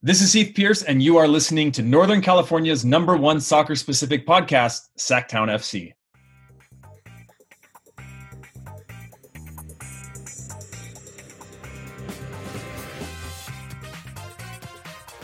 This 0.00 0.22
is 0.22 0.32
Heath 0.32 0.54
Pierce, 0.54 0.84
and 0.84 1.02
you 1.02 1.16
are 1.16 1.26
listening 1.26 1.72
to 1.72 1.82
Northern 1.82 2.20
California's 2.20 2.84
number 2.84 3.16
one 3.16 3.40
soccer 3.40 3.74
specific 3.74 4.28
podcast, 4.28 4.82
Sacktown 4.96 5.48
FC. 5.50 5.92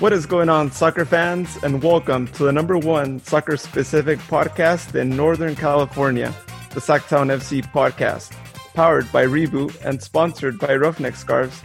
What 0.01 0.13
is 0.13 0.27
going 0.27 0.49
on, 0.49 0.73
soccer 0.73 1.05
fans, 1.05 1.57
and 1.63 1.81
welcome 1.81 2.27
to 2.33 2.43
the 2.43 2.53
number 2.53 2.77
one 2.77 3.21
soccer 3.21 3.57
specific 3.57 4.19
podcast 4.19 4.97
in 4.97 5.17
Northern 5.17 5.55
California, 5.55 6.35
the 6.71 6.81
Sacktown 6.81 7.33
FC 7.33 7.63
podcast, 7.71 8.33
powered 8.75 9.11
by 9.13 9.25
Reboot 9.25 9.81
and 9.85 10.03
sponsored 10.03 10.59
by 10.59 10.75
Roughneck 10.75 11.15
Scarves 11.15 11.63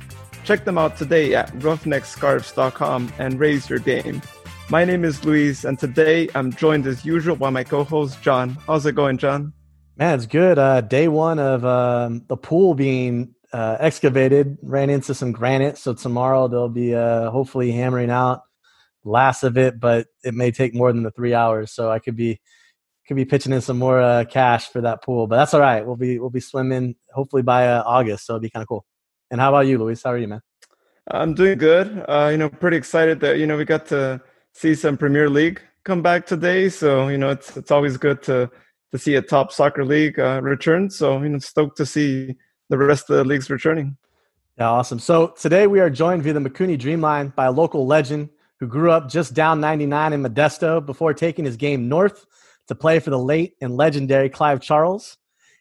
Check 0.50 0.66
them 0.66 0.80
out 0.80 0.98
today 0.98 1.36
at 1.36 1.52
roughneckscarves.com 1.60 3.14
and 3.20 3.40
raise 3.40 3.70
your 3.70 3.78
game. 3.78 4.20
My 4.72 4.84
name 4.84 5.06
is 5.06 5.24
Luis, 5.24 5.64
and 5.64 5.78
today 5.78 6.28
I'm 6.34 6.52
joined 6.52 6.88
as 6.88 7.06
usual 7.06 7.36
by 7.36 7.52
my 7.52 7.64
co-host 7.64 8.20
John. 8.24 8.58
How's 8.66 8.84
it 8.88 8.94
going, 8.94 9.20
John? 9.20 9.54
Man, 9.98 10.16
it's 10.16 10.26
good. 10.26 10.58
Uh, 10.58 10.82
day 10.82 11.08
one 11.08 11.38
of 11.38 11.64
um, 11.66 12.26
the 12.30 12.36
pool 12.36 12.74
being 12.74 13.36
uh, 13.54 13.78
excavated, 13.80 14.58
ran 14.64 14.90
into 14.90 15.14
some 15.14 15.32
granite, 15.32 15.78
so 15.78 15.94
tomorrow 15.94 16.48
they'll 16.48 16.68
be 16.68 16.96
uh, 16.96 17.30
hopefully 17.30 17.72
hammering 17.72 18.10
out 18.10 18.42
last 19.04 19.44
of 19.44 19.56
it, 19.56 19.80
but 19.80 20.08
it 20.24 20.34
may 20.34 20.50
take 20.50 20.74
more 20.74 20.92
than 20.92 21.04
the 21.04 21.12
three 21.12 21.36
hours. 21.36 21.72
So 21.72 21.92
I 21.92 22.00
could 22.00 22.16
be 22.16 22.42
could 23.08 23.18
be 23.18 23.26
pitching 23.26 23.54
in 23.54 23.62
some 23.62 23.78
more 23.78 24.02
uh, 24.02 24.26
cash 24.26 24.68
for 24.70 24.82
that 24.82 25.04
pool, 25.04 25.28
but 25.28 25.36
that's 25.36 25.54
all 25.54 25.62
right. 25.62 25.86
We'll 25.86 25.96
be 25.96 26.18
we'll 26.18 26.32
be 26.32 26.40
swimming 26.40 26.96
hopefully 27.14 27.44
by 27.44 27.68
uh, 27.68 27.84
August, 27.86 28.26
so 28.26 28.34
it'll 28.34 28.42
be 28.42 28.50
kind 28.50 28.64
of 28.64 28.68
cool. 28.68 28.88
And 29.32 29.40
how 29.40 29.50
about 29.50 29.68
you, 29.68 29.78
Luis? 29.78 30.04
How 30.04 30.12
are 30.12 30.18
you, 30.18 30.28
man? 30.28 30.42
I'm 31.12 31.34
doing 31.34 31.58
good. 31.58 32.06
Uh, 32.08 32.30
you 32.32 32.38
know, 32.38 32.50
pretty 32.50 32.78
excited 32.78 33.20
that 33.22 33.40
you 33.40 33.48
know 33.48 33.58
we 33.58 33.66
got 33.66 33.86
to 33.88 34.22
see 34.54 34.76
some 34.76 34.98
Premier 34.98 35.30
League 35.30 35.62
come 35.84 36.02
back 36.02 36.26
today. 36.26 36.70
So 36.70 37.08
you 37.08 37.18
know, 37.18 37.30
it's 37.30 37.58
it's 37.58 37.72
always 37.72 37.98
good 37.98 38.22
to 38.24 38.50
to 38.92 38.98
see 38.98 39.16
a 39.16 39.22
top 39.22 39.52
soccer 39.52 39.86
league 39.86 40.20
uh, 40.20 40.42
return. 40.42 40.90
So 40.90 41.22
you 41.22 41.30
know, 41.30 41.40
stoked 41.40 41.78
to 41.78 41.86
see 41.86 42.36
the 42.70 42.78
rest 42.78 43.10
of 43.10 43.18
the 43.18 43.24
leagues 43.24 43.50
returning. 43.50 43.98
Yeah, 44.58 44.70
awesome. 44.70 45.00
So 45.00 45.28
today 45.28 45.68
we 45.68 45.80
are 45.80 45.90
joined 45.90 46.24
via 46.24 46.34
the 46.34 46.40
Mikuni 46.40 46.78
Dreamline 46.78 47.34
by 47.34 47.46
a 47.46 47.52
local 47.52 47.88
legend 47.88 48.30
who 48.60 48.68
grew 48.68 48.92
up 48.92 49.10
just 49.10 49.34
down 49.34 49.62
99 49.62 50.14
in 50.14 50.22
Modesto 50.22 50.86
before 50.86 51.14
taking 51.14 51.46
his 51.46 51.56
game 51.56 51.88
north 51.88 52.26
to 52.68 52.76
play 52.76 53.00
for 53.00 53.10
the 53.10 53.18
late 53.18 53.54
and 53.62 53.78
legendary 53.78 54.30
Clive 54.30 54.60
Charles. 54.60 55.18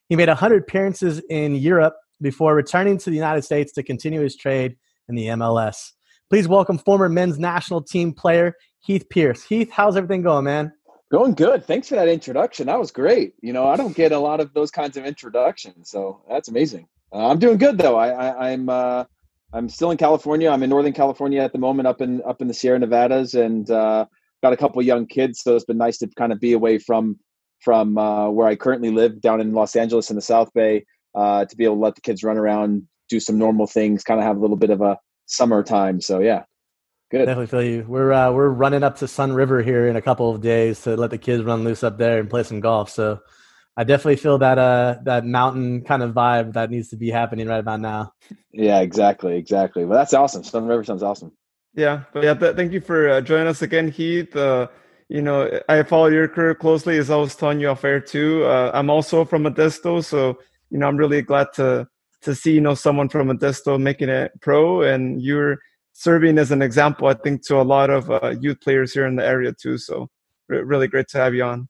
He 0.09 0.17
made 0.17 0.29
100 0.29 0.63
appearances 0.63 1.21
in 1.31 1.55
Europe 1.55 1.95
before 2.21 2.55
returning 2.55 2.99
to 2.99 3.11
the 3.11 3.17
United 3.17 3.43
States 3.43 3.73
to 3.73 3.83
continue 3.83 4.21
his 4.21 4.37
trade 4.37 4.77
in 5.09 5.15
the 5.15 5.27
MLS. 5.27 5.93
Please 6.31 6.47
welcome 6.47 6.79
former 6.79 7.09
men's 7.09 7.39
national 7.39 7.83
team 7.83 8.13
player 8.13 8.55
Heath 8.81 9.09
Pierce. 9.09 9.43
Heath, 9.43 9.71
how's 9.71 9.97
everything 9.97 10.23
going, 10.23 10.45
man? 10.45 10.73
Going 11.11 11.35
good. 11.35 11.65
Thanks 11.65 11.89
for 11.89 11.95
that 11.95 12.09
introduction. 12.09 12.67
That 12.67 12.79
was 12.79 12.91
great. 12.91 13.33
You 13.41 13.53
know, 13.53 13.67
I 13.67 13.77
don't 13.77 13.97
get 13.97 14.13
a 14.13 14.19
lot 14.19 14.41
of 14.41 14.53
those 14.53 14.71
kinds 14.71 14.97
of 14.97 15.07
introductions, 15.07 15.91
so 15.91 16.23
that's 16.29 16.49
amazing. 16.49 16.87
Uh, 17.13 17.29
I'm 17.29 17.39
doing 17.39 17.57
good 17.57 17.79
though. 17.79 17.97
I, 17.97 18.11
am 18.29 18.37
I'm, 18.39 18.69
uh, 18.69 19.05
I'm 19.55 19.69
still 19.71 19.91
in 19.91 19.97
California. 19.97 20.51
I'm 20.51 20.63
in 20.63 20.69
Northern 20.69 20.93
California 20.93 21.41
at 21.41 21.53
the 21.53 21.59
moment, 21.59 21.89
up 21.89 22.03
in 22.03 22.21
up 22.27 22.43
in 22.43 22.49
the 22.49 22.55
Sierra 22.55 22.79
Nevadas, 22.79 23.35
and 23.35 23.71
uh, 23.71 24.05
got 24.43 24.53
a 24.53 24.57
couple 24.57 24.83
young 24.83 25.07
kids. 25.07 25.41
So 25.43 25.57
it's 25.57 25.65
been 25.65 25.79
nice 25.79 25.97
to 25.99 26.09
kind 26.09 26.33
of 26.33 26.41
be 26.41 26.53
away 26.53 26.79
from 26.79 27.19
from 27.61 27.97
uh, 27.97 28.29
where 28.29 28.47
I 28.47 28.55
currently 28.55 28.91
live 28.91 29.21
down 29.23 29.41
in 29.41 29.55
Los 29.55 29.77
Angeles 29.77 30.11
in 30.11 30.17
the 30.17 30.23
South 30.23 30.53
Bay 30.53 30.85
uh, 31.19 31.45
to 31.45 31.57
be 31.57 31.65
able 31.65 31.75
to 31.75 31.81
let 31.81 31.97
the 31.97 32.01
kids 32.01 32.23
run 32.23 32.39
around, 32.39 32.87
do 33.09 33.19
some 33.19 33.39
normal 33.39 33.67
things, 33.67 34.05
kind 34.05 34.21
of 34.21 34.27
have 34.27 34.37
a 34.37 34.41
little 34.41 34.57
bit 34.57 34.71
of 34.71 34.81
a 34.81 34.99
summertime. 35.27 36.01
So 36.01 36.21
yeah, 36.21 36.45
good. 37.11 37.27
Definitely 37.27 37.47
feel 37.49 37.63
you. 37.63 37.85
We're 37.89 38.13
uh, 38.13 38.31
we're 38.31 38.51
running 38.51 38.85
up 38.85 38.99
to 38.99 39.07
Sunriver 39.07 39.65
here 39.65 39.89
in 39.89 39.97
a 39.97 40.03
couple 40.03 40.33
of 40.33 40.41
days 40.41 40.81
to 40.83 40.97
let 40.97 41.11
the 41.11 41.19
kids 41.19 41.43
run 41.43 41.65
loose 41.65 41.83
up 41.83 41.99
there 41.99 42.21
and 42.21 42.31
play 42.31 42.45
some 42.45 42.61
golf. 42.61 42.91
So 42.91 43.19
I 43.77 43.83
definitely 43.85 44.17
feel 44.17 44.39
that 44.39 44.59
uh 44.59 44.97
that 45.05 45.27
mountain 45.27 45.83
kind 45.83 46.03
of 46.03 46.15
vibe 46.15 46.53
that 46.53 46.71
needs 46.71 46.89
to 46.91 46.97
be 46.97 47.11
happening 47.11 47.49
right 47.49 47.61
about 47.61 47.81
now. 47.81 48.13
Yeah, 48.53 48.81
exactly, 48.81 49.37
exactly. 49.37 49.85
Well, 49.85 49.99
that's 49.99 50.15
awesome. 50.15 50.43
Sunriver 50.43 50.87
sounds 50.87 51.03
awesome. 51.03 51.33
Yeah, 51.75 52.05
but 52.13 52.23
yeah, 52.23 52.35
th- 52.35 52.57
thank 52.57 52.73
you 52.73 52.81
for 52.81 53.09
uh, 53.09 53.21
joining 53.21 53.47
us 53.47 53.63
again, 53.63 53.91
Heath. 53.91 54.35
Uh, 54.35 54.69
you 55.09 55.23
know, 55.23 55.61
I 55.69 55.83
follow 55.85 56.09
your 56.09 56.29
career 56.29 56.55
closely, 56.55 56.99
as 56.99 57.11
I 57.11 57.17
was 57.17 57.35
telling 57.35 57.61
you 57.61 57.69
off 57.71 57.85
air 57.85 58.01
too. 58.01 58.45
Uh, 58.45 58.71
I'm 58.75 58.91
also 58.91 59.25
from 59.25 59.45
Modesto, 59.45 60.05
so 60.05 60.39
you 60.71 60.79
know, 60.79 60.87
I'm 60.87 60.97
really 60.97 61.23
glad 61.23 61.49
to 61.55 61.89
to 62.23 62.35
see 62.35 62.53
you 62.53 62.61
know 62.61 62.75
someone 62.75 63.09
from 63.09 63.29
Modesto 63.29 63.81
making 63.81 64.09
it 64.09 64.33
pro, 64.41 64.83
and 64.83 65.23
you're 65.23 65.59
serving 65.93 66.39
as 66.39 66.51
an 66.51 66.63
example, 66.63 67.09
I 67.09 67.15
think, 67.15 67.45
to 67.47 67.61
a 67.61 67.63
lot 67.63 67.91
of 67.91 68.11
uh, 68.11 68.35
youth 68.41 68.61
players 68.61 68.93
here 68.93 69.07
in 69.07 69.17
the 69.17 69.27
area 69.27 69.53
too. 69.53 69.79
So, 69.79 70.09
really 70.49 70.89
great 70.89 71.09
to 71.09 71.19
have 71.19 71.35
you 71.35 71.45
on. 71.45 71.69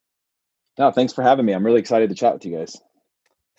No, 0.78 0.90
thanks 0.92 1.12
for 1.12 1.22
having 1.22 1.44
me. 1.44 1.52
I'm 1.52 1.64
really 1.64 1.80
excited 1.80 2.08
to 2.08 2.14
chat 2.14 2.34
with 2.34 2.44
you 2.44 2.56
guys. 2.56 2.76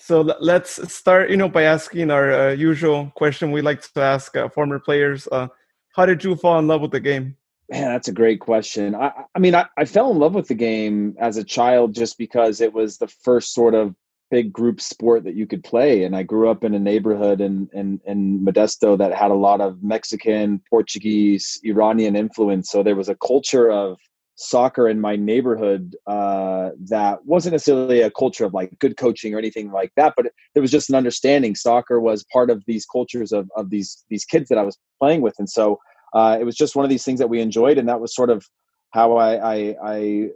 So 0.01 0.21
let's 0.21 0.91
start, 0.91 1.29
you 1.29 1.35
know, 1.35 1.49
by 1.49 1.63
asking 1.63 2.09
our 2.09 2.31
uh, 2.31 2.51
usual 2.51 3.11
question 3.15 3.51
we 3.51 3.61
like 3.61 3.81
to 3.81 4.01
ask 4.01 4.35
uh, 4.37 4.47
former 4.47 4.79
players. 4.79 5.27
Uh, 5.29 5.49
how 5.93 6.05
did 6.05 6.23
you 6.23 6.37
fall 6.37 6.57
in 6.57 6.67
love 6.67 6.79
with 6.79 6.91
the 6.91 7.01
game? 7.01 7.35
Man, 7.69 7.91
that's 7.91 8.07
a 8.07 8.13
great 8.13 8.39
question. 8.39 8.95
I, 8.95 9.11
I 9.35 9.39
mean, 9.39 9.53
I, 9.53 9.65
I, 9.77 9.83
fell 9.83 10.09
in 10.09 10.17
love 10.17 10.33
with 10.33 10.47
the 10.47 10.55
game 10.55 11.15
as 11.19 11.35
a 11.35 11.43
child 11.43 11.93
just 11.93 12.17
because 12.17 12.61
it 12.61 12.73
was 12.73 12.97
the 12.97 13.09
first 13.09 13.53
sort 13.53 13.75
of 13.75 13.93
big 14.31 14.53
group 14.53 14.79
sport 14.79 15.23
that 15.23 15.35
you 15.35 15.47
could 15.47 15.63
play. 15.63 16.03
And 16.03 16.15
I 16.15 16.23
grew 16.23 16.49
up 16.49 16.63
in 16.63 16.73
a 16.73 16.79
neighborhood 16.79 17.41
in, 17.41 17.69
in, 17.73 17.99
in 18.05 18.39
Modesto 18.45 18.97
that 18.97 19.13
had 19.13 19.31
a 19.31 19.35
lot 19.35 19.61
of 19.61 19.81
Mexican, 19.83 20.61
Portuguese, 20.69 21.59
Iranian 21.63 22.15
influence. 22.15 22.69
So 22.69 22.83
there 22.83 22.95
was 22.95 23.09
a 23.09 23.15
culture 23.15 23.71
of 23.71 23.97
soccer 24.35 24.87
in 24.87 25.01
my 25.01 25.17
neighborhood 25.17 25.95
uh, 26.07 26.69
that 26.87 27.25
wasn't 27.25 27.51
necessarily 27.51 28.01
a 28.01 28.11
culture 28.11 28.45
of 28.45 28.53
like 28.53 28.77
good 28.79 28.95
coaching 28.95 29.33
or 29.33 29.37
anything 29.37 29.71
like 29.71 29.91
that, 29.97 30.13
but 30.15 30.27
there 30.53 30.61
was 30.61 30.71
just 30.71 30.89
an 30.89 30.95
understanding. 30.95 31.55
Soccer 31.55 31.99
was 31.99 32.23
part 32.31 32.49
of 32.49 32.63
these 32.65 32.85
cultures 32.85 33.33
of, 33.33 33.49
of 33.57 33.69
these 33.69 34.05
these 34.09 34.23
kids 34.23 34.47
that 34.47 34.57
I 34.57 34.63
was 34.63 34.77
playing 34.97 35.21
with, 35.21 35.35
and 35.39 35.49
so 35.49 35.77
uh, 36.13 36.37
it 36.39 36.45
was 36.45 36.55
just 36.55 36.75
one 36.75 36.85
of 36.85 36.89
these 36.89 37.03
things 37.03 37.19
that 37.19 37.29
we 37.29 37.41
enjoyed, 37.41 37.77
and 37.77 37.89
that 37.89 37.99
was 37.99 38.15
sort 38.15 38.29
of 38.29 38.45
how 38.91 39.17
I, 39.17 39.55
I, 39.55 39.75
I 39.83 40.29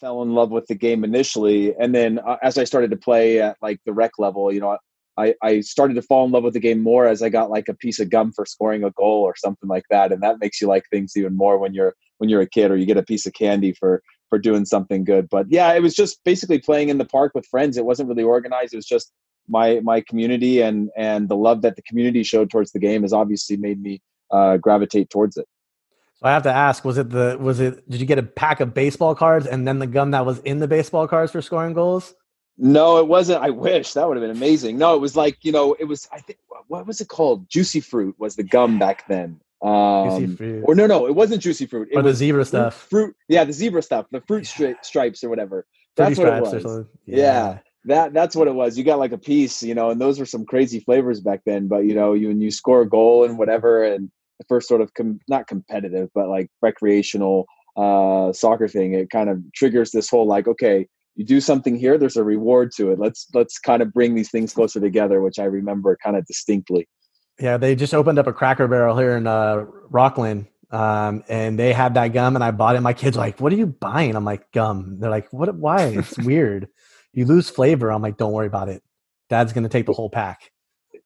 fell 0.00 0.22
in 0.22 0.34
love 0.34 0.50
with 0.50 0.66
the 0.66 0.74
game 0.74 1.04
initially 1.04 1.74
and 1.76 1.94
then 1.94 2.18
uh, 2.20 2.36
as 2.42 2.58
i 2.58 2.64
started 2.64 2.90
to 2.90 2.96
play 2.96 3.40
at 3.40 3.56
like 3.62 3.80
the 3.86 3.92
rec 3.92 4.12
level 4.18 4.52
you 4.52 4.60
know 4.60 4.76
I, 5.16 5.34
I 5.42 5.62
started 5.62 5.94
to 5.94 6.02
fall 6.02 6.24
in 6.24 6.30
love 6.30 6.44
with 6.44 6.54
the 6.54 6.60
game 6.60 6.80
more 6.80 7.06
as 7.06 7.22
i 7.22 7.28
got 7.28 7.50
like 7.50 7.68
a 7.68 7.74
piece 7.74 7.98
of 7.98 8.08
gum 8.08 8.32
for 8.32 8.46
scoring 8.46 8.84
a 8.84 8.92
goal 8.92 9.22
or 9.22 9.34
something 9.36 9.68
like 9.68 9.84
that 9.90 10.12
and 10.12 10.22
that 10.22 10.38
makes 10.38 10.60
you 10.60 10.68
like 10.68 10.84
things 10.90 11.16
even 11.16 11.36
more 11.36 11.58
when 11.58 11.74
you're 11.74 11.94
when 12.18 12.28
you're 12.28 12.42
a 12.42 12.48
kid 12.48 12.70
or 12.70 12.76
you 12.76 12.86
get 12.86 12.96
a 12.96 13.02
piece 13.02 13.26
of 13.26 13.32
candy 13.32 13.72
for 13.72 14.02
for 14.28 14.38
doing 14.38 14.64
something 14.64 15.04
good. 15.04 15.28
But 15.30 15.46
yeah 15.48 15.72
it 15.72 15.82
was 15.82 15.94
just 15.94 16.22
basically 16.24 16.58
playing 16.58 16.90
in 16.90 16.98
the 16.98 17.04
park 17.04 17.32
with 17.34 17.46
friends. 17.46 17.76
It 17.76 17.84
wasn't 17.84 18.08
really 18.08 18.22
organized. 18.22 18.74
It 18.74 18.76
was 18.76 18.86
just 18.86 19.12
my 19.48 19.80
my 19.80 20.02
community 20.02 20.60
and 20.60 20.90
and 20.96 21.28
the 21.28 21.36
love 21.36 21.62
that 21.62 21.76
the 21.76 21.82
community 21.82 22.22
showed 22.22 22.50
towards 22.50 22.72
the 22.72 22.78
game 22.78 23.02
has 23.02 23.12
obviously 23.12 23.56
made 23.56 23.80
me 23.80 24.02
uh, 24.30 24.58
gravitate 24.58 25.08
towards 25.08 25.38
it 25.38 25.46
so 26.20 26.26
I 26.28 26.32
have 26.32 26.42
to 26.44 26.52
ask: 26.52 26.84
Was 26.84 26.98
it 26.98 27.10
the 27.10 27.36
was 27.40 27.60
it? 27.60 27.88
Did 27.88 28.00
you 28.00 28.06
get 28.06 28.18
a 28.18 28.22
pack 28.22 28.60
of 28.60 28.74
baseball 28.74 29.14
cards 29.14 29.46
and 29.46 29.66
then 29.66 29.78
the 29.78 29.86
gum 29.86 30.10
that 30.10 30.26
was 30.26 30.40
in 30.40 30.58
the 30.58 30.68
baseball 30.68 31.06
cards 31.06 31.32
for 31.32 31.40
scoring 31.40 31.74
goals? 31.74 32.14
No, 32.56 32.98
it 32.98 33.06
wasn't. 33.06 33.40
I 33.40 33.50
wish 33.50 33.92
that 33.92 34.08
would 34.08 34.16
have 34.16 34.26
been 34.26 34.36
amazing. 34.36 34.78
No, 34.78 34.96
it 34.96 35.00
was 35.00 35.14
like 35.14 35.38
you 35.42 35.52
know, 35.52 35.74
it 35.78 35.84
was. 35.84 36.08
I 36.12 36.18
think 36.18 36.40
what 36.66 36.86
was 36.86 37.00
it 37.00 37.08
called? 37.08 37.48
Juicy 37.48 37.80
fruit 37.80 38.16
was 38.18 38.34
the 38.34 38.42
gum 38.42 38.78
back 38.80 39.06
then. 39.06 39.40
Um, 39.60 40.38
or 40.64 40.74
no, 40.74 40.86
no, 40.86 41.06
it 41.06 41.14
wasn't 41.14 41.42
juicy 41.42 41.66
fruit. 41.66 41.88
It 41.90 41.96
or 41.96 42.02
the 42.02 42.14
zebra 42.14 42.44
stuff. 42.44 42.86
Fruit, 42.90 43.16
yeah, 43.28 43.44
the 43.44 43.52
zebra 43.52 43.82
stuff, 43.82 44.06
the 44.10 44.20
fruit 44.20 44.44
stri- 44.44 44.76
stripes 44.82 45.24
or 45.24 45.28
whatever. 45.28 45.66
That's 45.96 46.18
what 46.18 46.28
it 46.28 46.42
was. 46.42 46.86
Yeah. 47.06 47.16
yeah. 47.16 47.58
that 47.86 48.12
that's 48.12 48.36
what 48.36 48.46
it 48.46 48.54
was. 48.54 48.78
You 48.78 48.84
got 48.84 49.00
like 49.00 49.12
a 49.12 49.18
piece, 49.18 49.62
you 49.62 49.74
know, 49.74 49.90
and 49.90 50.00
those 50.00 50.18
were 50.20 50.26
some 50.26 50.44
crazy 50.44 50.78
flavors 50.78 51.20
back 51.20 51.42
then. 51.44 51.66
But 51.66 51.86
you 51.86 51.94
know, 51.94 52.12
you 52.12 52.30
and 52.30 52.40
you 52.40 52.50
score 52.52 52.82
a 52.82 52.88
goal 52.88 53.24
and 53.24 53.36
whatever, 53.36 53.84
and 53.84 54.10
the 54.38 54.44
first 54.48 54.68
sort 54.68 54.80
of 54.80 54.92
com- 54.94 55.20
not 55.28 55.46
competitive 55.46 56.08
but 56.14 56.28
like 56.28 56.48
recreational 56.62 57.46
uh, 57.76 58.32
soccer 58.32 58.66
thing 58.66 58.94
it 58.94 59.10
kind 59.10 59.30
of 59.30 59.38
triggers 59.54 59.90
this 59.90 60.08
whole 60.08 60.26
like 60.26 60.48
okay 60.48 60.86
you 61.18 61.24
do 61.24 61.40
something 61.40 61.76
here 61.76 61.98
there's 61.98 62.16
a 62.16 62.22
reward 62.22 62.70
to 62.76 62.92
it. 62.92 62.98
Let's 62.98 63.26
let's 63.34 63.58
kind 63.58 63.82
of 63.82 63.92
bring 63.92 64.14
these 64.14 64.30
things 64.30 64.54
closer 64.54 64.80
together 64.80 65.20
which 65.20 65.38
i 65.38 65.44
remember 65.44 65.98
kind 66.02 66.16
of 66.16 66.24
distinctly. 66.24 66.88
Yeah 67.40 67.56
they 67.56 67.74
just 67.74 67.92
opened 67.92 68.18
up 68.18 68.28
a 68.28 68.32
cracker 68.32 68.68
barrel 68.68 68.96
here 68.96 69.16
in 69.16 69.26
uh, 69.26 69.64
Rocklin 69.90 70.46
um, 70.70 71.24
and 71.28 71.58
they 71.58 71.72
had 71.72 71.94
that 71.94 72.08
gum 72.08 72.36
and 72.36 72.44
i 72.44 72.52
bought 72.52 72.76
it. 72.76 72.80
My 72.80 72.92
kids 72.92 73.16
like 73.16 73.40
what 73.40 73.52
are 73.52 73.56
you 73.56 73.66
buying? 73.66 74.14
I'm 74.14 74.24
like 74.24 74.50
gum. 74.52 74.98
They're 75.00 75.10
like 75.10 75.32
what 75.32 75.52
why? 75.56 75.82
It's 75.86 76.16
weird. 76.24 76.68
You 77.12 77.26
lose 77.26 77.50
flavor. 77.50 77.90
I'm 77.90 78.02
like 78.02 78.16
don't 78.16 78.32
worry 78.32 78.46
about 78.46 78.68
it. 78.68 78.82
Dad's 79.28 79.52
gonna 79.52 79.68
take 79.68 79.86
the 79.86 79.92
whole 79.92 80.10
pack 80.10 80.52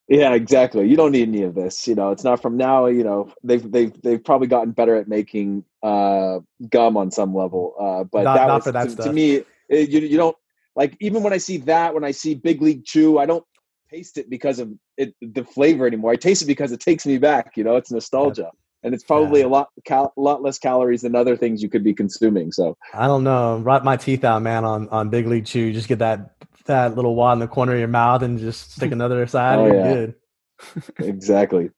yeah, 0.09 0.35
exactly. 0.35 0.89
You 0.89 0.97
don't 0.97 1.13
need 1.13 1.29
any 1.29 1.43
of 1.43 1.55
this. 1.55 1.87
You 1.87 1.95
know, 1.95 2.11
it's 2.11 2.25
not 2.25 2.43
from 2.43 2.57
now. 2.57 2.87
You 2.87 3.05
know, 3.05 3.33
they've 3.43 3.71
they've 3.71 3.93
they've 4.03 4.23
probably 4.23 4.49
gotten 4.49 4.73
better 4.73 4.97
at 4.97 5.09
making 5.09 5.65
uh, 5.83 6.41
gum 6.71 6.97
on 6.97 7.11
some 7.11 7.35
level. 7.35 7.75
Uh, 7.81 8.05
but 8.05 8.25
not, 8.25 8.35
that 8.37 8.49
not 8.49 8.55
was 8.57 8.65
for 8.65 8.73
that 8.73 8.85
to, 8.85 8.91
stuff. 8.91 9.07
to 9.07 9.13
me. 9.13 9.43
It, 9.69 9.89
you 9.89 10.01
you 10.01 10.17
don't 10.17 10.37
like 10.77 10.97
even 11.01 11.23
when 11.23 11.33
I 11.33 11.39
see 11.39 11.59
that 11.59 11.95
when 11.95 12.05
I 12.05 12.11
see 12.11 12.35
Big 12.35 12.61
League 12.61 12.85
Chew, 12.85 13.19
I 13.19 13.27
don't 13.27 13.45
taste 13.91 14.19
it 14.19 14.29
because 14.29 14.59
of 14.59 14.73
it 14.97 15.15
the 15.21 15.45
flavor 15.45 15.87
anymore. 15.87 16.13
I 16.13 16.17
taste 16.17 16.43
it 16.43 16.47
because 16.47 16.73
it 16.73 16.81
takes 16.81 17.07
me 17.07 17.19
back. 17.19 17.57
You 17.57 17.65
know, 17.65 17.77
it's 17.77 17.91
nostalgia. 17.91 18.51
and 18.83 18.95
it's 18.95 19.05
probably 19.05 19.41
yeah. 19.41 19.47
a 19.47 19.49
lot 19.49 19.69
cal- 19.85 20.13
lot 20.17 20.43
less 20.43 20.59
calories 20.59 21.03
than 21.03 21.15
other 21.15 21.37
things 21.37 21.63
you 21.63 21.69
could 21.69 21.85
be 21.85 21.95
consuming. 21.95 22.53
So 22.53 22.77
I 22.95 23.07
don't 23.07 23.25
know. 23.25 23.59
Rot 23.59 23.85
my 23.85 23.97
teeth 23.97 24.25
out, 24.25 24.43
man, 24.43 24.65
on 24.65 24.89
on 24.89 25.11
Big 25.11 25.27
League 25.27 25.47
Chew. 25.47 25.73
Just 25.73 25.89
get 25.89 26.01
that 26.01 26.35
that 26.67 26.97
little 26.97 27.15
wad 27.15 27.35
in 27.35 27.39
the 27.41 27.49
corner 27.49 27.73
of 27.73 27.79
your 27.79 27.89
mouth 27.89 28.23
and 28.23 28.39
just 28.39 28.73
stick 28.73 28.93
another 28.93 29.27
side. 29.27 29.59
Oh, 29.59 29.67
yeah. 29.67 29.93
good. 29.93 30.15
exactly. 30.99 31.71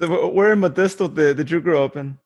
So 0.00 0.28
where 0.28 0.52
in 0.52 0.60
Modesto 0.60 1.14
did, 1.14 1.36
did 1.36 1.50
you 1.50 1.60
grow 1.60 1.84
up 1.84 1.96
in? 1.96 2.18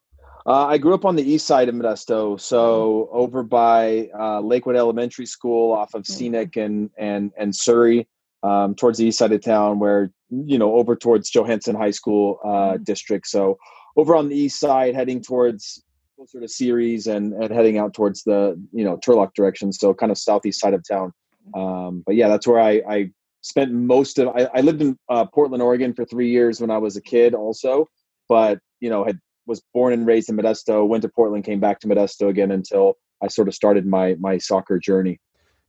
Uh, 0.47 0.67
I 0.67 0.77
grew 0.77 0.93
up 0.93 1.05
on 1.05 1.15
the 1.15 1.27
east 1.27 1.47
side 1.47 1.69
of 1.69 1.75
Modesto, 1.75 2.39
so 2.39 3.09
over 3.11 3.41
by 3.41 4.09
uh, 4.17 4.39
Lakewood 4.41 4.75
Elementary 4.75 5.25
School, 5.25 5.71
off 5.71 5.95
of 5.95 6.03
mm-hmm. 6.03 6.13
Scenic 6.13 6.55
and 6.55 6.91
and 6.97 7.31
and 7.35 7.55
Surrey, 7.55 8.07
um, 8.43 8.75
towards 8.75 8.99
the 8.99 9.05
east 9.05 9.17
side 9.17 9.31
of 9.31 9.41
town, 9.41 9.79
where 9.79 10.11
you 10.29 10.59
know 10.59 10.75
over 10.75 10.95
towards 10.95 11.31
Johansen 11.31 11.75
High 11.75 11.91
School 11.91 12.39
uh, 12.43 12.47
mm-hmm. 12.47 12.83
district. 12.83 13.25
So 13.25 13.57
over 13.97 14.15
on 14.15 14.29
the 14.29 14.37
east 14.37 14.59
side, 14.59 14.93
heading 14.93 15.21
towards 15.21 15.83
closer 16.15 16.39
to 16.39 16.47
Ceres 16.47 17.07
and 17.07 17.33
and 17.33 17.51
heading 17.51 17.79
out 17.79 17.95
towards 17.95 18.21
the 18.21 18.55
you 18.71 18.85
know 18.85 18.97
Turlock 18.97 19.33
direction, 19.33 19.73
so 19.73 19.95
kind 19.95 20.11
of 20.11 20.17
southeast 20.19 20.59
side 20.59 20.75
of 20.75 20.87
town. 20.87 21.11
Um, 21.53 22.03
but 22.05 22.15
yeah, 22.15 22.27
that's 22.27 22.47
where 22.47 22.59
I, 22.59 22.81
I 22.87 23.11
spent 23.41 23.71
most 23.71 24.19
of. 24.19 24.29
I, 24.29 24.49
I 24.53 24.61
lived 24.61 24.81
in 24.81 24.97
uh, 25.09 25.25
Portland, 25.25 25.61
Oregon, 25.61 25.93
for 25.93 26.05
three 26.05 26.29
years 26.29 26.59
when 26.59 26.71
I 26.71 26.77
was 26.77 26.95
a 26.97 27.01
kid, 27.01 27.33
also. 27.33 27.87
But 28.27 28.59
you 28.79 28.89
know, 28.89 29.03
had 29.03 29.19
was 29.45 29.61
born 29.73 29.93
and 29.93 30.07
raised 30.07 30.29
in 30.29 30.37
Modesto, 30.37 30.87
went 30.87 31.03
to 31.03 31.09
Portland, 31.09 31.43
came 31.43 31.59
back 31.59 31.79
to 31.81 31.87
Modesto 31.87 32.29
again 32.29 32.51
until 32.51 32.95
I 33.21 33.27
sort 33.27 33.47
of 33.47 33.53
started 33.53 33.85
my 33.85 34.15
my 34.19 34.37
soccer 34.37 34.79
journey. 34.79 35.19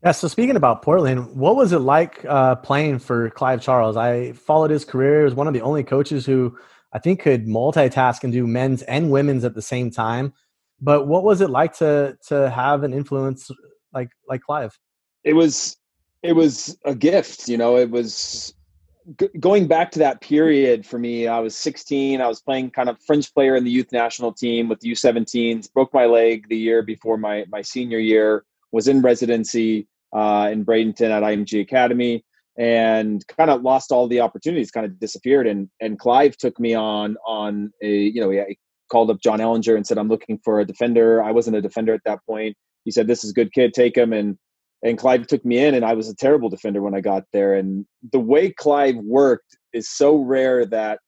Yeah. 0.02 0.12
So 0.12 0.28
speaking 0.28 0.56
about 0.56 0.82
Portland, 0.82 1.34
what 1.36 1.56
was 1.56 1.72
it 1.72 1.78
like 1.80 2.24
uh, 2.24 2.56
playing 2.56 2.98
for 2.98 3.30
Clive 3.30 3.62
Charles? 3.62 3.96
I 3.96 4.32
followed 4.32 4.70
his 4.70 4.84
career. 4.84 5.20
He 5.20 5.24
was 5.24 5.34
one 5.34 5.46
of 5.46 5.54
the 5.54 5.62
only 5.62 5.84
coaches 5.84 6.26
who 6.26 6.56
I 6.92 6.98
think 6.98 7.20
could 7.20 7.46
multitask 7.46 8.22
and 8.22 8.32
do 8.32 8.46
men's 8.46 8.82
and 8.82 9.10
women's 9.10 9.44
at 9.44 9.54
the 9.54 9.62
same 9.62 9.90
time. 9.90 10.32
But 10.80 11.06
what 11.06 11.24
was 11.24 11.40
it 11.40 11.50
like 11.50 11.74
to 11.78 12.16
to 12.28 12.50
have 12.50 12.82
an 12.82 12.92
influence 12.92 13.50
like 13.92 14.10
like 14.28 14.42
Clive? 14.42 14.78
It 15.26 15.34
was 15.34 15.76
it 16.22 16.32
was 16.32 16.78
a 16.84 16.94
gift. 16.94 17.48
You 17.48 17.58
know, 17.58 17.76
it 17.76 17.90
was 17.90 18.54
g- 19.18 19.28
going 19.40 19.66
back 19.66 19.90
to 19.92 19.98
that 19.98 20.20
period 20.20 20.86
for 20.86 20.98
me, 20.98 21.26
I 21.26 21.40
was 21.40 21.56
16. 21.56 22.20
I 22.20 22.28
was 22.28 22.40
playing 22.40 22.70
kind 22.70 22.88
of 22.88 22.96
fringe 23.06 23.34
player 23.34 23.56
in 23.56 23.64
the 23.64 23.70
youth 23.70 23.90
national 23.92 24.32
team 24.32 24.68
with 24.68 24.80
the 24.80 24.92
U17s. 24.92 25.72
Broke 25.72 25.92
my 25.92 26.06
leg 26.06 26.48
the 26.48 26.56
year 26.56 26.82
before 26.82 27.18
my 27.18 27.44
my 27.50 27.60
senior 27.60 27.98
year. 27.98 28.44
Was 28.70 28.88
in 28.88 29.02
residency 29.02 29.88
uh, 30.12 30.48
in 30.52 30.64
Bradenton 30.64 31.10
at 31.10 31.24
IMG 31.24 31.60
Academy, 31.60 32.24
and 32.56 33.26
kind 33.26 33.50
of 33.50 33.62
lost 33.62 33.90
all 33.90 34.06
the 34.06 34.20
opportunities. 34.20 34.70
Kind 34.70 34.86
of 34.86 35.00
disappeared. 35.00 35.48
And 35.48 35.68
and 35.80 35.98
Clive 35.98 36.36
took 36.36 36.60
me 36.60 36.74
on 36.74 37.16
on 37.26 37.72
a 37.82 37.90
you 37.90 38.20
know 38.20 38.30
he 38.30 38.58
called 38.92 39.10
up 39.10 39.20
John 39.20 39.40
Ellinger 39.40 39.74
and 39.74 39.84
said 39.84 39.98
I'm 39.98 40.08
looking 40.08 40.38
for 40.44 40.60
a 40.60 40.64
defender. 40.64 41.20
I 41.20 41.32
wasn't 41.32 41.56
a 41.56 41.62
defender 41.62 41.94
at 41.94 42.04
that 42.04 42.20
point. 42.26 42.56
He 42.84 42.92
said 42.92 43.08
this 43.08 43.24
is 43.24 43.30
a 43.30 43.34
good 43.34 43.52
kid, 43.52 43.74
take 43.74 43.96
him 43.96 44.12
and 44.12 44.38
and 44.82 44.98
Clive 44.98 45.26
took 45.26 45.44
me 45.44 45.58
in, 45.58 45.74
and 45.74 45.84
I 45.84 45.94
was 45.94 46.08
a 46.08 46.14
terrible 46.14 46.48
defender 46.48 46.82
when 46.82 46.94
I 46.94 47.00
got 47.00 47.24
there. 47.32 47.54
And 47.54 47.86
the 48.12 48.20
way 48.20 48.50
Clive 48.50 48.96
worked 48.96 49.56
is 49.72 49.88
so 49.88 50.16
rare 50.16 50.64
that 50.66 50.98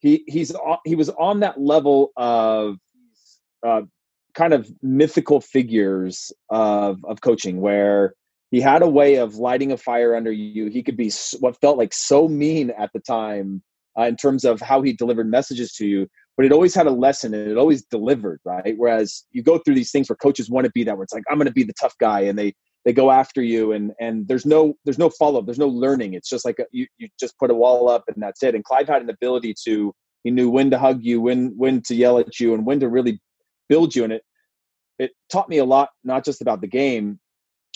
he 0.00 0.24
he's 0.26 0.54
he 0.84 0.94
was 0.94 1.10
on 1.10 1.40
that 1.40 1.60
level 1.60 2.12
of 2.16 2.76
uh, 3.66 3.82
kind 4.34 4.52
of 4.52 4.70
mythical 4.82 5.40
figures 5.40 6.32
of 6.50 7.04
of 7.04 7.20
coaching, 7.20 7.60
where 7.60 8.14
he 8.50 8.60
had 8.60 8.82
a 8.82 8.88
way 8.88 9.16
of 9.16 9.36
lighting 9.36 9.72
a 9.72 9.76
fire 9.76 10.14
under 10.14 10.32
you. 10.32 10.66
He 10.66 10.82
could 10.82 10.96
be 10.96 11.12
what 11.38 11.60
felt 11.60 11.78
like 11.78 11.94
so 11.94 12.28
mean 12.28 12.70
at 12.78 12.90
the 12.92 13.00
time 13.00 13.62
uh, 13.98 14.04
in 14.04 14.16
terms 14.16 14.44
of 14.44 14.60
how 14.60 14.82
he 14.82 14.92
delivered 14.92 15.30
messages 15.30 15.72
to 15.74 15.86
you, 15.86 16.08
but 16.36 16.46
it 16.46 16.52
always 16.52 16.74
had 16.74 16.86
a 16.86 16.90
lesson 16.90 17.34
and 17.34 17.50
it 17.50 17.56
always 17.56 17.82
delivered, 17.84 18.40
right? 18.44 18.74
Whereas 18.76 19.24
you 19.30 19.42
go 19.42 19.58
through 19.58 19.74
these 19.74 19.90
things 19.90 20.08
where 20.08 20.16
coaches 20.16 20.50
want 20.50 20.64
to 20.64 20.72
be 20.72 20.84
that, 20.84 20.96
where 20.96 21.04
it's 21.04 21.12
like 21.12 21.24
I'm 21.30 21.36
going 21.36 21.46
to 21.46 21.52
be 21.52 21.64
the 21.64 21.74
tough 21.74 21.94
guy, 21.98 22.20
and 22.22 22.38
they 22.38 22.54
they 22.84 22.92
go 22.92 23.10
after 23.10 23.42
you 23.42 23.72
and 23.72 23.92
and 24.00 24.26
there's 24.28 24.46
no 24.46 24.74
there's 24.84 24.98
no 24.98 25.10
follow 25.10 25.38
up 25.38 25.46
there's 25.46 25.58
no 25.58 25.68
learning 25.68 26.14
it's 26.14 26.28
just 26.28 26.44
like 26.44 26.58
a, 26.58 26.64
you 26.72 26.86
you 26.98 27.08
just 27.18 27.38
put 27.38 27.50
a 27.50 27.54
wall 27.54 27.88
up 27.88 28.04
and 28.08 28.22
that's 28.22 28.42
it 28.42 28.54
and 28.54 28.64
clive 28.64 28.88
had 28.88 29.02
an 29.02 29.10
ability 29.10 29.54
to 29.64 29.94
he 30.24 30.30
knew 30.30 30.50
when 30.50 30.70
to 30.70 30.78
hug 30.78 31.02
you 31.02 31.20
when 31.20 31.52
when 31.56 31.80
to 31.82 31.94
yell 31.94 32.18
at 32.18 32.40
you 32.40 32.54
and 32.54 32.66
when 32.66 32.80
to 32.80 32.88
really 32.88 33.20
build 33.68 33.94
you 33.94 34.04
and 34.04 34.12
it 34.12 34.22
it 34.98 35.12
taught 35.30 35.48
me 35.48 35.58
a 35.58 35.64
lot 35.64 35.90
not 36.04 36.24
just 36.24 36.40
about 36.40 36.60
the 36.60 36.66
game 36.66 37.18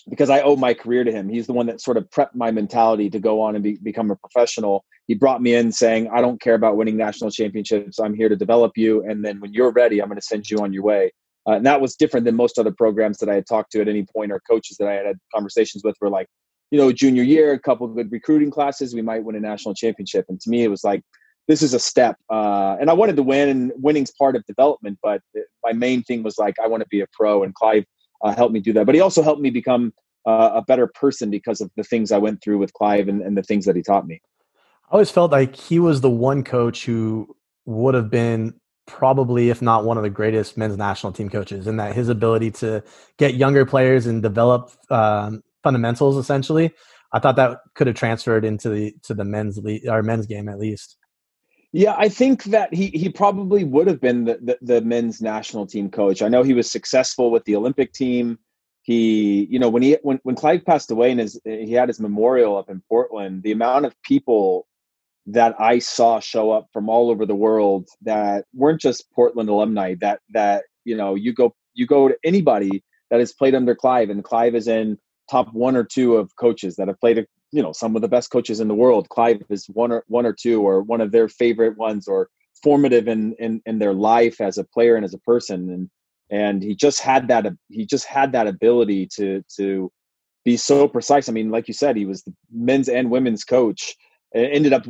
because 0.09 0.31
I 0.31 0.43
owe 0.43 0.57
my 0.57 0.75
career 0.75 1.05
to 1.05 1.13
him. 1.13 1.29
He's 1.29 1.47
the 1.47 1.53
one 1.53 1.67
that 1.67 1.81
sort 1.81 1.97
of 1.97 2.09
prepped 2.11 2.35
my 2.35 2.51
mentality 2.51 3.09
to 3.11 3.19
go 3.19 3.41
on 3.41 3.55
and 3.55 3.65
be, 3.65 3.79
become 3.83 4.11
a 4.11 4.17
professional. 4.17 4.85
He 5.07 5.15
brought 5.15 5.41
me 5.41 5.55
in 5.55 5.73
saying, 5.73 6.11
I 6.13 6.21
don't 6.21 6.41
care 6.41 6.55
about 6.55 6.77
winning 6.77 6.97
national 6.97 7.31
championships. 7.31 7.99
I'm 7.99 8.15
here 8.15 8.29
to 8.29 8.37
develop 8.37 8.73
you. 8.77 9.05
And 9.09 9.25
then 9.25 9.41
when 9.41 9.53
you're 9.55 9.73
ready, 9.73 10.01
I'm 10.01 10.09
going 10.09 10.21
to 10.21 10.27
send 10.27 10.51
you 10.51 10.59
on 10.59 10.73
your 10.73 10.83
way. 10.83 11.13
Uh, 11.47 11.53
and 11.53 11.67
that 11.67 11.81
was 11.81 11.95
different 11.95 12.25
than 12.25 12.35
most 12.35 12.59
other 12.59 12.73
programs 12.73 13.19
that 13.19 13.29
I 13.29 13.35
had 13.35 13.47
talked 13.47 13.73
to 13.73 13.81
at 13.81 13.89
any 13.89 14.07
point 14.15 14.33
or 14.33 14.41
coaches 14.49 14.77
that 14.79 14.89
I 14.89 14.95
had 14.95 15.07
had 15.07 15.17
conversations 15.35 15.85
with 15.85 15.97
were 16.01 16.11
like, 16.11 16.27
you 16.71 16.79
know, 16.79 16.91
junior 16.91 17.23
year, 17.23 17.53
a 17.53 17.59
couple 17.59 17.87
good 17.89 18.11
recruiting 18.11 18.51
classes, 18.51 18.95
we 18.95 19.03
might 19.03 19.25
win 19.25 19.37
a 19.37 19.41
national 19.41 19.75
championship. 19.75 20.25
And 20.29 20.41
to 20.41 20.51
me, 20.51 20.65
it 20.65 20.69
was 20.69 20.83
like, 20.83 21.03
this 21.47 21.63
is 21.63 21.75
a 21.75 21.79
step. 21.79 22.17
Uh, 22.31 22.77
and 22.81 22.89
I 22.89 22.95
wanted 22.95 23.17
to 23.17 23.23
win, 23.23 23.49
and 23.49 23.73
winning's 23.77 24.11
part 24.19 24.35
of 24.35 24.45
development. 24.47 24.99
But 25.03 25.21
my 25.63 25.73
main 25.73 26.03
thing 26.03 26.23
was 26.23 26.39
like, 26.39 26.55
I 26.63 26.67
want 26.67 26.83
to 26.83 26.89
be 26.89 27.03
a 27.03 27.07
pro, 27.13 27.43
and 27.43 27.55
Clive 27.55 27.85
uh, 28.25 28.35
helped 28.35 28.55
me 28.55 28.61
do 28.61 28.73
that. 28.73 28.87
But 28.87 28.95
he 28.95 29.01
also 29.03 29.23
helped 29.23 29.43
me 29.43 29.51
become 29.51 29.93
uh, 30.27 30.53
a 30.55 30.63
better 30.63 30.87
person 30.87 31.31
because 31.31 31.61
of 31.61 31.71
the 31.77 31.85
things 31.85 32.11
I 32.11 32.19
went 32.19 32.43
through 32.43 32.59
with 32.59 32.73
Clive 32.73 33.09
and, 33.09 33.21
and 33.21 33.37
the 33.37 33.43
things 33.43 33.67
that 33.67 33.77
he 33.77 33.83
taught 33.83 34.07
me. 34.07 34.23
I 34.89 34.93
always 34.93 35.11
felt 35.11 35.33
like 35.33 35.55
he 35.55 35.79
was 35.79 36.01
the 36.01 36.11
one 36.11 36.45
coach 36.45 36.87
who 36.87 37.37
would 37.67 37.95
have 37.95 38.11
been 38.11 38.55
probably, 38.87 39.51
if 39.51 39.63
not 39.63 39.85
one 39.85 39.97
of 39.97 40.03
the 40.03 40.11
greatest 40.11 40.57
men's 40.57 40.77
national 40.77 41.13
team 41.13 41.31
coaches, 41.31 41.67
in 41.67 41.77
that 41.77 41.95
his 41.95 42.09
ability 42.09 42.51
to 42.51 42.83
get 43.19 43.35
younger 43.35 43.65
players 43.65 44.07
and 44.07 44.23
develop 44.23 44.71
um, 44.91 45.43
fundamentals 45.63 46.17
essentially. 46.17 46.73
I 47.13 47.21
thought 47.21 47.37
that 47.37 47.61
could 47.75 47.87
have 47.87 47.97
transferred 47.97 48.45
into 48.45 48.69
the 48.69 48.95
to 49.05 49.15
the 49.15 49.25
men's 49.25 49.59
le- 49.59 49.89
or 49.89 50.03
men's 50.03 50.27
game 50.27 50.49
at 50.49 50.59
least. 50.59 50.97
Yeah, 51.73 51.95
I 51.97 52.09
think 52.09 52.45
that 52.45 52.73
he 52.73 52.89
he 52.89 53.09
probably 53.09 53.65
would 53.65 53.87
have 53.87 54.01
been 54.01 54.25
the, 54.25 54.39
the, 54.41 54.59
the 54.63 54.81
men's 54.81 55.21
national 55.21 55.67
team 55.67 55.91
coach. 55.91 56.23
I 56.23 56.29
know 56.29 56.43
he 56.43 56.55
was 56.55 56.71
successful 56.71 57.31
with 57.31 57.45
the 57.45 57.57
Olympic 57.57 57.93
team. 57.93 58.39
He, 58.83 59.49
you 59.51 59.59
know, 59.59 59.69
when 59.69 59.83
he 59.83 59.97
when 60.03 60.21
when 60.25 60.37
Clive 60.37 60.65
passed 60.65 60.91
away 60.91 61.11
and 61.11 61.21
his 61.21 61.41
he 61.45 61.73
had 61.73 61.89
his 61.89 61.99
memorial 62.01 62.57
up 62.57 62.69
in 62.69 62.83
Portland, 62.89 63.43
the 63.43 63.53
amount 63.53 63.87
of 63.87 64.01
people 64.03 64.67
that 65.27 65.55
I 65.59 65.79
saw 65.79 66.21
show 66.21 66.51
up 66.51 66.69
from 66.73 66.89
all 66.89 67.11
over 67.11 67.25
the 67.25 67.35
world 67.35 67.89
that 68.03 68.45
weren't 68.55 68.81
just 68.81 69.11
Portland 69.13 69.49
alumni. 69.49 69.95
That 70.01 70.21
that 70.31 70.65
you 70.85 70.97
know 70.97 71.15
you 71.15 71.33
go 71.33 71.55
you 71.75 71.87
go 71.87 72.09
to 72.09 72.17
anybody 72.25 72.83
that 73.11 73.21
has 73.21 73.33
played 73.33 73.55
under 73.55 73.75
Clive, 73.75 74.11
and 74.11 74.23
Clive 74.23 74.55
is 74.55 74.69
in 74.69 74.99
top 75.31 75.53
one 75.53 75.77
or 75.77 75.85
two 75.85 76.17
of 76.17 76.35
coaches 76.37 76.77
that 76.77 76.89
have 76.89 77.01
played. 77.01 77.27
You 77.53 77.63
know, 77.63 77.73
some 77.73 77.95
of 77.95 78.03
the 78.03 78.09
best 78.09 78.31
coaches 78.31 78.61
in 78.61 78.69
the 78.69 78.75
world. 78.75 79.09
Clive 79.09 79.43
is 79.49 79.67
one 79.69 79.93
or 79.93 80.05
one 80.09 80.27
or 80.27 80.33
two, 80.33 80.63
or 80.63 80.83
one 80.83 81.01
of 81.01 81.13
their 81.13 81.29
favorite 81.29 81.79
ones, 81.79 82.07
or 82.09 82.29
formative 82.63 83.09
in 83.09 83.35
in, 83.39 83.63
in 83.65 83.79
their 83.79 83.95
life 83.95 84.41
as 84.41 84.59
a 84.59 84.65
player 84.65 84.97
and 84.97 85.05
as 85.05 85.15
a 85.15 85.19
person. 85.19 85.71
And 85.71 85.91
and 86.31 86.63
he 86.63 86.75
just 86.75 87.01
had 87.01 87.29
that 87.29 87.47
he 87.71 87.87
just 87.87 88.07
had 88.07 88.33
that 88.33 88.47
ability 88.47 89.09
to 89.17 89.43
to 89.57 89.91
be 90.45 90.59
so 90.59 90.87
precise. 90.87 91.29
I 91.29 91.33
mean, 91.33 91.51
like 91.51 91.69
you 91.69 91.75
said, 91.75 91.97
he 91.97 92.05
was 92.05 92.23
the 92.23 92.35
men's 92.53 92.89
and 92.91 93.11
women's 93.11 93.45
coach 93.45 93.95
ended 94.35 94.73
up 94.73 94.87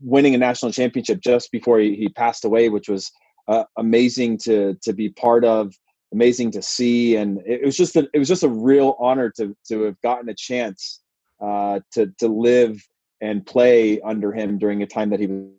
winning 0.00 0.34
a 0.34 0.38
national 0.38 0.72
championship 0.72 1.20
just 1.20 1.50
before 1.50 1.78
he, 1.78 1.94
he 1.96 2.08
passed 2.08 2.44
away, 2.44 2.68
which 2.68 2.88
was 2.88 3.10
uh, 3.48 3.64
amazing 3.76 4.38
to 4.38 4.74
to 4.82 4.92
be 4.92 5.10
part 5.10 5.44
of, 5.44 5.74
amazing 6.12 6.50
to 6.52 6.62
see, 6.62 7.16
and 7.16 7.40
it, 7.44 7.64
was 7.64 7.76
just 7.76 7.96
a, 7.96 8.08
it 8.14 8.18
was 8.18 8.28
just 8.28 8.42
a 8.42 8.48
real 8.48 8.96
honor 8.98 9.30
to 9.36 9.56
to 9.68 9.82
have 9.82 10.00
gotten 10.00 10.28
a 10.28 10.34
chance 10.34 11.00
uh, 11.40 11.80
to 11.92 12.12
to 12.18 12.28
live 12.28 12.80
and 13.20 13.44
play 13.46 14.00
under 14.00 14.32
him 14.32 14.58
during 14.58 14.82
a 14.82 14.86
time 14.86 15.10
that 15.10 15.20
he 15.20 15.26
was. 15.26 15.50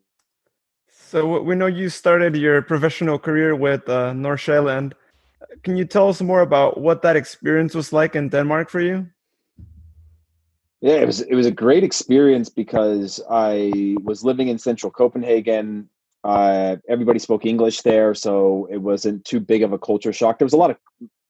So 0.87 1.41
we 1.41 1.55
know 1.55 1.67
you 1.67 1.89
started 1.89 2.35
your 2.35 2.61
professional 2.61 3.19
career 3.19 3.55
with 3.55 3.87
uh, 3.87 4.11
Nordsjælland. 4.11 4.93
Can 5.63 5.77
you 5.77 5.85
tell 5.85 6.09
us 6.09 6.21
more 6.21 6.41
about 6.41 6.79
what 6.79 7.01
that 7.03 7.15
experience 7.15 7.75
was 7.75 7.93
like 7.93 8.15
in 8.15 8.29
Denmark 8.29 8.69
for 8.69 8.81
you? 8.81 9.07
Yeah, 10.85 10.97
it 10.97 11.07
was 11.07 11.21
it 11.21 11.33
was 11.33 11.47
a 11.47 11.51
great 11.51 11.83
experience 11.83 12.47
because 12.47 13.19
I 13.27 13.95
was 14.03 14.23
living 14.23 14.49
in 14.49 14.59
central 14.59 14.91
Copenhagen. 14.91 15.89
Uh, 16.23 16.75
everybody 16.87 17.17
spoke 17.17 17.43
English 17.43 17.81
there, 17.81 18.13
so 18.13 18.67
it 18.69 18.77
wasn't 18.77 19.25
too 19.25 19.39
big 19.39 19.63
of 19.63 19.73
a 19.73 19.79
culture 19.79 20.13
shock. 20.13 20.37
There 20.37 20.45
was 20.45 20.53
a 20.53 20.57
lot 20.57 20.69
of 20.69 20.77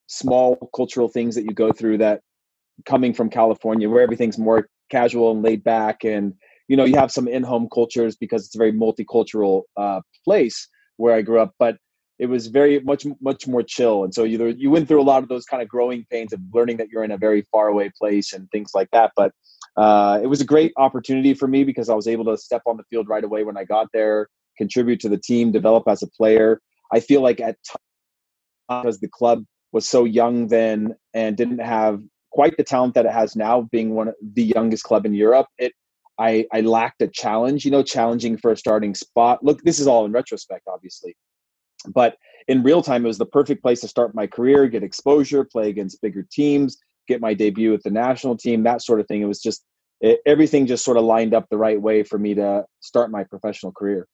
small 0.07 0.69
cultural 0.75 1.07
things 1.07 1.35
that 1.35 1.43
you 1.43 1.53
go 1.53 1.71
through 1.71 1.99
that 1.99 2.19
coming 2.85 3.13
from 3.13 3.29
California, 3.29 3.89
where 3.89 4.03
everything's 4.03 4.37
more 4.37 4.67
casual 4.91 5.31
and 5.31 5.41
laid 5.41 5.63
back, 5.63 6.03
and 6.03 6.33
you 6.67 6.75
know 6.75 6.83
you 6.83 6.97
have 6.97 7.09
some 7.09 7.25
in-home 7.25 7.69
cultures 7.73 8.17
because 8.17 8.45
it's 8.45 8.55
a 8.55 8.57
very 8.57 8.73
multicultural 8.73 9.61
uh, 9.77 10.01
place 10.25 10.67
where 10.97 11.15
I 11.15 11.21
grew 11.21 11.39
up. 11.39 11.53
But 11.57 11.77
it 12.17 12.27
was 12.27 12.47
very 12.47 12.79
much 12.79 13.05
much 13.21 13.47
more 13.47 13.63
chill 13.63 14.03
and 14.03 14.13
so 14.13 14.23
you 14.23 14.45
you 14.57 14.69
went 14.69 14.87
through 14.87 15.01
a 15.01 15.03
lot 15.03 15.21
of 15.21 15.29
those 15.29 15.45
kind 15.45 15.61
of 15.61 15.67
growing 15.67 16.05
pains 16.09 16.31
of 16.33 16.39
learning 16.53 16.77
that 16.77 16.87
you're 16.89 17.03
in 17.03 17.11
a 17.11 17.17
very 17.17 17.43
far 17.51 17.67
away 17.67 17.91
place 17.99 18.33
and 18.33 18.49
things 18.51 18.71
like 18.73 18.89
that 18.91 19.11
but 19.15 19.31
uh, 19.77 20.21
it 20.23 20.27
was 20.27 20.39
a 20.39 20.45
great 20.45 20.71
opportunity 20.77 21.33
for 21.33 21.47
me 21.47 21.63
because 21.63 21.89
i 21.89 21.93
was 21.93 22.07
able 22.07 22.25
to 22.25 22.37
step 22.37 22.61
on 22.65 22.77
the 22.77 22.83
field 22.89 23.09
right 23.09 23.23
away 23.23 23.43
when 23.43 23.57
i 23.57 23.63
got 23.63 23.87
there 23.91 24.27
contribute 24.57 24.99
to 25.01 25.09
the 25.09 25.17
team, 25.17 25.51
develop 25.51 25.87
as 25.87 26.01
a 26.01 26.07
player. 26.07 26.61
I 26.91 26.99
feel 26.99 27.21
like 27.21 27.39
at 27.39 27.57
times, 27.63 28.81
because 28.81 28.99
the 28.99 29.07
club 29.07 29.43
was 29.71 29.87
so 29.87 30.05
young 30.05 30.47
then 30.47 30.95
and 31.13 31.35
didn't 31.35 31.59
have 31.59 32.01
quite 32.31 32.57
the 32.57 32.63
talent 32.63 32.95
that 32.95 33.05
it 33.05 33.11
has 33.11 33.35
now, 33.35 33.61
being 33.71 33.95
one 33.95 34.09
of 34.09 34.15
the 34.21 34.43
youngest 34.43 34.83
club 34.83 35.05
in 35.05 35.13
Europe, 35.13 35.47
it 35.57 35.73
I, 36.17 36.45
I 36.53 36.61
lacked 36.61 37.01
a 37.01 37.07
challenge, 37.07 37.65
you 37.65 37.71
know, 37.71 37.83
challenging 37.83 38.37
for 38.37 38.51
a 38.51 38.57
starting 38.57 38.95
spot. 38.95 39.43
Look, 39.43 39.61
this 39.63 39.79
is 39.79 39.87
all 39.87 40.05
in 40.05 40.13
retrospect, 40.13 40.65
obviously. 40.65 41.17
But 41.93 42.17
in 42.47 42.63
real 42.63 42.81
time, 42.81 43.05
it 43.05 43.07
was 43.07 43.17
the 43.17 43.25
perfect 43.25 43.61
place 43.61 43.81
to 43.81 43.87
start 43.87 44.15
my 44.15 44.27
career, 44.27 44.67
get 44.67 44.83
exposure, 44.83 45.43
play 45.43 45.69
against 45.69 46.01
bigger 46.01 46.25
teams, 46.29 46.77
get 47.07 47.21
my 47.21 47.33
debut 47.33 47.71
with 47.71 47.83
the 47.83 47.91
national 47.91 48.37
team, 48.37 48.63
that 48.63 48.81
sort 48.81 48.99
of 48.99 49.07
thing. 49.07 49.21
It 49.21 49.25
was 49.25 49.41
just 49.41 49.63
it, 50.01 50.19
everything 50.25 50.67
just 50.67 50.83
sort 50.83 50.97
of 50.97 51.03
lined 51.03 51.33
up 51.33 51.49
the 51.49 51.57
right 51.57 51.81
way 51.81 52.03
for 52.03 52.19
me 52.19 52.33
to 52.35 52.65
start 52.81 53.11
my 53.11 53.23
professional 53.23 53.71
career. 53.71 54.07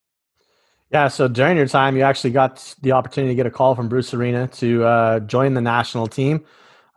Yeah, 0.92 1.08
so 1.08 1.28
during 1.28 1.56
your 1.56 1.68
time, 1.68 1.96
you 1.96 2.04
actually 2.04 2.32
got 2.32 2.76
the 2.82 2.92
opportunity 2.92 3.32
to 3.32 3.36
get 3.36 3.46
a 3.46 3.52
call 3.52 3.76
from 3.76 3.88
Bruce 3.88 4.14
Arena 4.14 4.48
to 4.48 4.84
uh, 4.84 5.20
join 5.22 5.54
the 5.54 5.62
national 5.62 6.08
team. 6.08 6.44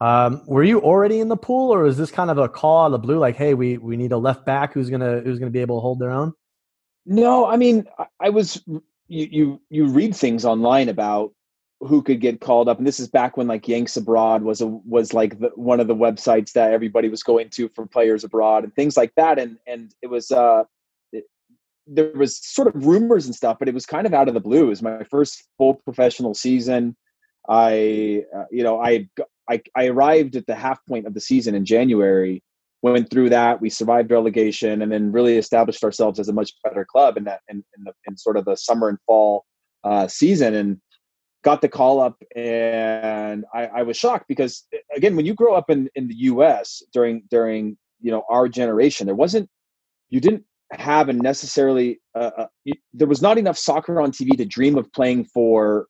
Um, 0.01 0.43
were 0.47 0.65
you 0.65 0.81
already 0.81 1.21
in 1.21 1.29
the 1.29 1.37
pool, 1.37 1.73
or 1.73 1.87
is 1.87 1.97
this 1.97 2.11
kind 2.11 2.29
of 2.31 2.37
a 2.37 2.49
call 2.49 2.83
out 2.83 2.87
of 2.87 2.93
the 2.93 2.99
blue, 2.99 3.19
like, 3.19 3.37
"Hey, 3.37 3.55
we 3.55 3.79
we 3.79 3.97
need 3.97 4.11
a 4.11 4.19
left 4.19 4.45
back 4.45 4.73
who's 4.73 4.91
gonna 4.91 5.21
who's 5.21 5.39
gonna 5.39 5.53
be 5.53 5.61
able 5.61 5.77
to 5.77 5.81
hold 5.81 6.01
their 6.01 6.11
own"? 6.11 6.33
No, 7.07 7.47
I 7.47 7.57
mean, 7.57 7.87
I 8.21 8.31
was 8.31 8.61
you 9.09 9.29
you 9.31 9.61
you 9.71 9.87
read 9.87 10.15
things 10.15 10.45
online 10.45 10.89
about 10.89 11.33
who 11.81 12.03
could 12.03 12.21
get 12.21 12.41
called 12.41 12.69
up, 12.69 12.79
and 12.79 12.87
this 12.87 13.01
is 13.01 13.09
back 13.09 13.37
when 13.37 13.47
like 13.47 13.69
Yanks 13.69 13.97
Abroad 13.97 14.43
was 14.43 14.61
a 14.61 14.67
was 14.67 15.13
like 15.13 15.39
the, 15.39 15.51
one 15.55 15.81
of 15.81 15.87
the 15.87 15.95
websites 15.95 16.53
that 16.53 16.73
everybody 16.73 17.09
was 17.09 17.23
going 17.23 17.51
to 17.51 17.69
for 17.71 17.87
players 17.87 18.25
abroad 18.25 18.65
and 18.65 18.75
things 18.75 18.97
like 18.97 19.13
that, 19.17 19.39
and 19.39 19.59
and 19.67 19.95
it 20.03 20.09
was 20.09 20.31
uh 20.31 20.65
it, 21.13 21.25
there 21.87 22.13
was 22.15 22.37
sort 22.37 22.69
of 22.69 22.87
rumors 22.87 23.27
and 23.27 23.35
stuff, 23.35 23.59
but 23.59 23.69
it 23.69 23.75
was 23.75 23.87
kind 23.87 24.07
of 24.07 24.15
out 24.15 24.29
of 24.29 24.35
the 24.35 24.41
blue. 24.41 24.65
It 24.65 24.69
was 24.69 24.83
my 24.83 25.05
first 25.05 25.45
full 25.59 25.75
professional 25.75 26.35
season. 26.35 26.97
I 27.49 28.25
uh, 28.35 28.45
you 28.51 28.63
know 28.63 28.81
I 28.81 29.09
I, 29.49 29.61
I 29.77 29.87
arrived 29.89 30.37
at 30.37 30.47
the 30.47 30.55
half 30.55 30.79
point 30.87 31.07
of 31.07 31.15
the 31.15 31.21
season 31.21 31.55
in 31.55 31.65
January. 31.65 32.43
Went 32.93 33.09
through 33.09 33.31
that, 33.31 33.63
we 33.63 33.71
survived 33.71 34.11
relegation, 34.11 34.83
and 34.83 34.93
then 34.93 35.11
really 35.11 35.39
established 35.39 35.83
ourselves 35.83 36.21
as 36.21 36.29
a 36.29 36.35
much 36.35 36.53
better 36.63 36.85
club 36.85 37.17
in 37.17 37.25
that 37.25 37.41
in, 37.49 37.65
in, 37.79 37.85
the, 37.85 37.93
in 38.07 38.15
sort 38.19 38.37
of 38.37 38.45
the 38.45 38.57
summer 38.57 38.91
and 38.91 38.99
fall 39.07 39.47
uh, 39.85 40.07
season. 40.07 40.53
And 40.53 40.81
got 41.43 41.63
the 41.63 41.69
call 41.69 41.99
up, 41.99 42.23
and 42.37 43.47
I, 43.55 43.67
I 43.67 43.83
was 43.85 43.97
shocked 43.97 44.27
because 44.29 44.67
again, 44.95 45.17
when 45.17 45.25
you 45.25 45.33
grow 45.33 45.55
up 45.55 45.71
in 45.71 45.89
in 45.95 46.09
the 46.09 46.15
U.S. 46.33 46.83
during 46.93 47.23
during 47.31 47.79
you 48.03 48.11
know 48.11 48.25
our 48.29 48.49
generation, 48.49 49.07
there 49.07 49.15
wasn't 49.15 49.49
you 50.11 50.21
didn't 50.21 50.45
have 50.73 51.09
a 51.09 51.15
necessarily 51.15 52.03
uh, 52.15 52.31
uh, 52.37 52.47
there 52.93 53.09
was 53.09 53.23
not 53.23 53.39
enough 53.39 53.57
soccer 53.57 53.99
on 53.99 54.13
TV 54.13 54.37
to 54.37 54.45
dream 54.45 54.77
of 54.77 54.93
playing 54.93 55.25
for 55.25 55.87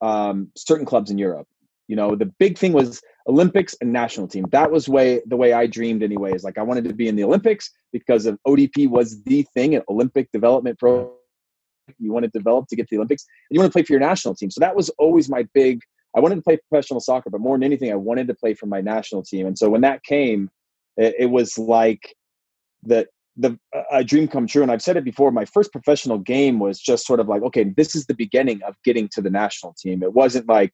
um, 0.00 0.50
certain 0.56 0.86
clubs 0.86 1.10
in 1.10 1.18
Europe. 1.18 1.46
You 1.88 1.96
know, 1.96 2.16
the 2.16 2.32
big 2.38 2.56
thing 2.56 2.72
was 2.72 3.02
Olympics 3.28 3.76
and 3.80 3.92
national 3.92 4.26
team. 4.26 4.46
That 4.50 4.70
was 4.70 4.88
way 4.88 5.20
the 5.26 5.36
way 5.36 5.52
I 5.52 5.66
dreamed 5.66 6.02
anyways. 6.02 6.44
Like 6.44 6.58
I 6.58 6.62
wanted 6.62 6.84
to 6.84 6.94
be 6.94 7.08
in 7.08 7.16
the 7.16 7.24
Olympics 7.24 7.70
because 7.92 8.26
of 8.26 8.38
ODP 8.46 8.88
was 8.88 9.22
the 9.24 9.42
thing, 9.54 9.74
an 9.74 9.82
Olympic 9.88 10.30
development 10.32 10.78
program. 10.78 11.12
You 11.98 12.12
want 12.12 12.24
to 12.24 12.30
develop 12.30 12.68
to 12.68 12.76
get 12.76 12.88
to 12.88 12.94
the 12.94 12.98
Olympics 12.98 13.24
and 13.48 13.54
you 13.54 13.60
want 13.60 13.70
to 13.70 13.76
play 13.76 13.82
for 13.82 13.92
your 13.92 14.00
national 14.00 14.34
team. 14.34 14.50
So 14.50 14.60
that 14.60 14.74
was 14.74 14.88
always 14.98 15.28
my 15.28 15.46
big 15.54 15.80
I 16.16 16.20
wanted 16.20 16.36
to 16.36 16.42
play 16.42 16.56
professional 16.56 17.00
soccer, 17.00 17.30
but 17.30 17.40
more 17.40 17.56
than 17.56 17.62
anything, 17.62 17.92
I 17.92 17.96
wanted 17.96 18.28
to 18.28 18.34
play 18.34 18.54
for 18.54 18.66
my 18.66 18.80
national 18.80 19.22
team. 19.22 19.46
And 19.46 19.58
so 19.58 19.68
when 19.68 19.82
that 19.82 20.02
came, 20.02 20.50
it, 20.96 21.14
it 21.18 21.26
was 21.26 21.58
like 21.58 22.14
the 22.82 23.06
the 23.36 23.56
a 23.92 24.02
dream 24.02 24.26
come 24.26 24.48
true. 24.48 24.62
And 24.62 24.72
I've 24.72 24.82
said 24.82 24.96
it 24.96 25.04
before. 25.04 25.30
My 25.30 25.44
first 25.44 25.70
professional 25.70 26.18
game 26.18 26.58
was 26.58 26.80
just 26.80 27.06
sort 27.06 27.20
of 27.20 27.28
like, 27.28 27.42
okay, 27.42 27.64
this 27.76 27.94
is 27.94 28.06
the 28.06 28.14
beginning 28.14 28.60
of 28.64 28.74
getting 28.84 29.08
to 29.12 29.22
the 29.22 29.30
national 29.30 29.74
team. 29.74 30.02
It 30.02 30.12
wasn't 30.12 30.48
like 30.48 30.72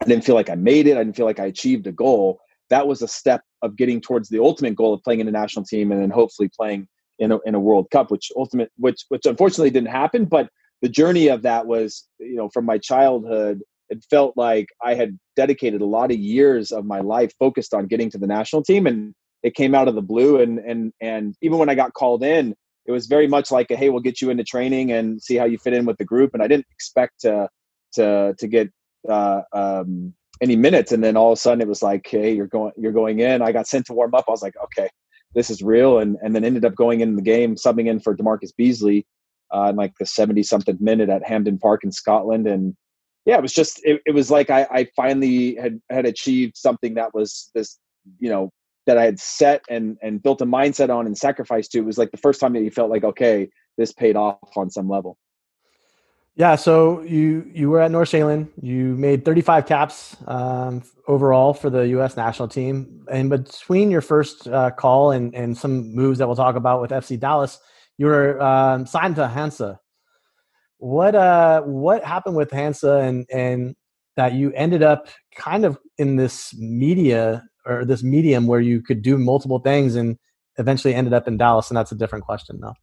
I 0.00 0.04
didn't 0.06 0.24
feel 0.24 0.34
like 0.34 0.50
I 0.50 0.54
made 0.54 0.86
it. 0.86 0.96
I 0.96 1.04
didn't 1.04 1.16
feel 1.16 1.26
like 1.26 1.40
I 1.40 1.46
achieved 1.46 1.86
a 1.86 1.92
goal. 1.92 2.38
That 2.70 2.86
was 2.86 3.02
a 3.02 3.08
step 3.08 3.42
of 3.62 3.76
getting 3.76 4.00
towards 4.00 4.28
the 4.28 4.40
ultimate 4.40 4.76
goal 4.76 4.94
of 4.94 5.02
playing 5.02 5.20
in 5.20 5.28
a 5.28 5.32
national 5.32 5.64
team 5.64 5.90
and 5.90 6.00
then 6.00 6.10
hopefully 6.10 6.50
playing 6.56 6.86
in 7.18 7.32
a, 7.32 7.38
in 7.44 7.54
a 7.54 7.60
World 7.60 7.90
Cup, 7.90 8.10
which 8.10 8.30
ultimate, 8.36 8.70
which 8.76 9.04
which 9.08 9.26
unfortunately 9.26 9.70
didn't 9.70 9.88
happen. 9.88 10.24
But 10.24 10.50
the 10.82 10.88
journey 10.88 11.28
of 11.28 11.42
that 11.42 11.66
was, 11.66 12.06
you 12.20 12.36
know, 12.36 12.48
from 12.50 12.64
my 12.64 12.78
childhood, 12.78 13.60
it 13.88 14.04
felt 14.08 14.34
like 14.36 14.68
I 14.84 14.94
had 14.94 15.18
dedicated 15.34 15.80
a 15.80 15.86
lot 15.86 16.12
of 16.12 16.18
years 16.18 16.70
of 16.70 16.84
my 16.84 17.00
life 17.00 17.32
focused 17.38 17.74
on 17.74 17.86
getting 17.86 18.10
to 18.10 18.18
the 18.18 18.26
national 18.26 18.62
team, 18.62 18.86
and 18.86 19.14
it 19.42 19.54
came 19.54 19.74
out 19.74 19.88
of 19.88 19.94
the 19.94 20.02
blue. 20.02 20.40
And 20.40 20.58
and 20.60 20.92
and 21.00 21.34
even 21.42 21.58
when 21.58 21.70
I 21.70 21.74
got 21.74 21.94
called 21.94 22.22
in, 22.22 22.54
it 22.86 22.92
was 22.92 23.06
very 23.06 23.26
much 23.26 23.50
like, 23.50 23.70
a, 23.70 23.76
hey, 23.76 23.88
we'll 23.88 24.00
get 24.00 24.20
you 24.20 24.30
into 24.30 24.44
training 24.44 24.92
and 24.92 25.20
see 25.20 25.36
how 25.36 25.44
you 25.46 25.58
fit 25.58 25.72
in 25.72 25.86
with 25.86 25.98
the 25.98 26.04
group. 26.04 26.34
And 26.34 26.42
I 26.42 26.46
didn't 26.46 26.66
expect 26.70 27.20
to 27.22 27.48
to 27.94 28.34
to 28.38 28.46
get 28.46 28.70
uh, 29.08 29.42
um, 29.52 30.14
any 30.40 30.56
minutes, 30.56 30.92
and 30.92 31.02
then 31.02 31.16
all 31.16 31.32
of 31.32 31.38
a 31.38 31.40
sudden 31.40 31.60
it 31.60 31.68
was 31.68 31.82
like, 31.82 32.06
"Hey, 32.08 32.34
you're 32.34 32.46
going, 32.46 32.72
you're 32.76 32.92
going 32.92 33.20
in." 33.20 33.42
I 33.42 33.52
got 33.52 33.66
sent 33.66 33.86
to 33.86 33.92
warm 33.92 34.14
up. 34.14 34.24
I 34.28 34.30
was 34.30 34.42
like, 34.42 34.54
"Okay, 34.64 34.88
this 35.34 35.50
is 35.50 35.62
real," 35.62 35.98
and 35.98 36.16
and 36.22 36.34
then 36.34 36.44
ended 36.44 36.64
up 36.64 36.74
going 36.74 37.00
in 37.00 37.16
the 37.16 37.22
game, 37.22 37.56
subbing 37.56 37.88
in 37.88 38.00
for 38.00 38.16
DaMarcus 38.16 38.52
Beasley 38.56 39.06
uh, 39.54 39.68
in 39.70 39.76
like 39.76 39.92
the 39.98 40.06
seventy 40.06 40.42
something 40.42 40.76
minute 40.80 41.08
at 41.08 41.26
Hampden 41.26 41.58
Park 41.58 41.84
in 41.84 41.92
Scotland, 41.92 42.46
and 42.46 42.76
yeah, 43.26 43.36
it 43.36 43.42
was 43.42 43.52
just 43.52 43.80
it, 43.84 44.00
it 44.06 44.14
was 44.14 44.30
like 44.30 44.50
I, 44.50 44.66
I 44.70 44.88
finally 44.96 45.56
had 45.56 45.80
had 45.90 46.06
achieved 46.06 46.56
something 46.56 46.94
that 46.94 47.14
was 47.14 47.50
this 47.54 47.78
you 48.18 48.30
know 48.30 48.50
that 48.86 48.96
I 48.96 49.04
had 49.04 49.20
set 49.20 49.62
and 49.68 49.98
and 50.02 50.22
built 50.22 50.40
a 50.40 50.46
mindset 50.46 50.88
on 50.88 51.06
and 51.06 51.16
sacrificed 51.16 51.72
to. 51.72 51.78
It 51.78 51.84
was 51.84 51.98
like 51.98 52.10
the 52.10 52.16
first 52.16 52.40
time 52.40 52.54
that 52.54 52.62
you 52.62 52.70
felt 52.70 52.90
like 52.90 53.04
okay, 53.04 53.48
this 53.76 53.92
paid 53.92 54.16
off 54.16 54.38
on 54.56 54.70
some 54.70 54.88
level. 54.88 55.18
Yeah, 56.38 56.54
so 56.54 57.02
you 57.02 57.50
you 57.52 57.68
were 57.68 57.80
at 57.80 57.90
Nordsjælland. 57.90 58.46
You 58.62 58.94
made 58.94 59.24
35 59.24 59.66
caps 59.66 60.16
um, 60.28 60.84
overall 61.08 61.52
for 61.52 61.68
the 61.68 61.88
U.S. 61.98 62.16
national 62.16 62.46
team. 62.46 63.04
And 63.10 63.28
between 63.28 63.90
your 63.90 64.00
first 64.00 64.46
uh, 64.46 64.70
call 64.70 65.10
and 65.10 65.34
and 65.34 65.58
some 65.58 65.92
moves 65.96 66.20
that 66.20 66.28
we'll 66.28 66.36
talk 66.36 66.54
about 66.54 66.80
with 66.80 66.92
FC 66.92 67.18
Dallas, 67.18 67.58
you 67.96 68.06
were 68.06 68.40
um, 68.40 68.86
signed 68.86 69.16
to 69.16 69.26
Hansa. 69.26 69.80
What 70.78 71.16
uh 71.16 71.62
what 71.62 72.04
happened 72.04 72.36
with 72.36 72.52
Hansa 72.52 72.98
and 72.98 73.26
and 73.32 73.74
that 74.14 74.34
you 74.34 74.52
ended 74.52 74.84
up 74.84 75.08
kind 75.34 75.64
of 75.64 75.76
in 75.98 76.14
this 76.14 76.54
media 76.56 77.42
or 77.66 77.84
this 77.84 78.04
medium 78.04 78.46
where 78.46 78.60
you 78.60 78.80
could 78.80 79.02
do 79.02 79.18
multiple 79.18 79.58
things 79.58 79.96
and 79.96 80.16
eventually 80.56 80.94
ended 80.94 81.14
up 81.14 81.26
in 81.26 81.36
Dallas? 81.36 81.68
And 81.68 81.76
that's 81.76 81.90
a 81.90 81.96
different 81.96 82.24
question, 82.26 82.60
though. 82.60 82.74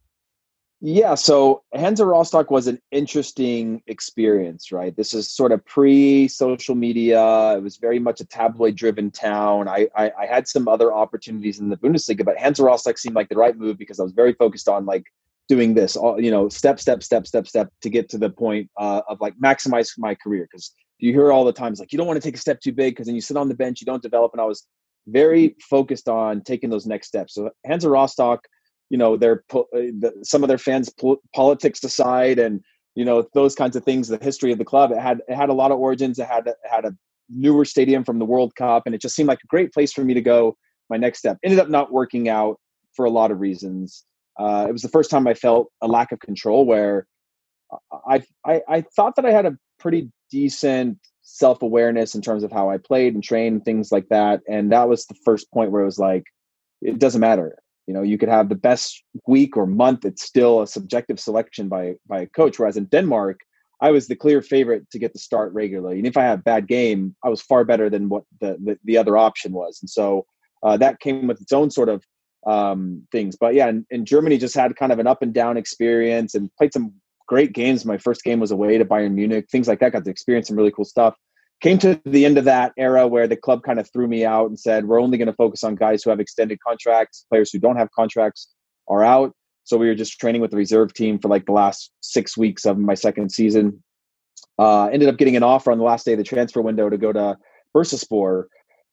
Yeah, 0.82 1.14
so 1.14 1.62
Hansa 1.72 2.04
Rostock 2.04 2.50
was 2.50 2.66
an 2.66 2.78
interesting 2.90 3.82
experience, 3.86 4.70
right? 4.70 4.94
This 4.94 5.14
is 5.14 5.30
sort 5.30 5.52
of 5.52 5.64
pre-social 5.64 6.74
media. 6.74 7.56
It 7.56 7.62
was 7.62 7.78
very 7.78 7.98
much 7.98 8.20
a 8.20 8.26
tabloid-driven 8.26 9.10
town. 9.10 9.68
I, 9.68 9.88
I, 9.96 10.12
I 10.18 10.26
had 10.26 10.46
some 10.46 10.68
other 10.68 10.92
opportunities 10.92 11.60
in 11.60 11.70
the 11.70 11.78
Bundesliga, 11.78 12.26
but 12.26 12.36
Hansa 12.36 12.62
Rostock 12.62 12.98
seemed 12.98 13.16
like 13.16 13.30
the 13.30 13.36
right 13.36 13.56
move 13.56 13.78
because 13.78 13.98
I 13.98 14.02
was 14.02 14.12
very 14.12 14.34
focused 14.34 14.68
on 14.68 14.84
like 14.84 15.04
doing 15.48 15.72
this, 15.72 15.96
all 15.96 16.20
you 16.20 16.30
know, 16.30 16.50
step, 16.50 16.78
step, 16.78 17.02
step, 17.02 17.26
step, 17.26 17.46
step 17.46 17.72
to 17.80 17.88
get 17.88 18.10
to 18.10 18.18
the 18.18 18.28
point 18.28 18.70
uh, 18.76 19.00
of 19.08 19.18
like 19.22 19.34
maximize 19.42 19.92
my 19.96 20.14
career. 20.14 20.46
Because 20.50 20.74
you 20.98 21.10
hear 21.10 21.32
all 21.32 21.46
the 21.46 21.52
times 21.54 21.80
like 21.80 21.90
you 21.90 21.96
don't 21.96 22.06
want 22.06 22.20
to 22.20 22.28
take 22.28 22.36
a 22.36 22.40
step 22.40 22.60
too 22.60 22.72
big 22.72 22.94
because 22.94 23.06
then 23.06 23.14
you 23.14 23.22
sit 23.22 23.38
on 23.38 23.48
the 23.48 23.54
bench, 23.54 23.80
you 23.80 23.86
don't 23.86 24.02
develop. 24.02 24.32
And 24.32 24.42
I 24.42 24.44
was 24.44 24.66
very 25.06 25.56
focused 25.60 26.08
on 26.08 26.42
taking 26.42 26.68
those 26.68 26.86
next 26.86 27.06
steps. 27.06 27.34
So 27.34 27.50
Hansa 27.64 27.88
Rostock 27.88 28.46
you 28.90 28.98
know 28.98 29.16
their 29.16 29.44
uh, 29.52 30.10
some 30.22 30.42
of 30.44 30.48
their 30.48 30.58
fans 30.58 30.92
politics 31.34 31.82
aside 31.82 32.38
and 32.38 32.60
you 32.94 33.04
know 33.04 33.26
those 33.34 33.54
kinds 33.54 33.76
of 33.76 33.84
things 33.84 34.08
the 34.08 34.18
history 34.18 34.52
of 34.52 34.58
the 34.58 34.64
club 34.64 34.90
it 34.92 34.98
had 34.98 35.20
it 35.28 35.34
had 35.34 35.48
a 35.48 35.54
lot 35.54 35.70
of 35.70 35.78
origins. 35.78 36.18
It 36.18 36.26
had 36.26 36.46
it 36.46 36.56
had 36.64 36.84
a 36.84 36.94
newer 37.28 37.64
stadium 37.64 38.04
from 38.04 38.18
the 38.18 38.24
world 38.24 38.54
cup 38.54 38.84
and 38.86 38.94
it 38.94 39.00
just 39.00 39.16
seemed 39.16 39.28
like 39.28 39.40
a 39.42 39.48
great 39.48 39.72
place 39.72 39.92
for 39.92 40.04
me 40.04 40.14
to 40.14 40.20
go 40.20 40.56
my 40.88 40.96
next 40.96 41.18
step. 41.18 41.38
Ended 41.42 41.58
up 41.58 41.68
not 41.68 41.92
working 41.92 42.28
out 42.28 42.60
for 42.94 43.04
a 43.04 43.10
lot 43.10 43.30
of 43.30 43.40
reasons. 43.40 44.04
Uh, 44.38 44.66
it 44.68 44.72
was 44.72 44.82
the 44.82 44.88
first 44.88 45.10
time 45.10 45.26
i 45.26 45.34
felt 45.34 45.72
a 45.80 45.88
lack 45.88 46.12
of 46.12 46.20
control 46.20 46.66
where 46.66 47.06
I, 48.06 48.22
I 48.44 48.60
i 48.68 48.80
thought 48.94 49.16
that 49.16 49.24
i 49.24 49.32
had 49.32 49.46
a 49.46 49.56
pretty 49.78 50.12
decent 50.30 50.98
self-awareness 51.22 52.14
in 52.14 52.20
terms 52.20 52.44
of 52.44 52.52
how 52.52 52.68
i 52.68 52.76
played 52.76 53.14
and 53.14 53.24
trained 53.24 53.64
things 53.64 53.90
like 53.90 54.08
that 54.10 54.42
and 54.46 54.70
that 54.72 54.88
was 54.88 55.06
the 55.06 55.16
first 55.24 55.50
point 55.50 55.70
where 55.70 55.82
it 55.82 55.86
was 55.86 55.98
like 55.98 56.24
it 56.82 56.98
doesn't 56.98 57.20
matter 57.20 57.56
you 57.86 57.94
know, 57.94 58.02
you 58.02 58.18
could 58.18 58.28
have 58.28 58.48
the 58.48 58.54
best 58.54 59.02
week 59.26 59.56
or 59.56 59.66
month. 59.66 60.04
It's 60.04 60.22
still 60.22 60.62
a 60.62 60.66
subjective 60.66 61.20
selection 61.20 61.68
by 61.68 61.94
by 62.06 62.20
a 62.20 62.26
coach. 62.26 62.58
Whereas 62.58 62.76
in 62.76 62.86
Denmark, 62.86 63.40
I 63.80 63.90
was 63.90 64.08
the 64.08 64.16
clear 64.16 64.42
favorite 64.42 64.90
to 64.90 64.98
get 64.98 65.12
the 65.12 65.18
start 65.18 65.52
regularly. 65.52 65.98
And 65.98 66.06
if 66.06 66.16
I 66.16 66.22
had 66.22 66.40
a 66.40 66.42
bad 66.42 66.66
game, 66.66 67.14
I 67.24 67.28
was 67.28 67.42
far 67.42 67.64
better 67.64 67.88
than 67.88 68.08
what 68.08 68.24
the 68.40 68.56
the, 68.62 68.78
the 68.84 68.98
other 68.98 69.16
option 69.16 69.52
was. 69.52 69.78
And 69.82 69.90
so 69.90 70.26
uh, 70.62 70.76
that 70.78 71.00
came 71.00 71.26
with 71.26 71.40
its 71.40 71.52
own 71.52 71.70
sort 71.70 71.88
of 71.88 72.02
um, 72.46 73.06
things. 73.12 73.36
But 73.36 73.54
yeah, 73.54 73.68
in, 73.68 73.86
in 73.90 74.04
Germany, 74.04 74.38
just 74.38 74.54
had 74.54 74.74
kind 74.76 74.92
of 74.92 74.98
an 74.98 75.06
up 75.06 75.22
and 75.22 75.34
down 75.34 75.56
experience 75.56 76.34
and 76.34 76.50
played 76.56 76.72
some 76.72 76.92
great 77.28 77.52
games. 77.52 77.84
My 77.84 77.98
first 77.98 78.22
game 78.22 78.40
was 78.40 78.52
away 78.52 78.78
to 78.78 78.84
Bayern 78.84 79.12
Munich, 79.12 79.46
things 79.50 79.68
like 79.68 79.80
that. 79.80 79.92
Got 79.92 80.04
to 80.04 80.10
experience 80.10 80.48
some 80.48 80.56
really 80.56 80.70
cool 80.70 80.84
stuff 80.84 81.16
came 81.60 81.78
to 81.78 82.00
the 82.04 82.24
end 82.24 82.38
of 82.38 82.44
that 82.44 82.72
era 82.76 83.06
where 83.06 83.26
the 83.26 83.36
club 83.36 83.62
kind 83.62 83.80
of 83.80 83.90
threw 83.92 84.06
me 84.06 84.24
out 84.24 84.48
and 84.48 84.58
said 84.58 84.86
we're 84.86 85.00
only 85.00 85.18
going 85.18 85.26
to 85.26 85.34
focus 85.34 85.64
on 85.64 85.74
guys 85.74 86.02
who 86.02 86.10
have 86.10 86.20
extended 86.20 86.58
contracts 86.60 87.26
players 87.30 87.50
who 87.50 87.58
don't 87.58 87.76
have 87.76 87.90
contracts 87.92 88.48
are 88.88 89.02
out 89.02 89.34
So 89.64 89.76
we 89.76 89.88
were 89.88 89.94
just 89.94 90.18
training 90.20 90.40
with 90.40 90.52
the 90.52 90.56
reserve 90.56 90.94
team 90.94 91.18
for 91.18 91.28
like 91.28 91.44
the 91.46 91.52
last 91.52 91.90
six 92.00 92.36
weeks 92.36 92.64
of 92.66 92.78
my 92.78 92.94
second 92.94 93.30
season. 93.30 93.82
Uh, 94.58 94.86
ended 94.86 95.08
up 95.08 95.18
getting 95.18 95.36
an 95.36 95.42
offer 95.42 95.72
on 95.72 95.78
the 95.78 95.84
last 95.84 96.06
day 96.06 96.12
of 96.12 96.18
the 96.18 96.24
transfer 96.24 96.62
window 96.62 96.88
to 96.88 96.96
go 96.96 97.12
to 97.12 97.36
Bursaspor. 97.74 98.44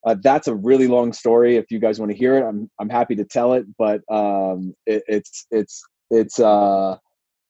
Uh, 0.05 0.15
that's 0.21 0.47
a 0.47 0.55
really 0.55 0.87
long 0.87 1.13
story. 1.13 1.57
If 1.57 1.71
you 1.71 1.79
guys 1.79 1.99
want 1.99 2.11
to 2.11 2.17
hear 2.17 2.37
it, 2.37 2.43
I'm 2.43 2.69
I'm 2.79 2.89
happy 2.89 3.15
to 3.15 3.23
tell 3.23 3.53
it. 3.53 3.65
But 3.77 4.01
um, 4.11 4.73
it, 4.85 5.03
it's 5.07 5.45
it's 5.51 5.81
it's 6.09 6.39
uh, 6.39 6.97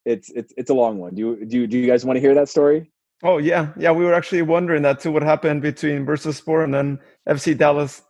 it's 0.06 0.30
it's 0.32 0.54
it's 0.58 0.70
a 0.70 0.76
long 0.76 1.00
one. 1.00 1.16
Do 1.16 1.22
you 1.22 1.46
do 1.46 1.58
you, 1.62 1.68
do 1.68 1.80
you 1.80 1.88
guys 1.88 2.06
want 2.06 2.18
to 2.18 2.22
hear 2.22 2.36
that 2.36 2.50
story? 2.50 2.93
Oh 3.24 3.38
yeah, 3.38 3.70
yeah. 3.78 3.92
We 3.92 4.04
were 4.04 4.14
actually 4.14 4.42
wondering 4.42 4.82
that 4.82 5.00
too. 5.00 5.12
What 5.12 5.24
happened 5.24 5.62
between 5.62 6.06
Bursaspor 6.06 6.64
and 6.64 6.74
then 6.74 7.00
FC 7.28 7.58
Dallas? 7.58 8.02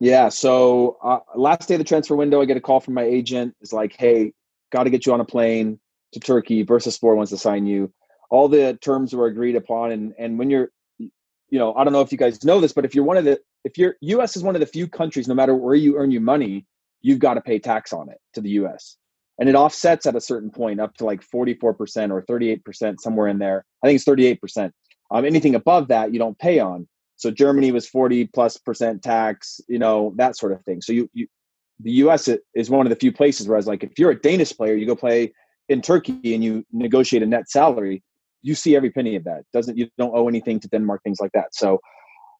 yeah. 0.00 0.28
So 0.28 0.98
uh, 1.02 1.18
last 1.34 1.68
day 1.68 1.74
of 1.74 1.78
the 1.78 1.84
transfer 1.84 2.14
window, 2.14 2.40
I 2.40 2.44
get 2.44 2.56
a 2.56 2.60
call 2.60 2.78
from 2.78 2.94
my 2.94 3.02
agent. 3.02 3.56
It's 3.60 3.72
like, 3.72 3.96
hey, 3.98 4.32
got 4.70 4.84
to 4.84 4.90
get 4.90 5.04
you 5.04 5.12
on 5.12 5.20
a 5.20 5.24
plane 5.24 5.80
to 6.12 6.20
Turkey. 6.20 6.64
Bursaspor 6.64 7.16
wants 7.16 7.32
to 7.32 7.38
sign 7.38 7.66
you. 7.66 7.92
All 8.30 8.48
the 8.48 8.78
terms 8.80 9.12
were 9.14 9.26
agreed 9.26 9.56
upon, 9.56 9.90
and 9.90 10.14
and 10.16 10.38
when 10.38 10.48
you're, 10.48 10.70
you 10.98 11.58
know, 11.58 11.74
I 11.74 11.82
don't 11.82 11.92
know 11.92 12.00
if 12.00 12.12
you 12.12 12.18
guys 12.18 12.44
know 12.44 12.60
this, 12.60 12.72
but 12.72 12.84
if 12.84 12.94
you're 12.94 13.04
one 13.04 13.16
of 13.16 13.24
the, 13.24 13.40
if 13.64 13.76
you're 13.76 13.96
U.S. 14.00 14.36
is 14.36 14.44
one 14.44 14.54
of 14.54 14.60
the 14.60 14.66
few 14.66 14.86
countries, 14.86 15.26
no 15.26 15.34
matter 15.34 15.56
where 15.56 15.74
you 15.74 15.96
earn 15.96 16.12
your 16.12 16.22
money, 16.22 16.66
you've 17.02 17.18
got 17.18 17.34
to 17.34 17.40
pay 17.40 17.58
tax 17.58 17.92
on 17.92 18.08
it 18.08 18.18
to 18.34 18.40
the 18.40 18.50
U.S 18.50 18.96
and 19.38 19.48
it 19.48 19.54
offsets 19.54 20.06
at 20.06 20.16
a 20.16 20.20
certain 20.20 20.50
point 20.50 20.80
up 20.80 20.94
to 20.96 21.04
like 21.04 21.22
44% 21.22 21.62
or 22.10 22.22
38% 22.22 23.00
somewhere 23.00 23.28
in 23.28 23.38
there. 23.38 23.64
I 23.82 23.88
think 23.88 23.96
it's 23.96 24.04
38% 24.04 24.70
um, 25.10 25.24
anything 25.24 25.54
above 25.54 25.88
that 25.88 26.12
you 26.12 26.18
don't 26.18 26.38
pay 26.38 26.58
on. 26.58 26.88
So 27.16 27.30
germany 27.30 27.72
was 27.72 27.88
40 27.88 28.26
plus 28.26 28.56
percent 28.56 29.02
tax 29.02 29.60
you 29.68 29.78
know 29.78 30.12
that 30.16 30.36
sort 30.36 30.52
of 30.52 30.62
thing. 30.64 30.82
So 30.82 30.92
you, 30.92 31.08
you 31.12 31.26
the 31.80 31.90
us 31.92 32.28
is 32.54 32.70
one 32.70 32.86
of 32.86 32.90
the 32.90 32.96
few 32.96 33.12
places 33.12 33.48
where 33.48 33.56
i 33.56 33.58
was 33.58 33.66
like 33.66 33.82
if 33.82 33.98
you're 33.98 34.12
a 34.12 34.20
danish 34.20 34.56
player 34.56 34.74
you 34.74 34.86
go 34.86 34.94
play 34.94 35.32
in 35.68 35.82
turkey 35.82 36.32
and 36.32 36.44
you 36.44 36.64
negotiate 36.72 37.20
a 37.24 37.26
net 37.26 37.50
salary 37.50 38.00
you 38.44 38.54
see 38.54 38.76
every 38.76 38.90
penny 38.90 39.16
of 39.16 39.24
that. 39.24 39.44
Doesn't 39.52 39.76
you 39.76 39.88
don't 39.98 40.14
owe 40.14 40.28
anything 40.28 40.60
to 40.60 40.68
denmark 40.68 41.02
things 41.02 41.18
like 41.18 41.32
that. 41.32 41.54
So 41.54 41.80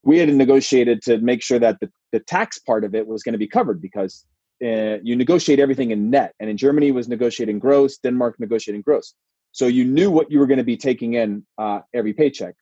we 0.05 0.19
had 0.19 0.29
negotiated 0.29 1.03
to 1.03 1.19
make 1.19 1.43
sure 1.43 1.59
that 1.59 1.81
the, 1.81 1.91
the 2.13 2.21
tax 2.21 2.59
part 2.59 2.85
of 2.85 2.95
it 2.95 3.07
was 3.07 3.23
going 3.23 3.33
to 3.33 3.39
be 3.39 3.49
covered 3.49 3.81
because 3.81 4.27
uh, 4.63 4.99
you 5.03 5.17
negotiate 5.17 5.59
everything 5.59 5.91
in 5.91 6.11
net, 6.11 6.35
and 6.41 6.49
in 6.51 6.57
Germany 6.57 6.93
was 6.93 7.09
negotiating 7.09 7.59
gross, 7.59 7.99
Denmark 7.99 8.37
negotiating 8.39 8.83
gross. 8.83 9.15
So 9.53 9.67
you 9.67 9.85
knew 9.85 10.11
what 10.11 10.31
you 10.31 10.39
were 10.39 10.47
going 10.47 10.59
to 10.59 10.65
be 10.65 10.77
taking 10.77 11.15
in 11.15 11.47
uh, 11.59 11.81
every 11.93 12.13
paycheck. 12.13 12.55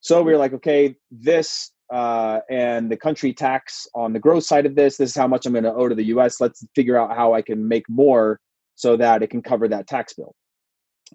So 0.00 0.22
we 0.22 0.32
were 0.32 0.38
like, 0.38 0.52
okay, 0.52 0.94
this 1.10 1.72
uh, 1.92 2.40
and 2.50 2.90
the 2.90 2.96
country 2.96 3.32
tax 3.32 3.86
on 3.94 4.12
the 4.12 4.18
gross 4.18 4.46
side 4.46 4.66
of 4.66 4.74
this, 4.74 4.96
this 4.96 5.10
is 5.10 5.16
how 5.16 5.26
much 5.26 5.46
I'm 5.46 5.52
going 5.52 5.64
to 5.64 5.74
owe 5.74 5.88
to 5.88 5.94
the 5.94 6.04
U.S. 6.06 6.40
Let's 6.40 6.64
figure 6.74 6.98
out 6.98 7.16
how 7.16 7.34
I 7.34 7.42
can 7.42 7.66
make 7.66 7.88
more 7.88 8.40
so 8.74 8.96
that 8.96 9.22
it 9.22 9.30
can 9.30 9.42
cover 9.42 9.68
that 9.68 9.86
tax 9.86 10.14
bill. 10.14 10.34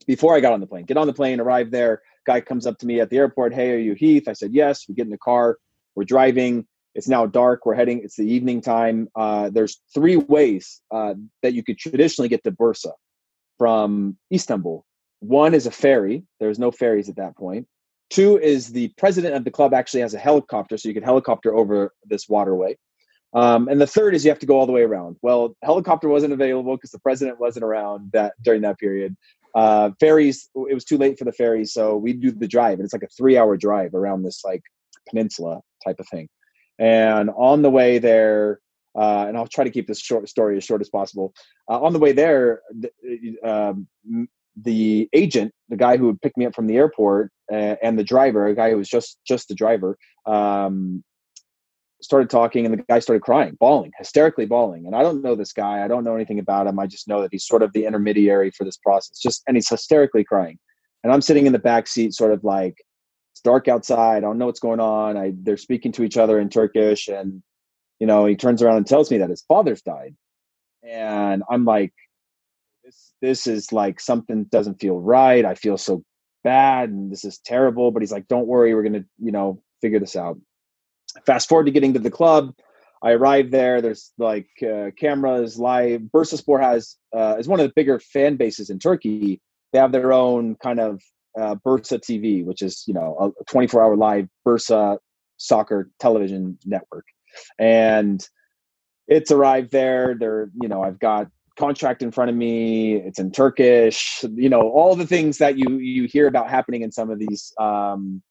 Before 0.07 0.35
I 0.35 0.39
got 0.39 0.53
on 0.53 0.59
the 0.59 0.67
plane, 0.67 0.85
get 0.85 0.97
on 0.97 1.07
the 1.07 1.13
plane, 1.13 1.39
arrive 1.39 1.71
there. 1.71 2.01
Guy 2.25 2.41
comes 2.41 2.65
up 2.65 2.77
to 2.79 2.85
me 2.85 2.99
at 2.99 3.09
the 3.09 3.17
airport. 3.17 3.53
Hey, 3.53 3.71
are 3.71 3.79
you 3.79 3.93
Heath? 3.93 4.27
I 4.27 4.33
said 4.33 4.53
yes. 4.53 4.85
We 4.87 4.95
get 4.95 5.05
in 5.05 5.11
the 5.11 5.17
car. 5.17 5.57
We're 5.95 6.03
driving. 6.03 6.65
It's 6.93 7.07
now 7.07 7.25
dark. 7.25 7.65
We're 7.65 7.75
heading. 7.75 8.01
It's 8.03 8.17
the 8.17 8.29
evening 8.29 8.61
time. 8.61 9.09
Uh, 9.15 9.49
there's 9.49 9.81
three 9.93 10.17
ways 10.17 10.81
uh, 10.91 11.13
that 11.41 11.53
you 11.53 11.63
could 11.63 11.77
traditionally 11.77 12.27
get 12.27 12.43
to 12.43 12.51
Bursa 12.51 12.91
from 13.57 14.17
Istanbul. 14.33 14.85
One 15.19 15.53
is 15.53 15.67
a 15.67 15.71
ferry. 15.71 16.23
There's 16.39 16.59
no 16.59 16.71
ferries 16.71 17.09
at 17.09 17.15
that 17.17 17.37
point. 17.37 17.67
Two 18.09 18.37
is 18.37 18.71
the 18.73 18.89
president 18.97 19.35
of 19.35 19.45
the 19.45 19.51
club 19.51 19.73
actually 19.73 20.01
has 20.01 20.13
a 20.13 20.19
helicopter, 20.19 20.77
so 20.77 20.89
you 20.89 20.93
could 20.93 21.03
helicopter 21.03 21.55
over 21.55 21.93
this 22.05 22.27
waterway. 22.27 22.77
Um, 23.33 23.69
and 23.69 23.79
the 23.79 23.87
third 23.87 24.13
is 24.13 24.25
you 24.25 24.31
have 24.31 24.39
to 24.39 24.45
go 24.45 24.59
all 24.59 24.65
the 24.65 24.73
way 24.73 24.81
around. 24.81 25.15
Well, 25.21 25.55
helicopter 25.63 26.09
wasn't 26.09 26.33
available 26.33 26.75
because 26.75 26.91
the 26.91 26.99
president 26.99 27.39
wasn't 27.39 27.63
around 27.63 28.11
that 28.11 28.33
during 28.41 28.61
that 28.63 28.77
period. 28.79 29.15
Uh, 29.55 29.91
ferries, 29.99 30.49
it 30.55 30.73
was 30.73 30.83
too 30.83 30.97
late 30.97 31.17
for 31.17 31.23
the 31.23 31.31
ferries, 31.31 31.71
so 31.71 31.95
we 31.95 32.11
do 32.13 32.31
the 32.31 32.47
drive, 32.47 32.79
and 32.79 32.83
it's 32.83 32.93
like 32.93 33.03
a 33.03 33.07
three-hour 33.17 33.55
drive 33.55 33.93
around 33.93 34.23
this 34.23 34.43
like 34.43 34.63
peninsula 35.07 35.61
type 35.85 35.99
of 35.99 36.07
thing. 36.09 36.27
And 36.81 37.29
on 37.37 37.61
the 37.61 37.69
way 37.69 37.99
there, 37.99 38.59
uh, 38.95 39.25
and 39.27 39.37
I'll 39.37 39.47
try 39.47 39.63
to 39.63 39.69
keep 39.69 39.87
this 39.87 39.99
short 39.99 40.27
story 40.27 40.57
as 40.57 40.63
short 40.63 40.81
as 40.81 40.89
possible. 40.89 41.31
Uh, 41.69 41.79
on 41.79 41.93
the 41.93 41.99
way 41.99 42.11
there, 42.11 42.61
the, 42.71 43.37
um, 43.43 43.87
the, 44.61 45.07
agent, 45.13 45.53
the 45.69 45.77
guy 45.77 45.97
who 45.97 46.17
picked 46.17 46.37
me 46.37 46.47
up 46.47 46.55
from 46.55 46.65
the 46.65 46.75
airport, 46.75 47.31
uh, 47.53 47.75
and 47.83 47.99
the 47.99 48.03
driver, 48.03 48.47
a 48.47 48.55
guy 48.55 48.71
who 48.71 48.77
was 48.77 48.89
just 48.89 49.19
just 49.27 49.47
the 49.47 49.53
driver, 49.53 49.95
um, 50.25 51.03
started 52.01 52.31
talking, 52.31 52.65
and 52.65 52.73
the 52.73 52.83
guy 52.83 52.97
started 52.97 53.21
crying, 53.21 53.55
bawling, 53.59 53.91
hysterically 53.99 54.47
bawling. 54.47 54.87
And 54.87 54.95
I 54.95 55.03
don't 55.03 55.21
know 55.21 55.35
this 55.35 55.53
guy. 55.53 55.83
I 55.83 55.87
don't 55.87 56.03
know 56.03 56.15
anything 56.15 56.39
about 56.39 56.65
him. 56.65 56.79
I 56.79 56.87
just 56.87 57.07
know 57.07 57.21
that 57.21 57.29
he's 57.31 57.45
sort 57.45 57.61
of 57.61 57.73
the 57.73 57.85
intermediary 57.85 58.49
for 58.51 58.63
this 58.63 58.77
process. 58.77 59.19
Just 59.19 59.43
and 59.47 59.55
he's 59.55 59.69
hysterically 59.69 60.23
crying. 60.23 60.57
And 61.03 61.13
I'm 61.13 61.21
sitting 61.21 61.45
in 61.45 61.53
the 61.53 61.59
back 61.59 61.87
seat, 61.87 62.13
sort 62.13 62.31
of 62.33 62.43
like 62.43 62.77
it's 63.31 63.41
dark 63.41 63.67
outside. 63.67 64.17
I 64.17 64.19
don't 64.21 64.37
know 64.37 64.45
what's 64.45 64.59
going 64.59 64.79
on. 64.79 65.17
I 65.17 65.33
they're 65.35 65.57
speaking 65.57 65.91
to 65.93 66.03
each 66.03 66.17
other 66.17 66.39
in 66.39 66.49
Turkish, 66.49 67.07
and 67.07 67.41
you 67.99 68.07
know 68.07 68.25
he 68.25 68.35
turns 68.35 68.61
around 68.61 68.77
and 68.77 68.87
tells 68.87 69.09
me 69.11 69.19
that 69.19 69.29
his 69.29 69.43
father's 69.47 69.81
died, 69.81 70.15
and 70.83 71.43
I'm 71.49 71.65
like, 71.65 71.93
this 72.83 73.13
this 73.21 73.47
is 73.47 73.71
like 73.71 73.99
something 73.99 74.45
doesn't 74.45 74.81
feel 74.81 74.99
right. 74.99 75.45
I 75.45 75.55
feel 75.55 75.77
so 75.77 76.03
bad, 76.43 76.89
and 76.89 77.11
this 77.11 77.25
is 77.25 77.39
terrible. 77.39 77.91
But 77.91 78.01
he's 78.01 78.11
like, 78.11 78.27
don't 78.27 78.47
worry, 78.47 78.75
we're 78.75 78.83
gonna 78.83 79.05
you 79.19 79.31
know 79.31 79.61
figure 79.81 79.99
this 79.99 80.15
out. 80.15 80.37
Fast 81.25 81.49
forward 81.49 81.65
to 81.65 81.71
getting 81.71 81.93
to 81.93 81.99
the 81.99 82.11
club. 82.11 82.53
I 83.03 83.11
arrive 83.11 83.49
there. 83.49 83.81
There's 83.81 84.11
like 84.17 84.49
uh, 84.61 84.91
cameras 84.97 85.57
live. 85.57 86.01
Bursaspor 86.13 86.61
has 86.61 86.97
uh, 87.15 87.35
is 87.39 87.47
one 87.47 87.59
of 87.59 87.67
the 87.67 87.73
bigger 87.75 87.99
fan 87.99 88.35
bases 88.35 88.69
in 88.69 88.79
Turkey. 88.79 89.41
They 89.73 89.79
have 89.79 89.91
their 89.91 90.13
own 90.13 90.55
kind 90.55 90.79
of 90.79 91.01
uh, 91.39 91.55
Bursa 91.65 91.99
TV, 91.99 92.45
which 92.45 92.61
is 92.61 92.83
you 92.87 92.93
know 92.93 93.33
a 93.39 93.43
24 93.51 93.83
hour 93.83 93.95
live 93.95 94.27
Bursa 94.45 94.97
soccer 95.37 95.89
television 95.99 96.57
network, 96.65 97.05
and 97.59 98.25
it's 99.07 99.31
arrived 99.31 99.71
there. 99.71 100.15
They're 100.19 100.49
you 100.61 100.67
know 100.67 100.83
I've 100.83 100.99
got 100.99 101.27
contract 101.57 102.01
in 102.01 102.11
front 102.11 102.29
of 102.29 102.35
me. 102.35 102.95
It's 102.95 103.19
in 103.19 103.31
Turkish. 103.31 104.23
You 104.35 104.49
know 104.49 104.61
all 104.61 104.95
the 104.95 105.07
things 105.07 105.37
that 105.39 105.57
you 105.57 105.77
you 105.77 106.07
hear 106.07 106.27
about 106.27 106.49
happening 106.49 106.81
in 106.81 106.91
some 106.91 107.09
of 107.09 107.19
these 107.19 107.53
um, 107.59 108.21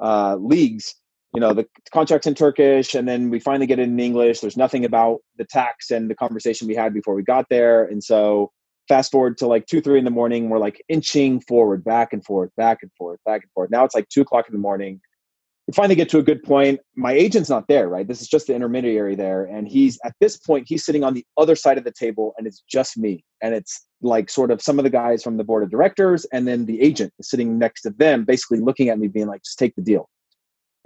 uh, 0.00 0.36
leagues. 0.36 0.94
You 1.34 1.40
know 1.40 1.52
the 1.52 1.66
contract's 1.92 2.26
in 2.26 2.34
Turkish, 2.34 2.94
and 2.94 3.08
then 3.08 3.30
we 3.30 3.40
finally 3.40 3.66
get 3.66 3.78
it 3.78 3.88
in 3.88 3.98
English. 3.98 4.40
There's 4.40 4.56
nothing 4.56 4.84
about 4.84 5.20
the 5.36 5.44
tax 5.44 5.90
and 5.90 6.08
the 6.08 6.14
conversation 6.14 6.68
we 6.68 6.76
had 6.76 6.94
before 6.94 7.14
we 7.14 7.22
got 7.22 7.46
there, 7.48 7.84
and 7.84 8.02
so 8.02 8.52
fast 8.88 9.10
forward 9.10 9.38
to 9.38 9.46
like 9.46 9.66
two, 9.66 9.80
three 9.80 9.98
in 9.98 10.04
the 10.04 10.10
morning, 10.10 10.48
we're 10.48 10.58
like 10.58 10.82
inching 10.88 11.40
forward, 11.40 11.84
back 11.84 12.12
and 12.12 12.24
forth, 12.24 12.50
back 12.56 12.78
and 12.82 12.90
forth, 12.96 13.20
back 13.24 13.42
and 13.42 13.50
forth. 13.52 13.70
Now 13.70 13.84
it's 13.84 13.94
like 13.94 14.08
two 14.08 14.22
o'clock 14.22 14.46
in 14.48 14.52
the 14.52 14.60
morning. 14.60 15.00
We 15.66 15.72
finally 15.72 15.94
get 15.94 16.10
to 16.10 16.18
a 16.18 16.22
good 16.22 16.42
point. 16.42 16.80
My 16.94 17.12
agent's 17.12 17.48
not 17.48 17.68
there, 17.68 17.88
right? 17.88 18.06
This 18.06 18.20
is 18.20 18.28
just 18.28 18.48
the 18.48 18.54
intermediary 18.54 19.14
there. 19.14 19.44
And 19.44 19.66
he's 19.66 19.98
at 20.04 20.12
this 20.20 20.36
point, 20.36 20.66
he's 20.68 20.84
sitting 20.84 21.04
on 21.04 21.14
the 21.14 21.24
other 21.38 21.56
side 21.56 21.78
of 21.78 21.84
the 21.84 21.92
table 21.92 22.34
and 22.36 22.46
it's 22.46 22.62
just 22.68 22.98
me. 22.98 23.24
And 23.42 23.54
it's 23.54 23.86
like 24.02 24.28
sort 24.28 24.50
of 24.50 24.60
some 24.60 24.78
of 24.78 24.82
the 24.82 24.90
guys 24.90 25.22
from 25.22 25.38
the 25.38 25.44
board 25.44 25.62
of 25.62 25.70
directors 25.70 26.26
and 26.32 26.46
then 26.46 26.66
the 26.66 26.82
agent 26.82 27.14
is 27.18 27.30
sitting 27.30 27.58
next 27.58 27.80
to 27.82 27.90
them, 27.90 28.24
basically 28.24 28.60
looking 28.60 28.90
at 28.90 28.98
me, 28.98 29.08
being 29.08 29.26
like, 29.26 29.42
just 29.42 29.58
take 29.58 29.74
the 29.74 29.82
deal 29.82 30.08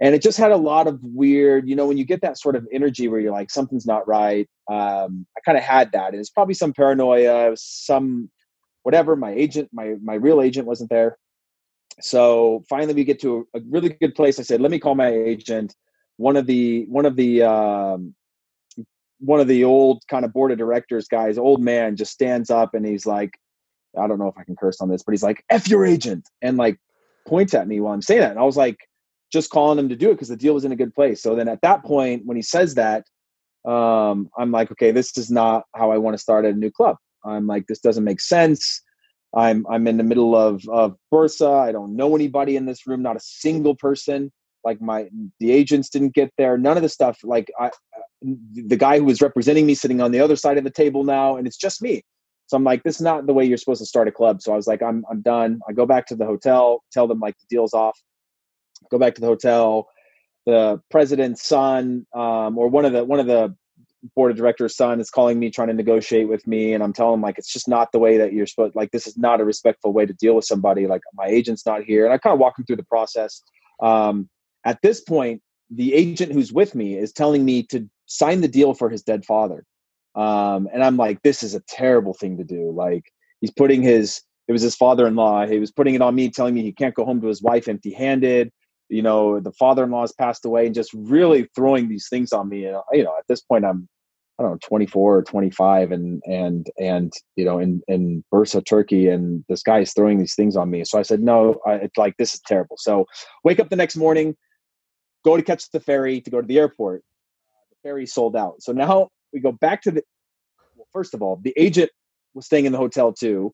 and 0.01 0.15
it 0.15 0.21
just 0.21 0.37
had 0.37 0.51
a 0.51 0.57
lot 0.57 0.87
of 0.87 0.99
weird 1.03 1.67
you 1.67 1.75
know 1.75 1.87
when 1.87 1.97
you 1.97 2.05
get 2.05 2.21
that 2.21 2.37
sort 2.37 2.55
of 2.55 2.67
energy 2.71 3.07
where 3.07 3.19
you're 3.19 3.31
like 3.31 3.51
something's 3.51 3.85
not 3.85 4.07
right 4.07 4.47
um, 4.71 5.25
i 5.37 5.39
kind 5.45 5.57
of 5.57 5.63
had 5.63 5.91
that 5.91 6.11
and 6.11 6.19
it's 6.19 6.29
probably 6.29 6.53
some 6.53 6.73
paranoia 6.73 7.51
some 7.55 8.29
whatever 8.83 9.15
my 9.15 9.31
agent 9.31 9.69
my 9.71 9.95
my 10.01 10.15
real 10.15 10.41
agent 10.41 10.67
wasn't 10.67 10.89
there. 10.89 11.17
So 12.01 12.63
finally 12.69 12.93
we 12.93 13.03
get 13.03 13.19
to 13.21 13.47
a, 13.53 13.59
a 13.59 13.61
really 13.69 13.89
good 13.89 14.15
place. 14.15 14.39
I 14.39 14.43
said 14.43 14.61
let 14.61 14.71
me 14.71 14.79
call 14.79 14.95
my 14.95 15.09
agent. 15.09 15.75
One 16.17 16.35
of 16.35 16.47
the 16.47 16.85
one 16.89 17.05
of 17.05 17.15
the 17.15 17.43
um, 17.43 18.15
one 19.19 19.39
of 19.39 19.47
the 19.47 19.63
old 19.63 20.03
kind 20.09 20.25
of 20.25 20.33
board 20.33 20.51
of 20.51 20.57
directors 20.57 21.07
guys 21.07 21.37
old 21.37 21.61
man 21.61 21.95
just 21.95 22.11
stands 22.11 22.49
up 22.49 22.73
and 22.73 22.85
he's 22.85 23.05
like 23.05 23.31
i 24.01 24.07
don't 24.07 24.17
know 24.17 24.29
if 24.29 24.37
i 24.37 24.45
can 24.45 24.55
curse 24.55 24.79
on 24.79 24.87
this 24.87 25.03
but 25.03 25.11
he's 25.11 25.23
like 25.23 25.43
f 25.49 25.67
your 25.67 25.85
agent 25.85 26.25
and 26.41 26.55
like 26.55 26.77
points 27.27 27.53
at 27.53 27.67
me 27.67 27.81
while 27.81 27.93
i'm 27.93 28.01
saying 28.01 28.21
that. 28.21 28.31
And 28.31 28.39
i 28.39 28.43
was 28.43 28.55
like 28.55 28.77
just 29.31 29.49
calling 29.49 29.77
him 29.77 29.89
to 29.89 29.95
do 29.95 30.09
it 30.09 30.15
because 30.15 30.29
the 30.29 30.35
deal 30.35 30.53
was 30.53 30.65
in 30.65 30.71
a 30.71 30.75
good 30.75 30.93
place. 30.93 31.21
So 31.21 31.35
then 31.35 31.47
at 31.47 31.61
that 31.61 31.83
point, 31.83 32.23
when 32.25 32.35
he 32.37 32.43
says 32.43 32.75
that, 32.75 33.05
um, 33.67 34.29
I'm 34.37 34.51
like, 34.51 34.71
okay, 34.71 34.91
this 34.91 35.17
is 35.17 35.29
not 35.29 35.63
how 35.75 35.91
I 35.91 35.97
want 35.97 36.15
to 36.15 36.21
start 36.21 36.45
at 36.45 36.53
a 36.53 36.57
new 36.57 36.71
club. 36.71 36.97
I'm 37.25 37.47
like, 37.47 37.67
this 37.67 37.79
doesn't 37.79 38.03
make 38.03 38.21
sense. 38.21 38.81
I'm 39.35 39.65
I'm 39.69 39.85
in 39.87 39.97
the 39.97 40.03
middle 40.03 40.35
of 40.35 40.67
of 40.69 40.95
Bursa. 41.13 41.59
I 41.59 41.71
don't 41.71 41.95
know 41.95 42.15
anybody 42.15 42.55
in 42.55 42.65
this 42.65 42.87
room, 42.87 43.03
not 43.03 43.17
a 43.17 43.21
single 43.21 43.75
person. 43.75 44.31
Like 44.63 44.81
my 44.81 45.07
the 45.39 45.51
agents 45.51 45.89
didn't 45.89 46.15
get 46.15 46.31
there. 46.37 46.57
None 46.57 46.77
of 46.77 46.83
the 46.83 46.89
stuff. 46.89 47.19
Like 47.23 47.51
I, 47.59 47.69
the 48.21 48.77
guy 48.77 48.97
who 48.97 49.05
was 49.05 49.21
representing 49.21 49.65
me 49.65 49.75
sitting 49.75 50.01
on 50.01 50.11
the 50.11 50.19
other 50.19 50.35
side 50.35 50.57
of 50.57 50.63
the 50.63 50.71
table 50.71 51.03
now, 51.03 51.37
and 51.37 51.45
it's 51.45 51.57
just 51.57 51.81
me. 51.81 52.01
So 52.47 52.57
I'm 52.57 52.63
like, 52.63 52.81
this 52.81 52.95
is 52.95 53.01
not 53.01 53.27
the 53.27 53.33
way 53.33 53.45
you're 53.45 53.57
supposed 53.57 53.81
to 53.81 53.85
start 53.85 54.07
a 54.07 54.11
club. 54.11 54.41
So 54.41 54.51
I 54.51 54.55
was 54.55 54.65
like, 54.65 54.81
I'm 54.81 55.05
I'm 55.11 55.21
done. 55.21 55.59
I 55.69 55.73
go 55.73 55.85
back 55.85 56.07
to 56.07 56.15
the 56.15 56.25
hotel, 56.25 56.83
tell 56.91 57.07
them 57.07 57.19
like 57.19 57.35
the 57.37 57.45
deal's 57.49 57.73
off 57.73 57.99
go 58.89 58.97
back 58.97 59.15
to 59.15 59.21
the 59.21 59.27
hotel. 59.27 59.87
The 60.45 60.81
president's 60.89 61.45
son, 61.45 62.05
um, 62.13 62.57
or 62.57 62.67
one 62.69 62.85
of 62.85 62.93
the 62.93 63.03
one 63.03 63.19
of 63.19 63.27
the 63.27 63.55
board 64.15 64.31
of 64.31 64.37
directors' 64.37 64.75
son 64.75 64.99
is 64.99 65.09
calling 65.09 65.39
me, 65.39 65.49
trying 65.49 65.67
to 65.67 65.73
negotiate 65.73 66.29
with 66.29 66.45
me, 66.47 66.73
and 66.73 66.83
I'm 66.83 66.93
telling 66.93 67.15
him 67.15 67.21
like 67.21 67.37
it's 67.37 67.51
just 67.51 67.67
not 67.67 67.91
the 67.91 67.99
way 67.99 68.17
that 68.17 68.33
you're 68.33 68.47
supposed. 68.47 68.75
Like 68.75 68.91
this 68.91 69.07
is 69.07 69.17
not 69.17 69.41
a 69.41 69.45
respectful 69.45 69.93
way 69.93 70.05
to 70.05 70.13
deal 70.13 70.35
with 70.35 70.45
somebody. 70.45 70.87
Like 70.87 71.01
my 71.13 71.27
agent's 71.27 71.65
not 71.65 71.83
here, 71.83 72.05
and 72.05 72.13
I 72.13 72.17
kind 72.17 72.33
of 72.33 72.39
walk 72.39 72.57
him 72.57 72.65
through 72.65 72.77
the 72.77 72.83
process. 72.83 73.41
Um, 73.81 74.29
at 74.65 74.81
this 74.81 75.01
point, 75.01 75.41
the 75.69 75.93
agent 75.93 76.31
who's 76.31 76.51
with 76.51 76.75
me 76.75 76.97
is 76.97 77.11
telling 77.11 77.45
me 77.45 77.63
to 77.63 77.87
sign 78.05 78.41
the 78.41 78.47
deal 78.47 78.73
for 78.73 78.89
his 78.89 79.03
dead 79.03 79.25
father, 79.25 79.65
um, 80.15 80.67
and 80.73 80.83
I'm 80.83 80.97
like, 80.97 81.21
this 81.21 81.43
is 81.43 81.53
a 81.53 81.61
terrible 81.67 82.13
thing 82.13 82.37
to 82.37 82.43
do. 82.43 82.71
Like 82.71 83.03
he's 83.41 83.51
putting 83.51 83.81
his 83.81 84.21
it 84.47 84.51
was 84.51 84.63
his 84.63 84.75
father-in-law. 84.75 85.45
He 85.45 85.59
was 85.59 85.71
putting 85.71 85.93
it 85.93 86.01
on 86.01 86.15
me, 86.15 86.29
telling 86.31 86.55
me 86.55 86.63
he 86.63 86.71
can't 86.71 86.95
go 86.95 87.05
home 87.05 87.21
to 87.21 87.27
his 87.27 87.41
wife 87.43 87.67
empty-handed 87.67 88.51
you 88.89 89.01
know 89.01 89.39
the 89.39 89.51
father-in-law 89.53 90.01
has 90.01 90.11
passed 90.11 90.45
away 90.45 90.65
and 90.65 90.75
just 90.75 90.91
really 90.93 91.47
throwing 91.55 91.87
these 91.87 92.07
things 92.09 92.33
on 92.33 92.49
me 92.49 92.65
and 92.65 92.77
you 92.91 93.03
know 93.03 93.15
at 93.17 93.25
this 93.27 93.41
point 93.41 93.63
i'm 93.63 93.87
i 94.37 94.43
don't 94.43 94.53
know 94.53 94.57
24 94.63 95.17
or 95.17 95.23
25 95.23 95.91
and 95.91 96.21
and 96.25 96.67
and 96.79 97.13
you 97.35 97.45
know 97.45 97.59
in 97.59 97.81
in 97.87 98.23
bursa 98.33 98.65
turkey 98.65 99.07
and 99.07 99.45
this 99.47 99.61
guy 99.61 99.79
is 99.79 99.93
throwing 99.93 100.17
these 100.17 100.35
things 100.35 100.55
on 100.55 100.69
me. 100.69 100.83
So 100.83 100.99
i 100.99 101.03
said 101.03 101.21
no 101.21 101.59
I, 101.65 101.73
it's 101.73 101.97
like 101.97 102.15
this 102.17 102.33
is 102.33 102.41
terrible. 102.45 102.77
So 102.77 103.05
wake 103.43 103.59
up 103.59 103.69
the 103.69 103.75
next 103.75 103.95
morning 103.95 104.35
go 105.23 105.37
to 105.37 105.43
catch 105.43 105.69
the 105.71 105.79
ferry 105.79 106.21
to 106.21 106.31
go 106.31 106.41
to 106.41 106.47
the 106.47 106.57
airport. 106.57 107.03
The 107.71 107.75
ferry 107.83 108.05
sold 108.05 108.35
out. 108.35 108.61
So 108.61 108.71
now 108.71 109.09
we 109.33 109.39
go 109.39 109.51
back 109.51 109.81
to 109.83 109.91
the 109.91 110.03
well 110.75 110.87
first 110.91 111.13
of 111.13 111.21
all 111.21 111.39
the 111.41 111.53
agent 111.57 111.91
was 112.33 112.45
staying 112.45 112.65
in 112.65 112.71
the 112.71 112.77
hotel 112.77 113.13
too. 113.13 113.53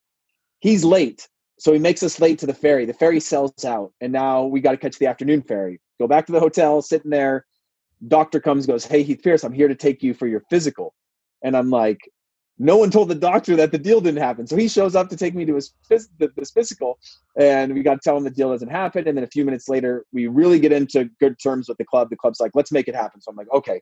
He's 0.59 0.83
late 0.83 1.27
so 1.57 1.71
he 1.73 1.79
makes 1.79 2.03
us 2.03 2.19
late 2.19 2.39
to 2.39 2.45
the 2.45 2.53
ferry. 2.53 2.85
The 2.85 2.93
ferry 2.93 3.19
sells 3.19 3.63
out, 3.65 3.91
and 4.01 4.11
now 4.11 4.43
we 4.45 4.59
got 4.61 4.71
to 4.71 4.77
catch 4.77 4.97
the 4.99 5.07
afternoon 5.07 5.41
ferry. 5.41 5.79
Go 5.99 6.07
back 6.07 6.25
to 6.27 6.31
the 6.31 6.39
hotel, 6.39 6.81
sitting 6.81 7.11
there. 7.11 7.45
Doctor 8.07 8.39
comes, 8.39 8.65
goes, 8.65 8.85
"Hey, 8.85 9.03
Heath 9.03 9.21
Pierce, 9.23 9.43
I'm 9.43 9.53
here 9.53 9.67
to 9.69 9.75
take 9.75 10.03
you 10.03 10.13
for 10.13 10.27
your 10.27 10.41
physical," 10.49 10.93
and 11.43 11.55
I'm 11.55 11.69
like, 11.69 11.99
"No 12.59 12.75
one 12.77 12.91
told 12.91 13.07
the 13.07 13.15
doctor 13.15 13.55
that 13.55 13.71
the 13.71 13.77
deal 13.77 14.01
didn't 14.01 14.21
happen." 14.21 14.45
So 14.47 14.57
he 14.57 14.67
shows 14.67 14.95
up 14.95 15.09
to 15.09 15.17
take 15.17 15.33
me 15.33 15.45
to 15.45 15.55
his 15.55 15.71
this 15.89 16.51
physical, 16.51 16.99
and 17.39 17.73
we 17.73 17.83
got 17.83 17.93
to 17.95 17.99
tell 18.03 18.17
him 18.17 18.25
the 18.25 18.29
deal 18.29 18.51
doesn't 18.51 18.67
happen. 18.69 19.07
And 19.07 19.17
then 19.17 19.23
a 19.23 19.27
few 19.27 19.45
minutes 19.45 19.69
later, 19.69 20.05
we 20.11 20.27
really 20.27 20.59
get 20.59 20.73
into 20.73 21.09
good 21.21 21.39
terms 21.39 21.69
with 21.69 21.77
the 21.77 21.85
club. 21.85 22.09
The 22.09 22.17
club's 22.17 22.39
like, 22.41 22.51
"Let's 22.53 22.71
make 22.71 22.87
it 22.89 22.95
happen." 22.95 23.21
So 23.21 23.31
I'm 23.31 23.37
like, 23.37 23.51
"Okay." 23.53 23.81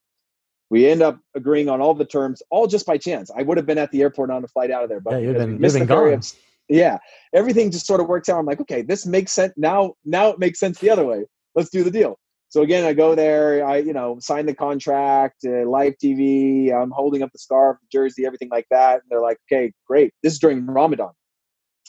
We 0.69 0.87
end 0.87 1.01
up 1.01 1.19
agreeing 1.35 1.69
on 1.69 1.81
all 1.81 1.93
the 1.93 2.05
terms, 2.05 2.41
all 2.49 2.65
just 2.67 2.85
by 2.85 2.97
chance. 2.97 3.29
I 3.35 3.43
would 3.43 3.57
have 3.57 3.65
been 3.65 3.77
at 3.77 3.91
the 3.91 4.01
airport 4.01 4.31
on 4.31 4.43
a 4.43 4.47
flight 4.47 4.71
out 4.71 4.81
of 4.83 4.89
there, 4.89 4.99
but 4.99 5.11
yeah, 5.19 5.27
you've 5.27 5.37
been, 5.37 5.49
you've 5.51 5.61
been 5.81 5.87
gone. 5.87 5.97
of- 6.13 6.33
yeah. 6.69 6.97
Everything 7.33 7.71
just 7.71 7.85
sort 7.85 8.01
of 8.01 8.07
works 8.07 8.29
out. 8.29 8.39
I'm 8.39 8.45
like 8.45 8.61
okay 8.61 8.81
this 8.81 9.05
makes 9.05 9.31
sense 9.31 9.53
now 9.57 9.93
now 10.05 10.29
it 10.29 10.39
makes 10.39 10.59
sense 10.59 10.79
the 10.79 10.89
other 10.89 11.05
way. 11.05 11.25
Let's 11.55 11.69
do 11.69 11.83
the 11.83 11.91
deal. 11.91 12.17
So 12.49 12.61
again 12.61 12.85
i 12.85 12.93
go 12.93 13.15
there 13.15 13.65
i 13.65 13.77
you 13.77 13.93
know 13.93 14.17
sign 14.19 14.45
the 14.45 14.53
contract 14.53 15.37
uh, 15.43 15.67
live 15.67 15.93
tv 15.97 16.71
i'm 16.71 16.91
holding 16.91 17.23
up 17.23 17.31
the 17.31 17.39
scarf 17.39 17.77
the 17.81 17.87
jersey 17.91 18.27
everything 18.27 18.49
like 18.51 18.67
that 18.69 19.01
and 19.01 19.03
they're 19.09 19.21
like 19.21 19.39
okay 19.51 19.73
great. 19.87 20.13
This 20.21 20.33
is 20.33 20.39
during 20.39 20.63
ramadan. 20.67 21.13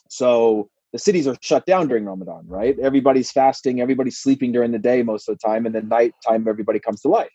So 0.09 0.71
the 0.95 0.99
cities 0.99 1.27
are 1.27 1.37
shut 1.43 1.67
down 1.67 1.89
during 1.89 2.07
ramadan 2.07 2.45
right? 2.47 2.79
Everybody's 2.79 3.31
fasting 3.31 3.83
everybody's 3.83 4.17
sleeping 4.17 4.53
during 4.53 4.73
the 4.73 4.79
day 4.79 5.03
most 5.03 5.29
of 5.29 5.37
the 5.37 5.47
time 5.47 5.67
and 5.67 5.75
then 5.75 5.87
nighttime 5.87 6.49
everybody 6.49 6.81
comes 6.81 7.03
to 7.03 7.09
life. 7.09 7.29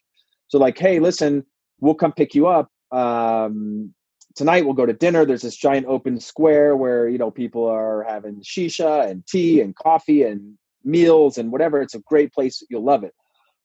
So 0.47 0.57
like 0.57 0.79
hey 0.79 0.99
listen 0.99 1.45
we'll 1.81 1.93
come 1.93 2.13
pick 2.13 2.33
you 2.33 2.47
up 2.47 2.67
um, 2.91 3.93
tonight 4.35 4.65
we'll 4.65 4.73
go 4.73 4.85
to 4.85 4.93
dinner. 4.93 5.25
There's 5.25 5.41
this 5.41 5.55
giant 5.55 5.87
open 5.87 6.19
square 6.19 6.75
where 6.75 7.07
you 7.07 7.17
know 7.17 7.31
people 7.31 7.67
are 7.67 8.03
having 8.03 8.41
shisha 8.41 9.09
and 9.09 9.25
tea 9.27 9.61
and 9.61 9.75
coffee 9.75 10.23
and 10.23 10.57
meals 10.83 11.37
and 11.37 11.51
whatever. 11.51 11.81
It's 11.81 11.95
a 11.95 11.99
great 11.99 12.33
place. 12.33 12.63
You'll 12.69 12.83
love 12.83 13.03
it. 13.03 13.13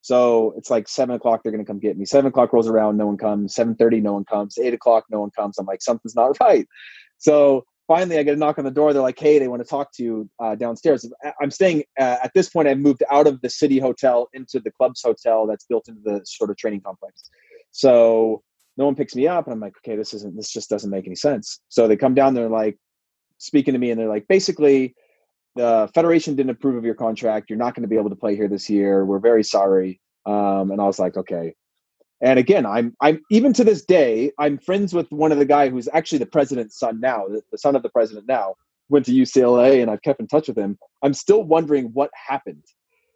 So 0.00 0.53
it's 0.59 0.70
like 0.70 0.88
seven 0.88 1.14
o'clock 1.14 1.42
they're 1.42 1.57
to 1.57 1.64
come 1.64 1.79
get 1.79 1.96
me. 1.96 2.05
Seven 2.05 2.27
o'clock 2.27 2.53
rolls 2.53 2.68
around 2.68 2.98
no 2.98 3.07
one 3.07 3.16
comes. 3.16 3.55
7.30 3.55 4.03
no 4.03 4.12
one 4.12 4.24
comes. 4.24 4.59
Eight 4.59 4.74
o'clock 4.74 5.05
no 5.11 5.20
one 5.20 5.31
comes. 5.31 5.57
I'm 5.59 5.66
like 5.66 5.81
something's 5.81 6.14
not 6.14 6.38
right. 6.40 6.66
So 7.18 7.64
finally 7.87 8.18
i 8.18 8.22
get 8.22 8.35
a 8.35 8.38
knock 8.38 8.59
on 8.59 8.64
the 8.64 8.70
door. 8.70 8.92
They're 8.92 9.00
like 9.03 9.18
hey 9.18 9.38
they 9.38 9.48
want 9.48 9.62
to 9.62 9.68
talk 9.68 9.92
to 9.94 10.03
you 10.03 10.31
uh, 10.42 10.57
downstairs. 10.57 11.11
I'm 11.40 11.50
staying 11.50 11.85
uh, 11.98 12.18
at 12.22 12.33
this 12.35 12.50
point 12.50 12.68
i've 12.68 12.79
moved 12.79 13.03
out 13.11 13.27
of 13.27 13.40
the 13.40 13.48
city 13.48 13.79
hotel 13.79 14.29
into 14.35 14.61
the 14.61 14.70
club's 14.70 15.00
hotel 15.03 15.46
that's 15.46 15.64
built 15.64 15.88
into 15.88 16.03
the 16.05 16.20
sort 16.24 16.50
of 16.50 16.59
training 16.59 16.83
complex. 16.83 17.31
So 17.70 18.42
no 18.77 18.85
one 18.85 18.95
picks 18.95 19.15
me 19.15 19.27
up 19.27 19.47
and 19.47 19.55
i'm 19.55 19.61
like 19.61 19.75
okay 19.79 19.97
this 19.97 20.15
isn't 20.15 20.37
this 20.37 20.53
just 20.53 20.71
doesn't 20.71 20.91
make 20.91 21.07
any 21.07 21.17
sense. 21.17 21.61
So 21.69 21.87
they 21.89 21.97
come 21.97 22.15
down 22.15 22.35
they're 22.35 22.49
like 22.49 22.79
speaking 23.39 23.75
to 23.75 23.79
me 23.79 23.91
and 23.91 24.01
they're 24.01 24.09
like 24.09 24.27
basically 24.29 24.95
the 25.57 25.89
federation 25.95 26.35
didn't 26.35 26.51
approve 26.51 26.77
of 26.77 26.85
your 26.85 26.97
contract. 26.97 27.49
You're 27.49 27.59
not 27.59 27.75
going 27.75 27.83
to 27.83 27.89
be 27.89 27.97
able 27.97 28.11
to 28.11 28.17
play 28.17 28.35
here 28.35 28.49
this 28.49 28.69
year. 28.69 29.05
We're 29.05 29.21
very 29.21 29.45
sorry. 29.45 30.01
Um, 30.27 30.71
and 30.71 30.81
i 30.81 30.85
was 30.85 30.99
like 30.99 31.17
okay. 31.17 31.55
And 32.21 32.39
again 32.39 32.65
i'm 32.67 32.97
i'm 33.01 33.21
even 33.31 33.53
to 33.55 33.65
this 33.65 33.85
day 33.85 34.33
i'm 34.39 34.59
friends 34.59 34.95
with 34.95 35.11
one 35.11 35.33
of 35.33 35.39
the 35.39 35.45
guy 35.45 35.69
who's 35.69 35.89
actually 35.93 36.19
the 36.19 36.27
president's 36.27 36.79
son 36.79 37.01
now 37.01 37.27
the, 37.29 37.43
the 37.53 37.59
son 37.59 37.77
of 37.77 37.83
the 37.83 37.91
president 37.91 38.27
now. 38.27 38.55
Went 38.91 39.07
to 39.07 39.13
ucla 39.13 39.81
and 39.81 39.91
i've 39.91 40.03
kept 40.03 40.21
in 40.21 40.27
touch 40.27 40.49
with 40.49 40.59
him. 40.59 40.79
I'm 41.03 41.15
still 41.15 41.43
wondering 41.43 41.87
what 41.93 42.11
happened. 42.15 42.65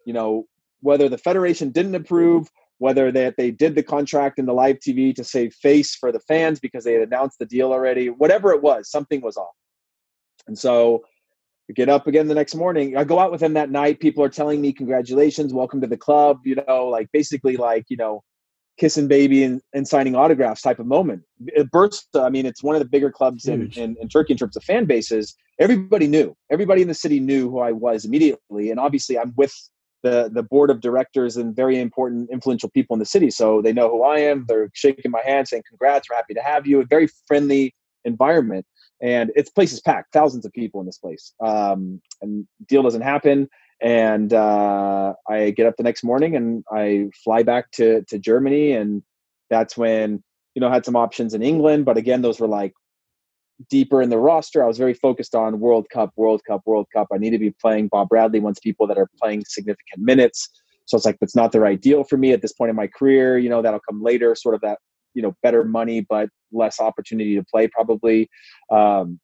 You 0.05 0.13
know 0.13 0.45
whether 0.81 1.09
the 1.09 1.17
federation 1.17 1.71
didn't 1.71 1.95
approve 1.95 2.49
whether 2.79 3.11
that 3.11 3.35
they, 3.37 3.45
they 3.45 3.51
did 3.51 3.75
the 3.75 3.83
contract 3.83 4.39
in 4.39 4.45
the 4.45 4.53
live 4.53 4.79
TV 4.79 5.13
to 5.15 5.23
save 5.23 5.53
face 5.53 5.95
for 5.95 6.11
the 6.11 6.19
fans 6.21 6.59
because 6.59 6.83
they 6.83 6.93
had 6.93 7.03
announced 7.03 7.37
the 7.37 7.45
deal 7.45 7.71
already, 7.71 8.09
whatever 8.09 8.51
it 8.51 8.61
was, 8.61 8.89
something 8.89 9.21
was 9.21 9.37
off. 9.37 9.53
And 10.47 10.57
so 10.57 11.03
I 11.69 11.73
get 11.73 11.89
up 11.89 12.07
again 12.07 12.27
the 12.27 12.35
next 12.35 12.55
morning. 12.55 12.97
I 12.97 13.03
go 13.03 13.19
out 13.19 13.31
with 13.31 13.43
him 13.43 13.53
that 13.53 13.69
night. 13.69 13.99
People 13.99 14.23
are 14.23 14.29
telling 14.29 14.59
me, 14.61 14.73
congratulations, 14.73 15.53
welcome 15.53 15.81
to 15.81 15.87
the 15.87 15.97
club, 15.97 16.39
you 16.45 16.55
know, 16.67 16.87
like 16.87 17.09
basically 17.11 17.57
like, 17.57 17.85
you 17.89 17.97
know, 17.97 18.23
kissing 18.79 19.09
baby 19.09 19.43
and, 19.43 19.61
and 19.73 19.85
signing 19.85 20.15
autographs 20.15 20.61
type 20.61 20.79
of 20.79 20.87
moment. 20.87 21.21
Bursa, 21.73 22.01
I 22.15 22.29
mean, 22.29 22.45
it's 22.45 22.63
one 22.63 22.75
of 22.75 22.79
the 22.79 22.87
bigger 22.87 23.11
clubs 23.11 23.45
in, 23.45 23.69
in, 23.71 23.97
in 24.01 24.07
Turkey 24.07 24.33
in 24.33 24.37
terms 24.37 24.55
of 24.55 24.63
fan 24.63 24.85
bases. 24.85 25.35
Everybody 25.59 26.07
knew. 26.07 26.33
Everybody 26.49 26.81
in 26.81 26.87
the 26.87 26.93
city 26.93 27.19
knew 27.19 27.49
who 27.49 27.59
I 27.59 27.73
was 27.73 28.05
immediately. 28.05 28.71
And 28.71 28.79
obviously 28.79 29.19
I'm 29.19 29.33
with 29.35 29.53
the 30.03 30.29
the 30.33 30.43
board 30.43 30.69
of 30.69 30.81
directors 30.81 31.37
and 31.37 31.55
very 31.55 31.79
important 31.79 32.29
influential 32.31 32.69
people 32.69 32.93
in 32.93 32.99
the 32.99 33.05
city. 33.05 33.29
So 33.29 33.61
they 33.61 33.73
know 33.73 33.89
who 33.89 34.03
i 34.03 34.19
am. 34.19 34.45
They're 34.47 34.69
shaking 34.73 35.11
my 35.11 35.21
hand 35.25 35.47
saying 35.47 35.63
congrats 35.67 36.09
we're 36.09 36.15
happy 36.15 36.33
to 36.33 36.41
have 36.41 36.65
you. 36.65 36.81
A 36.81 36.85
very 36.85 37.07
friendly 37.27 37.73
environment. 38.05 38.65
And 39.01 39.31
its 39.35 39.49
place 39.49 39.71
is 39.71 39.81
packed. 39.81 40.11
Thousands 40.11 40.45
of 40.45 40.51
people 40.51 40.79
in 40.81 40.85
this 40.85 40.97
place. 40.97 41.33
Um, 41.41 42.01
and 42.21 42.45
deal 42.67 42.83
doesn't 42.83 43.01
happen. 43.01 43.49
And 43.81 44.33
uh, 44.33 45.13
i 45.29 45.51
get 45.51 45.65
up 45.65 45.77
the 45.77 45.83
next 45.83 46.03
morning 46.03 46.35
and 46.35 46.65
i 46.71 47.07
fly 47.23 47.43
back 47.43 47.71
to 47.71 48.03
to 48.05 48.19
germany. 48.19 48.73
And 48.73 49.03
that's 49.49 49.77
when 49.77 50.23
you 50.55 50.59
know 50.61 50.67
I 50.69 50.73
had 50.73 50.85
some 50.85 50.95
options 50.95 51.33
in 51.33 51.41
england. 51.41 51.85
But 51.85 51.97
again 51.97 52.21
those 52.21 52.39
were 52.39 52.47
like 52.47 52.73
deeper 53.69 54.01
in 54.01 54.09
the 54.09 54.17
roster. 54.17 54.63
I 54.63 54.67
was 54.67 54.77
very 54.77 54.93
focused 54.93 55.35
on 55.35 55.59
World 55.59 55.87
Cup, 55.89 56.11
World 56.15 56.41
Cup, 56.47 56.61
World 56.65 56.87
Cup. 56.93 57.07
I 57.13 57.17
need 57.17 57.31
to 57.31 57.39
be 57.39 57.51
playing 57.51 57.89
Bob 57.89 58.09
Bradley 58.09 58.39
wants 58.39 58.59
people 58.59 58.87
that 58.87 58.97
are 58.97 59.09
playing 59.21 59.43
significant 59.47 59.99
minutes. 59.99 60.49
So 60.85 60.97
it's 60.97 61.05
like 61.05 61.17
that's 61.19 61.35
not 61.35 61.51
the 61.51 61.59
right 61.59 61.79
deal 61.79 62.03
for 62.03 62.17
me 62.17 62.31
at 62.31 62.41
this 62.41 62.53
point 62.53 62.69
in 62.69 62.75
my 62.75 62.87
career. 62.87 63.37
You 63.37 63.49
know, 63.49 63.61
that'll 63.61 63.81
come 63.81 64.01
later, 64.01 64.33
sort 64.35 64.55
of 64.55 64.61
that, 64.61 64.79
you 65.13 65.21
know, 65.21 65.35
better 65.43 65.63
money 65.63 66.01
but 66.01 66.29
less 66.51 66.79
opportunity 66.79 67.35
to 67.35 67.43
play 67.43 67.67
probably. 67.67 68.29
Um, 68.71 69.19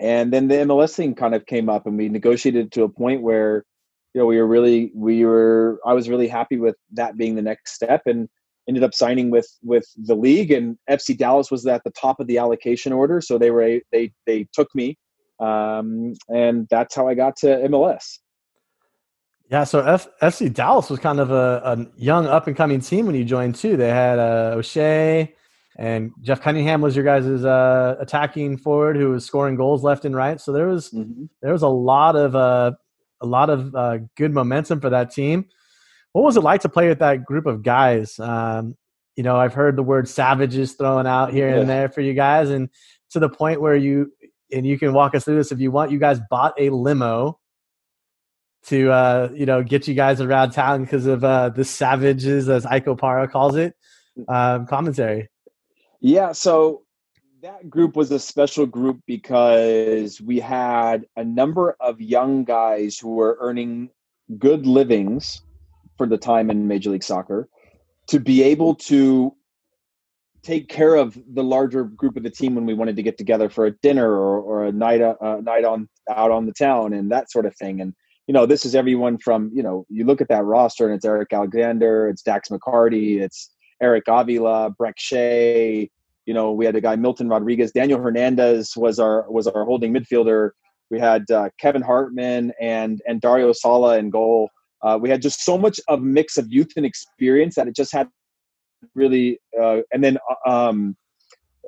and 0.00 0.32
then 0.32 0.48
the 0.48 0.56
MLS 0.56 0.94
thing 0.94 1.14
kind 1.14 1.34
of 1.34 1.46
came 1.46 1.68
up 1.68 1.86
and 1.86 1.96
we 1.96 2.08
negotiated 2.08 2.72
to 2.72 2.82
a 2.82 2.88
point 2.88 3.22
where, 3.22 3.64
you 4.12 4.20
know, 4.20 4.26
we 4.26 4.38
were 4.38 4.46
really 4.46 4.90
we 4.94 5.24
were 5.24 5.80
I 5.86 5.92
was 5.92 6.08
really 6.08 6.28
happy 6.28 6.58
with 6.58 6.76
that 6.94 7.16
being 7.16 7.34
the 7.36 7.42
next 7.42 7.74
step 7.74 8.02
and 8.06 8.28
ended 8.68 8.82
up 8.82 8.94
signing 8.94 9.30
with 9.30 9.48
with 9.62 9.84
the 9.96 10.14
league 10.14 10.50
and 10.50 10.76
FC 10.90 11.16
Dallas 11.16 11.50
was 11.50 11.66
at 11.66 11.82
the 11.84 11.90
top 11.90 12.20
of 12.20 12.26
the 12.26 12.38
allocation 12.38 12.92
order 12.92 13.20
so 13.20 13.38
they 13.38 13.50
were 13.50 13.80
they 13.92 14.12
they 14.26 14.46
took 14.52 14.68
me 14.74 14.96
um, 15.40 16.14
and 16.28 16.66
that's 16.70 16.94
how 16.94 17.08
I 17.08 17.14
got 17.14 17.36
to 17.36 17.46
MLS 17.68 18.18
yeah 19.50 19.64
so 19.64 19.80
F- 19.80 20.08
FC 20.22 20.52
Dallas 20.52 20.90
was 20.90 21.00
kind 21.00 21.20
of 21.20 21.30
a, 21.30 21.60
a 21.64 21.86
young 21.96 22.26
up 22.26 22.46
and 22.46 22.56
coming 22.56 22.80
team 22.80 23.06
when 23.06 23.14
you 23.14 23.24
joined 23.24 23.54
too. 23.54 23.76
They 23.76 23.90
had 23.90 24.18
uh, 24.18 24.54
O'Shea 24.56 25.34
and 25.76 26.12
Jeff 26.20 26.40
Cunningham 26.40 26.80
was 26.80 26.94
your 26.94 27.04
guys' 27.04 27.44
uh, 27.44 27.96
attacking 27.98 28.56
forward 28.58 28.96
who 28.96 29.10
was 29.10 29.24
scoring 29.24 29.56
goals 29.56 29.82
left 29.82 30.04
and 30.04 30.14
right. 30.14 30.40
So 30.40 30.52
there 30.52 30.68
was 30.68 30.90
mm-hmm. 30.90 31.24
there 31.42 31.52
was 31.52 31.62
a 31.62 31.68
lot 31.68 32.16
of 32.16 32.36
uh, 32.36 32.72
a 33.20 33.26
lot 33.26 33.50
of 33.50 33.74
uh, 33.74 33.98
good 34.16 34.32
momentum 34.32 34.80
for 34.80 34.90
that 34.90 35.10
team 35.10 35.46
what 36.14 36.22
was 36.22 36.36
it 36.36 36.42
like 36.42 36.60
to 36.60 36.68
play 36.68 36.88
with 36.88 37.00
that 37.00 37.24
group 37.24 37.44
of 37.44 37.64
guys? 37.64 38.20
Um, 38.20 38.76
you 39.16 39.24
know, 39.24 39.36
I've 39.36 39.52
heard 39.52 39.74
the 39.74 39.82
word 39.82 40.08
savages 40.08 40.74
thrown 40.74 41.08
out 41.08 41.32
here 41.32 41.48
yeah. 41.48 41.56
and 41.56 41.68
there 41.68 41.88
for 41.88 42.02
you 42.02 42.14
guys, 42.14 42.50
and 42.50 42.68
to 43.10 43.18
the 43.18 43.28
point 43.28 43.60
where 43.60 43.74
you 43.74 44.12
and 44.52 44.64
you 44.64 44.78
can 44.78 44.92
walk 44.92 45.16
us 45.16 45.24
through 45.24 45.34
this 45.34 45.50
if 45.50 45.58
you 45.58 45.72
want. 45.72 45.90
You 45.90 45.98
guys 45.98 46.20
bought 46.30 46.54
a 46.56 46.70
limo 46.70 47.40
to 48.66 48.92
uh, 48.92 49.30
you 49.34 49.44
know 49.44 49.64
get 49.64 49.88
you 49.88 49.94
guys 49.94 50.20
around 50.20 50.52
town 50.52 50.84
because 50.84 51.06
of 51.06 51.24
uh, 51.24 51.48
the 51.48 51.64
savages, 51.64 52.48
as 52.48 52.64
Iko 52.64 52.96
Para 52.96 53.26
calls 53.26 53.56
it. 53.56 53.74
Um, 54.28 54.68
commentary. 54.68 55.28
Yeah, 56.00 56.30
so 56.30 56.82
that 57.42 57.68
group 57.68 57.96
was 57.96 58.12
a 58.12 58.20
special 58.20 58.66
group 58.66 59.00
because 59.04 60.20
we 60.20 60.38
had 60.38 61.06
a 61.16 61.24
number 61.24 61.76
of 61.80 62.00
young 62.00 62.44
guys 62.44 63.00
who 63.00 63.14
were 63.16 63.36
earning 63.40 63.90
good 64.38 64.64
livings 64.64 65.42
for 65.96 66.06
the 66.06 66.18
time 66.18 66.50
in 66.50 66.68
Major 66.68 66.90
League 66.90 67.04
Soccer 67.04 67.48
to 68.08 68.20
be 68.20 68.42
able 68.42 68.74
to 68.74 69.34
take 70.42 70.68
care 70.68 70.94
of 70.94 71.18
the 71.32 71.42
larger 71.42 71.84
group 71.84 72.16
of 72.16 72.22
the 72.22 72.30
team 72.30 72.54
when 72.54 72.66
we 72.66 72.74
wanted 72.74 72.96
to 72.96 73.02
get 73.02 73.16
together 73.16 73.48
for 73.48 73.66
a 73.66 73.70
dinner 73.78 74.12
or, 74.12 74.40
or 74.40 74.66
a 74.66 74.72
night 74.72 75.00
a 75.00 75.16
uh, 75.24 75.40
night 75.40 75.64
on 75.64 75.88
out 76.14 76.30
on 76.30 76.46
the 76.46 76.52
town 76.52 76.92
and 76.92 77.10
that 77.10 77.30
sort 77.30 77.46
of 77.46 77.56
thing. 77.56 77.80
And 77.80 77.94
you 78.26 78.34
know, 78.34 78.46
this 78.46 78.64
is 78.64 78.74
everyone 78.74 79.18
from 79.18 79.50
you 79.54 79.62
know, 79.62 79.86
you 79.88 80.04
look 80.04 80.20
at 80.20 80.28
that 80.28 80.44
roster 80.44 80.86
and 80.86 80.94
it's 80.94 81.04
Eric 81.04 81.32
Alexander, 81.32 82.08
it's 82.08 82.22
Dax 82.22 82.50
McCarty, 82.50 83.20
it's 83.20 83.50
Eric 83.82 84.04
Avila, 84.06 84.74
Brek 84.78 84.94
Shea. 84.98 85.90
You 86.26 86.34
know, 86.34 86.52
we 86.52 86.64
had 86.64 86.76
a 86.76 86.80
guy 86.80 86.96
Milton 86.96 87.28
Rodriguez, 87.28 87.72
Daniel 87.72 88.00
Hernandez 88.00 88.76
was 88.76 88.98
our 88.98 89.30
was 89.30 89.46
our 89.46 89.64
holding 89.64 89.92
midfielder. 89.92 90.50
We 90.90 91.00
had 91.00 91.30
uh, 91.30 91.48
Kevin 91.58 91.82
Hartman 91.82 92.52
and 92.60 93.00
and 93.08 93.20
Dario 93.20 93.52
Sala 93.52 93.98
in 93.98 94.10
goal. 94.10 94.50
Uh, 94.84 94.98
we 95.00 95.08
had 95.08 95.22
just 95.22 95.44
so 95.44 95.56
much 95.56 95.80
of 95.88 96.00
a 96.00 96.02
mix 96.02 96.36
of 96.36 96.52
youth 96.52 96.72
and 96.76 96.84
experience 96.84 97.54
that 97.54 97.66
it 97.66 97.74
just 97.74 97.92
had 97.92 98.08
really 98.94 99.40
uh, 99.60 99.78
and 99.92 100.04
then 100.04 100.18
uh, 100.30 100.50
um, 100.50 100.96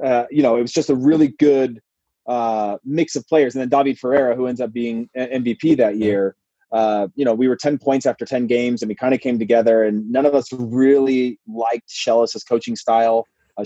uh, 0.05 0.25
you 0.31 0.43
know 0.43 0.57
it 0.57 0.63
was 0.63 0.73
just 0.73 0.91
a 0.91 0.95
really 0.95 1.29
good 1.39 1.81
uh, 2.27 2.77
mix 2.85 3.17
of 3.17 3.27
players. 3.27 3.55
And 3.55 3.63
then 3.63 3.69
david 3.69 3.99
ferreira 3.99 4.37
who 4.37 4.47
ends 4.47 4.61
up 4.61 4.73
being 4.73 5.09
mvp 5.17 5.77
that 5.79 5.97
year 5.97 6.37
uh, 6.73 7.09
you 7.15 7.25
know 7.25 7.33
we 7.33 7.49
were 7.49 7.57
10 7.57 7.79
points 7.79 8.07
after 8.07 8.25
10 8.25 8.47
games 8.47 8.83
and 8.83 8.89
we 8.89 8.95
kind 8.95 9.15
of 9.15 9.21
came 9.21 9.39
together 9.39 9.85
and 9.85 10.11
none 10.11 10.27
of 10.27 10.35
us 10.35 10.53
really 10.53 11.39
liked 11.47 11.89
Schellas's 11.91 12.45
coaching 12.45 12.77
style 12.77 13.27
uh, 13.59 13.65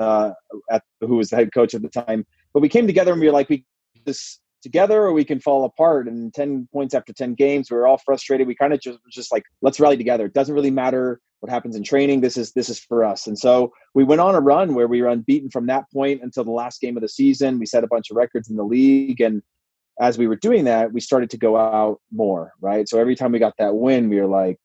uh, 0.00 0.32
at, 0.70 0.82
who 1.00 1.16
was 1.16 1.28
the 1.28 1.36
head 1.36 1.52
coach 1.52 1.74
at 1.74 1.82
the 1.82 1.88
time. 1.88 2.24
But 2.54 2.60
we 2.60 2.68
came 2.68 2.86
together 2.86 3.12
and 3.12 3.20
we 3.20 3.26
were 3.26 3.32
like 3.32 3.48
we 3.48 3.66
this 4.04 4.38
together 4.62 5.02
or 5.02 5.12
we 5.12 5.24
can 5.24 5.40
fall 5.40 5.64
apart. 5.64 6.08
And 6.08 6.32
10 6.34 6.68
points 6.72 6.94
after 6.94 7.12
10 7.12 7.34
games 7.34 7.70
we 7.70 7.76
were 7.76 7.86
all 7.86 7.98
frustrated. 7.98 8.46
We 8.46 8.54
kind 8.54 8.72
of 8.72 8.80
just 8.80 8.98
just 9.10 9.32
like 9.32 9.44
let's 9.62 9.80
rally 9.80 9.96
together. 9.96 10.26
It 10.26 10.34
doesn't 10.34 10.54
really 10.54 10.70
matter 10.70 11.20
what 11.40 11.50
happens 11.50 11.76
in 11.76 11.84
training. 11.84 12.20
This 12.20 12.36
is 12.36 12.52
this 12.52 12.68
is 12.68 12.78
for 12.78 13.04
us. 13.04 13.26
And 13.26 13.38
so 13.38 13.72
we 13.94 14.04
went 14.04 14.20
on 14.20 14.34
a 14.34 14.40
run 14.40 14.74
where 14.74 14.88
we 14.88 15.02
were 15.02 15.08
unbeaten 15.08 15.50
from 15.50 15.66
that 15.66 15.84
point 15.92 16.22
until 16.22 16.44
the 16.44 16.50
last 16.50 16.80
game 16.80 16.96
of 16.96 17.02
the 17.02 17.08
season. 17.08 17.58
We 17.58 17.66
set 17.66 17.84
a 17.84 17.88
bunch 17.88 18.10
of 18.10 18.16
records 18.16 18.50
in 18.50 18.56
the 18.56 18.64
league. 18.64 19.20
And 19.20 19.42
as 20.00 20.16
we 20.16 20.28
were 20.28 20.36
doing 20.36 20.64
that 20.64 20.92
we 20.92 21.00
started 21.00 21.30
to 21.30 21.38
go 21.38 21.56
out 21.56 22.00
more 22.12 22.52
right? 22.60 22.88
So 22.88 22.98
every 22.98 23.16
time 23.16 23.32
we 23.32 23.38
got 23.38 23.54
that 23.58 23.74
win 23.74 24.08
we 24.08 24.20
were 24.20 24.26
like 24.26 24.58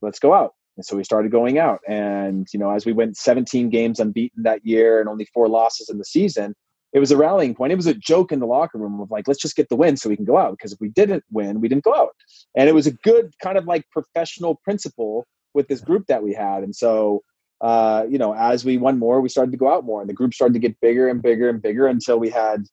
let's 0.00 0.18
go 0.18 0.34
out. 0.34 0.52
And 0.76 0.84
so 0.84 0.96
we 0.96 1.04
started 1.04 1.30
going 1.30 1.58
out. 1.58 1.80
And 1.88 2.46
you 2.52 2.58
know 2.58 2.70
as 2.70 2.86
we 2.86 2.92
went 2.92 3.16
17 3.16 3.70
games 3.70 4.00
unbeaten 4.00 4.42
that 4.44 4.64
year 4.64 5.00
and 5.00 5.08
only 5.08 5.26
four 5.32 5.48
losses 5.48 5.88
in 5.88 5.98
the 5.98 6.04
season 6.04 6.54
it 6.92 6.98
was 6.98 7.10
a 7.10 7.16
rallying 7.16 7.54
point. 7.54 7.72
It 7.72 7.76
was 7.76 7.86
a 7.86 7.94
joke 7.94 8.32
in 8.32 8.38
the 8.38 8.46
locker 8.46 8.78
room 8.78 9.00
of 9.00 9.10
like, 9.10 9.26
let's 9.26 9.40
just 9.40 9.56
get 9.56 9.68
the 9.68 9.76
win 9.76 9.96
so 9.96 10.08
we 10.08 10.16
can 10.16 10.26
go 10.26 10.36
out. 10.36 10.52
Because 10.52 10.72
if 10.72 10.80
we 10.80 10.90
didn't 10.90 11.24
win, 11.30 11.60
we 11.60 11.68
didn't 11.68 11.84
go 11.84 11.94
out. 11.94 12.14
And 12.56 12.68
it 12.68 12.74
was 12.74 12.86
a 12.86 12.92
good 12.92 13.32
kind 13.42 13.56
of 13.56 13.64
like 13.64 13.88
professional 13.90 14.56
principle 14.62 15.26
with 15.54 15.68
this 15.68 15.80
group 15.80 16.06
that 16.08 16.22
we 16.22 16.34
had. 16.34 16.62
And 16.62 16.76
so, 16.76 17.22
uh, 17.62 18.04
you 18.10 18.18
know, 18.18 18.34
as 18.34 18.64
we 18.64 18.76
won 18.76 18.98
more, 18.98 19.20
we 19.20 19.28
started 19.28 19.52
to 19.52 19.56
go 19.56 19.72
out 19.72 19.84
more, 19.84 20.00
and 20.00 20.10
the 20.10 20.14
group 20.14 20.34
started 20.34 20.54
to 20.54 20.60
get 20.60 20.80
bigger 20.80 21.08
and 21.08 21.22
bigger 21.22 21.48
and 21.48 21.62
bigger 21.62 21.86
until 21.86 22.18
we 22.18 22.28
had, 22.28 22.64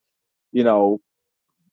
you 0.51 0.63
know, 0.63 0.99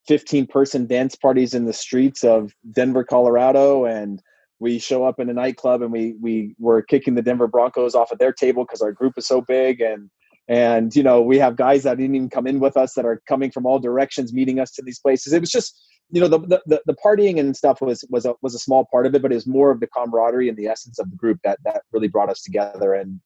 15 0.06 0.46
person 0.46 0.86
dance 0.86 1.16
parties 1.16 1.54
in 1.54 1.64
the 1.64 1.72
streets 1.72 2.22
of 2.22 2.52
Denver, 2.72 3.02
Colorado, 3.02 3.86
and 3.86 4.22
we 4.58 4.78
show 4.78 5.04
up 5.04 5.18
in 5.18 5.28
a 5.28 5.34
nightclub 5.34 5.82
and 5.82 5.92
we 5.92 6.14
we 6.20 6.54
were 6.58 6.82
kicking 6.82 7.14
the 7.14 7.22
Denver 7.22 7.46
Broncos 7.48 7.94
off 7.94 8.12
of 8.12 8.18
their 8.18 8.32
table 8.32 8.64
because 8.64 8.82
our 8.82 8.92
group 8.92 9.14
is 9.16 9.26
so 9.26 9.40
big 9.40 9.80
and 9.80 10.10
and 10.48 10.94
you 10.94 11.02
know 11.02 11.20
we 11.20 11.38
have 11.38 11.56
guys 11.56 11.82
that 11.82 11.96
didn't 11.98 12.14
even 12.14 12.30
come 12.30 12.46
in 12.46 12.60
with 12.60 12.76
us 12.76 12.94
that 12.94 13.04
are 13.04 13.20
coming 13.28 13.50
from 13.50 13.66
all 13.66 13.78
directions 13.78 14.32
meeting 14.32 14.60
us 14.60 14.70
to 14.72 14.82
these 14.82 15.00
places. 15.00 15.32
It 15.32 15.40
was 15.40 15.50
just 15.50 15.80
you 16.10 16.20
know 16.20 16.28
the 16.28 16.38
the, 16.66 16.82
the 16.86 16.96
partying 17.04 17.38
and 17.38 17.56
stuff 17.56 17.80
was 17.80 18.04
was 18.10 18.26
a, 18.26 18.34
was 18.42 18.54
a 18.54 18.58
small 18.58 18.86
part 18.90 19.06
of 19.06 19.14
it 19.14 19.22
but 19.22 19.32
it 19.32 19.34
was 19.34 19.46
more 19.46 19.70
of 19.70 19.80
the 19.80 19.88
camaraderie 19.88 20.48
and 20.48 20.56
the 20.56 20.66
essence 20.66 20.98
of 20.98 21.10
the 21.10 21.16
group 21.16 21.38
that 21.42 21.58
that 21.64 21.82
really 21.92 22.08
brought 22.08 22.30
us 22.30 22.42
together. 22.42 22.94
And 22.94 23.20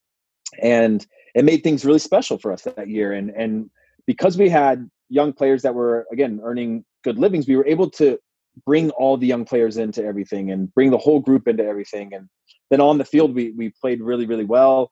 and 0.61 1.05
it 1.35 1.45
made 1.45 1.63
things 1.63 1.85
really 1.85 1.99
special 1.99 2.37
for 2.37 2.51
us 2.51 2.63
that 2.63 2.89
year. 2.89 3.13
And 3.13 3.31
and 3.31 3.69
because 4.07 4.37
we 4.37 4.49
had 4.49 4.89
young 5.09 5.33
players 5.33 5.61
that 5.61 5.75
were 5.75 6.05
again 6.11 6.39
earning 6.43 6.85
good 7.03 7.19
livings 7.19 7.47
we 7.47 7.55
were 7.55 7.67
able 7.67 7.89
to 7.89 8.17
bring 8.65 8.89
all 8.91 9.17
the 9.17 9.27
young 9.27 9.45
players 9.45 9.77
into 9.77 10.03
everything 10.03 10.51
and 10.51 10.73
bring 10.73 10.91
the 10.91 10.97
whole 10.97 11.19
group 11.19 11.47
into 11.47 11.63
everything. 11.63 12.13
And 12.13 12.27
then 12.69 12.81
on 12.81 12.97
the 12.97 13.05
field 13.05 13.35
we 13.35 13.51
we 13.51 13.71
played 13.79 14.01
really 14.01 14.25
really 14.25 14.45
well 14.45 14.89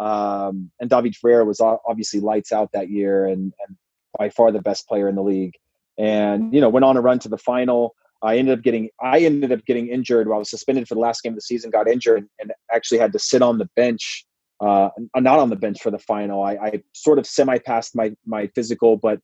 um, 0.00 0.70
and 0.80 0.88
David 0.88 1.14
Ferreira 1.14 1.44
was 1.44 1.60
obviously 1.60 2.20
lights 2.20 2.52
out 2.52 2.72
that 2.72 2.88
year 2.88 3.26
and, 3.26 3.52
and 3.66 3.76
by 4.18 4.30
far 4.30 4.50
the 4.50 4.62
best 4.62 4.88
player 4.88 5.08
in 5.08 5.14
the 5.14 5.22
league. 5.22 5.54
And 5.98 6.54
you 6.54 6.60
know, 6.60 6.70
went 6.70 6.84
on 6.84 6.96
a 6.96 7.02
run 7.02 7.18
to 7.20 7.28
the 7.28 7.38
final. 7.38 7.94
I 8.22 8.38
ended 8.38 8.58
up 8.58 8.64
getting 8.64 8.88
I 9.00 9.20
ended 9.20 9.52
up 9.52 9.64
getting 9.66 9.88
injured 9.88 10.26
while 10.26 10.36
I 10.36 10.38
was 10.38 10.50
suspended 10.50 10.88
for 10.88 10.94
the 10.94 11.00
last 11.00 11.22
game 11.22 11.32
of 11.32 11.36
the 11.36 11.42
season. 11.42 11.70
Got 11.70 11.88
injured 11.88 12.26
and 12.38 12.52
actually 12.72 12.98
had 12.98 13.12
to 13.12 13.18
sit 13.18 13.42
on 13.42 13.58
the 13.58 13.68
bench, 13.76 14.24
uh, 14.60 14.88
not 15.16 15.38
on 15.38 15.50
the 15.50 15.56
bench 15.56 15.82
for 15.82 15.90
the 15.90 15.98
final. 15.98 16.42
I, 16.42 16.52
I 16.54 16.82
sort 16.94 17.18
of 17.18 17.26
semi 17.26 17.58
passed 17.58 17.94
my 17.94 18.14
my 18.24 18.46
physical, 18.54 18.96
but 18.96 19.20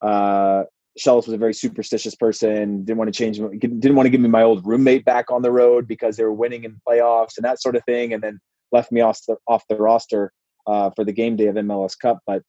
uh, 0.00 0.64
Schellas 0.98 1.26
was 1.26 1.34
a 1.34 1.38
very 1.38 1.54
superstitious 1.54 2.14
person. 2.14 2.84
Didn't 2.84 2.98
want 2.98 3.12
to 3.12 3.18
change. 3.18 3.38
Didn't 3.38 3.96
want 3.96 4.06
to 4.06 4.10
give 4.10 4.20
me 4.20 4.28
my 4.28 4.42
old 4.42 4.64
roommate 4.64 5.04
back 5.04 5.32
on 5.32 5.42
the 5.42 5.50
road 5.50 5.88
because 5.88 6.16
they 6.16 6.22
were 6.22 6.32
winning 6.32 6.62
in 6.62 6.80
playoffs 6.88 7.36
and 7.36 7.44
that 7.44 7.60
sort 7.60 7.74
of 7.74 7.84
thing. 7.84 8.12
And 8.14 8.22
then 8.22 8.40
left 8.72 8.92
me 8.92 9.00
off 9.00 9.20
the 9.26 9.36
off 9.46 9.64
the 9.68 9.76
roster 9.76 10.32
uh, 10.66 10.90
for 10.94 11.04
the 11.04 11.12
game 11.12 11.36
day 11.36 11.46
of 11.46 11.56
MLS 11.56 11.98
Cup. 11.98 12.18
But 12.26 12.42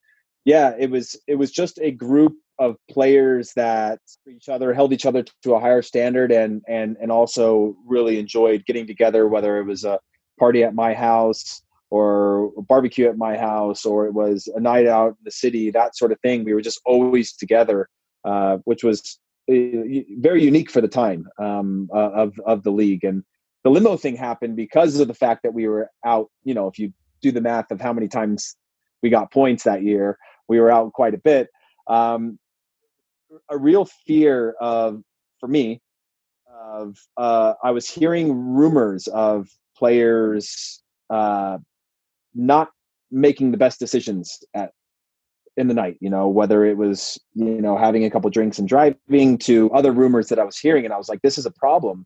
yeah, 0.46 0.74
it 0.78 0.90
was 0.90 1.16
it 1.28 1.36
was 1.36 1.52
just 1.52 1.80
a 1.82 1.92
group 1.92 2.36
of 2.60 2.76
players 2.90 3.54
that 3.56 4.00
each 4.28 4.48
other 4.48 4.74
held 4.74 4.94
each 4.94 5.06
other 5.06 5.24
to 5.44 5.54
a 5.56 5.60
higher 5.60 5.82
standard 5.82 6.32
and 6.32 6.62
and 6.68 6.96
and 7.02 7.12
also 7.12 7.76
really 7.86 8.20
enjoyed 8.20 8.66
getting 8.66 8.86
together 8.86 9.28
whether 9.28 9.58
it 9.60 9.66
was 9.66 9.84
a 9.84 10.00
party 10.40 10.64
at 10.64 10.76
my 10.76 10.94
house 10.94 11.64
or 11.90 12.52
a 12.58 12.62
barbecue 12.62 13.08
at 13.08 13.18
my 13.18 13.36
house 13.36 13.84
or 13.84 14.06
it 14.06 14.14
was 14.14 14.48
a 14.56 14.60
night 14.60 14.86
out 14.86 15.10
in 15.10 15.24
the 15.24 15.32
city 15.32 15.72
that 15.72 15.98
sort 15.98 16.12
of 16.12 16.20
thing 16.22 16.44
we 16.44 16.54
were 16.54 16.62
just 16.62 16.80
always 16.86 17.34
together 17.34 17.90
uh, 18.26 18.58
which 18.66 18.84
was 18.84 19.20
uh, 19.50 19.56
very 20.20 20.44
unique 20.44 20.70
for 20.70 20.82
the 20.82 20.88
time 20.88 21.28
um, 21.40 21.90
uh, 21.94 22.12
of 22.12 22.34
of 22.46 22.62
the 22.62 22.72
league 22.72 23.04
and 23.04 23.24
the 23.64 23.70
limo 23.70 23.98
thing 23.98 24.16
happened 24.16 24.56
because 24.56 25.00
of 25.00 25.08
the 25.08 25.14
fact 25.14 25.44
that 25.44 25.54
we 25.54 25.68
were 25.68 25.90
out. 26.06 26.30
You 26.44 26.54
know, 26.54 26.68
if 26.68 26.80
you 26.80 26.94
do 27.22 27.32
the 27.32 27.42
math 27.42 27.72
of 27.72 27.80
how 27.80 27.94
many 27.94 28.08
times 28.08 28.56
we 29.02 29.10
got 29.10 29.32
points 29.32 29.64
that 29.64 29.84
year, 29.84 30.18
we 30.48 30.60
were 30.60 30.72
out 30.72 30.94
quite 30.94 31.14
a 31.14 31.20
bit. 31.20 31.50
Um, 31.88 32.40
a 33.50 33.58
real 33.58 33.86
fear 34.06 34.56
of, 34.60 35.02
for 35.40 35.48
me, 35.48 35.82
of 36.54 36.98
uh, 37.18 37.54
I 37.64 37.72
was 37.72 37.90
hearing 37.90 38.32
rumors 38.34 39.08
of 39.08 39.48
players 39.78 40.82
uh, 41.10 41.58
not 42.36 42.70
making 43.12 43.52
the 43.52 43.58
best 43.58 43.80
decisions 43.80 44.40
at 44.54 44.72
in 45.58 45.68
the 45.68 45.74
night 45.74 45.98
you 46.00 46.10
know 46.10 46.30
whether 46.30 46.64
it 46.64 46.78
was 46.78 47.20
you 47.34 47.62
know 47.62 47.78
having 47.78 48.06
a 48.06 48.10
couple 48.10 48.30
drinks 48.30 48.58
and 48.58 48.70
driving 48.70 49.38
to 49.38 49.70
other 49.72 49.92
rumors 49.92 50.30
that 50.30 50.40
i 50.40 50.46
was 50.46 50.58
hearing 50.58 50.86
and 50.86 50.94
i 50.94 50.98
was 50.98 51.10
like 51.10 51.22
this 51.24 51.38
is 51.38 51.46
a 51.46 51.52
problem 51.52 52.06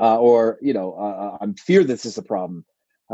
uh, 0.00 0.18
or 0.18 0.58
you 0.60 0.72
know, 0.72 0.94
uh, 0.98 1.02
uh, 1.02 1.38
I'm 1.40 1.54
fear 1.54 1.84
this 1.84 2.04
is 2.04 2.18
a 2.18 2.22
problem 2.22 2.64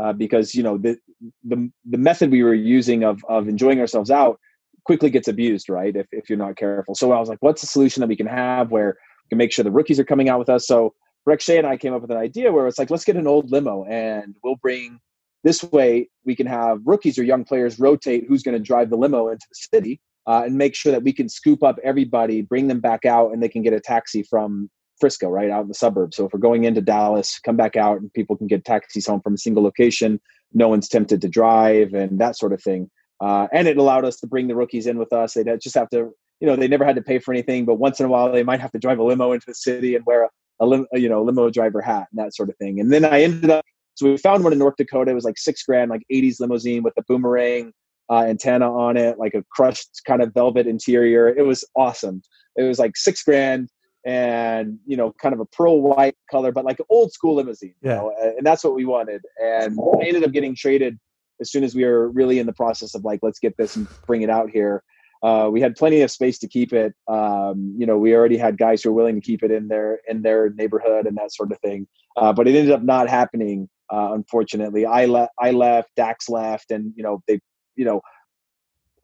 uh, 0.01 0.13
because 0.13 0.55
you 0.55 0.63
know 0.63 0.77
the, 0.77 0.97
the 1.43 1.71
the 1.89 1.97
method 1.97 2.31
we 2.31 2.43
were 2.43 2.53
using 2.53 3.03
of 3.03 3.23
of 3.29 3.47
enjoying 3.47 3.79
ourselves 3.79 4.11
out 4.11 4.39
quickly 4.85 5.09
gets 5.09 5.27
abused, 5.27 5.69
right? 5.69 5.95
If 5.95 6.07
if 6.11 6.29
you're 6.29 6.37
not 6.37 6.57
careful. 6.57 6.95
So 6.95 7.11
I 7.11 7.19
was 7.19 7.29
like, 7.29 7.41
what's 7.41 7.61
the 7.61 7.67
solution 7.67 8.01
that 8.01 8.07
we 8.07 8.15
can 8.15 8.27
have 8.27 8.71
where 8.71 8.97
we 9.25 9.29
can 9.29 9.37
make 9.37 9.51
sure 9.51 9.63
the 9.63 9.71
rookies 9.71 9.99
are 9.99 10.05
coming 10.05 10.29
out 10.29 10.39
with 10.39 10.49
us? 10.49 10.67
So 10.67 10.93
Brek 11.27 11.41
Shea 11.41 11.57
and 11.57 11.67
I 11.67 11.77
came 11.77 11.93
up 11.93 12.01
with 12.01 12.11
an 12.11 12.17
idea 12.17 12.51
where 12.51 12.67
it's 12.67 12.77
like, 12.77 12.89
let's 12.89 13.05
get 13.05 13.15
an 13.15 13.27
old 13.27 13.51
limo 13.51 13.85
and 13.85 14.35
we'll 14.43 14.57
bring 14.57 14.99
this 15.43 15.63
way 15.63 16.09
we 16.25 16.35
can 16.35 16.47
have 16.47 16.79
rookies 16.85 17.17
or 17.19 17.23
young 17.23 17.43
players 17.43 17.79
rotate 17.79 18.25
who's 18.27 18.43
going 18.43 18.57
to 18.57 18.63
drive 18.63 18.89
the 18.89 18.97
limo 18.97 19.29
into 19.29 19.45
the 19.49 19.77
city 19.77 19.99
uh, 20.27 20.43
and 20.45 20.57
make 20.57 20.75
sure 20.75 20.91
that 20.91 21.03
we 21.03 21.11
can 21.11 21.27
scoop 21.27 21.63
up 21.63 21.77
everybody, 21.83 22.41
bring 22.41 22.67
them 22.67 22.79
back 22.79 23.05
out, 23.05 23.33
and 23.33 23.43
they 23.43 23.49
can 23.49 23.61
get 23.61 23.73
a 23.73 23.79
taxi 23.79 24.23
from 24.23 24.69
Frisco, 25.03 25.27
right 25.27 25.49
out 25.49 25.63
in 25.63 25.67
the 25.67 25.73
suburbs. 25.73 26.15
So 26.15 26.25
if 26.25 26.31
we're 26.31 26.39
going 26.39 26.63
into 26.63 26.79
Dallas, 26.79 27.37
come 27.39 27.57
back 27.57 27.75
out 27.75 27.99
and 27.99 28.13
people 28.13 28.37
can 28.37 28.47
get 28.47 28.63
taxis 28.63 29.05
home 29.05 29.19
from 29.19 29.33
a 29.33 29.37
single 29.37 29.61
location. 29.61 30.21
No 30.53 30.69
one's 30.69 30.87
tempted 30.87 31.19
to 31.19 31.27
drive 31.27 31.93
and 31.93 32.19
that 32.19 32.37
sort 32.37 32.53
of 32.53 32.63
thing. 32.63 32.89
Uh, 33.19 33.47
and 33.51 33.67
it 33.67 33.75
allowed 33.75 34.05
us 34.05 34.15
to 34.21 34.27
bring 34.27 34.47
the 34.47 34.55
rookies 34.55 34.87
in 34.87 34.97
with 34.97 35.11
us. 35.11 35.33
They'd 35.33 35.59
just 35.59 35.75
have 35.75 35.89
to, 35.89 36.13
you 36.39 36.47
know, 36.47 36.55
they 36.55 36.69
never 36.69 36.85
had 36.85 36.95
to 36.95 37.01
pay 37.01 37.19
for 37.19 37.33
anything, 37.33 37.65
but 37.65 37.75
once 37.75 37.99
in 37.99 38.05
a 38.05 38.09
while 38.09 38.31
they 38.31 38.43
might 38.43 38.61
have 38.61 38.71
to 38.71 38.79
drive 38.79 38.97
a 38.97 39.03
limo 39.03 39.33
into 39.33 39.43
the 39.45 39.55
city 39.55 39.93
and 39.93 40.05
wear 40.05 40.23
a, 40.23 40.29
a 40.61 40.65
lim- 40.65 40.87
you 40.93 41.09
know 41.09 41.21
limo 41.21 41.49
driver 41.49 41.81
hat 41.81 42.07
and 42.09 42.25
that 42.25 42.33
sort 42.33 42.49
of 42.49 42.55
thing. 42.55 42.79
And 42.79 42.89
then 42.89 43.03
I 43.03 43.23
ended 43.23 43.49
up, 43.49 43.65
so 43.95 44.09
we 44.09 44.15
found 44.15 44.45
one 44.45 44.53
in 44.53 44.59
North 44.59 44.77
Dakota. 44.77 45.11
It 45.11 45.15
was 45.15 45.25
like 45.25 45.37
six 45.37 45.63
grand, 45.63 45.91
like 45.91 46.03
80s 46.09 46.39
limousine 46.39 46.81
with 46.81 46.93
a 46.97 47.03
boomerang 47.09 47.73
uh, 48.09 48.23
antenna 48.23 48.73
on 48.73 48.95
it, 48.95 49.19
like 49.19 49.33
a 49.33 49.43
crushed 49.51 50.01
kind 50.07 50.23
of 50.23 50.33
velvet 50.33 50.65
interior. 50.65 51.27
It 51.27 51.45
was 51.45 51.65
awesome. 51.75 52.21
It 52.55 52.63
was 52.63 52.79
like 52.79 52.95
six 52.95 53.21
grand 53.21 53.67
and 54.05 54.79
you 54.85 54.97
know 54.97 55.13
kind 55.21 55.33
of 55.33 55.39
a 55.39 55.45
pearl 55.45 55.81
white 55.81 56.15
color 56.29 56.51
but 56.51 56.65
like 56.65 56.77
old 56.89 57.11
school 57.11 57.35
limousine 57.35 57.75
yeah. 57.81 57.95
Know? 57.95 58.13
and 58.37 58.45
that's 58.45 58.63
what 58.63 58.75
we 58.75 58.85
wanted 58.85 59.21
and 59.41 59.77
we 59.77 60.07
ended 60.07 60.23
up 60.23 60.31
getting 60.31 60.55
traded 60.55 60.99
as 61.39 61.51
soon 61.51 61.63
as 61.63 61.73
we 61.73 61.85
were 61.85 62.09
really 62.09 62.39
in 62.39 62.45
the 62.45 62.53
process 62.53 62.95
of 62.95 63.03
like 63.03 63.19
let's 63.23 63.39
get 63.39 63.55
this 63.57 63.75
and 63.75 63.87
bring 64.05 64.21
it 64.21 64.29
out 64.29 64.49
here 64.49 64.83
uh, 65.23 65.49
we 65.49 65.61
had 65.61 65.73
plenty 65.77 66.01
of 66.01 66.11
space 66.11 66.37
to 66.37 66.49
keep 66.49 66.73
it 66.73 66.93
um, 67.07 67.73
you 67.77 67.85
know 67.85 67.97
we 67.97 68.13
already 68.13 68.37
had 68.37 68.57
guys 68.57 68.83
who 68.83 68.89
were 68.89 68.95
willing 68.95 69.15
to 69.15 69.21
keep 69.21 69.41
it 69.41 69.51
in 69.51 69.69
their 69.69 69.99
in 70.07 70.21
their 70.21 70.49
neighborhood 70.51 71.05
and 71.07 71.15
that 71.17 71.33
sort 71.33 71.51
of 71.51 71.57
thing 71.59 71.87
uh, 72.17 72.33
but 72.33 72.47
it 72.47 72.55
ended 72.55 72.73
up 72.73 72.83
not 72.83 73.09
happening 73.09 73.69
Uh, 73.93 74.13
unfortunately, 74.13 74.85
I 74.85 75.05
left. 75.05 75.33
I 75.37 75.51
left. 75.51 75.89
Dax 75.95 76.27
left, 76.29 76.71
and 76.71 76.93
you 76.95 77.03
know 77.03 77.21
they, 77.27 77.39
you 77.75 77.85
know, 77.85 78.01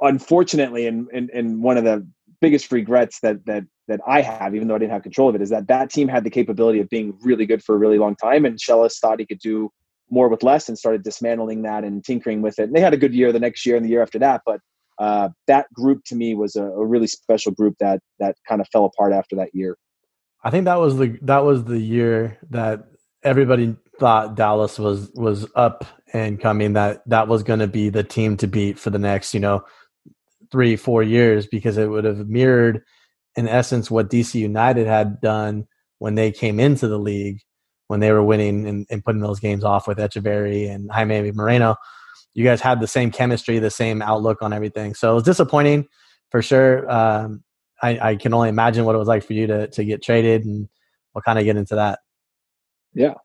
unfortunately, 0.02 0.88
and 0.88 1.08
and 1.14 1.30
and 1.30 1.62
one 1.62 1.78
of 1.78 1.84
the 1.84 2.08
biggest 2.42 2.72
regrets 2.72 3.20
that 3.22 3.46
that 3.46 3.66
that 3.90 4.00
I 4.08 4.22
have, 4.22 4.56
even 4.56 4.68
though 4.68 4.76
I 4.76 4.80
didn't 4.80 4.94
have 4.94 5.04
control 5.04 5.30
of 5.30 5.36
it, 5.36 5.42
is 5.42 5.50
that 5.50 5.68
that 5.68 5.92
team 5.92 6.08
had 6.08 6.24
the 6.24 6.30
capability 6.30 6.80
of 6.80 6.90
being 6.90 7.18
really 7.22 7.46
good 7.46 7.64
for 7.64 7.76
a 7.76 7.78
really 7.78 7.98
long 7.98 8.16
time, 8.16 8.46
and 8.46 8.58
Schellas 8.58 8.98
thought 9.00 9.20
he 9.20 9.26
could 9.26 9.40
do 9.40 9.70
more 10.10 10.30
with 10.30 10.42
less, 10.42 10.70
and 10.70 10.78
started 10.78 11.04
dismantling 11.04 11.64
that 11.64 11.84
and 11.84 12.04
tinkering 12.04 12.42
with 12.42 12.58
it. 12.58 12.64
And 12.64 12.76
they 12.76 12.80
had 12.80 12.94
a 12.94 12.98
good 12.98 13.14
year 13.14 13.32
the 13.32 13.40
next 13.40 13.66
year 13.66 13.76
and 13.76 13.86
the 13.86 13.90
year 13.90 14.02
after 14.02 14.20
that, 14.20 14.42
but 14.46 14.62
uh, 15.00 15.30
that 15.48 15.72
group 15.74 16.04
to 16.06 16.16
me 16.16 16.36
was 16.36 16.56
a, 16.56 16.64
a, 16.64 16.86
really 16.86 17.08
special 17.08 17.54
group 17.54 17.76
that 17.80 18.02
that 18.20 18.36
kind 18.48 18.60
of 18.60 18.68
fell 18.68 18.84
apart 18.84 19.14
after 19.14 19.36
that 19.38 19.50
year. 19.54 19.78
I 20.44 20.50
think 20.50 20.66
that 20.66 20.80
was 20.80 20.98
the 20.98 21.18
that 21.22 21.44
was 21.46 21.64
the 21.64 21.80
year 21.80 22.38
that 22.50 22.86
everybody 23.24 23.76
thought 23.98 24.36
Dallas 24.36 24.78
was 24.78 25.10
was 25.16 25.48
up 25.56 25.86
and 26.12 26.40
coming. 26.40 26.74
That 26.74 27.02
that 27.08 27.30
was 27.30 27.44
going 27.44 27.60
to 27.60 27.68
be 27.68 27.90
the 27.90 28.04
team 28.04 28.36
to 28.38 28.48
beat 28.48 28.78
for 28.78 28.90
the 28.90 29.00
next 29.00 29.34
you 29.34 29.40
know 29.40 29.64
three 30.52 30.76
four 30.76 31.02
years 31.02 31.48
because 31.48 31.78
it 31.78 31.90
would 31.90 32.04
have 32.04 32.28
mirrored 32.28 32.84
in 33.40 33.48
essence 33.48 33.90
what 33.90 34.10
DC 34.10 34.36
United 34.36 34.88
had 34.88 35.22
done 35.22 35.68
when 36.00 36.16
they 36.16 36.32
came 36.32 36.60
into 36.60 36.88
the 36.88 37.00
league 37.00 37.40
when 37.88 38.00
they 38.00 38.12
were 38.12 38.24
winning 38.24 38.68
and, 38.68 38.86
and 38.92 39.04
putting 39.04 39.22
those 39.22 39.40
games 39.40 39.64
off 39.64 39.88
with 39.88 39.98
Etcheverry 39.98 40.70
and 40.70 40.92
Jaime 40.92 41.32
Moreno 41.32 41.76
you 42.34 42.44
guys 42.44 42.62
had 42.62 42.80
the 42.80 42.88
same 42.88 43.12
chemistry, 43.12 43.60
the 43.60 43.70
same 43.70 44.02
outlook 44.02 44.42
on 44.42 44.54
everything. 44.54 44.94
So 44.94 45.12
it 45.12 45.16
was 45.16 45.24
disappointing 45.24 45.88
for 46.30 46.42
sure. 46.42 46.90
Um, 46.90 47.44
I, 47.82 48.12
I, 48.12 48.16
can 48.16 48.34
only 48.34 48.50
imagine 48.50 48.86
what 48.86 48.96
it 48.96 48.98
was 48.98 49.08
like 49.08 49.24
for 49.24 49.34
you 49.34 49.48
to 49.48 49.68
to 49.68 49.84
get 49.86 50.04
traded, 50.04 50.46
and 50.46 50.68
we'll 51.14 51.22
kind 51.22 51.40
of 51.40 51.46
get 51.46 51.56
into 51.56 51.76
that. 51.76 52.00
Yeah, 52.94 53.16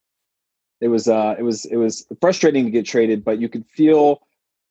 it 0.80 0.88
was 0.88 1.08
uh, 1.08 1.34
it 1.38 1.42
was 1.42 1.64
it 1.66 1.76
was 1.76 2.06
frustrating 2.20 2.64
to 2.64 2.70
get 2.70 2.86
traded, 2.86 3.24
but 3.24 3.40
you 3.40 3.48
could 3.48 3.64
feel 3.66 4.20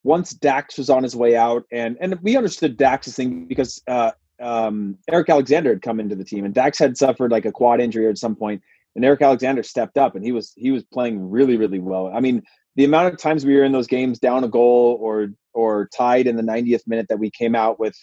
once 0.03 0.31
Dax 0.31 0.77
was 0.77 0.89
on 0.89 1.03
his 1.03 1.15
way 1.15 1.35
out, 1.35 1.65
and 1.71 1.97
and 1.99 2.17
we 2.21 2.37
understood 2.37 2.77
Dax's 2.77 3.15
thing 3.15 3.45
because 3.45 3.81
uh, 3.87 4.11
um, 4.41 4.97
Eric 5.09 5.29
Alexander 5.29 5.69
had 5.71 5.81
come 5.81 5.99
into 5.99 6.15
the 6.15 6.23
team, 6.23 6.45
and 6.45 6.53
Dax 6.53 6.79
had 6.79 6.97
suffered 6.97 7.31
like 7.31 7.45
a 7.45 7.51
quad 7.51 7.79
injury 7.79 8.07
at 8.07 8.17
some 8.17 8.35
point, 8.35 8.61
and 8.95 9.05
Eric 9.05 9.21
Alexander 9.21 9.63
stepped 9.63 9.97
up, 9.97 10.15
and 10.15 10.23
he 10.23 10.31
was 10.31 10.53
he 10.55 10.71
was 10.71 10.83
playing 10.83 11.29
really 11.29 11.57
really 11.57 11.79
well. 11.79 12.11
I 12.13 12.19
mean, 12.19 12.43
the 12.75 12.85
amount 12.85 13.13
of 13.13 13.19
times 13.19 13.45
we 13.45 13.55
were 13.55 13.63
in 13.63 13.71
those 13.71 13.87
games 13.87 14.19
down 14.19 14.43
a 14.43 14.47
goal 14.47 14.97
or 15.01 15.29
or 15.53 15.89
tied 15.95 16.27
in 16.27 16.35
the 16.35 16.43
90th 16.43 16.87
minute 16.87 17.07
that 17.09 17.19
we 17.19 17.29
came 17.29 17.55
out 17.55 17.79
with 17.79 17.95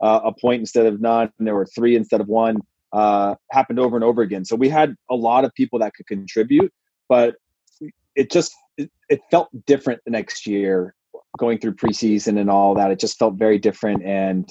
uh, 0.00 0.20
a 0.24 0.32
point 0.32 0.60
instead 0.60 0.86
of 0.86 1.00
none, 1.00 1.30
and 1.38 1.46
there 1.46 1.54
were 1.54 1.66
three 1.66 1.96
instead 1.96 2.20
of 2.20 2.28
one, 2.28 2.58
uh, 2.92 3.34
happened 3.50 3.78
over 3.78 3.96
and 3.96 4.04
over 4.04 4.22
again. 4.22 4.44
So 4.44 4.54
we 4.56 4.68
had 4.68 4.94
a 5.10 5.14
lot 5.14 5.44
of 5.44 5.52
people 5.54 5.78
that 5.80 5.94
could 5.94 6.06
contribute, 6.06 6.72
but 7.08 7.34
it 8.14 8.30
just 8.30 8.52
it, 8.76 8.90
it 9.08 9.20
felt 9.30 9.48
different 9.66 10.00
the 10.04 10.10
next 10.10 10.46
year 10.46 10.94
going 11.38 11.58
through 11.58 11.74
preseason 11.74 12.38
and 12.38 12.50
all 12.50 12.74
that. 12.74 12.90
It 12.90 12.98
just 12.98 13.18
felt 13.18 13.34
very 13.34 13.58
different 13.58 14.02
and 14.04 14.48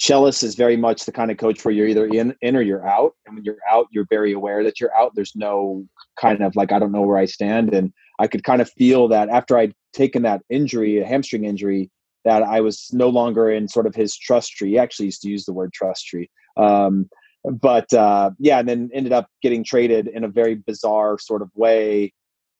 Schellas 0.00 0.42
is 0.42 0.54
very 0.54 0.78
much 0.78 1.04
the 1.04 1.12
kind 1.12 1.30
of 1.30 1.36
coach 1.36 1.62
where 1.62 1.74
you're 1.74 1.86
either 1.86 2.06
in, 2.06 2.34
in 2.40 2.56
or 2.56 2.62
you're 2.62 2.88
out. 2.88 3.12
And 3.26 3.36
when 3.36 3.44
you're 3.44 3.58
out, 3.70 3.86
you're 3.90 4.06
very 4.08 4.32
aware 4.32 4.64
that 4.64 4.80
you're 4.80 4.96
out. 4.96 5.12
There's 5.14 5.36
no 5.36 5.86
kind 6.18 6.40
of 6.42 6.56
like, 6.56 6.72
I 6.72 6.78
don't 6.78 6.90
know 6.90 7.02
where 7.02 7.18
I 7.18 7.26
stand. 7.26 7.74
And 7.74 7.92
I 8.18 8.26
could 8.26 8.42
kind 8.42 8.62
of 8.62 8.70
feel 8.70 9.08
that 9.08 9.28
after 9.28 9.58
I'd 9.58 9.74
taken 9.92 10.22
that 10.22 10.40
injury, 10.48 10.98
a 10.98 11.06
hamstring 11.06 11.44
injury, 11.44 11.90
that 12.24 12.42
I 12.42 12.62
was 12.62 12.88
no 12.92 13.10
longer 13.10 13.50
in 13.50 13.68
sort 13.68 13.86
of 13.86 13.94
his 13.94 14.16
trust 14.16 14.52
tree. 14.52 14.70
He 14.70 14.78
actually 14.78 15.06
used 15.06 15.20
to 15.22 15.28
use 15.28 15.44
the 15.44 15.52
word 15.52 15.72
trust 15.74 16.06
tree. 16.06 16.30
Um, 16.56 17.10
but 17.44 17.92
uh, 17.92 18.30
yeah, 18.38 18.58
and 18.58 18.68
then 18.68 18.90
ended 18.94 19.12
up 19.12 19.28
getting 19.42 19.64
traded 19.64 20.08
in 20.08 20.24
a 20.24 20.28
very 20.28 20.54
bizarre 20.54 21.18
sort 21.18 21.42
of 21.42 21.50
way 21.54 22.14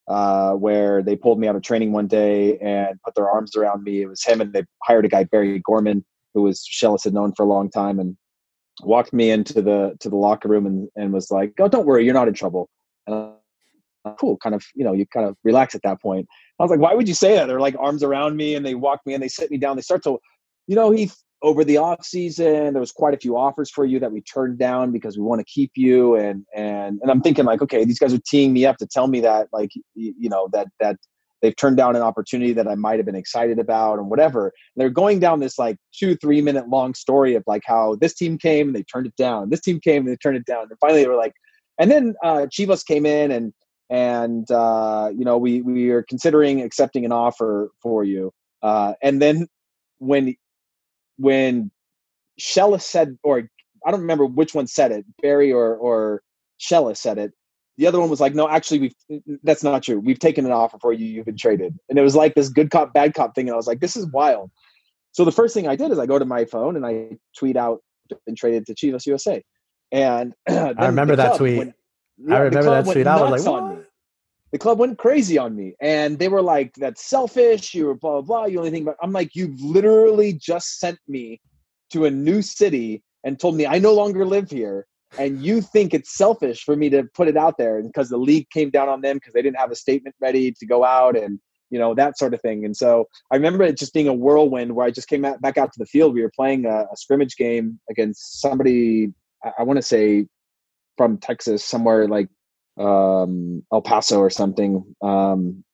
uh, 0.08 0.52
where 0.52 1.02
they 1.02 1.16
pulled 1.16 1.40
me 1.40 1.48
out 1.48 1.56
of 1.56 1.62
training 1.62 1.92
one 1.92 2.06
day 2.06 2.58
and 2.58 3.00
put 3.02 3.14
their 3.14 3.30
arms 3.30 3.56
around 3.56 3.82
me. 3.82 4.02
It 4.02 4.06
was 4.08 4.24
him 4.24 4.42
and 4.42 4.52
they 4.52 4.64
hired 4.82 5.06
a 5.06 5.08
guy, 5.08 5.24
Barry 5.24 5.58
Gorman, 5.60 6.04
who 6.34 6.42
was 6.42 6.64
Schellas 6.70 7.04
had 7.04 7.14
known 7.14 7.32
for 7.36 7.44
a 7.44 7.48
long 7.48 7.70
time, 7.70 7.98
and 7.98 8.16
walked 8.82 9.12
me 9.12 9.30
into 9.30 9.62
the 9.62 9.96
to 10.00 10.08
the 10.08 10.16
locker 10.16 10.48
room 10.48 10.66
and, 10.66 10.88
and 10.96 11.12
was 11.12 11.30
like, 11.30 11.52
"Oh, 11.58 11.68
don't 11.68 11.86
worry, 11.86 12.04
you're 12.04 12.14
not 12.14 12.28
in 12.28 12.34
trouble." 12.34 12.68
Cool, 14.18 14.38
kind 14.38 14.54
of, 14.54 14.64
you 14.74 14.82
know, 14.82 14.94
you 14.94 15.06
kind 15.06 15.26
of 15.26 15.36
relax 15.44 15.74
at 15.74 15.82
that 15.82 16.00
point. 16.00 16.26
I 16.58 16.62
was 16.62 16.70
like, 16.70 16.80
"Why 16.80 16.94
would 16.94 17.08
you 17.08 17.14
say 17.14 17.34
that?" 17.34 17.46
They're 17.46 17.60
like 17.60 17.76
arms 17.78 18.02
around 18.02 18.36
me, 18.36 18.54
and 18.54 18.64
they 18.64 18.74
walk 18.74 19.00
me 19.04 19.14
and 19.14 19.22
they 19.22 19.28
sit 19.28 19.50
me 19.50 19.58
down. 19.58 19.76
They 19.76 19.82
start 19.82 20.02
to, 20.04 20.18
you 20.66 20.74
know, 20.74 20.90
he 20.90 21.10
over 21.42 21.64
the 21.64 21.78
off 21.78 22.04
season 22.04 22.72
there 22.72 22.80
was 22.80 22.92
quite 22.92 23.14
a 23.14 23.16
few 23.16 23.36
offers 23.36 23.70
for 23.70 23.84
you 23.84 23.98
that 23.98 24.12
we 24.12 24.20
turned 24.20 24.58
down 24.58 24.92
because 24.92 25.16
we 25.16 25.22
want 25.22 25.38
to 25.38 25.44
keep 25.44 25.70
you 25.74 26.14
and 26.14 26.44
and 26.54 26.98
and 27.00 27.10
I'm 27.10 27.22
thinking 27.22 27.44
like 27.44 27.62
okay 27.62 27.84
these 27.84 27.98
guys 27.98 28.12
are 28.12 28.20
teeing 28.26 28.52
me 28.52 28.66
up 28.66 28.76
to 28.78 28.86
tell 28.86 29.06
me 29.06 29.20
that 29.20 29.48
like 29.52 29.70
you 29.94 30.28
know 30.28 30.48
that 30.52 30.68
that 30.80 30.96
they've 31.42 31.56
turned 31.56 31.76
down 31.76 31.96
an 31.96 32.02
opportunity 32.02 32.52
that 32.52 32.68
I 32.68 32.74
might 32.74 32.98
have 32.98 33.06
been 33.06 33.14
excited 33.14 33.58
about 33.58 33.98
and 33.98 34.10
whatever. 34.10 34.46
And 34.46 34.52
they're 34.76 34.90
going 34.90 35.20
down 35.20 35.40
this 35.40 35.58
like 35.58 35.76
two, 35.98 36.16
three 36.16 36.40
minute 36.40 36.68
long 36.68 36.94
story 36.94 37.34
of 37.34 37.44
like 37.46 37.62
how 37.64 37.96
this 38.00 38.14
team 38.14 38.38
came 38.38 38.68
and 38.68 38.76
they 38.76 38.82
turned 38.82 39.06
it 39.06 39.16
down. 39.16 39.50
This 39.50 39.60
team 39.60 39.80
came 39.80 40.02
and 40.02 40.08
they 40.08 40.16
turned 40.16 40.36
it 40.36 40.46
down. 40.46 40.66
And 40.70 40.78
finally 40.80 41.02
they 41.02 41.08
were 41.08 41.16
like, 41.16 41.32
and 41.78 41.90
then 41.90 42.14
uh, 42.22 42.46
Chivas 42.46 42.84
came 42.84 43.06
in 43.06 43.30
and 43.30 43.52
and 43.88 44.48
uh, 44.50 45.10
you 45.16 45.24
know 45.24 45.36
we 45.36 45.62
we 45.62 45.90
are 45.90 46.02
considering 46.02 46.62
accepting 46.62 47.04
an 47.04 47.12
offer 47.12 47.70
for 47.82 48.04
you. 48.04 48.32
Uh, 48.62 48.94
and 49.02 49.20
then 49.20 49.48
when 49.98 50.36
when 51.16 51.70
Shella 52.40 52.80
said, 52.80 53.18
or 53.22 53.48
I 53.86 53.90
don't 53.90 54.00
remember 54.00 54.26
which 54.26 54.54
one 54.54 54.66
said 54.66 54.92
it, 54.92 55.04
Barry 55.20 55.52
or 55.52 55.76
or 55.76 56.22
Shella 56.60 56.96
said 56.96 57.18
it. 57.18 57.32
The 57.80 57.86
other 57.86 57.98
one 57.98 58.10
was 58.10 58.20
like, 58.20 58.34
no, 58.34 58.46
actually, 58.46 58.92
we 59.08 59.22
that's 59.42 59.64
not 59.64 59.82
true. 59.82 59.98
We've 59.98 60.18
taken 60.18 60.44
an 60.44 60.52
offer 60.52 60.76
for 60.78 60.92
you. 60.92 61.06
You've 61.06 61.24
been 61.24 61.38
traded. 61.38 61.78
And 61.88 61.98
it 61.98 62.02
was 62.02 62.14
like 62.14 62.34
this 62.34 62.50
good 62.50 62.70
cop, 62.70 62.92
bad 62.92 63.14
cop 63.14 63.34
thing. 63.34 63.48
And 63.48 63.54
I 63.54 63.56
was 63.56 63.66
like, 63.66 63.80
this 63.80 63.96
is 63.96 64.04
wild. 64.08 64.50
So 65.12 65.24
the 65.24 65.32
first 65.32 65.54
thing 65.54 65.66
I 65.66 65.76
did 65.76 65.90
is 65.90 65.98
I 65.98 66.04
go 66.04 66.18
to 66.18 66.26
my 66.26 66.44
phone 66.44 66.76
and 66.76 66.84
I 66.84 67.16
tweet 67.34 67.56
out, 67.56 67.80
been 68.26 68.34
traded 68.34 68.66
to 68.66 68.74
Chivas 68.74 69.06
USA. 69.06 69.42
And 69.92 70.34
I 70.48 70.74
remember 70.88 71.16
that 71.16 71.38
tweet. 71.38 71.56
Went, 71.56 71.74
yeah, 72.18 72.34
I 72.34 72.38
remember 72.40 72.70
that 72.70 72.84
tweet. 72.84 73.06
I 73.06 73.18
was 73.18 73.46
like, 73.46 73.50
what? 73.50 73.86
The 74.52 74.58
club 74.58 74.78
went 74.78 74.98
crazy 74.98 75.38
on 75.38 75.56
me. 75.56 75.72
And 75.80 76.18
they 76.18 76.28
were 76.28 76.42
like, 76.42 76.74
that's 76.74 77.08
selfish. 77.08 77.72
You 77.72 77.86
were 77.86 77.94
blah, 77.94 78.20
blah, 78.20 78.42
blah. 78.42 78.44
You 78.44 78.58
only 78.58 78.72
think 78.72 78.82
about, 78.82 78.96
I'm 79.02 79.12
like, 79.12 79.34
you've 79.34 79.58
literally 79.58 80.34
just 80.34 80.80
sent 80.80 80.98
me 81.08 81.40
to 81.92 82.04
a 82.04 82.10
new 82.10 82.42
city 82.42 83.02
and 83.24 83.40
told 83.40 83.56
me 83.56 83.66
I 83.66 83.78
no 83.78 83.94
longer 83.94 84.26
live 84.26 84.50
here 84.50 84.86
and 85.18 85.42
you 85.42 85.60
think 85.60 85.92
it's 85.92 86.16
selfish 86.16 86.62
for 86.62 86.76
me 86.76 86.88
to 86.90 87.04
put 87.14 87.28
it 87.28 87.36
out 87.36 87.58
there 87.58 87.82
because 87.82 88.08
the 88.08 88.16
league 88.16 88.48
came 88.50 88.70
down 88.70 88.88
on 88.88 89.00
them 89.00 89.16
because 89.16 89.32
they 89.32 89.42
didn't 89.42 89.58
have 89.58 89.70
a 89.70 89.76
statement 89.76 90.14
ready 90.20 90.52
to 90.52 90.66
go 90.66 90.84
out 90.84 91.16
and 91.16 91.40
you 91.70 91.78
know 91.78 91.94
that 91.94 92.18
sort 92.18 92.34
of 92.34 92.40
thing. 92.40 92.64
And 92.64 92.76
so 92.76 93.06
i 93.30 93.36
remember 93.36 93.64
it 93.64 93.78
just 93.78 93.94
being 93.94 94.08
a 94.08 94.14
whirlwind 94.14 94.74
where 94.74 94.86
i 94.86 94.90
just 94.90 95.08
came 95.08 95.22
back 95.22 95.58
out 95.58 95.72
to 95.72 95.78
the 95.78 95.86
field. 95.86 96.14
We 96.14 96.22
were 96.22 96.32
playing 96.34 96.66
a, 96.66 96.86
a 96.92 96.96
scrimmage 96.96 97.36
game 97.36 97.80
against 97.88 98.40
somebody 98.40 99.12
i, 99.44 99.52
I 99.60 99.62
want 99.64 99.78
to 99.78 99.82
say 99.82 100.26
from 100.96 101.18
texas 101.18 101.64
somewhere 101.64 102.08
like 102.08 102.28
um, 102.78 103.62
el 103.72 103.82
paso 103.82 104.18
or 104.18 104.30
something. 104.30 104.94
Um, 105.02 105.64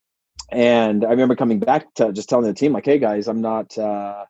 and 0.51 1.05
i 1.05 1.11
remember 1.11 1.35
coming 1.35 1.59
back 1.59 1.93
to 1.95 2.13
just 2.13 2.29
telling 2.29 2.47
the 2.47 2.55
team 2.55 2.73
like 2.73 2.85
hey 2.85 2.99
guys 2.99 3.27
i'm 3.27 3.41
not 3.41 3.77
uh, 3.77 4.25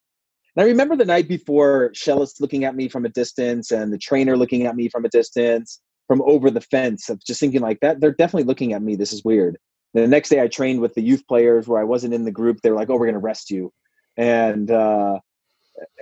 and 0.56 0.64
I 0.64 0.68
remember 0.68 0.96
the 0.96 1.04
night 1.04 1.28
before, 1.28 1.90
Schellas 1.94 2.40
looking 2.40 2.64
at 2.64 2.74
me 2.74 2.88
from 2.88 3.04
a 3.04 3.10
distance 3.10 3.70
and 3.70 3.92
the 3.92 3.98
trainer 3.98 4.36
looking 4.36 4.66
at 4.66 4.74
me 4.74 4.88
from 4.88 5.04
a 5.04 5.10
distance 5.10 5.80
from 6.06 6.22
over 6.22 6.50
the 6.50 6.60
fence 6.60 7.10
of 7.10 7.22
just 7.24 7.40
thinking 7.40 7.60
like 7.60 7.80
that. 7.80 8.00
They're 8.00 8.12
definitely 8.12 8.44
looking 8.44 8.72
at 8.72 8.82
me. 8.82 8.96
This 8.96 9.12
is 9.12 9.24
weird. 9.24 9.58
And 9.94 10.04
the 10.04 10.08
next 10.08 10.28
day 10.28 10.40
I 10.40 10.48
trained 10.48 10.80
with 10.80 10.94
the 10.94 11.02
youth 11.02 11.26
players 11.28 11.68
where 11.68 11.80
I 11.80 11.84
wasn't 11.84 12.14
in 12.14 12.24
the 12.24 12.30
group. 12.30 12.60
They 12.62 12.70
were 12.70 12.76
like, 12.76 12.88
oh, 12.88 12.94
we're 12.94 13.06
going 13.06 13.14
to 13.14 13.18
rest 13.18 13.50
you. 13.50 13.72
And, 14.16 14.70
uh, 14.70 15.18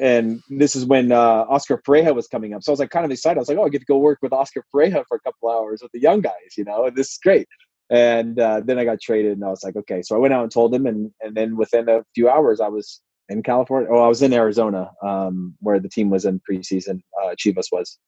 and 0.01 0.41
this 0.51 0.77
is 0.77 0.85
when 0.85 1.11
uh, 1.11 1.47
Oscar 1.49 1.79
Pareja 1.79 2.15
was 2.15 2.29
coming 2.29 2.55
up. 2.55 2.63
So 2.63 2.71
I 2.71 2.75
was 2.75 2.81
like 2.81 2.91
kind 2.91 3.05
of 3.05 3.11
excited. 3.11 3.39
I 3.39 3.41
was 3.41 3.49
like, 3.49 3.59
oh, 3.59 3.65
I 3.65 3.69
get 3.71 3.81
to 3.81 3.87
go 3.87 3.99
work 3.99 4.19
with 4.23 4.33
Oscar 4.33 4.65
Pareja 4.73 5.05
for 5.09 5.17
a 5.17 5.21
couple 5.21 5.51
hours 5.51 5.81
with 5.83 5.91
the 5.93 6.01
young 6.01 6.21
guys, 6.21 6.57
you 6.57 6.65
know, 6.65 6.85
and 6.87 6.97
this 6.97 7.09
is 7.09 7.19
great. 7.23 7.49
And 7.91 8.39
uh, 8.39 8.61
then 8.65 8.79
I 8.79 8.85
got 8.85 9.01
traded 9.01 9.33
and 9.33 9.45
I 9.45 9.49
was 9.49 9.65
like, 9.65 9.77
okay. 9.77 10.03
So 10.03 10.15
I 10.15 10.19
went 10.19 10.33
out 10.33 10.43
and 10.43 10.53
told 10.53 10.75
him. 10.75 10.87
And, 10.87 11.11
and 11.21 11.35
then 11.37 11.57
within 11.57 11.89
a 11.89 12.05
few 12.15 12.29
hours, 12.29 12.61
I 12.61 12.69
was 12.69 13.01
in 13.29 13.43
California. 13.43 13.89
Oh, 13.91 14.01
I 14.01 14.09
was 14.09 14.23
in 14.23 14.33
Arizona, 14.33 14.91
um, 15.03 15.55
where 15.61 15.81
the 15.81 15.89
team 15.89 16.11
was 16.11 16.25
in 16.25 16.41
preseason. 16.41 17.01
Uh, 17.23 17.35
Chivas 17.37 17.67
was. 17.73 17.99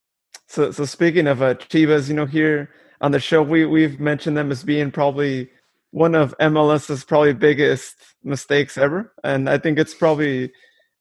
So, 0.48 0.70
so 0.70 0.84
speaking 0.84 1.26
of 1.26 1.42
uh, 1.42 1.54
Chivas, 1.54 2.08
you 2.08 2.14
know, 2.14 2.26
here 2.26 2.70
on 3.00 3.12
the 3.12 3.20
show, 3.20 3.42
we 3.42 3.66
we've 3.66 3.98
mentioned 3.98 4.36
them 4.36 4.50
as 4.50 4.62
being 4.62 4.90
probably 4.90 5.50
one 5.90 6.14
of 6.14 6.34
MLS's 6.38 7.04
probably 7.04 7.32
biggest 7.32 7.96
mistakes 8.22 8.78
ever, 8.78 9.12
and 9.24 9.48
I 9.48 9.58
think 9.58 9.78
it's 9.78 9.94
probably 9.94 10.52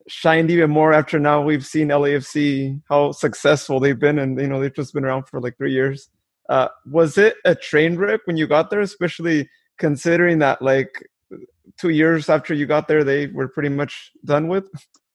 shined 0.07 0.51
even 0.51 0.70
more 0.70 0.93
after 0.93 1.20
now 1.20 1.41
we've 1.41 1.66
seen 1.66 1.88
LAFC 1.88 2.80
how 2.89 3.11
successful 3.11 3.80
they've 3.80 3.99
been, 3.99 4.20
and 4.20 4.39
you 4.39 4.47
know 4.47 4.59
they've 4.59 4.76
just 4.76 4.93
been 4.93 5.05
around 5.05 5.28
for 5.28 5.41
like 5.41 5.57
three 5.57 5.74
years. 5.74 6.09
Uh, 6.49 6.68
was 6.86 7.18
it 7.18 7.36
a 7.43 7.55
train 7.55 7.95
wreck 7.97 8.22
when 8.26 8.38
you 8.38 8.47
got 8.47 8.70
there, 8.70 8.82
especially 8.82 9.49
considering 9.78 10.39
that 10.39 10.61
like 10.61 11.03
two 11.80 11.89
years 11.89 12.30
after 12.30 12.53
you 12.53 12.66
got 12.66 12.88
there, 12.88 13.03
they 13.03 13.28
were 13.28 13.47
pretty 13.47 13.70
much 13.70 14.11
done 14.24 14.47
with? 14.47 14.70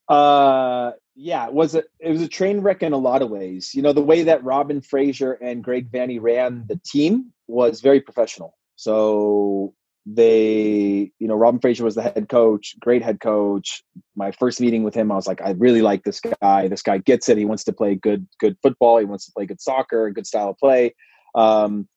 Uh, 0.08 0.92
yeah, 1.14 1.46
it 1.46 1.52
was 1.52 1.74
a 1.74 1.84
it 1.98 2.10
was 2.10 2.22
a 2.22 2.28
train 2.28 2.60
wreck 2.60 2.82
in 2.82 2.92
a 2.92 2.98
lot 2.98 3.22
of 3.22 3.30
ways. 3.30 3.74
You 3.74 3.82
know, 3.82 3.92
the 3.92 4.02
way 4.02 4.24
that 4.24 4.42
Robin 4.42 4.80
Fraser 4.80 5.32
and 5.32 5.62
Greg 5.62 5.90
Vanney 5.90 6.20
ran 6.20 6.64
the 6.66 6.80
team 6.84 7.32
was 7.46 7.80
very 7.80 8.00
professional. 8.00 8.56
So 8.76 9.74
they, 10.06 11.12
you 11.18 11.28
know, 11.28 11.34
Robin 11.34 11.60
Fraser 11.60 11.84
was 11.84 11.94
the 11.94 12.02
head 12.02 12.28
coach, 12.28 12.74
great 12.80 13.02
head 13.02 13.20
coach. 13.20 13.82
My 14.16 14.32
first 14.32 14.60
meeting 14.60 14.82
with 14.82 14.94
him, 14.94 15.12
I 15.12 15.14
was 15.14 15.26
like, 15.26 15.42
I 15.42 15.50
really 15.50 15.82
like 15.82 16.04
this 16.04 16.20
guy. 16.42 16.68
This 16.68 16.82
guy 16.82 16.98
gets 16.98 17.28
it. 17.28 17.36
He 17.38 17.44
wants 17.44 17.64
to 17.64 17.72
play 17.72 17.94
good, 17.94 18.26
good 18.38 18.56
football. 18.62 18.98
He 18.98 19.04
wants 19.04 19.26
to 19.26 19.32
play 19.32 19.46
good 19.46 19.60
soccer, 19.60 20.10
good 20.10 20.26
style 20.26 20.50
of 20.50 20.58
play. 20.58 20.94
Um, 21.34 21.88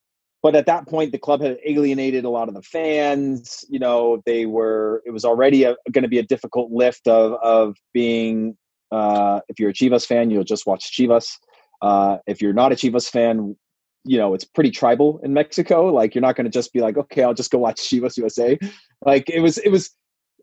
but 0.44 0.54
at 0.54 0.66
that 0.66 0.86
point, 0.86 1.10
the 1.10 1.18
club 1.18 1.40
had 1.40 1.56
alienated 1.64 2.26
a 2.26 2.28
lot 2.28 2.48
of 2.48 2.54
the 2.54 2.60
fans. 2.60 3.64
You 3.70 3.78
know, 3.78 4.22
they 4.26 4.44
were. 4.44 5.02
It 5.06 5.10
was 5.10 5.24
already 5.24 5.62
going 5.90 6.02
to 6.02 6.08
be 6.08 6.18
a 6.18 6.22
difficult 6.22 6.70
lift 6.70 7.08
of 7.08 7.32
of 7.42 7.76
being. 7.94 8.58
Uh, 8.92 9.40
if 9.48 9.58
you're 9.58 9.70
a 9.70 9.72
Chivas 9.72 10.06
fan, 10.06 10.30
you'll 10.30 10.44
just 10.44 10.66
watch 10.66 10.92
Chivas. 10.92 11.30
Uh, 11.80 12.18
if 12.26 12.42
you're 12.42 12.52
not 12.52 12.72
a 12.72 12.74
Chivas 12.74 13.08
fan, 13.08 13.56
you 14.04 14.18
know 14.18 14.34
it's 14.34 14.44
pretty 14.44 14.70
tribal 14.70 15.18
in 15.24 15.32
Mexico. 15.32 15.86
Like 15.86 16.14
you're 16.14 16.20
not 16.20 16.36
going 16.36 16.44
to 16.44 16.50
just 16.50 16.74
be 16.74 16.80
like, 16.80 16.98
okay, 16.98 17.22
I'll 17.22 17.32
just 17.32 17.50
go 17.50 17.56
watch 17.56 17.80
Chivas 17.80 18.18
USA. 18.18 18.58
Like 19.00 19.30
it 19.30 19.40
was, 19.40 19.56
it 19.56 19.70
was 19.70 19.96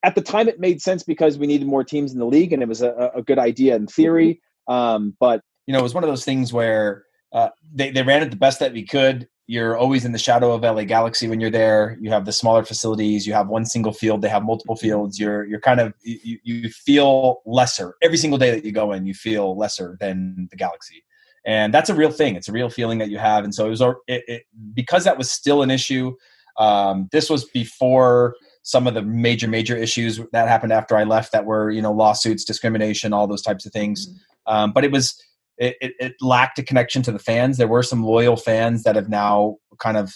at 0.03 0.15
the 0.15 0.21
time 0.21 0.47
it 0.47 0.59
made 0.59 0.81
sense 0.81 1.03
because 1.03 1.37
we 1.37 1.45
needed 1.45 1.67
more 1.67 1.83
teams 1.83 2.11
in 2.11 2.17
the 2.17 2.25
league, 2.25 2.53
and 2.53 2.63
it 2.63 2.67
was 2.67 2.81
a, 2.81 3.11
a 3.13 3.21
good 3.21 3.37
idea 3.37 3.75
in 3.75 3.85
theory. 3.85 4.41
Um, 4.67 5.15
but 5.19 5.43
you 5.67 5.73
know, 5.73 5.79
it 5.79 5.83
was 5.83 5.93
one 5.93 6.03
of 6.03 6.09
those 6.09 6.25
things 6.25 6.51
where 6.51 7.05
uh, 7.31 7.49
they 7.71 7.91
they 7.91 8.01
ran 8.01 8.23
it 8.23 8.31
the 8.31 8.35
best 8.35 8.61
that 8.61 8.73
we 8.73 8.83
could. 8.83 9.27
You're 9.51 9.75
always 9.77 10.05
in 10.05 10.13
the 10.13 10.17
shadow 10.17 10.53
of 10.53 10.61
LA 10.61 10.85
Galaxy 10.85 11.27
when 11.27 11.41
you're 11.41 11.49
there. 11.49 11.97
You 11.99 12.09
have 12.11 12.25
the 12.25 12.31
smaller 12.31 12.63
facilities. 12.63 13.27
You 13.27 13.33
have 13.33 13.49
one 13.49 13.65
single 13.65 13.91
field. 13.91 14.21
They 14.21 14.29
have 14.29 14.43
multiple 14.43 14.77
fields. 14.77 15.19
You're 15.19 15.45
you're 15.45 15.59
kind 15.59 15.81
of 15.81 15.93
you, 16.03 16.39
you 16.43 16.69
feel 16.69 17.41
lesser 17.45 17.95
every 18.01 18.17
single 18.17 18.39
day 18.39 18.51
that 18.51 18.63
you 18.63 18.71
go 18.71 18.93
in. 18.93 19.05
You 19.05 19.13
feel 19.13 19.57
lesser 19.57 19.97
than 19.99 20.47
the 20.51 20.55
Galaxy 20.55 21.03
and 21.45 21.73
that's 21.73 21.89
a 21.89 21.95
real 21.95 22.11
thing 22.11 22.35
it's 22.35 22.47
a 22.47 22.51
real 22.51 22.69
feeling 22.69 22.99
that 22.99 23.09
you 23.09 23.17
have 23.17 23.43
and 23.43 23.53
so 23.53 23.65
it 23.65 23.69
was 23.69 23.81
it, 23.81 24.23
it, 24.27 24.43
because 24.73 25.03
that 25.03 25.17
was 25.17 25.29
still 25.29 25.61
an 25.61 25.71
issue 25.71 26.15
um, 26.57 27.07
this 27.11 27.29
was 27.29 27.45
before 27.45 28.35
some 28.63 28.85
of 28.85 28.93
the 28.93 29.01
major 29.01 29.47
major 29.47 29.75
issues 29.75 30.19
that 30.31 30.47
happened 30.47 30.71
after 30.73 30.95
i 30.95 31.03
left 31.03 31.31
that 31.31 31.45
were 31.45 31.71
you 31.71 31.81
know 31.81 31.91
lawsuits 31.91 32.45
discrimination 32.45 33.13
all 33.13 33.27
those 33.27 33.41
types 33.41 33.65
of 33.65 33.71
things 33.71 34.07
mm-hmm. 34.07 34.53
um, 34.53 34.71
but 34.71 34.83
it 34.83 34.91
was 34.91 35.21
it, 35.61 35.93
it, 35.99 36.15
lacked 36.21 36.57
a 36.59 36.63
connection 36.63 37.01
to 37.03 37.11
the 37.11 37.19
fans. 37.19 37.57
There 37.57 37.67
were 37.67 37.83
some 37.83 38.03
loyal 38.03 38.35
fans 38.35 38.83
that 38.83 38.95
have 38.95 39.09
now 39.09 39.57
kind 39.79 39.95
of 39.95 40.13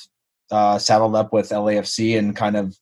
uh, 0.52 0.80
saddled 0.80 1.16
up 1.16 1.32
with 1.34 1.50
lafc 1.50 2.18
and 2.18 2.36
kind 2.36 2.56
of 2.56 2.78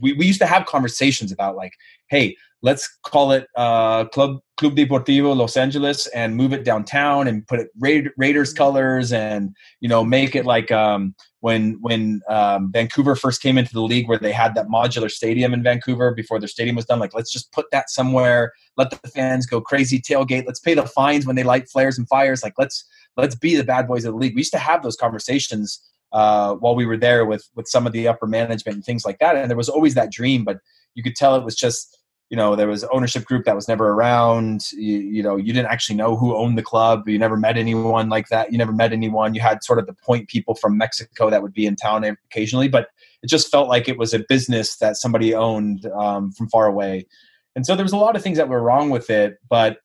we, 0.00 0.12
we 0.12 0.26
used 0.26 0.40
to 0.40 0.46
have 0.46 0.66
conversations 0.66 1.32
about 1.32 1.56
like 1.56 1.72
hey 2.08 2.36
let's 2.64 2.88
call 3.02 3.30
it 3.30 3.46
uh, 3.56 4.06
Club 4.06 4.40
Club 4.56 4.74
Deportivo 4.74 5.36
Los 5.36 5.56
Angeles 5.56 6.06
and 6.08 6.34
move 6.34 6.54
it 6.54 6.64
downtown 6.64 7.28
and 7.28 7.46
put 7.46 7.60
it 7.60 7.68
Ra- 7.78 8.10
Raiders 8.16 8.50
mm-hmm. 8.50 8.58
colors 8.58 9.12
and 9.12 9.54
you 9.80 9.88
know 9.88 10.02
make 10.02 10.34
it 10.34 10.46
like 10.46 10.72
um, 10.72 11.14
when 11.40 11.76
when 11.82 12.22
um, 12.28 12.72
Vancouver 12.72 13.14
first 13.16 13.42
came 13.42 13.58
into 13.58 13.72
the 13.74 13.82
league 13.82 14.08
where 14.08 14.18
they 14.18 14.32
had 14.32 14.54
that 14.54 14.68
modular 14.68 15.10
stadium 15.10 15.52
in 15.52 15.62
Vancouver 15.62 16.14
before 16.14 16.40
their 16.40 16.48
stadium 16.48 16.74
was 16.74 16.86
done. 16.86 16.98
Like 16.98 17.14
let's 17.14 17.30
just 17.30 17.52
put 17.52 17.66
that 17.70 17.90
somewhere. 17.90 18.52
Let 18.78 18.90
the 18.90 19.08
fans 19.10 19.44
go 19.44 19.60
crazy 19.60 20.00
tailgate. 20.00 20.46
Let's 20.46 20.60
pay 20.60 20.74
the 20.74 20.86
fines 20.86 21.26
when 21.26 21.36
they 21.36 21.44
light 21.44 21.68
flares 21.68 21.98
and 21.98 22.08
fires. 22.08 22.42
Like 22.42 22.54
let's 22.56 22.84
let's 23.18 23.34
be 23.34 23.56
the 23.56 23.64
bad 23.64 23.86
boys 23.86 24.06
of 24.06 24.14
the 24.14 24.18
league. 24.18 24.34
We 24.34 24.40
used 24.40 24.52
to 24.54 24.58
have 24.58 24.82
those 24.82 24.96
conversations. 24.96 25.80
Uh, 26.12 26.54
while 26.54 26.76
we 26.76 26.86
were 26.86 26.96
there 26.96 27.26
with 27.26 27.44
with 27.56 27.66
some 27.66 27.88
of 27.88 27.92
the 27.92 28.06
upper 28.06 28.28
management 28.28 28.76
and 28.76 28.84
things 28.84 29.04
like 29.04 29.18
that, 29.18 29.34
and 29.34 29.50
there 29.50 29.56
was 29.56 29.68
always 29.68 29.94
that 29.94 30.12
dream, 30.12 30.44
but 30.44 30.58
you 30.94 31.02
could 31.02 31.16
tell 31.16 31.34
it 31.34 31.44
was 31.44 31.56
just 31.56 31.98
you 32.34 32.36
know 32.36 32.56
there 32.56 32.66
was 32.66 32.82
ownership 32.90 33.24
group 33.24 33.44
that 33.44 33.54
was 33.54 33.68
never 33.68 33.90
around. 33.90 34.66
You, 34.72 34.98
you, 34.98 35.22
know 35.22 35.36
you 35.36 35.52
didn't 35.52 35.70
actually 35.70 35.94
know 35.94 36.16
who 36.16 36.34
owned 36.34 36.58
the 36.58 36.64
club. 36.64 37.08
You 37.08 37.16
never 37.16 37.36
met 37.36 37.56
anyone 37.56 38.08
like 38.08 38.26
that. 38.30 38.50
You 38.50 38.58
never 38.58 38.72
met 38.72 38.92
anyone. 38.92 39.36
You 39.36 39.40
had 39.40 39.62
sort 39.62 39.78
of 39.78 39.86
the 39.86 39.92
point 39.92 40.28
people 40.28 40.56
from 40.56 40.76
mexico 40.76 41.30
that 41.30 41.42
would 41.42 41.52
be 41.52 41.64
in 41.64 41.76
town 41.76 42.02
occasionally 42.02 42.66
but 42.66 42.88
it 43.22 43.28
just 43.28 43.52
felt 43.52 43.68
like 43.68 43.88
it 43.88 43.98
was 43.98 44.12
a 44.12 44.18
business 44.28 44.78
that 44.78 44.96
somebody 44.96 45.32
owned 45.32 45.86
um, 45.94 46.32
from 46.32 46.48
far 46.48 46.66
away. 46.66 47.06
And 47.54 47.64
so 47.64 47.76
there 47.76 47.84
was 47.84 47.92
a 47.92 47.96
lot 47.96 48.16
of 48.16 48.22
things 48.22 48.36
that 48.36 48.48
were 48.48 48.60
wrong 48.60 48.90
with 48.90 49.10
it 49.10 49.38
but 49.48 49.78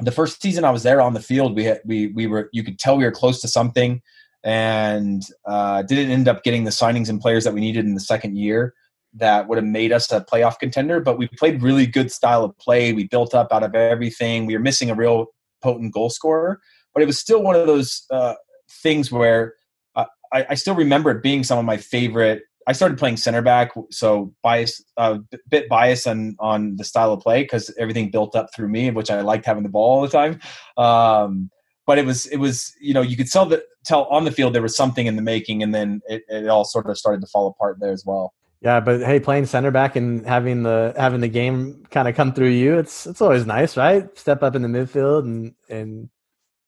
the 0.00 0.12
first 0.12 0.42
season 0.42 0.64
i 0.64 0.70
was 0.70 0.82
there 0.82 1.00
on 1.00 1.14
the 1.14 1.20
field 1.30 1.56
we 1.56 1.64
had 1.64 1.80
we 1.84 2.08
we 2.08 2.26
were 2.26 2.50
you 2.52 2.62
could 2.62 2.78
tell 2.78 2.96
we 2.98 3.04
were 3.04 3.20
close 3.22 3.40
to 3.40 3.48
something 3.48 4.02
and 4.44 5.22
uh, 5.46 5.82
didn't 5.82 6.10
end 6.10 6.28
up 6.28 6.44
getting 6.44 6.64
the 6.64 6.70
signings 6.70 7.08
and 7.08 7.20
players 7.20 7.44
that 7.44 7.54
we 7.54 7.60
needed 7.60 7.84
in 7.84 7.94
the 7.94 8.08
second 8.12 8.36
year 8.36 8.74
that 9.14 9.48
would 9.48 9.58
have 9.58 9.64
made 9.64 9.92
us 9.92 10.10
a 10.12 10.20
playoff 10.20 10.58
contender. 10.58 11.00
But 11.00 11.18
we 11.18 11.28
played 11.28 11.62
really 11.62 11.86
good 11.86 12.12
style 12.12 12.44
of 12.44 12.56
play. 12.58 12.92
We 12.92 13.04
built 13.04 13.34
up 13.34 13.52
out 13.52 13.62
of 13.62 13.74
everything. 13.74 14.46
We 14.46 14.54
were 14.54 14.62
missing 14.62 14.90
a 14.90 14.94
real 14.94 15.26
potent 15.62 15.92
goal 15.92 16.10
scorer, 16.10 16.60
but 16.94 17.02
it 17.02 17.06
was 17.06 17.18
still 17.18 17.42
one 17.42 17.56
of 17.56 17.66
those 17.66 18.04
uh, 18.10 18.34
things 18.70 19.10
where 19.10 19.54
uh, 19.96 20.04
I, 20.32 20.46
I, 20.50 20.54
still 20.54 20.74
remember 20.74 21.10
it 21.10 21.22
being 21.22 21.42
some 21.42 21.58
of 21.58 21.64
my 21.64 21.76
favorite. 21.76 22.42
I 22.66 22.72
started 22.72 22.98
playing 22.98 23.16
center 23.16 23.42
back, 23.42 23.72
so 23.90 24.32
bias, 24.42 24.84
a 24.98 25.00
uh, 25.00 25.18
bit 25.48 25.68
bias 25.68 26.06
on 26.06 26.36
on 26.38 26.76
the 26.76 26.84
style 26.84 27.12
of 27.12 27.20
play 27.20 27.42
because 27.42 27.74
everything 27.78 28.10
built 28.10 28.36
up 28.36 28.48
through 28.54 28.68
me, 28.68 28.90
which 28.90 29.10
I 29.10 29.22
liked 29.22 29.46
having 29.46 29.62
the 29.62 29.68
ball 29.70 29.98
all 29.98 30.02
the 30.02 30.08
time. 30.08 30.38
Um, 30.76 31.50
but 31.86 31.98
it 31.98 32.04
was 32.04 32.26
it 32.26 32.36
was 32.36 32.74
you 32.80 32.92
know 32.92 33.00
you 33.00 33.16
could 33.16 33.30
tell 33.30 33.46
that 33.46 33.62
tell 33.86 34.04
on 34.04 34.24
the 34.24 34.30
field 34.30 34.54
there 34.54 34.62
was 34.62 34.76
something 34.76 35.06
in 35.06 35.16
the 35.16 35.22
making, 35.22 35.62
and 35.62 35.74
then 35.74 36.02
it, 36.06 36.22
it 36.28 36.46
all 36.48 36.64
sort 36.64 36.88
of 36.88 36.98
started 36.98 37.22
to 37.22 37.26
fall 37.26 37.48
apart 37.48 37.78
there 37.80 37.92
as 37.92 38.04
well. 38.04 38.34
Yeah, 38.60 38.80
but 38.80 39.00
hey, 39.02 39.20
playing 39.20 39.46
center 39.46 39.70
back 39.70 39.94
and 39.94 40.26
having 40.26 40.64
the 40.64 40.92
having 40.96 41.20
the 41.20 41.28
game 41.28 41.84
kind 41.90 42.08
of 42.08 42.16
come 42.16 42.32
through 42.32 42.50
you, 42.50 42.78
it's 42.78 43.06
it's 43.06 43.20
always 43.20 43.46
nice, 43.46 43.76
right? 43.76 44.16
Step 44.18 44.42
up 44.42 44.56
in 44.56 44.62
the 44.62 44.68
midfield 44.68 45.20
and 45.20 45.54
and 45.68 46.08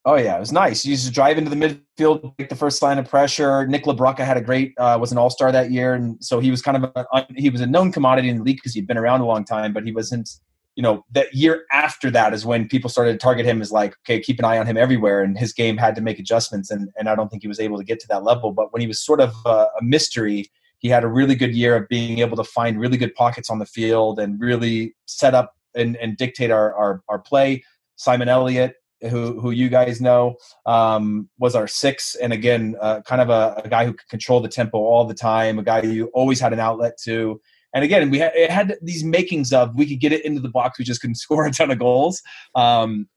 Oh 0.07 0.17
yeah, 0.17 0.35
it 0.35 0.41
was 0.41 0.53
nice. 0.53 0.85
You 0.85 0.93
used 0.93 1.07
to 1.07 1.13
drive 1.13 1.37
into 1.37 1.51
the 1.51 1.57
midfield, 1.57 2.35
take 2.39 2.49
the 2.49 2.57
first 2.57 2.81
line 2.81 2.99
of 2.99 3.07
pressure. 3.07 3.67
Nick 3.67 3.85
LaBrocca 3.85 4.25
had 4.25 4.39
a 4.39 4.41
great, 4.41 4.73
uh, 4.79 4.97
was 4.99 5.13
an 5.13 5.19
All 5.19 5.29
Star 5.29 5.53
that 5.53 5.71
year, 5.71 5.93
and 5.93 6.17
so 6.25 6.41
he 6.41 6.51
was 6.51 6.63
kind 6.63 6.83
of 6.83 6.91
a, 6.97 7.27
he 7.37 7.51
was 7.51 7.61
a 7.61 7.67
known 7.67 7.93
commodity 7.93 8.31
in 8.31 8.39
the 8.39 8.43
league 8.43 8.57
because 8.57 8.73
he'd 8.73 8.87
been 8.87 8.97
around 8.97 9.21
a 9.21 9.27
long 9.27 9.45
time. 9.45 9.75
But 9.75 9.85
he 9.85 9.93
wasn't, 9.93 10.31
you 10.75 10.83
know, 10.83 11.05
that 11.11 11.35
year 11.35 11.65
after 11.71 12.11
that 12.13 12.33
is 12.33 12.47
when 12.47 12.67
people 12.67 12.89
started 12.89 13.13
to 13.13 13.19
target 13.19 13.45
him 13.45 13.61
as 13.61 13.71
like, 13.71 13.95
okay, 14.07 14.21
keep 14.21 14.39
an 14.39 14.47
eye 14.47 14.57
on 14.57 14.67
him 14.67 14.79
everywhere, 14.79 15.23
and 15.23 15.39
his 15.39 15.53
game 15.53 15.77
had 15.77 15.95
to 15.97 16.01
make 16.01 16.19
adjustments, 16.19 16.71
and 16.71 16.89
and 16.99 17.07
I 17.07 17.15
don't 17.15 17.29
think 17.29 17.43
he 17.43 17.49
was 17.49 17.61
able 17.61 17.77
to 17.77 17.85
get 17.85 18.01
to 18.01 18.09
that 18.09 18.25
level. 18.25 18.53
But 18.53 18.73
when 18.73 18.81
he 18.81 18.89
was 18.89 19.05
sort 19.05 19.21
of 19.21 19.35
a, 19.45 19.67
a 19.79 19.83
mystery, 19.83 20.51
he 20.81 20.89
had 20.89 21.05
a 21.05 21.09
really 21.09 21.35
good 21.35 21.55
year 21.55 21.77
of 21.77 21.89
being 21.89 22.19
able 22.19 22.37
to 22.37 22.45
find 22.45 22.81
really 22.81 22.97
good 22.97 23.15
pockets 23.15 23.51
on 23.51 23.59
the 23.59 23.67
field 23.67 24.19
and 24.19 24.41
really 24.41 24.97
set 25.07 25.35
up 25.35 25.55
and, 25.75 25.97
and 25.97 26.17
dictate 26.17 26.51
our, 26.51 26.75
our, 26.75 27.03
our 27.09 27.19
play. 27.19 27.63
Simon 27.97 28.29
Elliott, 28.29 28.75
who 29.11 29.39
who 29.41 29.51
you 29.51 29.69
guys 29.69 30.01
know, 30.01 30.37
um, 30.67 31.29
was 31.39 31.55
our 31.55 31.67
six, 31.67 32.15
and 32.17 32.33
again, 32.33 32.77
uh, 32.81 33.01
kind 33.03 33.21
of 33.21 33.31
a, 33.31 33.63
a, 33.65 33.69
guy 33.69 33.85
who 33.85 33.93
could 33.93 34.09
control 34.09 34.41
the 34.41 34.49
tempo 34.49 34.79
all 34.79 35.05
the 35.05 35.15
time, 35.15 35.59
a 35.59 35.63
guy 35.63 35.83
you 35.83 36.07
always 36.15 36.41
had 36.41 36.53
an 36.53 36.61
outlet 36.61 36.99
to. 37.05 37.41
And 37.73 37.85
again, 37.85 38.11
we 38.11 38.19
had, 38.19 38.33
it 38.35 38.51
had 38.51 38.77
these 38.83 39.05
makings 39.05 39.53
of 39.53 39.75
we 39.77 39.87
could 39.87 40.01
get 40.01 40.13
it 40.13 40.25
into 40.25 40.41
the 40.41 40.49
box, 40.49 40.79
we 40.79 40.85
just 40.85 41.01
couldn't 41.01 41.15
score 41.27 41.47
a 41.47 41.51
ton 41.51 41.71
of 41.71 41.79
goals. 41.79 42.23
Um, 42.55 43.09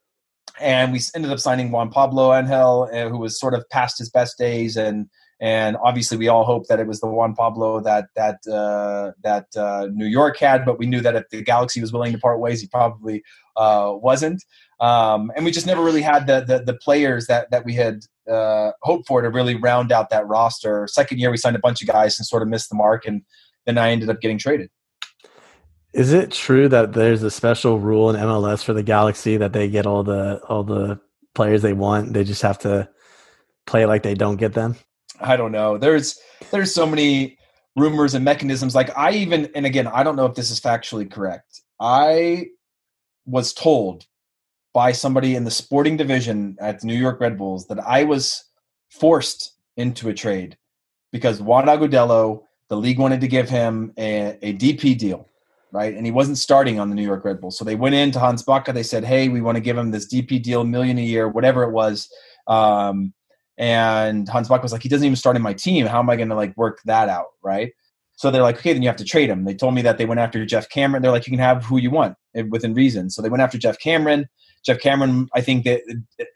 and 0.60 0.92
we 0.92 1.00
ended 1.16 1.32
up 1.32 1.40
signing 1.40 1.72
Juan 1.72 1.90
Pablo 1.90 2.34
Angel, 2.34 2.90
uh, 2.94 3.10
who 3.10 3.18
was 3.18 3.40
sort 3.40 3.54
of 3.54 3.68
past 3.70 3.98
his 3.98 4.10
best 4.10 4.38
days, 4.38 4.78
and 4.78 5.08
and 5.44 5.76
obviously 5.84 6.16
we 6.16 6.30
all 6.30 6.46
hoped 6.46 6.70
that 6.70 6.80
it 6.80 6.88
was 6.88 7.02
the 7.02 7.08
Juan 7.08 7.36
Pablo 7.36 7.82
that 7.82 8.06
that 8.16 8.40
uh, 8.48 9.12
that 9.24 9.48
uh, 9.58 9.90
New 9.92 10.06
York 10.06 10.38
had, 10.38 10.64
but 10.64 10.80
we 10.80 10.86
knew 10.86 11.02
that 11.02 11.18
if 11.18 11.28
the 11.32 11.42
Galaxy 11.42 11.82
was 11.82 11.92
willing 11.92 12.14
to 12.14 12.18
part 12.18 12.40
ways, 12.40 12.62
he 12.62 12.68
probably 12.68 13.22
uh, 13.58 13.92
wasn't. 13.94 14.42
Um, 14.80 15.34
and 15.36 15.44
we 15.44 15.52
just 15.52 15.68
never 15.68 15.84
really 15.84 16.02
had 16.02 16.28
the 16.28 16.46
the, 16.48 16.64
the 16.64 16.76
players 16.76 17.28
that 17.28 17.52
that 17.52 17.66
we 17.66 17.74
had 17.74 18.06
uh, 18.32 18.72
hoped 18.84 19.06
for 19.06 19.22
to 19.22 19.30
really 19.30 19.56
round 19.56 19.92
out 19.92 20.10
that 20.12 20.26
roster. 20.26 20.88
Second 20.88 21.20
year, 21.20 21.30
we 21.30 21.36
signed 21.36 21.58
a 21.58 21.60
bunch 21.60 21.82
of 21.82 21.90
guys 21.90 22.18
and 22.18 22.26
sort 22.26 22.42
of 22.42 22.48
missed 22.48 22.70
the 22.70 22.78
mark, 22.78 23.06
and 23.06 23.22
then 23.66 23.78
I 23.78 23.92
ended 23.92 24.10
up 24.10 24.22
getting 24.22 24.38
traded. 24.38 24.70
Is 25.92 26.14
it 26.14 26.32
true 26.32 26.70
that 26.70 26.94
there's 26.94 27.22
a 27.22 27.30
special 27.30 27.82
rule 27.82 28.10
in 28.10 28.16
MLS 28.16 28.64
for 28.64 28.72
the 28.72 28.82
Galaxy 28.82 29.36
that 29.36 29.52
they 29.52 29.68
get 29.68 29.88
all 29.88 30.04
the 30.04 30.40
all 30.48 30.64
the 30.64 31.02
players 31.36 31.62
they 31.62 31.74
want? 31.74 32.14
They 32.14 32.24
just 32.24 32.44
have 32.44 32.60
to 32.60 32.88
play 33.66 33.86
like 33.86 34.04
they 34.04 34.14
don't 34.14 34.38
get 34.38 34.54
them. 34.54 34.78
I 35.24 35.38
don't 35.38 35.52
know. 35.52 35.78
There's 35.78 36.20
there's 36.52 36.74
so 36.74 36.86
many 36.86 37.38
rumors 37.76 38.14
and 38.14 38.24
mechanisms. 38.24 38.76
Like 38.76 38.96
I 38.98 39.12
even 39.12 39.50
and 39.56 39.66
again, 39.66 39.88
I 39.88 40.04
don't 40.04 40.16
know 40.16 40.26
if 40.26 40.36
this 40.36 40.52
is 40.52 40.60
factually 40.60 41.10
correct. 41.10 41.62
I 41.80 42.48
was 43.26 43.54
told 43.54 44.06
by 44.74 44.92
somebody 44.92 45.36
in 45.36 45.44
the 45.44 45.52
sporting 45.52 45.98
division 45.98 46.58
at 46.60 46.80
the 46.80 46.88
New 46.88 46.96
York 46.96 47.20
Red 47.20 47.38
Bulls 47.38 47.68
that 47.68 47.80
I 47.80 48.04
was 48.04 48.44
forced 48.90 49.54
into 49.78 50.10
a 50.10 50.14
trade 50.14 50.58
because 51.12 51.42
Juan 51.42 51.66
Agudelo, 51.68 52.44
the 52.70 52.76
league 52.76 53.00
wanted 53.00 53.22
to 53.22 53.28
give 53.28 53.50
him 53.50 53.94
a, 53.98 54.38
a 54.42 54.54
DP 54.54 54.98
deal, 54.98 55.30
right? 55.72 55.94
And 55.94 56.06
he 56.06 56.12
wasn't 56.12 56.40
starting 56.40 56.80
on 56.80 56.90
the 56.90 56.96
New 56.96 57.04
York 57.06 57.24
Red 57.24 57.40
Bulls. 57.40 57.58
So 57.58 57.64
they 57.64 57.76
went 57.76 57.96
in 57.96 58.12
to 58.12 58.20
Hans 58.20 58.44
Backe. 58.44 58.74
They 58.74 58.84
said, 58.84 59.04
hey, 59.04 59.30
we 59.30 59.42
want 59.42 59.56
to 59.56 59.62
give 59.62 59.78
him 59.78 59.92
this 59.92 60.12
DP 60.12 60.42
deal, 60.42 60.64
million 60.64 60.98
a 60.98 61.02
year, 61.02 61.28
whatever 61.28 61.64
it 61.64 61.72
was. 61.72 62.12
Um, 62.48 63.14
and 63.58 64.28
Hans 64.30 64.50
Backe 64.50 64.64
was 64.64 64.72
like, 64.72 64.84
he 64.84 64.90
doesn't 64.90 65.06
even 65.06 65.16
start 65.16 65.36
in 65.36 65.42
my 65.42 65.54
team. 65.54 65.86
How 65.86 66.00
am 66.00 66.10
I 66.10 66.16
going 66.16 66.30
to 66.30 66.36
like 66.36 66.56
work 66.58 66.82
that 66.86 67.10
out, 67.10 67.28
right? 67.44 67.72
So 68.16 68.30
they're 68.30 68.42
like, 68.44 68.58
okay, 68.58 68.74
then 68.74 68.82
you 68.82 68.90
have 68.90 68.98
to 68.98 69.04
trade 69.04 69.30
him. 69.30 69.44
They 69.44 69.56
told 69.56 69.74
me 69.74 69.82
that 69.82 69.98
they 69.98 70.06
went 70.06 70.20
after 70.20 70.46
Geoff 70.46 70.70
Cameron. 70.70 71.02
They're 71.02 71.12
like, 71.12 71.26
you 71.26 71.32
can 71.32 71.40
have 71.40 71.66
who 71.66 71.78
you 71.78 71.90
want. 71.90 72.16
within 72.50 72.74
reason. 72.74 73.10
So 73.10 73.22
they 73.22 73.30
went 73.30 73.44
after 73.44 73.58
Geoff 73.58 73.80
Cameron. 73.80 74.28
Geoff 74.66 74.80
Cameron, 74.80 75.28
I 75.34 75.42
think 75.42 75.66
that 75.66 75.82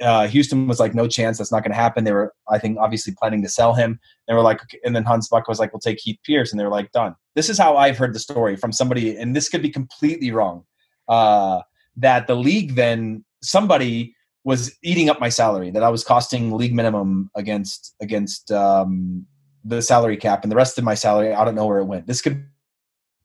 uh, 0.01 0.27
Houston 0.27 0.67
was 0.67 0.79
like, 0.79 0.93
no 0.93 1.07
chance, 1.07 1.37
that's 1.37 1.51
not 1.51 1.63
going 1.63 1.71
to 1.71 1.77
happen. 1.77 2.03
They 2.03 2.11
were, 2.11 2.33
I 2.49 2.59
think, 2.59 2.77
obviously 2.77 3.13
planning 3.17 3.41
to 3.41 3.49
sell 3.49 3.73
him. 3.73 3.99
They 4.27 4.33
were 4.33 4.41
like, 4.41 4.59
and 4.83 4.95
then 4.95 5.05
Hans 5.05 5.29
Backe 5.29 5.47
was 5.47 5.59
like, 5.59 5.71
we'll 5.71 5.79
take 5.79 5.99
Heath 5.99 6.19
Pearce, 6.25 6.51
and 6.51 6.59
they 6.59 6.65
were 6.65 6.71
like, 6.71 6.91
done. 6.91 7.15
This 7.35 7.49
is 7.49 7.57
how 7.57 7.77
I've 7.77 7.97
heard 7.97 8.13
the 8.13 8.19
story 8.19 8.57
from 8.57 8.73
somebody, 8.73 9.15
and 9.15 9.33
this 9.33 9.47
could 9.47 9.61
be 9.61 9.69
completely 9.69 10.31
wrong. 10.31 10.65
Uh, 11.07 11.61
that 11.95 12.27
the 12.27 12.35
league 12.35 12.75
then 12.75 13.23
somebody 13.41 14.13
was 14.47 14.71
eating 14.81 15.09
up 15.09 15.19
my 15.19 15.29
salary, 15.29 15.71
that 15.71 15.83
I 15.83 15.89
was 15.89 16.03
costing 16.03 16.51
league 16.51 16.73
minimum 16.73 17.29
against 17.35 17.95
against 18.01 18.51
um, 18.51 19.25
the 19.65 19.81
salary 19.81 20.17
cap, 20.17 20.43
and 20.43 20.51
the 20.51 20.55
rest 20.55 20.77
of 20.77 20.83
my 20.83 20.95
salary, 20.95 21.33
I 21.33 21.43
don't 21.43 21.55
know 21.55 21.65
where 21.65 21.79
it 21.79 21.85
went. 21.85 22.07
This 22.07 22.21
could 22.21 22.45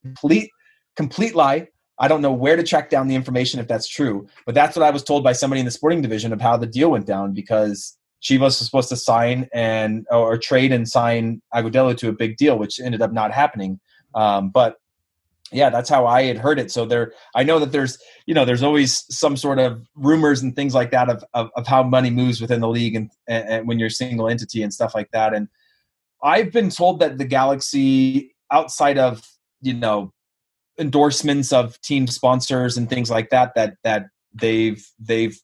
complete 0.02 0.50
complete 0.96 1.34
lie 1.34 1.68
I 1.98 2.08
don't 2.08 2.22
know 2.22 2.32
where 2.32 2.56
to 2.56 2.64
track 2.64 2.90
down 2.90 3.06
the 3.06 3.14
information 3.14 3.60
if 3.60 3.68
that's 3.68 3.86
true, 3.86 4.26
but 4.44 4.56
that's 4.56 4.76
what 4.76 4.84
I 4.84 4.90
was 4.90 5.04
told 5.04 5.22
by 5.22 5.32
somebody 5.32 5.60
in 5.60 5.66
the 5.66 5.70
sporting 5.70 6.02
division 6.02 6.32
of 6.32 6.40
how 6.40 6.56
the 6.56 6.66
deal 6.66 6.90
went 6.90 7.06
down 7.06 7.32
because 7.32 7.96
Chivas 8.20 8.40
was 8.40 8.58
supposed 8.58 8.88
to 8.88 8.96
sign 8.96 9.48
and 9.54 10.04
or 10.10 10.36
trade 10.36 10.72
and 10.72 10.88
sign 10.88 11.40
Agudelo 11.54 11.96
to 11.98 12.08
a 12.08 12.12
big 12.12 12.36
deal, 12.36 12.58
which 12.58 12.80
ended 12.80 13.02
up 13.02 13.12
not 13.12 13.32
happening. 13.32 13.78
Um, 14.16 14.50
but 14.50 14.76
yeah, 15.52 15.70
that's 15.70 15.88
how 15.88 16.06
I 16.06 16.24
had 16.24 16.38
heard 16.38 16.58
it. 16.58 16.70
So 16.70 16.84
there, 16.84 17.12
I 17.34 17.42
know 17.42 17.58
that 17.58 17.72
there's, 17.72 17.98
you 18.26 18.34
know, 18.34 18.44
there's 18.44 18.62
always 18.62 19.04
some 19.14 19.36
sort 19.36 19.58
of 19.58 19.86
rumors 19.94 20.42
and 20.42 20.56
things 20.56 20.74
like 20.74 20.90
that 20.90 21.08
of 21.08 21.24
of, 21.34 21.50
of 21.56 21.66
how 21.66 21.82
money 21.82 22.10
moves 22.10 22.40
within 22.40 22.60
the 22.60 22.68
league 22.68 22.94
and, 22.94 23.10
and, 23.28 23.48
and 23.48 23.68
when 23.68 23.78
you're 23.78 23.88
a 23.88 23.90
single 23.90 24.28
entity 24.28 24.62
and 24.62 24.72
stuff 24.72 24.94
like 24.94 25.10
that. 25.12 25.34
And 25.34 25.48
I've 26.22 26.52
been 26.52 26.70
told 26.70 27.00
that 27.00 27.18
the 27.18 27.24
Galaxy, 27.24 28.34
outside 28.50 28.98
of 28.98 29.26
you 29.60 29.74
know 29.74 30.12
endorsements 30.78 31.52
of 31.52 31.80
team 31.82 32.06
sponsors 32.06 32.76
and 32.76 32.88
things 32.88 33.10
like 33.10 33.30
that 33.30 33.54
that 33.54 33.74
that 33.84 34.06
they've 34.34 34.84
they've 34.98 35.38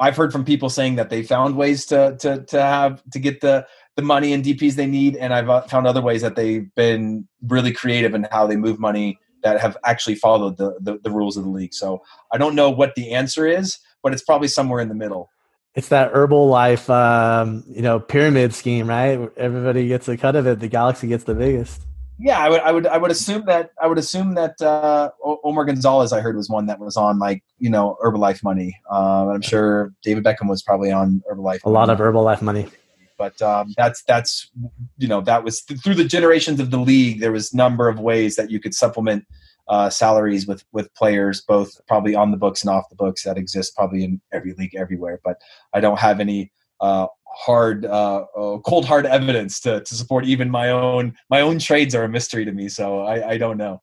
I've 0.00 0.16
heard 0.16 0.32
from 0.32 0.44
people 0.44 0.70
saying 0.70 0.96
that 0.96 1.10
they 1.10 1.22
found 1.22 1.56
ways 1.56 1.86
to 1.86 2.16
to 2.20 2.44
to 2.44 2.62
have 2.62 3.02
to 3.12 3.18
get 3.18 3.40
the 3.40 3.66
the 3.98 4.02
money 4.02 4.32
and 4.32 4.44
DPs 4.44 4.76
they 4.76 4.86
need, 4.86 5.16
and 5.16 5.34
I've 5.34 5.50
uh, 5.50 5.62
found 5.62 5.88
other 5.88 6.00
ways 6.00 6.22
that 6.22 6.36
they've 6.36 6.72
been 6.76 7.26
really 7.42 7.72
creative 7.72 8.14
in 8.14 8.28
how 8.30 8.46
they 8.46 8.54
move 8.54 8.78
money 8.78 9.18
that 9.42 9.60
have 9.60 9.76
actually 9.84 10.14
followed 10.14 10.56
the, 10.56 10.78
the, 10.80 11.00
the 11.02 11.10
rules 11.10 11.36
of 11.36 11.42
the 11.42 11.50
league. 11.50 11.74
So 11.74 12.00
I 12.32 12.38
don't 12.38 12.54
know 12.54 12.70
what 12.70 12.94
the 12.94 13.10
answer 13.10 13.44
is, 13.44 13.78
but 14.04 14.12
it's 14.12 14.22
probably 14.22 14.46
somewhere 14.46 14.80
in 14.80 14.88
the 14.88 14.94
middle. 14.94 15.30
It's 15.74 15.88
that 15.88 16.12
Herbalife, 16.12 16.88
um, 16.88 17.64
you 17.66 17.82
know, 17.82 17.98
pyramid 17.98 18.54
scheme, 18.54 18.88
right? 18.88 19.28
Everybody 19.36 19.88
gets 19.88 20.06
a 20.06 20.16
cut 20.16 20.36
of 20.36 20.46
it. 20.46 20.60
The 20.60 20.68
Galaxy 20.68 21.08
gets 21.08 21.24
the 21.24 21.34
biggest. 21.34 21.82
Yeah, 22.20 22.38
I 22.38 22.50
would, 22.50 22.60
I 22.60 22.70
would, 22.70 22.86
I 22.86 22.98
would 22.98 23.10
assume 23.10 23.46
that 23.46 23.70
I 23.82 23.88
would 23.88 23.98
assume 23.98 24.34
that 24.34 24.60
uh, 24.62 25.10
Omar 25.24 25.64
Gonzalez, 25.64 26.12
I 26.12 26.20
heard, 26.20 26.36
was 26.36 26.48
one 26.48 26.66
that 26.66 26.78
was 26.78 26.96
on 26.96 27.18
like 27.18 27.44
you 27.58 27.70
know 27.70 27.96
Herbalife 28.04 28.42
money. 28.42 28.76
Um, 28.90 29.28
I'm 29.28 29.40
sure 29.40 29.92
David 30.02 30.24
Beckham 30.24 30.48
was 30.48 30.62
probably 30.62 30.90
on 30.90 31.22
Herbalife. 31.30 31.62
A 31.64 31.70
lot 31.70 31.90
of 31.90 31.98
Herbalife 31.98 32.42
money. 32.42 32.66
But 33.18 33.40
um, 33.42 33.74
that's 33.76 34.02
that's 34.04 34.50
you 34.96 35.08
know 35.08 35.20
that 35.22 35.44
was 35.44 35.62
th- 35.62 35.80
through 35.80 35.96
the 35.96 36.04
generations 36.04 36.60
of 36.60 36.70
the 36.70 36.78
league. 36.78 37.20
There 37.20 37.32
was 37.32 37.52
number 37.52 37.88
of 37.88 37.98
ways 37.98 38.36
that 38.36 38.50
you 38.50 38.60
could 38.60 38.74
supplement 38.74 39.26
uh, 39.68 39.90
salaries 39.90 40.46
with 40.46 40.64
with 40.72 40.92
players, 40.94 41.42
both 41.42 41.72
probably 41.86 42.14
on 42.14 42.30
the 42.30 42.36
books 42.36 42.62
and 42.62 42.70
off 42.70 42.88
the 42.88 42.96
books, 42.96 43.24
that 43.24 43.36
exist 43.36 43.74
probably 43.76 44.04
in 44.04 44.20
every 44.32 44.54
league 44.54 44.74
everywhere. 44.76 45.20
But 45.24 45.40
I 45.74 45.80
don't 45.80 45.98
have 45.98 46.20
any 46.20 46.52
uh, 46.80 47.08
hard 47.36 47.84
uh, 47.84 48.24
uh, 48.36 48.58
cold 48.58 48.84
hard 48.84 49.04
evidence 49.04 49.60
to, 49.60 49.80
to 49.80 49.94
support 49.94 50.24
even 50.24 50.48
my 50.48 50.70
own 50.70 51.14
my 51.28 51.40
own 51.40 51.58
trades 51.58 51.94
are 51.94 52.04
a 52.04 52.08
mystery 52.08 52.44
to 52.44 52.52
me 52.52 52.68
so 52.68 53.00
i, 53.00 53.32
I 53.32 53.38
don't 53.38 53.58
know 53.58 53.80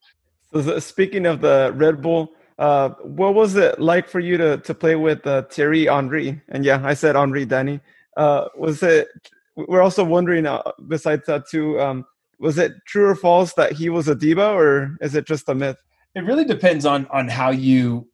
so 0.52 0.78
speaking 0.80 1.26
of 1.26 1.40
the 1.40 1.72
red 1.74 2.02
bull 2.02 2.32
uh, 2.58 2.90
what 3.02 3.34
was 3.34 3.54
it 3.56 3.78
like 3.78 4.08
for 4.08 4.20
you 4.20 4.36
to, 4.38 4.56
to 4.58 4.74
play 4.74 4.96
with 4.96 5.26
uh, 5.26 5.42
Thierry 5.42 5.86
Henry? 5.86 6.40
And 6.48 6.64
yeah, 6.64 6.80
I 6.82 6.94
said 6.94 7.14
Henry, 7.14 7.44
Danny. 7.44 7.80
Uh, 8.16 8.48
was 8.56 8.82
it? 8.82 9.08
We're 9.56 9.82
also 9.82 10.04
wondering. 10.04 10.46
Uh, 10.46 10.62
besides 10.88 11.26
that, 11.26 11.48
too, 11.48 11.80
um, 11.80 12.04
was 12.38 12.58
it 12.58 12.72
true 12.86 13.06
or 13.06 13.14
false 13.14 13.54
that 13.54 13.72
he 13.72 13.88
was 13.88 14.08
a 14.08 14.14
diva, 14.14 14.52
or 14.52 14.96
is 15.00 15.14
it 15.14 15.26
just 15.26 15.48
a 15.48 15.54
myth? 15.54 15.76
It 16.14 16.20
really 16.20 16.44
depends 16.44 16.86
on 16.86 17.06
on 17.08 17.28
how 17.28 17.50
you 17.50 18.08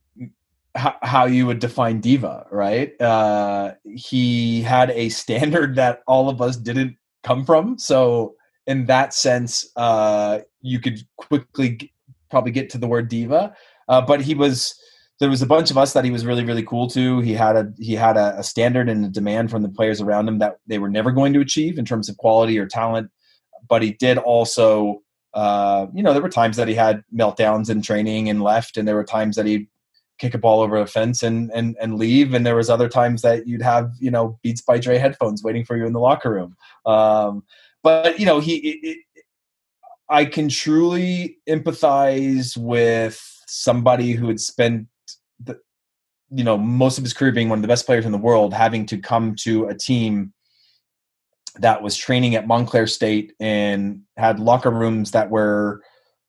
how, 0.75 0.95
how 1.03 1.25
you 1.27 1.47
would 1.47 1.59
define 1.59 2.01
diva, 2.01 2.47
right? 2.51 2.99
Uh, 3.01 3.75
he 3.85 4.63
had 4.63 4.91
a 4.91 5.09
standard 5.09 5.75
that 5.77 6.03
all 6.07 6.29
of 6.29 6.41
us 6.41 6.57
didn't 6.57 6.97
come 7.23 7.45
from. 7.45 7.79
So, 7.79 8.35
in 8.67 8.87
that 8.87 9.13
sense, 9.13 9.71
uh, 9.77 10.41
you 10.61 10.81
could 10.81 11.01
quickly 11.17 11.77
g- 11.77 11.93
probably 12.31 12.53
get 12.53 12.71
to 12.71 12.79
the 12.79 12.87
word 12.87 13.09
diva. 13.09 13.55
Uh, 13.89 14.01
but 14.01 14.21
he 14.21 14.35
was 14.35 14.75
there 15.23 15.31
was 15.31 15.41
a 15.41 15.47
bunch 15.47 15.71
of 15.71 15.79
us 15.79 15.93
that 15.93 16.05
he 16.05 16.11
was 16.11 16.27
really 16.27 16.45
really 16.45 16.65
cool 16.65 16.89
to. 16.89 17.21
He 17.21 17.33
had 17.33 17.55
a 17.55 17.73
he 17.79 17.95
had 17.95 18.17
a, 18.17 18.41
a 18.41 18.43
standard 18.43 18.89
and 18.89 19.05
a 19.05 19.09
demand 19.09 19.53
from 19.53 19.63
the 19.63 19.69
players 19.69 20.01
around 20.01 20.27
him 20.27 20.41
that 20.41 20.57
they 20.67 20.81
were 20.81 20.89
never 20.89 21.13
going 21.13 21.33
to 21.35 21.41
achieve 21.41 21.79
in 21.79 21.85
terms 21.85 22.09
of 22.09 22.17
quality 22.17 22.59
or 22.59 22.67
talent. 22.67 23.09
But 23.69 23.83
he 23.83 23.93
did 23.93 24.19
also. 24.19 25.01
Uh, 25.33 25.87
you 25.95 26.03
know, 26.03 26.13
there 26.13 26.21
were 26.21 26.29
times 26.29 26.57
that 26.57 26.67
he 26.67 26.75
had 26.75 27.05
meltdowns 27.17 27.71
in 27.71 27.83
training 27.83 28.29
and 28.29 28.43
left, 28.43 28.77
and 28.77 28.87
there 28.87 28.97
were 28.97 29.05
times 29.05 29.37
that 29.37 29.47
he'd 29.47 29.69
kick 30.19 30.35
a 30.35 30.39
ball 30.39 30.61
over 30.61 30.77
a 30.77 30.89
fence 30.89 31.23
and 31.23 31.53
and 31.55 31.77
and 31.81 31.99
leave. 31.99 32.35
And 32.35 32.45
there 32.45 32.57
was 32.57 32.69
other 32.69 32.89
times 32.89 33.23
that 33.23 33.47
you'd 33.47 33.63
have 33.63 33.93
you 34.01 34.11
know 34.11 34.41
Beats 34.43 34.61
by 34.61 34.79
Dre 34.79 34.99
headphones 34.99 35.45
waiting 35.45 35.65
for 35.65 35.77
you 35.77 35.87
in 35.87 35.93
the 35.93 36.01
locker 36.01 36.33
room. 36.33 36.57
Um, 36.85 37.45
but 37.85 38.19
you 38.19 38.27
know 38.27 38.41
he. 38.41 38.57
It, 38.57 38.89
it, 38.89 38.99
I 40.09 40.25
can 40.25 40.49
truly 40.49 41.39
empathize 41.49 42.57
with 42.57 43.25
somebody 43.47 44.13
who 44.13 44.27
had 44.27 44.41
spent 44.41 44.89
you 46.33 46.45
know 46.45 46.57
most 46.57 46.99
of 46.99 47.05
his 47.05 47.13
career 47.13 47.33
being 47.33 47.49
one 47.49 47.59
of 47.59 47.63
the 47.63 47.69
best 47.69 47.87
players 47.87 48.07
in 48.07 48.13
the 48.13 48.19
world 48.19 48.55
having 48.55 48.87
to 48.87 48.99
come 48.99 49.35
to 49.37 49.67
a 49.67 49.75
team 49.75 50.33
that 51.59 51.83
was 51.83 51.97
training 51.97 52.35
at 52.35 52.47
Montclair 52.47 52.87
State 52.87 53.35
and 53.39 54.01
had 54.17 54.41
locker 54.41 54.71
rooms 54.71 55.11
that 55.11 55.31
were 55.31 55.83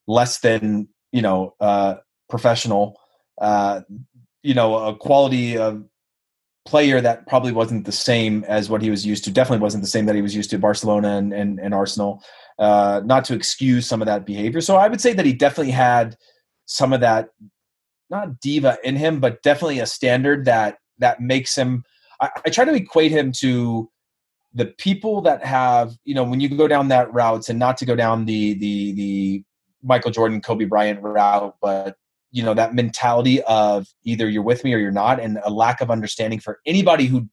less 0.06 0.40
than 0.40 0.88
you 1.12 1.22
know 1.22 1.54
uh, 1.60 1.94
professional 2.28 2.98
uh, 3.40 3.80
you 4.42 4.54
know, 4.54 4.76
a 4.76 4.94
quality 4.94 5.56
of 5.58 5.84
player 6.66 7.00
that 7.00 7.26
probably 7.26 7.52
wasn't 7.52 7.84
the 7.84 7.92
same 7.92 8.44
as 8.44 8.70
what 8.70 8.82
he 8.82 8.90
was 8.90 9.04
used 9.04 9.24
to. 9.24 9.30
Definitely 9.30 9.62
wasn't 9.62 9.82
the 9.82 9.88
same 9.88 10.06
that 10.06 10.14
he 10.14 10.22
was 10.22 10.34
used 10.34 10.50
to 10.50 10.58
Barcelona 10.58 11.16
and, 11.16 11.32
and, 11.32 11.58
and 11.58 11.74
Arsenal. 11.74 12.22
Uh, 12.58 13.00
not 13.04 13.24
to 13.24 13.34
excuse 13.34 13.86
some 13.86 14.00
of 14.00 14.06
that 14.06 14.24
behavior. 14.24 14.60
So 14.60 14.76
I 14.76 14.88
would 14.88 15.00
say 15.00 15.12
that 15.14 15.26
he 15.26 15.32
definitely 15.32 15.72
had 15.72 16.16
some 16.66 16.92
of 16.92 17.00
that, 17.00 17.30
not 18.14 18.40
diva 18.40 18.78
in 18.84 18.96
him, 18.96 19.20
but 19.20 19.42
definitely 19.42 19.80
a 19.80 19.86
standard 19.86 20.44
that 20.46 20.78
that 20.98 21.20
makes 21.20 21.56
him. 21.56 21.84
I, 22.20 22.30
I 22.46 22.50
try 22.50 22.64
to 22.64 22.74
equate 22.74 23.10
him 23.10 23.32
to 23.40 23.90
the 24.52 24.66
people 24.66 25.20
that 25.22 25.44
have, 25.44 25.94
you 26.04 26.14
know, 26.14 26.22
when 26.22 26.40
you 26.40 26.48
go 26.48 26.68
down 26.68 26.88
that 26.88 27.12
route, 27.12 27.48
and 27.48 27.58
not 27.58 27.76
to 27.78 27.86
go 27.86 27.96
down 27.96 28.24
the 28.24 28.54
the 28.54 28.92
the 28.92 29.44
Michael 29.82 30.10
Jordan, 30.10 30.40
Kobe 30.40 30.64
Bryant 30.64 31.02
route, 31.02 31.56
but 31.60 31.96
you 32.34 32.42
know 32.42 32.52
that 32.52 32.74
mentality 32.74 33.40
of 33.44 33.86
either 34.02 34.28
you're 34.28 34.42
with 34.42 34.64
me 34.64 34.74
or 34.74 34.78
you're 34.78 34.90
not 34.90 35.20
and 35.20 35.38
a 35.44 35.50
lack 35.50 35.80
of 35.80 35.90
understanding 35.90 36.40
for 36.40 36.58
anybody 36.66 37.06
who 37.06 37.28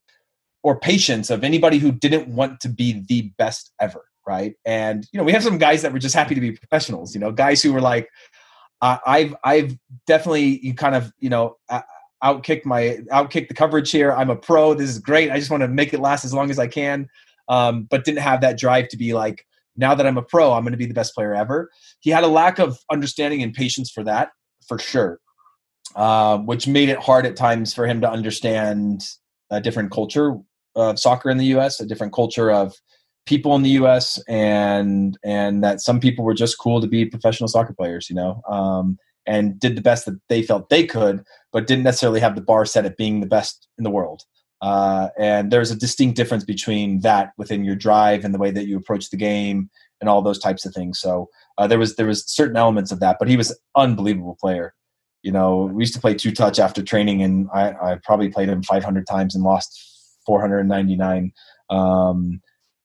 or 0.63 0.79
patience 0.79 1.31
of 1.31 1.43
anybody 1.43 1.79
who 1.79 1.91
didn't 1.91 2.27
want 2.27 2.59
to 2.59 2.69
be 2.69 3.03
the 3.09 3.33
best 3.39 3.71
ever 3.81 4.05
right 4.27 4.53
and 4.63 5.07
you 5.11 5.17
know 5.17 5.23
we 5.23 5.31
have 5.31 5.43
some 5.43 5.57
guys 5.57 5.81
that 5.81 5.91
were 5.91 5.97
just 5.97 6.13
happy 6.13 6.35
to 6.35 6.41
be 6.41 6.51
professionals 6.51 7.15
you 7.15 7.19
know 7.19 7.31
guys 7.31 7.63
who 7.63 7.73
were 7.73 7.81
like 7.81 8.07
i've 8.81 9.35
i've 9.43 9.77
definitely 10.07 10.59
you 10.65 10.73
kind 10.73 10.95
of 10.95 11.13
you 11.19 11.29
know 11.29 11.57
outkicked 12.23 12.65
my 12.65 12.99
outkicked 13.11 13.47
the 13.47 13.53
coverage 13.53 13.91
here. 13.91 14.13
I'm 14.13 14.29
a 14.29 14.35
pro. 14.35 14.73
This 14.73 14.89
is 14.89 14.99
great. 14.99 15.31
I 15.31 15.39
just 15.39 15.49
want 15.49 15.61
to 15.61 15.67
make 15.67 15.93
it 15.93 15.99
last 15.99 16.23
as 16.23 16.33
long 16.33 16.49
as 16.51 16.59
i 16.59 16.67
can. 16.67 17.09
Um, 17.47 17.83
but 17.89 18.05
didn't 18.05 18.19
have 18.19 18.41
that 18.41 18.57
drive 18.57 18.87
to 18.89 18.97
be 18.97 19.13
like 19.13 19.45
now 19.75 19.95
that 19.95 20.05
i'm 20.05 20.17
a 20.17 20.21
pro 20.21 20.53
i'm 20.53 20.63
going 20.63 20.73
to 20.73 20.77
be 20.77 20.85
the 20.85 20.93
best 20.93 21.15
player 21.15 21.33
ever. 21.33 21.69
He 21.99 22.09
had 22.09 22.23
a 22.23 22.27
lack 22.27 22.59
of 22.59 22.77
understanding 22.91 23.41
and 23.41 23.53
patience 23.53 23.89
for 23.89 24.03
that 24.03 24.29
for 24.67 24.77
sure, 24.77 25.19
uh, 25.95 26.37
which 26.37 26.67
made 26.67 26.89
it 26.89 26.99
hard 26.99 27.25
at 27.25 27.35
times 27.35 27.73
for 27.73 27.87
him 27.87 28.01
to 28.01 28.09
understand 28.09 29.03
a 29.49 29.59
different 29.59 29.91
culture 29.91 30.37
of 30.75 30.99
soccer 30.99 31.29
in 31.29 31.37
the 31.37 31.45
U.S., 31.45 31.79
a 31.79 31.85
different 31.85 32.13
culture 32.13 32.51
of 32.51 32.73
people 33.25 33.55
in 33.55 33.63
the 33.63 33.69
U.S., 33.71 34.21
and 34.27 35.17
and 35.23 35.63
that 35.63 35.81
some 35.81 35.99
people 35.99 36.25
were 36.25 36.33
just 36.33 36.57
cool 36.57 36.81
to 36.81 36.87
be 36.87 37.05
professional 37.05 37.47
soccer 37.47 37.73
players, 37.73 38.09
you 38.09 38.15
know, 38.15 38.41
um, 38.49 38.97
and 39.25 39.59
did 39.59 39.75
the 39.75 39.81
best 39.81 40.05
that 40.05 40.19
they 40.29 40.43
felt 40.43 40.69
they 40.69 40.85
could, 40.85 41.23
but 41.51 41.67
didn't 41.67 41.83
necessarily 41.83 42.19
have 42.19 42.35
the 42.35 42.41
bar 42.41 42.65
set 42.65 42.85
at 42.85 42.97
being 42.97 43.19
the 43.19 43.27
best 43.27 43.67
in 43.77 43.83
the 43.83 43.89
world. 43.89 44.23
Uh, 44.61 45.09
and 45.17 45.51
there's 45.51 45.71
a 45.71 45.75
distinct 45.75 46.15
difference 46.15 46.43
between 46.43 47.01
that 47.01 47.31
within 47.37 47.65
your 47.65 47.75
drive 47.75 48.23
and 48.23 48.33
the 48.33 48.37
way 48.37 48.51
that 48.51 48.67
you 48.67 48.77
approach 48.77 49.09
the 49.09 49.17
game 49.17 49.69
and 49.99 50.09
all 50.09 50.21
those 50.21 50.39
types 50.39 50.65
of 50.65 50.73
things. 50.73 50.99
So 50.99 51.29
uh, 51.57 51.67
there 51.67 51.79
was 51.79 51.95
there 51.95 52.07
was 52.07 52.27
certain 52.27 52.57
elements 52.57 52.91
of 52.91 52.99
that, 52.99 53.17
but 53.19 53.27
he 53.27 53.37
was 53.37 53.57
unbelievable 53.75 54.37
player. 54.39 54.73
You 55.23 55.31
know, 55.31 55.69
we 55.71 55.83
used 55.83 55.93
to 55.93 56.01
play 56.01 56.15
two 56.15 56.31
touch 56.31 56.59
after 56.59 56.81
training, 56.81 57.21
and 57.21 57.47
I, 57.53 57.69
I 57.69 57.99
probably 58.03 58.29
played 58.29 58.49
him 58.49 58.63
500 58.63 59.05
times 59.05 59.35
and 59.35 59.43
lost 59.43 59.79
499 60.25 61.31
um, 61.69 62.41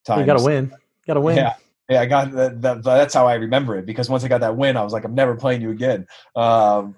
times. 0.07 0.21
You 0.21 0.27
got 0.27 0.39
to 0.39 0.45
win. 0.45 0.73
Got 1.07 1.15
to 1.15 1.21
win. 1.21 1.37
Yeah. 1.37 1.55
Yeah, 1.89 2.01
I 2.01 2.07
got 2.07 2.33
that, 2.33 2.63
that, 2.63 2.83
That's 2.83 3.15
how 3.15 3.29
I 3.29 3.35
remember 3.35 3.77
it 3.77 3.87
because 3.87 4.11
once 4.11 4.25
I 4.25 4.29
got 4.29 4.41
that 4.41 4.57
win, 4.57 4.77
I 4.77 4.83
was 4.83 4.93
like, 4.93 5.05
I'm 5.05 5.15
never 5.15 5.37
playing 5.37 5.63
you 5.63 5.71
again. 5.71 6.07
Um, 6.35 6.97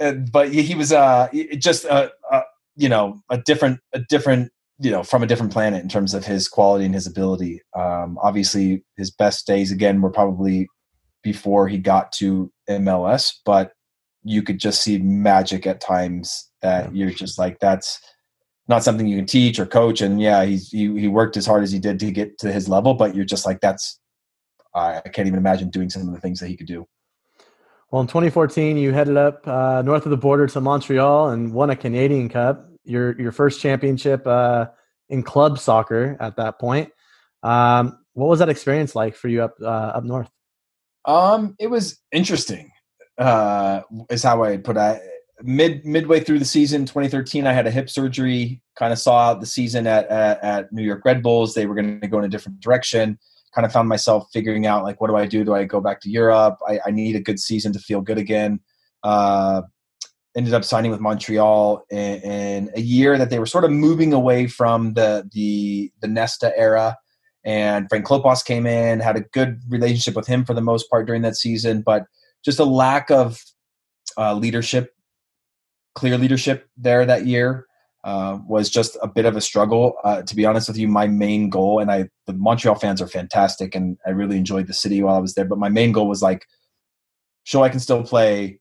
uh, 0.00 0.12
but 0.32 0.52
he 0.52 0.74
was 0.74 0.92
uh 0.92 1.28
just 1.56 1.84
a, 1.84 2.10
a 2.32 2.42
you 2.74 2.88
know 2.88 3.22
a 3.30 3.38
different 3.38 3.78
a 3.92 4.00
different 4.00 4.50
you 4.80 4.90
know 4.90 5.04
from 5.04 5.22
a 5.22 5.26
different 5.26 5.52
planet 5.52 5.82
in 5.82 5.88
terms 5.88 6.14
of 6.14 6.24
his 6.24 6.48
quality 6.48 6.84
and 6.84 6.94
his 6.94 7.06
ability. 7.06 7.62
Um, 7.76 8.18
obviously, 8.20 8.84
his 8.96 9.10
best 9.12 9.46
days 9.46 9.70
again 9.70 10.00
were 10.00 10.10
probably 10.10 10.66
before 11.22 11.68
he 11.68 11.78
got 11.78 12.10
to 12.12 12.52
MLS, 12.68 13.32
but 13.44 13.72
you 14.24 14.42
could 14.42 14.58
just 14.58 14.82
see 14.82 14.98
magic 14.98 15.66
at 15.66 15.80
times 15.80 16.50
that 16.60 16.86
yeah. 16.86 16.90
you're 16.92 17.14
just 17.14 17.38
like 17.38 17.58
that's 17.60 18.00
not 18.68 18.82
something 18.82 19.06
you 19.06 19.16
can 19.16 19.26
teach 19.26 19.58
or 19.58 19.66
coach. 19.66 20.00
And 20.00 20.20
yeah, 20.20 20.44
he's 20.44 20.70
he, 20.70 20.98
he 20.98 21.08
worked 21.08 21.36
as 21.36 21.46
hard 21.46 21.62
as 21.62 21.72
he 21.72 21.78
did 21.78 21.98
to 22.00 22.10
get 22.10 22.38
to 22.38 22.52
his 22.52 22.68
level, 22.68 22.94
but 22.94 23.14
you're 23.14 23.24
just 23.24 23.46
like 23.46 23.60
that's 23.60 23.98
I, 24.74 24.98
I 25.04 25.08
can't 25.08 25.28
even 25.28 25.38
imagine 25.38 25.70
doing 25.70 25.90
some 25.90 26.08
of 26.08 26.14
the 26.14 26.20
things 26.20 26.40
that 26.40 26.48
he 26.48 26.56
could 26.56 26.66
do. 26.66 26.86
Well, 27.90 28.00
in 28.00 28.08
2014, 28.08 28.76
you 28.76 28.92
headed 28.92 29.16
up 29.16 29.46
uh, 29.46 29.82
north 29.82 30.04
of 30.04 30.10
the 30.10 30.16
border 30.16 30.46
to 30.48 30.60
Montreal 30.60 31.30
and 31.30 31.52
won 31.52 31.70
a 31.70 31.76
Canadian 31.76 32.28
Cup, 32.28 32.66
your 32.84 33.20
your 33.20 33.32
first 33.32 33.60
championship 33.60 34.26
uh, 34.26 34.66
in 35.08 35.22
club 35.22 35.58
soccer 35.58 36.16
at 36.20 36.36
that 36.36 36.58
point. 36.58 36.90
Um, 37.42 37.98
what 38.14 38.28
was 38.28 38.38
that 38.38 38.48
experience 38.48 38.94
like 38.94 39.14
for 39.14 39.28
you 39.28 39.44
up 39.44 39.54
uh, 39.60 39.66
up 39.66 40.04
north? 40.04 40.30
Um, 41.04 41.54
it 41.58 41.68
was 41.68 42.00
interesting. 42.10 42.70
Uh, 43.16 43.82
is 44.10 44.24
how 44.24 44.42
I 44.42 44.56
put 44.56 44.76
it. 44.76 45.02
Mid 45.42 45.84
midway 45.84 46.20
through 46.20 46.38
the 46.38 46.44
season, 46.44 46.86
2013, 46.86 47.46
I 47.46 47.52
had 47.52 47.66
a 47.66 47.70
hip 47.70 47.90
surgery. 47.90 48.62
Kind 48.76 48.92
of 48.92 48.98
saw 48.98 49.30
out 49.30 49.40
the 49.40 49.46
season 49.46 49.86
at, 49.86 50.06
at, 50.08 50.42
at 50.42 50.72
New 50.72 50.82
York 50.82 51.04
Red 51.04 51.22
Bulls. 51.22 51.54
They 51.54 51.66
were 51.66 51.74
going 51.74 52.00
to 52.00 52.06
go 52.06 52.18
in 52.18 52.24
a 52.24 52.28
different 52.28 52.60
direction 52.60 53.18
kind 53.54 53.64
of 53.64 53.72
found 53.72 53.88
myself 53.88 54.28
figuring 54.32 54.66
out 54.66 54.82
like 54.82 55.00
what 55.00 55.08
do 55.08 55.16
I 55.16 55.26
do? 55.26 55.44
Do 55.44 55.54
I 55.54 55.64
go 55.64 55.80
back 55.80 56.00
to 56.00 56.10
Europe? 56.10 56.58
I, 56.66 56.80
I 56.86 56.90
need 56.90 57.14
a 57.14 57.20
good 57.20 57.38
season 57.38 57.72
to 57.74 57.78
feel 57.78 58.00
good 58.00 58.18
again. 58.18 58.60
Uh, 59.02 59.62
ended 60.36 60.54
up 60.54 60.64
signing 60.64 60.90
with 60.90 61.00
Montreal 61.00 61.84
in, 61.90 62.20
in, 62.22 62.70
a 62.74 62.80
year 62.80 63.16
that 63.16 63.30
they 63.30 63.38
were 63.38 63.46
sort 63.46 63.64
of 63.64 63.70
moving 63.70 64.12
away 64.12 64.48
from 64.48 64.94
the 64.94 65.28
the 65.32 65.92
the 66.00 66.08
Nesta 66.08 66.52
era. 66.58 66.96
And 67.44 67.88
Frank 67.90 68.06
Klopas 68.06 68.44
came 68.44 68.66
in, 68.66 69.00
had 69.00 69.16
a 69.16 69.20
good 69.20 69.60
relationship 69.68 70.16
with 70.16 70.26
him 70.26 70.44
for 70.46 70.54
the 70.54 70.62
most 70.62 70.90
part 70.90 71.06
during 71.06 71.22
that 71.22 71.36
season, 71.36 71.82
but 71.82 72.04
just 72.42 72.58
a 72.58 72.64
lack 72.64 73.10
of 73.10 73.38
uh, 74.16 74.34
leadership, 74.34 74.93
clear 75.94 76.18
leadership 76.18 76.68
there 76.76 77.04
that 77.06 77.26
year. 77.26 77.66
Uh, 78.04 78.38
was 78.46 78.68
just 78.68 78.98
a 79.00 79.08
bit 79.08 79.24
of 79.24 79.34
a 79.34 79.40
struggle. 79.40 79.94
Uh, 80.04 80.20
to 80.20 80.36
be 80.36 80.44
honest 80.44 80.68
with 80.68 80.76
you, 80.76 80.86
my 80.86 81.06
main 81.06 81.48
goal, 81.48 81.80
and 81.80 81.90
I, 81.90 82.10
the 82.26 82.34
Montreal 82.34 82.74
fans 82.74 83.00
are 83.00 83.08
fantastic, 83.08 83.74
and 83.74 83.96
I 84.06 84.10
really 84.10 84.36
enjoyed 84.36 84.66
the 84.66 84.74
city 84.74 85.02
while 85.02 85.14
I 85.14 85.20
was 85.20 85.32
there. 85.32 85.46
But 85.46 85.58
my 85.58 85.70
main 85.70 85.90
goal 85.90 86.06
was 86.06 86.20
like, 86.20 86.44
show 87.44 87.62
I 87.62 87.70
can 87.70 87.80
still 87.80 88.02
play, 88.02 88.60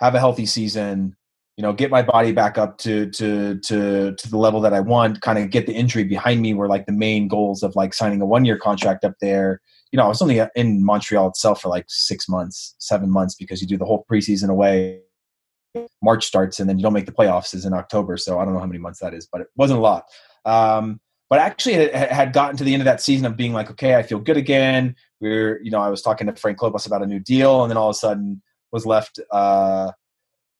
have 0.00 0.16
a 0.16 0.18
healthy 0.18 0.44
season, 0.44 1.14
you 1.56 1.62
know, 1.62 1.72
get 1.72 1.90
my 1.90 2.02
body 2.02 2.32
back 2.32 2.56
up 2.56 2.78
to 2.78 3.10
to 3.10 3.58
to 3.60 4.14
to 4.14 4.30
the 4.30 4.38
level 4.38 4.60
that 4.62 4.72
I 4.72 4.80
want. 4.80 5.20
Kind 5.20 5.38
of 5.38 5.50
get 5.50 5.66
the 5.66 5.74
injury 5.74 6.04
behind 6.04 6.40
me. 6.40 6.54
Were 6.54 6.66
like 6.66 6.86
the 6.86 6.92
main 6.92 7.28
goals 7.28 7.62
of 7.62 7.76
like 7.76 7.92
signing 7.92 8.22
a 8.22 8.26
one 8.26 8.44
year 8.44 8.56
contract 8.56 9.04
up 9.04 9.12
there. 9.20 9.60
You 9.92 9.98
know, 9.98 10.04
I 10.04 10.08
was 10.08 10.22
only 10.22 10.40
in 10.56 10.84
Montreal 10.84 11.28
itself 11.28 11.60
for 11.60 11.68
like 11.68 11.84
six 11.88 12.28
months, 12.30 12.74
seven 12.78 13.10
months 13.10 13.34
because 13.34 13.60
you 13.60 13.68
do 13.68 13.76
the 13.76 13.84
whole 13.84 14.06
preseason 14.10 14.48
away 14.48 15.02
March 16.02 16.26
starts 16.26 16.60
and 16.60 16.68
then 16.68 16.78
you 16.78 16.82
don't 16.82 16.92
make 16.92 17.06
the 17.06 17.12
playoffs 17.12 17.54
is 17.54 17.64
in 17.64 17.72
October. 17.72 18.16
So 18.16 18.38
I 18.38 18.44
don't 18.44 18.54
know 18.54 18.60
how 18.60 18.66
many 18.66 18.78
months 18.78 19.00
that 19.00 19.14
is, 19.14 19.26
but 19.26 19.40
it 19.40 19.48
wasn't 19.56 19.78
a 19.78 19.82
lot. 19.82 20.04
Um, 20.44 21.00
but 21.28 21.38
actually 21.38 21.74
it 21.74 21.94
had 21.94 22.32
gotten 22.32 22.56
to 22.56 22.64
the 22.64 22.72
end 22.72 22.80
of 22.80 22.86
that 22.86 23.00
season 23.00 23.26
of 23.26 23.36
being 23.36 23.52
like, 23.52 23.70
okay, 23.70 23.94
I 23.94 24.02
feel 24.02 24.18
good 24.18 24.36
again. 24.36 24.96
We're, 25.20 25.62
you 25.62 25.70
know, 25.70 25.80
I 25.80 25.88
was 25.88 26.02
talking 26.02 26.26
to 26.26 26.34
Frank 26.34 26.58
Klopas 26.58 26.86
about 26.86 27.02
a 27.02 27.06
new 27.06 27.20
deal 27.20 27.62
and 27.62 27.70
then 27.70 27.76
all 27.76 27.90
of 27.90 27.94
a 27.94 27.98
sudden 27.98 28.42
was 28.72 28.84
left 28.84 29.20
uh, 29.30 29.92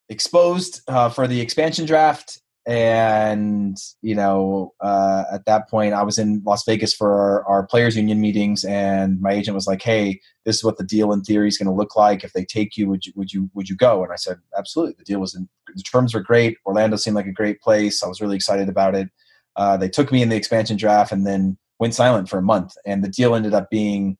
exposed 0.07 0.81
uh, 0.87 1.09
for 1.09 1.27
the 1.27 1.41
expansion 1.41 1.85
draft 1.85 2.41
and 2.67 3.77
you 4.01 4.13
know 4.13 4.71
uh, 4.81 5.23
at 5.33 5.45
that 5.45 5.67
point 5.67 5.95
i 5.95 6.03
was 6.03 6.19
in 6.19 6.43
las 6.45 6.63
vegas 6.63 6.93
for 6.93 7.11
our, 7.11 7.45
our, 7.47 7.65
players 7.65 7.97
union 7.97 8.21
meetings 8.21 8.63
and 8.65 9.19
my 9.19 9.31
agent 9.31 9.55
was 9.55 9.65
like 9.65 9.81
hey 9.81 10.19
this 10.45 10.57
is 10.57 10.63
what 10.63 10.77
the 10.77 10.83
deal 10.83 11.11
in 11.11 11.21
theory 11.21 11.47
is 11.47 11.57
going 11.57 11.67
to 11.67 11.73
look 11.73 11.95
like. 11.95 12.23
If 12.23 12.33
they 12.33 12.45
take 12.45 12.77
you 12.77 12.87
would 12.89 13.05
you 13.05 13.13
would 13.15 13.31
you 13.31 13.49
would 13.53 13.69
you 13.69 13.75
go? 13.75 14.03
And 14.03 14.11
i 14.11 14.15
said 14.15 14.37
absolutely. 14.57 14.95
The 14.97 15.03
deal 15.03 15.19
was 15.19 15.35
in 15.35 15.47
the 15.73 15.83
terms 15.83 16.13
were 16.13 16.21
great. 16.21 16.57
Orlando 16.65 16.97
seemed 16.97 17.15
like 17.15 17.27
a 17.27 17.31
great 17.31 17.61
place. 17.61 18.03
I 18.03 18.07
was 18.07 18.21
really 18.21 18.35
excited 18.35 18.69
about 18.69 18.95
it. 18.95 19.09
Uh, 19.55 19.77
they 19.77 19.89
took 19.89 20.11
me 20.11 20.21
in 20.21 20.29
the 20.29 20.35
expansion 20.35 20.77
draft 20.77 21.11
and 21.11 21.27
then 21.27 21.57
went 21.79 21.93
silent 21.93 22.29
for 22.29 22.37
a 22.37 22.43
month 22.43 22.73
and 22.85 23.03
the 23.03 23.09
deal 23.09 23.35
ended 23.35 23.53
up 23.53 23.69
being 23.69 24.17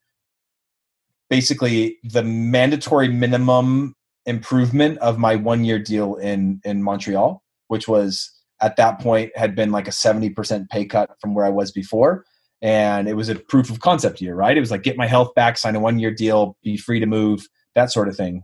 basically 1.29 1.97
the 2.03 2.23
mandatory 2.23 3.07
minimum 3.07 3.95
improvement 4.25 4.97
of 4.97 5.17
my 5.17 5.35
one 5.35 5.63
year 5.63 5.79
deal 5.79 6.15
in 6.15 6.59
in 6.63 6.83
montreal 6.83 7.41
which 7.71 7.87
was 7.87 8.29
at 8.61 8.75
that 8.75 8.99
point 8.99 9.31
had 9.33 9.55
been 9.55 9.71
like 9.71 9.87
a 9.87 9.91
70% 9.91 10.67
pay 10.67 10.83
cut 10.83 11.09
from 11.21 11.33
where 11.33 11.45
I 11.45 11.49
was 11.49 11.71
before. 11.71 12.25
And 12.61 13.07
it 13.07 13.13
was 13.13 13.29
a 13.29 13.35
proof 13.35 13.69
of 13.69 13.79
concept 13.79 14.19
year, 14.19 14.35
right? 14.35 14.57
It 14.57 14.59
was 14.59 14.71
like 14.71 14.83
get 14.83 14.97
my 14.97 15.07
health 15.07 15.33
back, 15.35 15.57
sign 15.57 15.77
a 15.77 15.79
one 15.79 15.97
year 15.97 16.11
deal, 16.11 16.57
be 16.63 16.75
free 16.75 16.99
to 16.99 17.05
move, 17.05 17.47
that 17.75 17.89
sort 17.89 18.09
of 18.09 18.17
thing. 18.17 18.43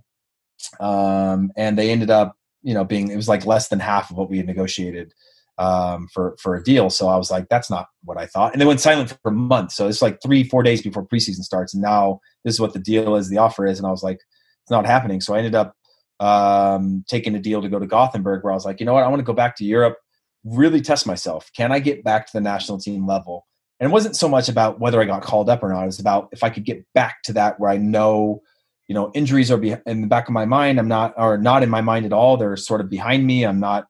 Um, 0.79 1.51
and 1.57 1.77
they 1.77 1.91
ended 1.91 2.09
up, 2.09 2.37
you 2.63 2.73
know, 2.73 2.85
being, 2.85 3.11
it 3.11 3.17
was 3.17 3.27
like 3.27 3.45
less 3.45 3.67
than 3.67 3.81
half 3.81 4.09
of 4.09 4.15
what 4.15 4.29
we 4.29 4.37
had 4.37 4.47
negotiated 4.47 5.11
um, 5.57 6.07
for, 6.13 6.37
for 6.41 6.55
a 6.55 6.63
deal. 6.63 6.89
So 6.89 7.09
I 7.09 7.17
was 7.17 7.29
like, 7.29 7.49
that's 7.49 7.69
not 7.69 7.87
what 8.05 8.17
I 8.17 8.27
thought. 8.27 8.53
And 8.53 8.61
they 8.61 8.65
went 8.65 8.79
silent 8.79 9.09
for 9.09 9.29
a 9.29 9.35
month. 9.35 9.73
So 9.73 9.89
it's 9.89 10.01
like 10.01 10.19
three, 10.23 10.45
four 10.45 10.63
days 10.63 10.81
before 10.81 11.05
preseason 11.05 11.43
starts. 11.43 11.73
And 11.73 11.83
now 11.83 12.21
this 12.45 12.53
is 12.53 12.61
what 12.61 12.71
the 12.71 12.79
deal 12.79 13.17
is, 13.17 13.29
the 13.29 13.39
offer 13.39 13.67
is. 13.67 13.77
And 13.77 13.85
I 13.85 13.91
was 13.91 14.03
like, 14.03 14.21
it's 14.63 14.71
not 14.71 14.85
happening. 14.85 15.19
So 15.19 15.35
I 15.35 15.39
ended 15.39 15.53
up 15.53 15.75
um, 16.19 17.03
taking 17.07 17.35
a 17.35 17.39
deal 17.39 17.61
to 17.61 17.69
go 17.69 17.79
to 17.79 17.87
Gothenburg, 17.87 18.43
where 18.43 18.51
I 18.51 18.55
was 18.55 18.65
like, 18.65 18.79
you 18.79 18.85
know 18.85 18.93
what, 18.93 19.03
I 19.03 19.07
want 19.07 19.19
to 19.19 19.25
go 19.25 19.33
back 19.33 19.55
to 19.57 19.65
Europe, 19.65 19.97
really 20.43 20.81
test 20.81 21.05
myself. 21.05 21.51
Can 21.55 21.71
I 21.71 21.79
get 21.79 22.03
back 22.03 22.27
to 22.27 22.33
the 22.33 22.41
national 22.41 22.79
team 22.79 23.05
level? 23.05 23.45
And 23.79 23.89
it 23.89 23.93
wasn't 23.93 24.15
so 24.15 24.27
much 24.27 24.49
about 24.49 24.79
whether 24.79 24.99
I 24.99 25.05
got 25.05 25.21
called 25.21 25.49
up 25.49 25.61
or 25.61 25.69
not. 25.69 25.83
It 25.83 25.87
was 25.87 25.99
about 25.99 26.29
if 26.31 26.43
I 26.43 26.49
could 26.49 26.65
get 26.65 26.85
back 26.93 27.21
to 27.23 27.33
that 27.33 27.59
where 27.59 27.69
I 27.69 27.77
know, 27.77 28.41
you 28.87 28.95
know, 28.95 29.11
injuries 29.13 29.51
are 29.51 29.63
in 29.63 30.01
the 30.01 30.07
back 30.07 30.27
of 30.27 30.33
my 30.33 30.45
mind. 30.45 30.79
I'm 30.79 30.87
not, 30.87 31.13
or 31.17 31.37
not 31.37 31.61
in 31.61 31.69
my 31.69 31.81
mind 31.81 32.05
at 32.05 32.13
all. 32.13 32.37
They're 32.37 32.57
sort 32.57 32.81
of 32.81 32.89
behind 32.89 33.27
me. 33.27 33.45
I'm 33.45 33.59
not 33.59 33.85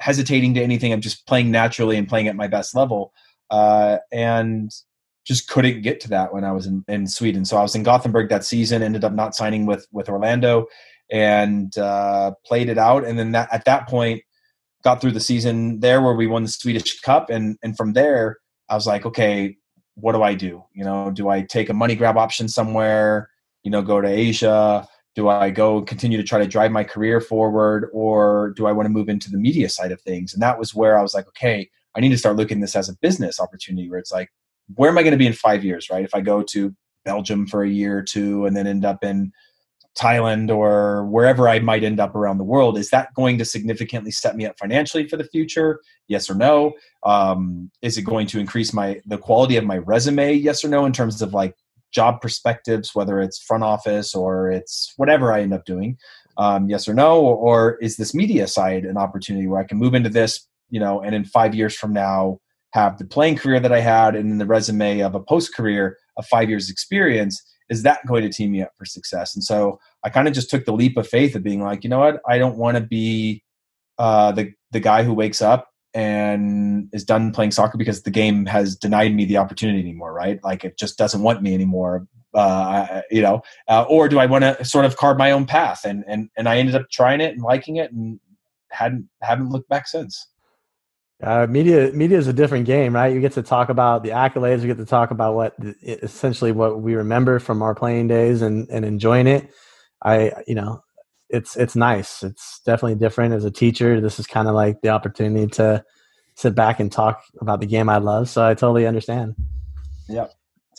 hesitating 0.00 0.54
to 0.54 0.62
anything. 0.62 0.92
I'm 0.92 1.00
just 1.00 1.26
playing 1.26 1.52
naturally 1.52 1.96
and 1.96 2.08
playing 2.08 2.26
at 2.26 2.34
my 2.34 2.48
best 2.48 2.74
level. 2.74 3.12
Uh, 3.50 3.98
and 4.10 4.72
just 5.24 5.48
couldn't 5.48 5.82
get 5.82 6.00
to 6.00 6.08
that 6.08 6.32
when 6.32 6.42
I 6.42 6.52
was 6.52 6.66
in, 6.66 6.84
in 6.88 7.06
Sweden. 7.06 7.44
So 7.44 7.58
I 7.58 7.62
was 7.62 7.74
in 7.74 7.82
Gothenburg 7.82 8.30
that 8.30 8.44
season, 8.44 8.82
ended 8.82 9.04
up 9.04 9.12
not 9.12 9.36
signing 9.36 9.66
with 9.66 9.86
with 9.92 10.08
Orlando 10.08 10.66
and 11.10 11.76
uh, 11.78 12.32
played 12.44 12.68
it 12.68 12.78
out. 12.78 13.04
And 13.04 13.18
then 13.18 13.32
that, 13.32 13.48
at 13.52 13.64
that 13.64 13.88
point, 13.88 14.22
got 14.84 15.00
through 15.00 15.12
the 15.12 15.20
season 15.20 15.80
there 15.80 16.00
where 16.02 16.14
we 16.14 16.26
won 16.26 16.44
the 16.44 16.48
Swedish 16.48 17.00
Cup. 17.00 17.30
And 17.30 17.58
and 17.62 17.76
from 17.76 17.92
there, 17.94 18.38
I 18.68 18.74
was 18.74 18.86
like, 18.86 19.06
okay, 19.06 19.56
what 19.94 20.12
do 20.12 20.22
I 20.22 20.34
do? 20.34 20.64
You 20.72 20.84
know, 20.84 21.10
do 21.10 21.28
I 21.28 21.42
take 21.42 21.68
a 21.68 21.74
money 21.74 21.96
grab 21.96 22.16
option 22.16 22.48
somewhere? 22.48 23.30
You 23.64 23.70
know, 23.70 23.82
go 23.82 24.00
to 24.00 24.08
Asia? 24.08 24.86
Do 25.14 25.28
I 25.28 25.50
go 25.50 25.82
continue 25.82 26.16
to 26.16 26.22
try 26.22 26.38
to 26.38 26.46
drive 26.46 26.70
my 26.70 26.84
career 26.84 27.20
forward, 27.20 27.90
or 27.92 28.52
do 28.56 28.66
I 28.66 28.72
want 28.72 28.86
to 28.86 28.90
move 28.90 29.08
into 29.08 29.30
the 29.30 29.38
media 29.38 29.68
side 29.68 29.90
of 29.90 30.00
things? 30.02 30.32
And 30.32 30.40
that 30.42 30.58
was 30.58 30.74
where 30.74 30.96
I 30.96 31.02
was 31.02 31.12
like, 31.12 31.26
okay, 31.28 31.68
I 31.96 32.00
need 32.00 32.10
to 32.10 32.18
start 32.18 32.36
looking 32.36 32.60
this 32.60 32.76
as 32.76 32.88
a 32.88 32.96
business 33.02 33.40
opportunity. 33.40 33.90
Where 33.90 33.98
it's 33.98 34.12
like, 34.12 34.30
where 34.76 34.88
am 34.88 34.96
I 34.96 35.02
going 35.02 35.12
to 35.12 35.18
be 35.18 35.26
in 35.26 35.32
five 35.32 35.64
years? 35.64 35.90
Right? 35.90 36.04
If 36.04 36.14
I 36.14 36.20
go 36.20 36.42
to 36.42 36.72
Belgium 37.04 37.46
for 37.46 37.64
a 37.64 37.68
year 37.68 37.98
or 37.98 38.02
two, 38.02 38.46
and 38.46 38.56
then 38.56 38.68
end 38.68 38.84
up 38.84 39.02
in 39.02 39.32
Thailand 39.98 40.54
or 40.54 41.04
wherever 41.06 41.48
I 41.48 41.58
might 41.58 41.82
end 41.82 42.00
up 42.00 42.14
around 42.14 42.38
the 42.38 42.44
world, 42.44 42.78
is 42.78 42.90
that 42.90 43.12
going 43.14 43.38
to 43.38 43.44
significantly 43.44 44.10
set 44.10 44.36
me 44.36 44.46
up 44.46 44.58
financially 44.58 45.08
for 45.08 45.16
the 45.16 45.24
future? 45.24 45.80
Yes 46.06 46.30
or 46.30 46.34
no? 46.34 46.72
Um, 47.04 47.70
is 47.82 47.98
it 47.98 48.02
going 48.02 48.26
to 48.28 48.38
increase 48.38 48.72
my 48.72 49.00
the 49.06 49.18
quality 49.18 49.56
of 49.56 49.64
my 49.64 49.78
resume? 49.78 50.34
Yes 50.34 50.64
or 50.64 50.68
no? 50.68 50.84
In 50.84 50.92
terms 50.92 51.20
of 51.20 51.34
like 51.34 51.54
job 51.90 52.20
perspectives, 52.20 52.94
whether 52.94 53.20
it's 53.20 53.42
front 53.42 53.64
office 53.64 54.14
or 54.14 54.50
it's 54.50 54.92
whatever 54.96 55.32
I 55.32 55.40
end 55.40 55.54
up 55.54 55.64
doing, 55.64 55.96
um, 56.36 56.68
yes 56.68 56.88
or 56.88 56.94
no? 56.94 57.20
Or, 57.20 57.36
or 57.36 57.76
is 57.78 57.96
this 57.96 58.14
media 58.14 58.46
side 58.46 58.84
an 58.84 58.96
opportunity 58.96 59.46
where 59.46 59.60
I 59.60 59.64
can 59.64 59.78
move 59.78 59.94
into 59.94 60.10
this, 60.10 60.46
you 60.70 60.80
know, 60.80 61.00
and 61.00 61.14
in 61.14 61.24
five 61.24 61.54
years 61.54 61.74
from 61.74 61.92
now 61.92 62.40
have 62.72 62.98
the 62.98 63.04
playing 63.04 63.36
career 63.36 63.60
that 63.60 63.72
I 63.72 63.80
had 63.80 64.14
and 64.14 64.40
the 64.40 64.46
resume 64.46 65.00
of 65.00 65.14
a 65.14 65.20
post 65.20 65.54
career 65.54 65.96
of 66.16 66.26
five 66.26 66.48
years 66.48 66.70
experience? 66.70 67.42
Is 67.70 67.82
that 67.82 68.06
going 68.06 68.22
to 68.22 68.30
team 68.30 68.52
me 68.52 68.62
up 68.62 68.72
for 68.78 68.84
success? 68.84 69.34
And 69.34 69.44
so 69.44 69.78
I 70.04 70.10
kind 70.10 70.28
of 70.28 70.34
just 70.34 70.50
took 70.50 70.64
the 70.64 70.72
leap 70.72 70.96
of 70.96 71.08
faith 71.08 71.34
of 71.34 71.42
being 71.42 71.62
like, 71.62 71.84
you 71.84 71.90
know 71.90 71.98
what, 71.98 72.20
I 72.26 72.38
don't 72.38 72.56
want 72.56 72.76
to 72.76 72.82
be 72.82 73.42
uh, 73.98 74.32
the 74.32 74.52
the 74.70 74.80
guy 74.80 75.02
who 75.02 75.12
wakes 75.12 75.42
up 75.42 75.70
and 75.94 76.88
is 76.92 77.04
done 77.04 77.32
playing 77.32 77.50
soccer 77.50 77.78
because 77.78 78.02
the 78.02 78.10
game 78.10 78.46
has 78.46 78.76
denied 78.76 79.14
me 79.14 79.24
the 79.24 79.38
opportunity 79.38 79.80
anymore, 79.80 80.12
right? 80.12 80.42
Like 80.44 80.64
it 80.64 80.78
just 80.78 80.98
doesn't 80.98 81.22
want 81.22 81.42
me 81.42 81.54
anymore, 81.54 82.06
uh, 82.34 83.02
you 83.10 83.22
know. 83.22 83.42
Uh, 83.66 83.84
or 83.88 84.08
do 84.08 84.18
I 84.18 84.26
want 84.26 84.44
to 84.44 84.64
sort 84.64 84.84
of 84.84 84.96
carve 84.96 85.18
my 85.18 85.30
own 85.30 85.46
path? 85.46 85.84
And 85.84 86.04
and 86.06 86.30
and 86.36 86.48
I 86.48 86.58
ended 86.58 86.74
up 86.74 86.90
trying 86.90 87.20
it 87.20 87.32
and 87.32 87.42
liking 87.42 87.76
it, 87.76 87.92
and 87.92 88.20
hadn't 88.70 89.08
haven't 89.22 89.50
looked 89.50 89.68
back 89.68 89.88
since. 89.88 90.28
Uh, 91.20 91.48
media 91.50 91.90
media 91.92 92.16
is 92.16 92.28
a 92.28 92.32
different 92.32 92.64
game, 92.64 92.94
right? 92.94 93.12
You 93.12 93.20
get 93.20 93.32
to 93.32 93.42
talk 93.42 93.70
about 93.70 94.04
the 94.04 94.10
accolades. 94.10 94.60
You 94.60 94.68
get 94.68 94.76
to 94.76 94.86
talk 94.86 95.10
about 95.10 95.34
what 95.34 95.54
essentially 95.82 96.52
what 96.52 96.80
we 96.80 96.94
remember 96.94 97.40
from 97.40 97.60
our 97.60 97.74
playing 97.74 98.06
days 98.06 98.42
and 98.42 98.68
and 98.68 98.84
enjoying 98.84 99.26
it. 99.26 99.50
I, 100.02 100.32
you 100.46 100.54
know, 100.54 100.82
it's 101.28 101.56
it's 101.56 101.76
nice. 101.76 102.22
It's 102.22 102.60
definitely 102.64 102.96
different 102.96 103.34
as 103.34 103.44
a 103.44 103.50
teacher. 103.50 104.00
This 104.00 104.18
is 104.18 104.26
kind 104.26 104.48
of 104.48 104.54
like 104.54 104.80
the 104.80 104.88
opportunity 104.88 105.46
to 105.56 105.84
sit 106.34 106.54
back 106.54 106.80
and 106.80 106.90
talk 106.90 107.22
about 107.40 107.60
the 107.60 107.66
game 107.66 107.88
I 107.88 107.98
love. 107.98 108.28
So 108.28 108.46
I 108.46 108.54
totally 108.54 108.86
understand. 108.86 109.34
Yeah. 110.08 110.28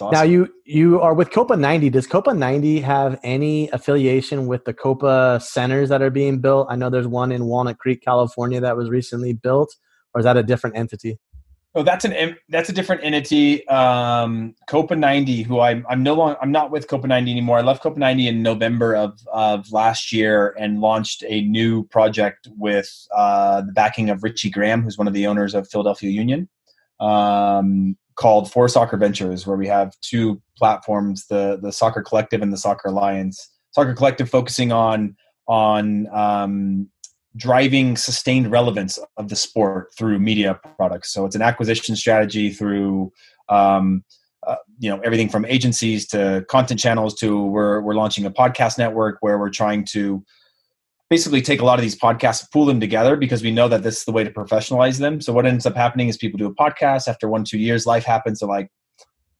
Awesome. 0.02 0.12
Now 0.12 0.24
you 0.24 0.48
you 0.66 1.02
are 1.02 1.14
with 1.14 1.32
Copa 1.32 1.58
90. 1.58 1.90
Does 1.90 2.08
Copa 2.08 2.34
90 2.34 2.80
have 2.80 3.20
any 3.22 3.70
affiliation 3.72 4.48
with 4.48 4.64
the 4.64 4.74
Copa 4.74 5.42
centers 5.44 5.90
that 5.90 6.02
are 6.02 6.10
being 6.10 6.40
built? 6.40 6.68
I 6.70 6.78
know 6.78 6.90
there's 6.90 7.08
one 7.08 7.34
in 7.34 7.46
Walnut 7.46 7.80
Creek, 7.80 8.02
California 8.02 8.62
that 8.62 8.78
was 8.78 8.90
recently 8.90 9.34
built, 9.34 9.76
or 10.14 10.20
is 10.20 10.24
that 10.24 10.38
a 10.38 10.44
different 10.44 10.78
entity? 10.78 11.20
Oh, 11.76 11.84
that's 11.84 12.04
an 12.04 12.36
that's 12.50 12.70
a 12.70 12.74
different 12.74 13.04
entity. 13.04 13.68
Um, 13.68 14.56
Copa 14.68 14.96
90, 14.96 15.44
who 15.44 15.60
I'm 15.60 15.86
I'm 15.88 16.02
no 16.02 16.16
longer 16.16 16.36
I'm 16.42 16.52
not 16.52 16.72
with 16.72 16.88
Copa 16.88 17.06
90 17.06 17.30
anymore. 17.30 17.60
I 17.60 17.62
left 17.62 17.84
Copa 17.84 18.00
90 18.00 18.28
in 18.28 18.42
November 18.42 18.96
of 18.96 19.20
of 19.32 19.72
last 19.72 20.12
year 20.12 20.56
and 20.58 20.82
launched 20.82 21.24
a 21.28 21.42
new 21.42 21.84
project 21.86 22.48
with 22.58 22.90
uh, 23.16 23.62
the 23.62 23.72
backing 23.72 24.10
of 24.10 24.24
Richie 24.24 24.50
Graham, 24.50 24.82
who's 24.82 24.98
one 24.98 25.08
of 25.08 25.14
the 25.14 25.28
owners 25.28 25.54
of 25.54 25.70
Philadelphia 25.70 26.10
Union, 26.10 26.50
um, 27.00 27.96
called 28.16 28.52
Four 28.52 28.68
Soccer 28.68 28.98
Ventures, 28.98 29.46
where 29.46 29.58
we 29.58 29.68
have 29.68 29.94
two 30.02 30.42
platforms: 30.58 31.28
the 31.28 31.60
the 31.62 31.72
Soccer 31.72 32.02
Collective 32.02 32.42
and 32.42 32.52
the 32.52 32.58
Soccer 32.58 32.88
Alliance. 32.88 33.48
Soccer 33.72 33.94
Collective 33.94 34.28
focusing 34.28 34.72
on 34.72 35.16
on 35.48 36.08
um, 36.12 36.90
driving 37.40 37.96
sustained 37.96 38.52
relevance 38.52 39.00
of 39.18 39.30
the 39.30 39.36
sport 39.36 39.94
through 39.98 40.20
media 40.20 40.60
products. 40.76 41.14
So 41.14 41.26
it's 41.26 41.36
an 41.36 41.42
acquisition 41.42 41.96
strategy 41.96 42.52
through, 42.52 43.12
um, 43.48 44.04
uh, 44.46 44.58
you 44.78 44.90
know, 44.90 45.00
everything 45.00 45.30
from 45.30 45.46
agencies 45.46 46.06
to 46.08 46.46
content 46.50 46.80
channels 46.80 47.16
to 47.16 47.46
we're 47.46 47.82
we're 47.82 47.96
launching 47.96 48.26
a 48.26 48.32
podcast 48.32 48.78
network 48.78 49.18
where 49.22 49.38
we're 49.38 49.50
trying 49.50 49.86
to 49.92 50.24
basically 51.10 51.42
take 51.42 51.62
a 51.62 51.66
lot 51.66 51.80
of 51.80 51.82
these 51.82 51.98
podcasts, 51.98 52.46
pull 52.52 52.66
them 52.66 52.80
together 52.80 53.16
because 53.16 53.42
we 53.42 53.52
know 53.52 53.68
that 53.68 53.84
this 53.84 54.00
is 54.00 54.06
the 54.06 54.12
way 54.12 54.24
to 54.24 54.30
professionalize 54.30 55.00
them. 55.00 55.20
So 55.22 55.34
what 55.34 55.46
ends 55.46 55.66
up 55.66 55.76
happening 55.76 56.08
is 56.08 56.18
people 56.18 56.38
do 56.38 56.46
a 56.46 56.56
podcast 56.56 57.08
after 57.08 57.28
one 57.28 57.44
two 57.44 57.58
years, 57.58 57.88
life 57.88 58.04
happens. 58.04 58.40
They're 58.40 58.50
like, 58.50 58.70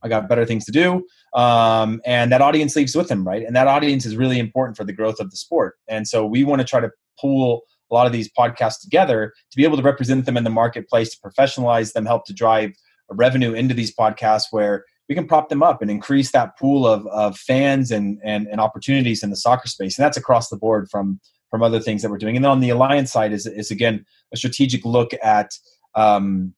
I 0.02 0.08
got 0.08 0.30
better 0.30 0.46
things 0.46 0.66
to 0.66 0.72
do, 0.72 1.06
um, 1.34 2.02
and 2.06 2.32
that 2.32 2.42
audience 2.42 2.76
leaves 2.76 2.96
with 2.96 3.10
them, 3.10 3.28
right? 3.28 3.44
And 3.44 3.56
that 3.56 3.68
audience 3.68 4.06
is 4.06 4.16
really 4.16 4.40
important 4.40 4.78
for 4.78 4.86
the 4.86 4.94
growth 4.94 5.20
of 5.20 5.30
the 5.30 5.38
sport. 5.38 5.76
And 5.90 6.08
so 6.08 6.26
we 6.26 6.46
want 6.46 6.62
to 6.62 6.66
try 6.66 6.80
to 6.80 6.90
pull 7.20 7.64
a 7.90 7.94
lot 7.94 8.08
of 8.08 8.14
these 8.14 8.30
podcasts 8.32 8.82
together 8.82 9.34
to 9.52 9.58
be 9.58 9.64
able 9.64 9.78
to 9.78 9.84
represent 9.84 10.26
them 10.26 10.38
in 10.38 10.44
the 10.44 10.50
marketplace, 10.50 11.10
to 11.10 11.18
professionalize 11.20 11.94
them, 11.94 12.06
help 12.06 12.26
to 12.26 12.34
drive 12.34 12.72
revenue 13.10 13.54
into 13.54 13.74
these 13.74 13.94
podcasts 13.96 14.46
where 14.52 14.86
we 15.08 15.16
can 15.16 15.28
prop 15.28 15.50
them 15.50 15.64
up 15.64 15.82
and 15.82 15.90
increase 15.90 16.32
that 16.32 16.58
pool 16.58 16.86
of, 16.86 17.06
of 17.08 17.36
fans 17.38 17.90
and, 17.92 18.20
and, 18.24 18.48
and 18.48 18.62
opportunities 18.62 19.24
in 19.24 19.32
the 19.32 19.36
soccer 19.36 19.68
space. 19.68 19.98
And 19.98 20.06
that's 20.06 20.18
across 20.18 20.50
the 20.50 20.58
board 20.58 20.88
from, 20.92 21.20
from 21.50 21.64
other 21.64 21.80
things 21.80 22.04
that 22.04 22.12
we're 22.12 22.20
doing. 22.20 22.36
And 22.36 22.46
then 22.46 22.52
on 22.52 22.60
the 22.60 22.70
alliance 22.70 23.12
side 23.12 23.34
is, 23.34 23.48
is 23.48 23.72
again, 23.72 24.06
a 24.32 24.38
strategic 24.38 24.86
look 24.86 25.12
at 25.24 25.52
um, 25.96 26.54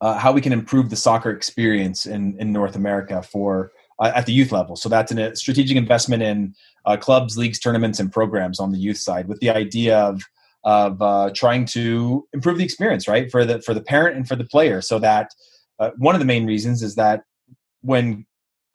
uh, 0.00 0.16
how 0.18 0.32
we 0.32 0.40
can 0.40 0.52
improve 0.52 0.90
the 0.90 0.96
soccer 0.96 1.30
experience 1.30 2.06
in, 2.06 2.36
in 2.38 2.52
North 2.52 2.76
America 2.76 3.22
for 3.22 3.72
uh, 3.98 4.12
at 4.14 4.26
the 4.26 4.32
youth 4.32 4.52
level. 4.52 4.76
So 4.76 4.88
that's 4.88 5.12
a 5.12 5.34
strategic 5.36 5.76
investment 5.76 6.22
in 6.22 6.54
uh, 6.84 6.96
clubs, 6.96 7.36
leagues, 7.36 7.58
tournaments, 7.58 8.00
and 8.00 8.12
programs 8.12 8.60
on 8.60 8.72
the 8.72 8.78
youth 8.78 8.98
side 8.98 9.28
with 9.28 9.40
the 9.40 9.50
idea 9.50 9.98
of 9.98 10.22
of 10.64 11.00
uh, 11.02 11.30
trying 11.34 11.66
to 11.66 12.26
improve 12.32 12.58
the 12.58 12.64
experience, 12.64 13.06
right, 13.06 13.30
for 13.30 13.44
the 13.44 13.60
for 13.60 13.74
the 13.74 13.82
parent 13.82 14.16
and 14.16 14.26
for 14.26 14.36
the 14.36 14.44
player. 14.44 14.80
So 14.80 14.98
that 14.98 15.30
uh, 15.78 15.90
one 15.98 16.14
of 16.14 16.20
the 16.20 16.26
main 16.26 16.46
reasons 16.46 16.82
is 16.82 16.94
that 16.94 17.24
when 17.82 18.26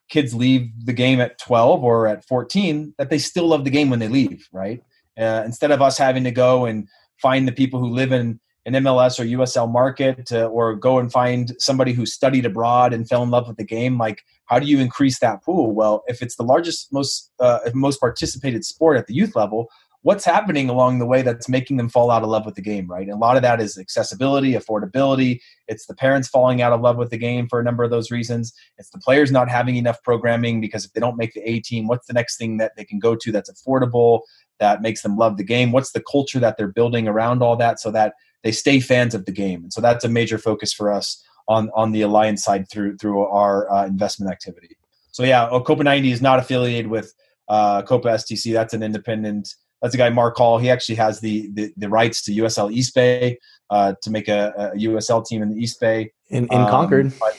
kids 0.09 0.33
leave 0.33 0.69
the 0.85 0.93
game 0.93 1.19
at 1.19 1.39
12 1.39 1.83
or 1.83 2.07
at 2.07 2.25
14, 2.25 2.95
that 2.97 3.09
they 3.09 3.19
still 3.19 3.47
love 3.47 3.63
the 3.63 3.69
game 3.69 3.89
when 3.89 3.99
they 3.99 4.07
leave, 4.07 4.47
right? 4.51 4.81
Uh, 5.17 5.43
instead 5.45 5.71
of 5.71 5.81
us 5.81 5.97
having 5.97 6.23
to 6.23 6.31
go 6.31 6.65
and 6.65 6.87
find 7.21 7.47
the 7.47 7.51
people 7.51 7.79
who 7.79 7.89
live 7.89 8.11
in 8.11 8.39
an 8.65 8.73
MLS 8.83 9.19
or 9.19 9.23
USL 9.23 9.71
market, 9.71 10.31
or 10.31 10.75
go 10.75 10.99
and 10.99 11.11
find 11.11 11.53
somebody 11.59 11.91
who 11.93 12.05
studied 12.05 12.45
abroad 12.45 12.93
and 12.93 13.07
fell 13.07 13.23
in 13.23 13.31
love 13.31 13.47
with 13.47 13.57
the 13.57 13.63
game, 13.63 13.97
like 13.97 14.21
how 14.45 14.59
do 14.59 14.67
you 14.67 14.79
increase 14.79 15.19
that 15.19 15.43
pool? 15.43 15.71
Well, 15.71 16.03
if 16.07 16.21
it's 16.21 16.35
the 16.35 16.43
largest, 16.43 16.91
most 16.93 17.31
uh, 17.39 17.59
most 17.73 17.99
participated 17.99 18.65
sport 18.65 18.97
at 18.97 19.07
the 19.07 19.13
youth 19.13 19.35
level, 19.35 19.69
what's 20.02 20.24
happening 20.24 20.70
along 20.70 21.00
the 21.00 21.06
way 21.06 21.22
that's 21.22 21.50
making 21.50 21.78
them 21.78 21.89
fall 21.89 22.10
out 22.10 22.24
of 22.24 22.30
love 22.30 22.45
with 22.45 22.56
the 22.56 22.62
game, 22.62 22.88
right? 22.88 23.08
And 23.08 23.14
a 23.14 23.18
lot 23.18 23.36
of 23.36 23.41
that 23.41 23.60
is 23.60 23.78
accessibility, 23.78 24.54
affordability. 24.54 25.41
It's 25.68 25.86
the 25.86 25.95
parents 25.95 26.30
falling 26.30 26.62
out 26.62 26.72
of 26.72 26.82
love 26.82 26.97
with 26.97 27.10
the 27.10 27.18
game 27.18 27.47
for 27.50 27.60
a 27.60 27.64
number 27.64 27.84
of 27.84 27.91
those 27.91 28.10
reasons. 28.10 28.54
It's 28.78 28.89
the 28.89 29.00
players 29.00 29.32
not 29.32 29.50
having 29.50 29.76
enough 29.76 30.02
programming 30.04 30.62
because 30.62 30.86
if 30.86 30.93
they 30.93 31.02
don't 31.02 31.18
make 31.18 31.34
the 31.34 31.41
A 31.41 31.60
team, 31.60 31.88
what's 31.88 32.08
the 32.08 32.14
next 32.14 32.38
thing 32.38 32.58
that 32.58 32.72
they 32.78 32.86
can 32.86 33.00
go 33.00 33.16
to 33.16 33.32
that's 33.32 33.52
affordable, 33.52 34.22
that 34.60 34.82
makes 34.82 35.02
them 35.02 35.18
love 35.18 35.38
the 35.38 35.43
game? 35.43 35.72
What's 35.72 35.91
the 35.91 36.04
culture 36.10 36.39
that 36.39 36.58
they're 36.58 36.68
building 36.68 37.08
around 37.08 37.43
all 37.43 37.58
that 37.58 37.80
so 37.80 37.91
that 37.91 38.14
they 38.43 38.54
stay 38.54 38.80
fans 38.80 39.14
of 39.14 39.26
the 39.26 39.34
game? 39.34 39.64
And 39.64 39.74
so 39.74 39.82
that's 39.82 40.06
a 40.06 40.10
major 40.10 40.38
focus 40.38 40.72
for 40.72 40.93
us 40.93 41.22
on, 41.50 41.70
on 41.76 41.91
the 41.91 42.04
Alliance 42.04 42.43
side 42.43 42.70
through, 42.72 42.97
through 42.97 43.22
our 43.26 43.70
uh, 43.70 43.86
investment 43.86 44.32
activity. 44.32 44.78
So 45.12 45.24
yeah, 45.24 45.50
Copa 45.50 45.84
90 45.84 46.12
is 46.12 46.22
not 46.22 46.39
affiliated 46.39 46.88
with 46.88 47.14
uh, 47.50 47.82
Copa 47.82 48.10
STC. 48.10 48.54
That's 48.54 48.74
an 48.74 48.84
independent 48.84 49.56
that's 49.82 49.93
a 49.93 49.97
guy 49.97 50.09
Mark 50.09 50.38
Hall. 50.38 50.57
He 50.57 50.69
actually 50.69 50.95
has 50.95 51.19
the 51.19 51.49
the, 51.53 51.73
the 51.77 51.89
rights 51.89 52.21
to 52.23 52.32
USL 52.32 52.71
East 52.71 52.93
Bay 52.95 53.39
uh, 53.69 53.93
to 54.01 54.09
make 54.09 54.27
a, 54.27 54.71
a, 54.73 54.77
USL 54.77 55.25
team 55.25 55.41
in 55.41 55.49
the 55.49 55.61
East 55.61 55.80
Bay 55.80 56.11
in, 56.30 56.45
in 56.51 56.59
um, 56.59 56.69
Concord. 56.69 57.13
But, 57.19 57.38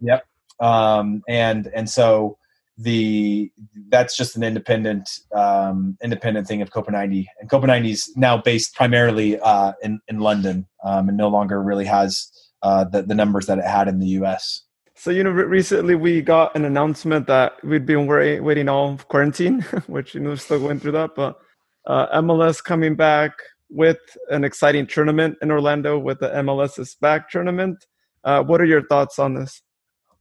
yep. 0.00 0.24
Um, 0.60 1.22
and 1.28 1.68
and 1.74 1.88
so 1.88 2.38
the 2.78 3.50
that's 3.88 4.16
just 4.16 4.36
an 4.36 4.42
independent 4.42 5.08
um, 5.34 5.96
independent 6.02 6.46
thing 6.46 6.62
of 6.62 6.70
Copa 6.70 6.90
90, 6.90 7.28
and 7.40 7.50
Copa 7.50 7.66
90 7.66 7.90
is 7.90 8.12
now 8.16 8.38
based 8.38 8.74
primarily 8.74 9.38
uh, 9.40 9.72
in 9.82 10.00
in 10.08 10.20
London, 10.20 10.66
um, 10.84 11.08
and 11.08 11.16
no 11.16 11.28
longer 11.28 11.62
really 11.62 11.84
has 11.84 12.30
uh, 12.62 12.84
the 12.84 13.02
the 13.02 13.14
numbers 13.14 13.46
that 13.46 13.58
it 13.58 13.64
had 13.64 13.88
in 13.88 13.98
the 13.98 14.08
U.S. 14.08 14.62
So 14.94 15.10
you 15.10 15.24
know, 15.24 15.30
recently 15.30 15.94
we 15.94 16.22
got 16.22 16.54
an 16.54 16.64
announcement 16.64 17.26
that 17.26 17.62
we'd 17.64 17.86
been 17.86 18.06
waiting 18.06 18.68
on 18.68 18.98
quarantine, 18.98 19.62
which 19.86 20.14
you 20.14 20.20
know 20.20 20.34
still 20.36 20.60
going 20.60 20.80
through 20.80 20.92
that, 20.92 21.14
but 21.14 21.38
uh, 21.86 22.20
MLS 22.20 22.62
coming 22.62 22.94
back 22.94 23.32
with 23.70 23.98
an 24.30 24.44
exciting 24.44 24.86
tournament 24.86 25.36
in 25.42 25.50
Orlando 25.50 25.98
with 25.98 26.20
the 26.20 26.28
MLS 26.28 26.78
is 26.78 26.94
back 27.00 27.30
tournament. 27.30 27.86
Uh, 28.24 28.42
what 28.42 28.60
are 28.60 28.66
your 28.66 28.86
thoughts 28.86 29.18
on 29.18 29.34
this? 29.34 29.62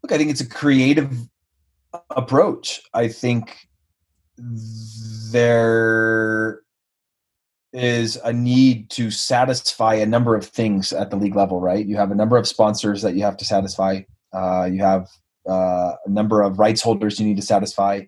Look, 0.02 0.12
I 0.12 0.18
think 0.18 0.32
it's 0.32 0.42
a 0.42 0.50
creative 0.50 1.12
approach. 2.16 2.82
I 2.94 3.08
think 3.08 3.68
there 5.32 6.62
is 7.74 8.18
a 8.18 8.34
need 8.34 8.90
to 8.92 9.12
satisfy 9.12 9.96
a 9.96 10.06
number 10.06 10.36
of 10.36 10.46
things 10.46 10.92
at 10.92 11.10
the 11.10 11.16
league 11.16 11.36
level, 11.36 11.62
right? 11.62 11.86
You 11.86 11.96
have 11.98 12.12
a 12.12 12.16
number 12.16 12.38
of 12.38 12.48
sponsors 12.48 13.02
that 13.02 13.16
you 13.16 13.24
have 13.24 13.38
to 13.38 13.46
satisfy. 13.46 14.02
Uh, 14.34 14.66
you 14.72 14.82
have 14.82 15.08
uh, 15.48 15.94
a 16.06 16.10
number 16.10 16.42
of 16.42 16.60
rights 16.60 16.82
holders 16.82 17.20
you 17.20 17.26
need 17.26 17.38
to 17.38 17.42
satisfy 17.42 18.02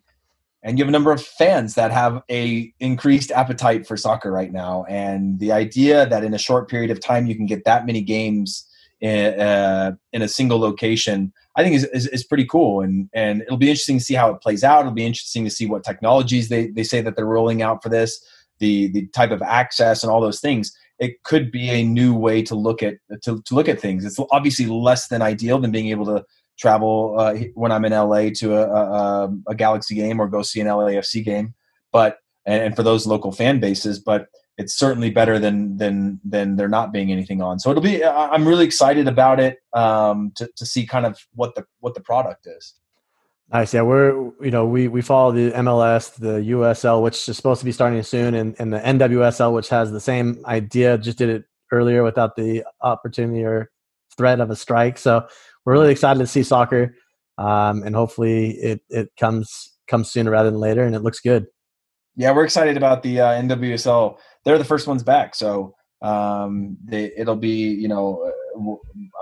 and 0.64 0.78
you 0.78 0.84
have 0.84 0.89
a 0.89 0.91
number 0.91 1.11
of 1.11 1.22
fans 1.22 1.76
that 1.76 1.91
have 1.91 2.24
a 2.32 2.74
increased 2.80 3.32
appetite 3.32 3.86
for 3.86 3.97
soccer 3.97 4.32
right 4.32 4.51
now. 4.51 4.86
And 4.88 5.39
the 5.39 5.51
idea 5.51 6.07
that 6.07 6.24
in 6.24 6.34
a 6.34 6.38
short 6.38 6.70
period 6.70 6.89
of 6.89 7.01
time 7.01 7.28
you 7.28 7.36
can 7.36 7.45
get 7.45 7.66
that 7.66 7.86
many 7.86 8.01
games 8.01 8.66
in, 9.01 9.39
uh, 9.39 9.91
in 10.14 10.22
a 10.22 10.28
single 10.30 10.59
location 10.59 11.34
i 11.55 11.64
think 11.64 11.76
is, 11.76 11.84
is, 11.86 12.07
is, 12.07 12.24
pretty 12.24 12.45
cool. 12.45 12.82
And, 12.82 13.09
and 13.14 13.41
it'll 13.41 13.57
be 13.57 13.70
interesting 13.70 13.99
to 13.99 14.03
see 14.03 14.14
how 14.16 14.32
it 14.32 14.41
plays 14.41 14.64
out. 14.64 14.82
It'll 14.82 14.91
be 14.91 15.05
interesting 15.05 15.43
to 15.43 15.51
see 15.51 15.66
what 15.66 15.84
technologies 15.84 16.49
they, 16.49 16.68
they 16.68 16.84
say 16.84 17.01
that 17.01 17.16
they're 17.16 17.26
rolling 17.26 17.61
out 17.61 17.84
for 17.84 17.89
this 17.89 18.26
the, 18.59 18.88
the 18.88 19.07
type 19.07 19.32
of 19.32 19.41
access 19.41 20.03
and 20.03 20.11
all 20.11 20.22
those 20.22 20.39
things. 20.39 20.76
It 20.99 21.24
could 21.24 21.51
be 21.51 21.70
a 21.70 21.84
new 21.84 22.16
way 22.16 22.41
to 22.43 22.55
look 22.55 22.82
at 22.82 22.95
to, 23.24 23.41
to 23.41 23.55
look 23.55 23.68
at 23.68 23.80
things. 23.80 24.05
It's 24.05 24.20
obviously 24.32 24.66
less 24.68 25.07
than 25.07 25.22
ideal 25.22 25.59
than 25.59 25.72
being 25.72 25.89
able 25.89 26.05
to 26.05 26.24
travel 26.58 27.16
uh, 27.18 27.36
when 27.56 27.72
I'm 27.72 27.86
in 27.86 27.91
LA 27.91 28.30
to 28.36 28.56
a, 28.56 28.68
a, 28.68 29.38
a, 29.47 29.56
Galaxy 29.56 29.95
game 29.95 30.20
or 30.20 30.28
go 30.28 30.41
see 30.41 30.62
an 30.62 30.68
LAFC 30.68 31.24
game. 31.24 31.54
But 31.91 32.20
and, 32.45 32.76
for 32.76 32.84
those 32.84 33.08
local 33.08 33.32
fan 33.32 33.60
bases, 33.60 33.99
but 33.99 34.28
it's 34.58 34.78
certainly 34.78 35.10
better 35.10 35.39
than 35.39 35.78
than 35.78 36.20
than 36.24 36.56
there 36.58 36.68
not 36.68 36.91
being 36.91 37.12
anything 37.12 37.41
on. 37.41 37.60
So 37.60 37.72
it'll 37.72 37.82
be. 37.82 38.04
I'm 38.04 38.47
really 38.47 38.66
excited 38.66 39.08
about 39.08 39.39
it 39.39 39.58
um, 39.74 40.32
to 40.36 40.49
to 40.56 40.66
see 40.66 40.86
kind 40.86 41.06
of 41.06 41.18
what 41.34 41.56
the 41.56 41.66
what 41.80 41.95
the 41.95 42.01
product 42.01 42.45
is. 42.45 42.74
Nice. 43.51 43.74
Yeah, 43.74 43.82
we're 43.82 44.12
you 44.41 44.51
know 44.51 44.66
we 44.66 44.88
we 44.88 45.01
follow 45.01 45.32
the 45.32 45.51
MLS, 45.51 46.16
the 46.16 46.39
USL, 46.51 47.01
which 47.01 47.28
is 47.28 47.36
supposed 47.36 47.60
to 47.60 47.66
be 47.66 47.72
starting 47.72 48.01
soon, 48.04 48.34
and, 48.36 48.56
and 48.60 48.74
the 48.74 48.80
NWSL, 48.80 49.54
which 49.54 49.70
has 49.70 49.91
the 49.91 49.99
same 49.99 50.43
idea, 50.45 50.97
just 50.97 51.18
did 51.18 51.30
it 51.30 51.45
earlier 51.72 52.04
without 52.04 52.36
the 52.36 52.64
opportunity 52.82 53.43
or 53.43 53.72
threat 54.16 54.39
of 54.39 54.49
a 54.49 54.56
strike. 54.56 54.97
So 54.97 55.28
we're 55.66 55.74
really 55.74 55.91
excited 55.91 56.20
to 56.20 56.28
see 56.28 56.43
soccer, 56.43 56.95
um, 57.38 57.84
and 57.84 57.95
hopefully 57.95 58.51
it 58.51 58.82
it 58.89 59.09
comes 59.20 59.78
comes 59.88 60.11
sooner 60.11 60.32
rather 60.32 60.51
than 60.51 60.59
later, 60.59 60.84
and 60.84 60.95
it 60.95 61.01
looks 61.01 61.20
good. 61.20 61.45
Yeah, 62.16 62.32
we're 62.32 62.45
excited 62.45 62.78
about 62.78 63.03
the 63.03 63.22
uh, 63.22 63.41
NWSL. 63.41 64.18
They're 64.45 64.57
the 64.57 64.66
first 64.66 64.88
ones 64.88 65.03
back, 65.03 65.36
so 65.36 65.74
um, 66.01 66.78
they, 66.84 67.11
it'll 67.18 67.36
be 67.36 67.74
you 67.74 67.88
know 67.88 68.32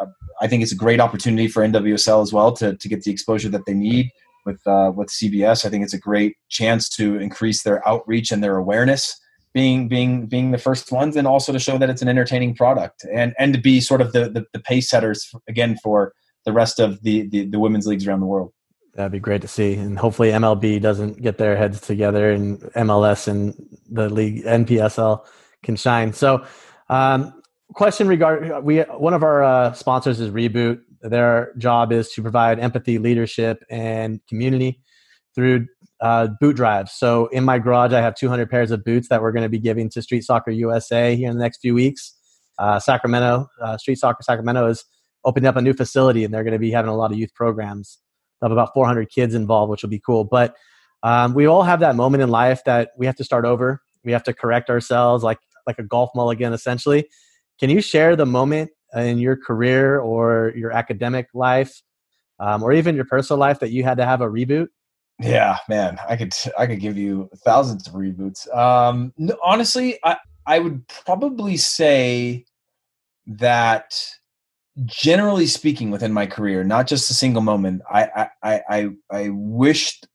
uh, 0.01 0.05
I 0.41 0.47
think 0.47 0.63
it's 0.63 0.71
a 0.71 0.77
great 0.77 0.99
opportunity 0.99 1.47
for 1.47 1.65
NWSL 1.65 2.21
as 2.21 2.33
well 2.33 2.51
to 2.53 2.75
to 2.75 2.89
get 2.89 3.03
the 3.03 3.11
exposure 3.11 3.49
that 3.49 3.65
they 3.65 3.73
need 3.73 4.09
with 4.45 4.65
uh, 4.65 4.91
with 4.95 5.09
CBS. 5.09 5.65
I 5.65 5.69
think 5.69 5.83
it's 5.83 5.93
a 5.93 5.99
great 5.99 6.35
chance 6.49 6.89
to 6.89 7.17
increase 7.17 7.63
their 7.63 7.87
outreach 7.87 8.31
and 8.31 8.43
their 8.43 8.57
awareness 8.57 9.17
being 9.53 9.87
being 9.87 10.27
being 10.27 10.51
the 10.51 10.57
first 10.57 10.91
ones 10.91 11.15
and 11.15 11.27
also 11.27 11.51
to 11.51 11.59
show 11.59 11.77
that 11.77 11.89
it's 11.89 12.01
an 12.01 12.07
entertaining 12.07 12.55
product 12.55 13.05
and 13.13 13.33
and 13.37 13.53
to 13.53 13.59
be 13.59 13.81
sort 13.81 14.01
of 14.01 14.13
the 14.13 14.29
the, 14.29 14.45
the 14.53 14.59
pace 14.59 14.89
setters 14.89 15.29
again 15.47 15.77
for 15.83 16.13
the 16.45 16.53
rest 16.53 16.79
of 16.79 17.01
the, 17.03 17.27
the 17.29 17.45
the 17.45 17.59
women's 17.59 17.87
leagues 17.87 18.07
around 18.07 18.19
the 18.19 18.25
world 18.25 18.53
That'd 18.95 19.13
be 19.13 19.19
great 19.19 19.41
to 19.41 19.47
see, 19.47 19.75
and 19.75 19.97
hopefully 19.97 20.31
MLB 20.31 20.81
doesn't 20.81 21.21
get 21.21 21.37
their 21.37 21.55
heads 21.55 21.79
together, 21.79 22.31
and 22.31 22.59
MLS 22.59 23.27
and 23.29 23.55
the 23.89 24.09
league 24.09 24.43
NPSL 24.43 25.25
can 25.63 25.77
shine. 25.77 26.11
So, 26.11 26.45
um, 26.89 27.41
question 27.73 28.09
regarding 28.09 28.65
we 28.65 28.79
one 28.79 29.13
of 29.13 29.23
our 29.23 29.43
uh, 29.43 29.73
sponsors 29.73 30.19
is 30.19 30.29
Reboot. 30.29 30.81
Their 31.01 31.53
job 31.57 31.93
is 31.93 32.11
to 32.13 32.21
provide 32.21 32.59
empathy, 32.59 32.97
leadership, 32.97 33.63
and 33.69 34.19
community 34.27 34.81
through 35.35 35.67
uh, 36.01 36.27
boot 36.41 36.57
drives. 36.57 36.91
So, 36.91 37.27
in 37.27 37.45
my 37.45 37.59
garage, 37.59 37.93
I 37.93 38.01
have 38.01 38.15
200 38.15 38.49
pairs 38.49 38.71
of 38.71 38.83
boots 38.83 39.07
that 39.07 39.21
we're 39.21 39.31
going 39.31 39.43
to 39.43 39.49
be 39.49 39.59
giving 39.59 39.89
to 39.91 40.01
Street 40.01 40.25
Soccer 40.25 40.51
USA 40.51 41.15
here 41.15 41.29
in 41.29 41.37
the 41.37 41.41
next 41.41 41.59
few 41.61 41.73
weeks. 41.73 42.13
Uh, 42.59 42.77
Sacramento, 42.77 43.47
uh, 43.61 43.77
Street 43.77 43.99
Soccer 43.99 44.21
Sacramento 44.21 44.67
is 44.67 44.83
opening 45.24 45.47
up 45.47 45.55
a 45.55 45.61
new 45.61 45.74
facility, 45.74 46.24
and 46.24 46.34
they're 46.34 46.43
going 46.43 46.53
to 46.53 46.59
be 46.59 46.72
having 46.72 46.89
a 46.89 46.95
lot 46.95 47.11
of 47.11 47.17
youth 47.17 47.34
programs 47.34 47.99
of 48.41 48.51
about 48.51 48.74
400 48.74 49.09
kids 49.09 49.36
involved, 49.36 49.69
which 49.69 49.84
will 49.84 49.89
be 49.89 50.01
cool. 50.03 50.24
But 50.24 50.55
um, 51.03 51.34
we 51.34 51.45
all 51.45 51.63
have 51.63 51.80
that 51.82 51.95
moment 51.95 52.24
in 52.24 52.30
life 52.30 52.63
that 52.65 52.91
we 52.97 53.05
have 53.05 53.15
to 53.15 53.24
start 53.24 53.45
over. 53.45 53.82
We 54.03 54.11
have 54.11 54.24
to 54.24 54.34
correct 54.34 54.69
ourselves, 54.69 55.24
like 55.24 55.39
like 55.67 55.78
a 55.80 55.84
golf 55.84 56.09
mulligan, 56.15 56.53
essentially. 56.53 57.07
Can 57.59 57.69
you 57.69 57.82
share 57.82 58.15
the 58.15 58.26
moment 58.26 58.72
in 58.95 59.19
your 59.19 59.38
career 59.38 59.99
or 59.99 60.53
your 60.55 60.72
academic 60.72 61.28
life, 61.34 61.82
um, 62.39 62.63
or 62.63 62.74
even 62.74 62.95
your 62.95 63.05
personal 63.05 63.39
life, 63.39 63.59
that 63.59 63.69
you 63.72 63.84
had 63.84 63.97
to 63.97 64.05
have 64.05 64.22
a 64.22 64.28
reboot? 64.28 64.67
Yeah, 65.19 65.57
man, 65.69 65.99
I 66.09 66.15
could 66.15 66.34
I 66.57 66.65
could 66.65 66.80
give 66.80 66.97
you 66.97 67.30
thousands 67.45 67.88
of 67.88 67.93
reboots. 67.93 68.53
Um, 68.55 69.13
honestly, 69.43 69.99
I 70.03 70.17
I 70.47 70.59
would 70.59 70.88
probably 70.88 71.57
say 71.57 72.45
that 73.28 73.93
generally 74.86 75.45
speaking 75.45 75.91
within 75.91 76.13
my 76.13 76.26
career 76.26 76.63
not 76.63 76.88
just 76.88 77.11
a 77.11 77.13
single 77.13 77.41
moment 77.41 77.82
i 77.91 78.30
i 78.43 78.61
i 78.69 78.89
i 79.11 79.30
wished 79.30 80.07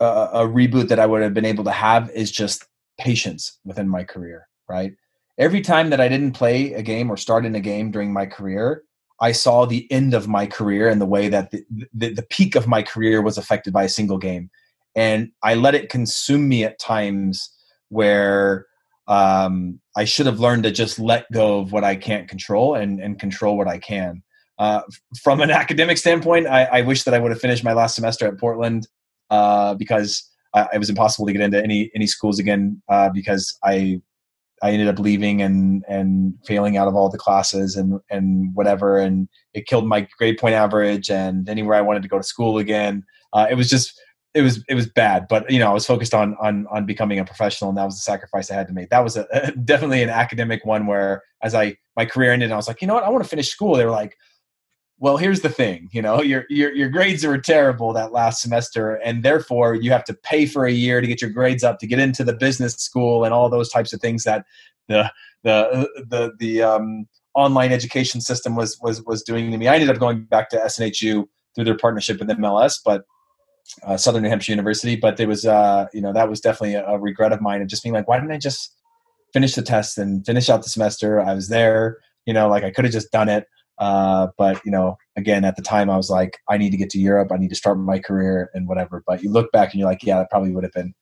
a, 0.00 0.04
a, 0.04 0.48
reboot 0.48 0.88
that 0.88 0.98
i 0.98 1.04
would 1.04 1.22
have 1.22 1.34
been 1.34 1.44
able 1.44 1.64
to 1.64 1.70
have 1.70 2.10
is 2.12 2.30
just 2.30 2.64
patience 2.98 3.58
within 3.64 3.88
my 3.88 4.04
career 4.04 4.48
right? 4.68 4.92
Every 5.38 5.60
time 5.60 5.90
that 5.90 6.00
i 6.00 6.08
didn't 6.08 6.32
play 6.32 6.72
a 6.72 6.82
game 6.82 7.10
or 7.10 7.16
start 7.16 7.44
in 7.44 7.54
a 7.54 7.60
game 7.60 7.90
during 7.90 8.12
my 8.12 8.26
career 8.26 8.82
i 9.20 9.32
saw 9.32 9.64
the 9.64 9.90
end 9.90 10.14
of 10.14 10.28
my 10.28 10.46
career 10.46 10.88
and 10.88 11.00
the 11.00 11.06
way 11.06 11.28
that 11.28 11.50
the, 11.50 11.64
the, 11.92 12.14
the 12.14 12.22
peak 12.22 12.54
of 12.54 12.66
my 12.66 12.82
career 12.82 13.20
was 13.20 13.36
affected 13.36 13.72
by 13.72 13.84
a 13.84 13.88
single 13.88 14.18
game. 14.18 14.50
And 14.96 15.32
i 15.42 15.54
let 15.54 15.74
it 15.74 15.90
consume 15.90 16.48
me 16.48 16.64
at 16.64 16.78
times 16.78 17.50
where 17.88 18.66
um, 19.08 19.80
I 19.96 20.04
should 20.04 20.26
have 20.26 20.38
learned 20.38 20.64
to 20.64 20.70
just 20.70 20.98
let 20.98 21.30
go 21.32 21.60
of 21.60 21.72
what 21.72 21.82
I 21.82 21.96
can't 21.96 22.28
control 22.28 22.74
and, 22.74 23.00
and 23.00 23.18
control 23.18 23.56
what 23.56 23.66
I 23.66 23.78
can. 23.78 24.22
Uh, 24.58 24.82
from 25.22 25.40
an 25.40 25.50
academic 25.62 25.96
standpoint, 25.96 26.46
I, 26.46 26.64
I, 26.64 26.80
wish 26.82 27.04
that 27.04 27.14
I 27.14 27.18
would 27.18 27.30
have 27.30 27.40
finished 27.40 27.64
my 27.64 27.72
last 27.72 27.94
semester 27.94 28.26
at 28.26 28.38
Portland 28.38 28.86
uh, 29.30 29.74
because 29.74 30.28
I, 30.54 30.68
it 30.74 30.78
was 30.78 30.90
impossible 30.90 31.26
to 31.26 31.32
get 31.32 31.40
into 31.40 31.62
any 31.62 31.90
any 31.94 32.06
schools 32.06 32.38
again 32.38 32.82
uh, 32.88 33.08
because 33.08 33.56
I 33.64 34.02
I 34.62 34.72
ended 34.72 34.88
up 34.88 34.98
leaving 34.98 35.40
and 35.40 35.84
and 35.88 36.34
failing 36.44 36.76
out 36.76 36.88
of 36.88 36.94
all 36.94 37.08
the 37.08 37.18
classes 37.18 37.76
and 37.76 38.00
and 38.10 38.54
whatever, 38.54 38.98
and 38.98 39.28
it 39.54 39.66
killed 39.66 39.86
my 39.86 40.06
grade 40.18 40.38
point 40.38 40.54
average 40.54 41.10
and 41.10 41.48
anywhere 41.48 41.76
I 41.76 41.82
wanted 41.82 42.02
to 42.02 42.08
go 42.08 42.18
to 42.18 42.24
school 42.24 42.58
again. 42.58 43.04
Uh, 43.32 43.46
it 43.50 43.54
was 43.54 43.70
just 43.70 43.98
it 44.34 44.42
was 44.42 44.62
it 44.68 44.74
was 44.74 44.86
bad 44.86 45.26
but 45.28 45.50
you 45.50 45.58
know 45.58 45.70
i 45.70 45.72
was 45.72 45.86
focused 45.86 46.14
on 46.14 46.36
on 46.40 46.66
on 46.70 46.84
becoming 46.84 47.18
a 47.18 47.24
professional 47.24 47.70
and 47.70 47.78
that 47.78 47.84
was 47.84 47.94
the 47.94 48.00
sacrifice 48.00 48.50
i 48.50 48.54
had 48.54 48.66
to 48.66 48.72
make. 48.72 48.90
That 48.90 49.02
was 49.02 49.16
a, 49.16 49.26
a, 49.32 49.52
definitely 49.64 50.02
an 50.02 50.10
academic 50.10 50.64
one 50.64 50.86
where 50.86 51.22
as 51.42 51.54
i 51.54 51.76
my 51.96 52.04
career 52.04 52.32
ended 52.32 52.52
i 52.52 52.56
was 52.56 52.68
like 52.68 52.80
you 52.80 52.88
know 52.88 52.94
what? 52.94 53.04
I 53.04 53.08
want 53.08 53.24
to 53.24 53.30
finish 53.30 53.48
school. 53.48 53.76
They 53.76 53.84
were 53.84 53.90
like 53.90 54.16
well 55.00 55.16
here's 55.16 55.40
the 55.40 55.48
thing 55.48 55.88
you 55.92 56.02
know 56.02 56.20
your 56.20 56.44
your 56.48 56.72
your 56.74 56.88
grades 56.88 57.24
were 57.24 57.38
terrible 57.38 57.92
that 57.92 58.12
last 58.12 58.42
semester 58.42 58.94
and 58.96 59.22
therefore 59.22 59.74
you 59.74 59.90
have 59.92 60.04
to 60.04 60.14
pay 60.14 60.44
for 60.44 60.66
a 60.66 60.72
year 60.72 61.00
to 61.00 61.06
get 61.06 61.22
your 61.22 61.30
grades 61.30 61.62
up 61.62 61.78
to 61.78 61.86
get 61.86 62.00
into 62.00 62.24
the 62.24 62.32
business 62.32 62.74
school 62.74 63.24
and 63.24 63.32
all 63.32 63.48
those 63.48 63.68
types 63.68 63.92
of 63.92 64.00
things 64.00 64.24
that 64.24 64.44
the 64.88 65.10
the 65.44 65.88
the 66.08 66.32
the 66.38 66.62
um, 66.62 67.06
online 67.34 67.72
education 67.72 68.20
system 68.20 68.56
was 68.56 68.78
was 68.80 69.02
was 69.04 69.22
doing 69.22 69.50
to 69.50 69.56
me. 69.56 69.68
I 69.68 69.74
ended 69.74 69.90
up 69.90 69.98
going 69.98 70.24
back 70.24 70.50
to 70.50 70.56
snhu 70.56 71.26
through 71.54 71.64
their 71.64 71.76
partnership 71.76 72.18
with 72.18 72.28
mls 72.28 72.80
but 72.84 73.04
uh, 73.82 73.96
Southern 73.96 74.22
New 74.22 74.28
Hampshire 74.28 74.52
University. 74.52 74.96
But 74.96 75.18
it 75.20 75.26
was, 75.26 75.46
uh, 75.46 75.86
you 75.92 76.00
know, 76.00 76.12
that 76.12 76.28
was 76.28 76.40
definitely 76.40 76.74
a, 76.74 76.86
a, 76.86 76.98
regret 76.98 77.32
of 77.32 77.40
mine 77.40 77.62
of 77.62 77.68
just 77.68 77.82
being 77.82 77.92
like, 77.92 78.08
why 78.08 78.18
didn't 78.18 78.32
I 78.32 78.38
just 78.38 78.74
finish 79.32 79.54
the 79.54 79.62
test 79.62 79.98
and 79.98 80.24
finish 80.24 80.48
out 80.48 80.62
the 80.62 80.68
semester? 80.68 81.20
I 81.20 81.34
was 81.34 81.48
there, 81.48 81.98
you 82.26 82.32
know, 82.32 82.48
like 82.48 82.64
I 82.64 82.70
could 82.70 82.84
have 82.84 82.92
just 82.92 83.12
done 83.12 83.28
it. 83.28 83.46
Uh, 83.78 84.28
but 84.36 84.60
you 84.64 84.72
know, 84.72 84.96
again, 85.16 85.44
at 85.44 85.56
the 85.56 85.62
time, 85.62 85.88
I 85.88 85.96
was 85.96 86.10
like, 86.10 86.38
I 86.48 86.58
need 86.58 86.70
to 86.70 86.76
get 86.76 86.90
to 86.90 86.98
Europe. 86.98 87.30
I 87.32 87.36
need 87.36 87.50
to 87.50 87.56
start 87.56 87.78
my 87.78 87.98
career 87.98 88.50
and 88.52 88.66
whatever. 88.66 89.04
But 89.06 89.22
you 89.22 89.30
look 89.30 89.52
back 89.52 89.72
and 89.72 89.78
you're 89.78 89.88
like, 89.88 90.02
yeah, 90.02 90.18
that 90.18 90.30
probably 90.30 90.50
would 90.50 90.64
have 90.64 90.72
been, 90.72 90.94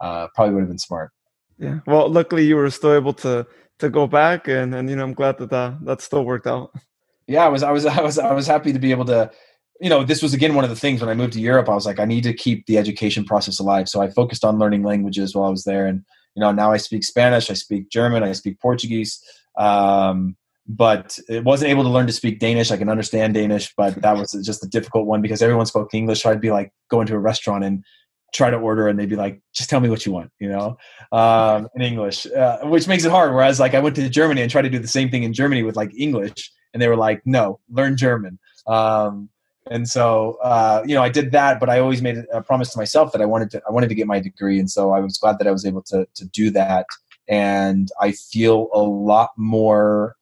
uh, 0.00 0.28
probably 0.34 0.54
would 0.54 0.62
have 0.62 0.70
been 0.70 0.78
smart. 0.78 1.10
Yeah. 1.58 1.80
Well, 1.86 2.08
luckily 2.08 2.44
you 2.46 2.56
were 2.56 2.70
still 2.70 2.94
able 2.94 3.12
to 3.14 3.46
to 3.78 3.90
go 3.90 4.06
back, 4.06 4.48
and 4.48 4.74
and 4.74 4.88
you 4.88 4.96
know, 4.96 5.04
I'm 5.04 5.12
glad 5.12 5.38
that 5.38 5.50
that, 5.50 5.84
that 5.84 6.00
still 6.00 6.24
worked 6.24 6.46
out. 6.46 6.72
Yeah, 7.26 7.44
I 7.44 7.48
was, 7.48 7.62
I 7.62 7.70
was, 7.70 7.86
I 7.98 8.00
was, 8.00 8.18
I 8.18 8.32
was 8.32 8.46
happy 8.46 8.72
to 8.72 8.78
be 8.78 8.90
able 8.90 9.04
to 9.06 9.30
you 9.82 9.90
know, 9.90 10.04
this 10.04 10.22
was 10.22 10.32
again 10.32 10.54
one 10.54 10.62
of 10.62 10.70
the 10.70 10.76
things 10.76 11.00
when 11.00 11.10
I 11.10 11.14
moved 11.14 11.32
to 11.32 11.40
Europe. 11.40 11.68
I 11.68 11.74
was 11.74 11.86
like, 11.86 11.98
I 11.98 12.04
need 12.04 12.22
to 12.22 12.32
keep 12.32 12.66
the 12.66 12.78
education 12.78 13.24
process 13.24 13.58
alive. 13.58 13.88
So 13.88 14.00
I 14.00 14.08
focused 14.10 14.44
on 14.44 14.60
learning 14.60 14.84
languages 14.84 15.34
while 15.34 15.44
I 15.44 15.50
was 15.50 15.64
there, 15.64 15.86
and 15.86 16.04
you 16.36 16.40
know, 16.40 16.52
now 16.52 16.70
I 16.70 16.76
speak 16.76 17.02
Spanish, 17.02 17.50
I 17.50 17.54
speak 17.54 17.90
German, 17.90 18.22
I 18.22 18.32
speak 18.32 18.60
Portuguese. 18.60 19.20
Um, 19.58 20.36
but 20.68 21.18
it 21.28 21.42
wasn't 21.42 21.72
able 21.72 21.82
to 21.82 21.88
learn 21.88 22.06
to 22.06 22.12
speak 22.12 22.38
Danish. 22.38 22.70
I 22.70 22.76
can 22.76 22.88
understand 22.88 23.34
Danish, 23.34 23.74
but 23.76 24.00
that 24.00 24.16
was 24.16 24.30
just 24.44 24.64
a 24.64 24.68
difficult 24.68 25.06
one 25.06 25.20
because 25.20 25.42
everyone 25.42 25.66
spoke 25.66 25.92
English. 25.92 26.22
So 26.22 26.30
I'd 26.30 26.40
be 26.40 26.52
like 26.52 26.72
go 26.88 27.00
into 27.00 27.14
a 27.14 27.18
restaurant 27.18 27.64
and 27.64 27.84
try 28.32 28.50
to 28.50 28.56
order, 28.56 28.86
and 28.86 28.96
they'd 28.96 29.08
be 29.08 29.16
like, 29.16 29.42
"Just 29.52 29.68
tell 29.68 29.80
me 29.80 29.88
what 29.88 30.06
you 30.06 30.12
want," 30.12 30.30
you 30.38 30.48
know, 30.48 30.76
um, 31.10 31.68
in 31.74 31.82
English, 31.82 32.24
uh, 32.26 32.58
which 32.62 32.86
makes 32.86 33.04
it 33.04 33.10
hard. 33.10 33.34
Whereas 33.34 33.58
like 33.58 33.74
I 33.74 33.80
went 33.80 33.96
to 33.96 34.08
Germany 34.08 34.42
and 34.42 34.50
tried 34.50 34.62
to 34.62 34.70
do 34.70 34.78
the 34.78 34.86
same 34.86 35.10
thing 35.10 35.24
in 35.24 35.32
Germany 35.32 35.64
with 35.64 35.74
like 35.74 35.90
English, 35.98 36.52
and 36.72 36.80
they 36.80 36.86
were 36.86 36.96
like, 36.96 37.20
"No, 37.24 37.58
learn 37.68 37.96
German." 37.96 38.38
Um, 38.68 39.28
and 39.70 39.88
so 39.88 40.38
uh, 40.42 40.82
you 40.86 40.94
know 40.94 41.02
i 41.02 41.08
did 41.08 41.32
that 41.32 41.60
but 41.60 41.68
i 41.68 41.78
always 41.78 42.02
made 42.02 42.24
a 42.32 42.42
promise 42.42 42.70
to 42.72 42.78
myself 42.78 43.12
that 43.12 43.22
i 43.22 43.26
wanted 43.26 43.50
to 43.50 43.62
i 43.68 43.72
wanted 43.72 43.88
to 43.88 43.94
get 43.94 44.06
my 44.06 44.18
degree. 44.18 44.58
And 44.58 44.70
so 44.70 44.92
i 44.92 45.00
was 45.00 45.18
glad 45.18 45.38
that 45.38 45.46
i 45.46 45.52
was 45.52 45.64
able 45.64 45.82
to 45.82 46.06
to 46.14 46.24
do 46.26 46.50
that. 46.50 46.86
And 47.28 47.88
i 48.00 48.12
feel 48.12 48.68
a 48.74 48.80
lot 48.80 49.30
more 49.36 50.16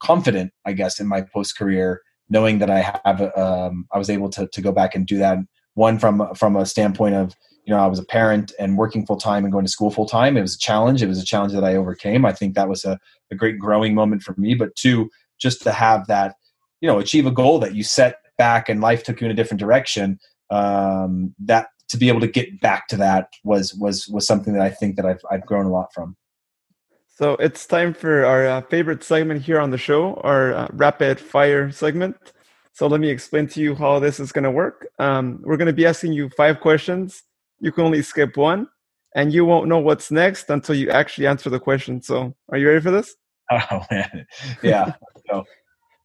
confident 0.00 0.52
i 0.64 0.72
guess 0.72 1.00
in 1.00 1.06
my 1.06 1.22
post 1.22 1.56
career 1.58 2.02
knowing 2.28 2.58
that 2.58 2.70
i 2.70 2.80
have 3.04 3.20
um, 3.36 3.86
i 3.92 3.98
was 3.98 4.10
able 4.10 4.30
to, 4.30 4.46
to 4.48 4.60
go 4.60 4.72
back 4.72 4.94
and 4.94 5.06
do 5.06 5.18
that. 5.18 5.38
One 5.74 5.98
from 5.98 6.34
from 6.34 6.56
a 6.56 6.64
standpoint 6.64 7.14
of 7.14 7.34
you 7.64 7.74
know 7.74 7.80
i 7.80 7.86
was 7.86 7.98
a 7.98 8.04
parent 8.04 8.52
and 8.58 8.78
working 8.78 9.04
full 9.04 9.18
time 9.18 9.44
and 9.44 9.52
going 9.52 9.66
to 9.66 9.70
school 9.70 9.90
full 9.90 10.06
time 10.06 10.36
it 10.36 10.42
was 10.42 10.54
a 10.54 10.58
challenge. 10.58 11.02
It 11.02 11.08
was 11.08 11.22
a 11.22 11.26
challenge 11.26 11.52
that 11.52 11.64
i 11.64 11.76
overcame. 11.76 12.24
I 12.24 12.32
think 12.32 12.54
that 12.54 12.68
was 12.68 12.84
a, 12.84 12.98
a 13.30 13.34
great 13.34 13.58
growing 13.58 13.94
moment 13.94 14.22
for 14.22 14.34
me. 14.38 14.54
But 14.54 14.74
two 14.76 15.10
just 15.38 15.62
to 15.62 15.72
have 15.72 16.06
that 16.06 16.36
you 16.80 16.88
know 16.88 16.98
achieve 16.98 17.26
a 17.26 17.30
goal 17.30 17.58
that 17.58 17.74
you 17.74 17.82
set 17.82 18.16
back 18.38 18.68
and 18.68 18.80
life 18.80 19.02
took 19.02 19.20
you 19.20 19.26
in 19.26 19.30
a 19.30 19.34
different 19.34 19.60
direction 19.60 20.18
um, 20.50 21.34
that 21.38 21.68
to 21.88 21.96
be 21.96 22.08
able 22.08 22.20
to 22.20 22.26
get 22.26 22.60
back 22.60 22.88
to 22.88 22.96
that 22.96 23.28
was 23.44 23.74
was 23.74 24.08
was 24.08 24.26
something 24.26 24.52
that 24.52 24.62
i 24.62 24.70
think 24.70 24.96
that 24.96 25.06
i've, 25.06 25.20
I've 25.30 25.46
grown 25.46 25.66
a 25.66 25.70
lot 25.70 25.92
from. 25.92 26.16
So 27.16 27.32
it's 27.36 27.66
time 27.66 27.94
for 27.94 28.26
our 28.26 28.46
uh, 28.46 28.60
favorite 28.60 29.02
segment 29.02 29.40
here 29.40 29.58
on 29.58 29.70
the 29.70 29.78
show 29.78 30.20
our 30.22 30.52
uh, 30.52 30.68
rapid 30.72 31.18
fire 31.18 31.70
segment. 31.70 32.14
So 32.74 32.86
let 32.86 33.00
me 33.00 33.08
explain 33.08 33.46
to 33.48 33.60
you 33.60 33.74
how 33.74 33.98
this 34.00 34.20
is 34.20 34.32
going 34.32 34.44
to 34.44 34.50
work. 34.50 34.86
Um, 34.98 35.40
we're 35.42 35.56
going 35.56 35.66
to 35.66 35.72
be 35.72 35.86
asking 35.86 36.12
you 36.12 36.28
five 36.36 36.60
questions. 36.60 37.22
You 37.58 37.72
can 37.72 37.84
only 37.84 38.02
skip 38.02 38.36
one 38.36 38.68
and 39.14 39.32
you 39.32 39.46
won't 39.46 39.66
know 39.66 39.78
what's 39.78 40.10
next 40.10 40.50
until 40.50 40.74
you 40.74 40.90
actually 40.90 41.26
answer 41.26 41.48
the 41.48 41.58
question. 41.58 42.02
So 42.02 42.36
are 42.50 42.58
you 42.58 42.68
ready 42.68 42.82
for 42.82 42.90
this? 42.90 43.14
Oh 43.70 43.80
man. 43.90 44.26
Yeah 44.62 44.92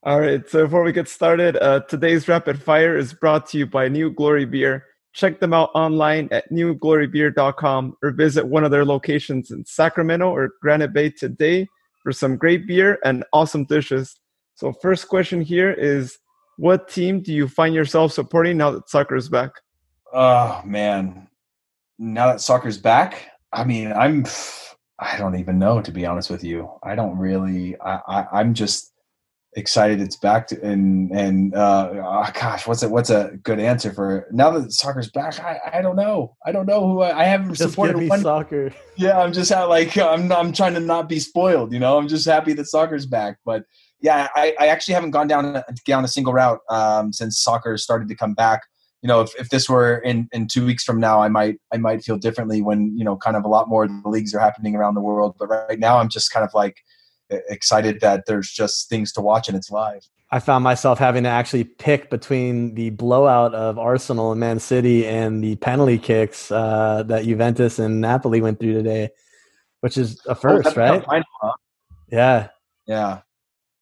All 0.04 0.18
right. 0.18 0.48
So 0.48 0.64
before 0.64 0.82
we 0.82 0.90
get 0.90 1.08
started, 1.08 1.56
uh, 1.58 1.80
today's 1.88 2.26
rapid 2.26 2.60
fire 2.60 2.98
is 2.98 3.12
brought 3.12 3.46
to 3.50 3.58
you 3.58 3.66
by 3.66 3.86
New 3.86 4.10
Glory 4.10 4.44
Beer. 4.44 4.84
Check 5.12 5.38
them 5.38 5.54
out 5.54 5.70
online 5.76 6.28
at 6.32 6.50
newglorybeer.com 6.50 7.96
or 8.02 8.10
visit 8.10 8.44
one 8.44 8.64
of 8.64 8.72
their 8.72 8.84
locations 8.84 9.52
in 9.52 9.64
Sacramento 9.64 10.28
or 10.28 10.54
Granite 10.60 10.92
Bay 10.92 11.10
today 11.10 11.68
for 12.02 12.10
some 12.10 12.36
great 12.36 12.66
beer 12.66 12.98
and 13.04 13.22
awesome 13.32 13.64
dishes. 13.64 14.18
So, 14.56 14.72
first 14.72 15.06
question 15.06 15.40
here 15.40 15.70
is 15.70 16.18
What 16.56 16.88
team 16.88 17.20
do 17.20 17.32
you 17.32 17.46
find 17.46 17.72
yourself 17.72 18.12
supporting 18.12 18.56
now 18.56 18.72
that 18.72 18.90
soccer 18.90 19.14
is 19.14 19.28
back? 19.28 19.52
Oh, 20.12 20.62
man. 20.64 21.28
Now 22.00 22.26
that 22.26 22.40
soccer's 22.40 22.78
back, 22.78 23.28
I 23.52 23.62
mean, 23.62 23.92
I'm. 23.92 24.26
I 24.98 25.16
don't 25.16 25.36
even 25.36 25.58
know 25.58 25.80
to 25.80 25.92
be 25.92 26.06
honest 26.06 26.28
with 26.28 26.42
you. 26.42 26.70
I 26.82 26.96
don't 26.96 27.16
really. 27.18 27.80
I, 27.80 28.00
I 28.08 28.26
I'm 28.32 28.54
just 28.54 28.91
excited 29.54 30.00
it's 30.00 30.16
back 30.16 30.46
to 30.46 30.58
and 30.62 31.10
and 31.10 31.54
uh 31.54 31.90
oh, 31.92 32.30
gosh 32.32 32.66
what's 32.66 32.82
a 32.82 32.88
what's 32.88 33.10
a 33.10 33.36
good 33.42 33.60
answer 33.60 33.92
for 33.92 34.26
now 34.30 34.50
that 34.50 34.72
soccer's 34.72 35.10
back 35.10 35.38
i 35.40 35.60
i 35.74 35.82
don't 35.82 35.96
know. 35.96 36.34
I 36.46 36.52
don't 36.52 36.64
know 36.66 36.86
who 36.86 37.02
i, 37.02 37.20
I 37.20 37.24
haven't 37.24 37.54
Just 37.54 37.70
supported 37.70 38.08
one 38.08 38.22
soccer. 38.22 38.72
yeah 38.96 39.20
i'm 39.20 39.32
just 39.32 39.52
ha- 39.52 39.66
like 39.66 39.96
i'm 39.98 40.32
i'm 40.32 40.52
trying 40.52 40.72
to 40.74 40.80
not 40.80 41.06
be 41.08 41.20
spoiled 41.20 41.72
you 41.72 41.78
know? 41.78 41.98
I'm 41.98 42.08
just 42.08 42.24
happy 42.26 42.54
that 42.54 42.64
soccer's 42.66 43.04
back 43.04 43.38
but 43.44 43.64
yeah 44.00 44.28
i 44.34 44.54
i 44.58 44.68
actually 44.68 44.94
haven't 44.94 45.10
gone 45.10 45.28
down 45.28 45.62
down 45.86 46.04
a 46.04 46.08
single 46.08 46.32
route 46.32 46.60
um 46.70 47.12
since 47.12 47.38
soccer 47.38 47.76
started 47.76 48.08
to 48.08 48.14
come 48.14 48.32
back. 48.34 48.62
You 49.02 49.08
know 49.08 49.20
if, 49.20 49.34
if 49.38 49.48
this 49.50 49.68
were 49.68 49.98
in 49.98 50.28
in 50.32 50.46
two 50.46 50.64
weeks 50.64 50.82
from 50.84 50.98
now 50.98 51.20
i 51.20 51.28
might 51.28 51.56
i 51.74 51.76
might 51.76 52.02
feel 52.02 52.16
differently 52.16 52.62
when 52.62 52.96
you 52.96 53.04
know 53.04 53.16
kind 53.16 53.36
of 53.36 53.44
a 53.44 53.48
lot 53.48 53.68
more 53.68 53.86
leagues 54.06 54.32
are 54.34 54.38
happening 54.40 54.76
around 54.76 54.94
the 54.94 55.00
world 55.02 55.34
but 55.38 55.48
right 55.48 55.78
now 55.78 55.98
i'm 55.98 56.08
just 56.08 56.32
kind 56.32 56.44
of 56.44 56.54
like 56.54 56.76
excited 57.48 58.00
that 58.00 58.24
there's 58.26 58.50
just 58.50 58.88
things 58.88 59.12
to 59.12 59.20
watch 59.20 59.48
and 59.48 59.56
it's 59.56 59.70
live 59.70 60.02
I 60.34 60.38
found 60.38 60.64
myself 60.64 60.98
having 60.98 61.24
to 61.24 61.28
actually 61.28 61.64
pick 61.64 62.08
between 62.08 62.74
the 62.74 62.88
blowout 62.88 63.54
of 63.54 63.78
Arsenal 63.78 64.30
and 64.32 64.40
Man 64.40 64.58
City 64.58 65.06
and 65.06 65.44
the 65.44 65.56
penalty 65.56 65.98
kicks 65.98 66.50
uh, 66.50 67.02
that 67.06 67.24
Juventus 67.24 67.78
and 67.78 68.00
Napoli 68.00 68.40
went 68.40 68.58
through 68.58 68.72
today, 68.72 69.10
which 69.80 69.98
is 69.98 70.18
a 70.26 70.30
Oh, 70.30 70.34
first, 70.34 70.64
that's 70.64 70.76
right? 70.78 71.04
final, 71.04 71.24
huh? 71.42 71.52
Yeah, 72.10 72.48
yeah 72.86 73.18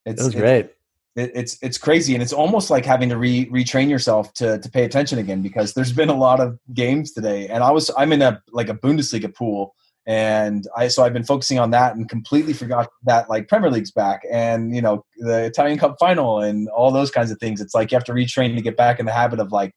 it 0.05 0.11
it's 0.13 0.23
was 0.25 0.35
it's- 0.35 0.43
great. 0.43 0.71
it, 1.15 1.31
it's 1.37 1.57
it's 1.63 1.79
crazy 1.79 2.15
and 2.15 2.23
it's 2.23 2.33
almost 2.33 2.69
like 2.69 2.85
having 2.85 3.09
to 3.11 3.17
re 3.17 3.47
retrain 3.47 3.89
yourself 3.89 4.33
to 4.35 4.59
to 4.59 4.69
pay 4.71 4.85
attention 4.85 5.19
again 5.21 5.43
because 5.43 5.73
there's 5.75 5.93
been 5.93 6.09
a 6.09 6.17
lot 6.17 6.41
of 6.41 6.59
games 6.75 7.13
today 7.13 7.47
and 7.49 7.63
i 7.65 7.71
was 7.71 7.91
i'm 7.99 8.13
in 8.13 8.23
a 8.23 8.41
like 8.53 8.69
a 8.69 8.75
bundesliga 8.75 9.33
pool 9.35 9.75
and 10.07 10.67
i 10.77 10.89
so 10.89 11.05
i've 11.05 11.13
been 11.13 11.25
focusing 11.25 11.59
on 11.59 11.71
that 11.71 11.95
and 11.95 12.09
completely 12.09 12.53
forgot 12.53 12.89
that 13.05 13.29
like 13.29 13.49
premier 13.49 13.71
league's 13.71 13.91
back 13.91 14.23
and 14.31 14.75
you 14.75 14.81
know 14.81 15.05
the 15.19 15.45
italian 15.45 15.79
cup 15.79 15.97
final 16.01 16.41
and 16.41 16.69
all 16.71 16.91
those 16.91 17.11
kinds 17.11 17.31
of 17.31 17.39
things 17.39 17.61
it's 17.61 17.75
like 17.75 17.91
you 17.91 17.97
have 17.97 18.05
to 18.05 18.13
retrain 18.13 18.55
to 18.55 18.63
get 18.63 18.77
back 18.77 18.99
in 18.99 19.07
the 19.07 19.13
habit 19.13 19.39
of 19.39 19.53
like 19.53 19.75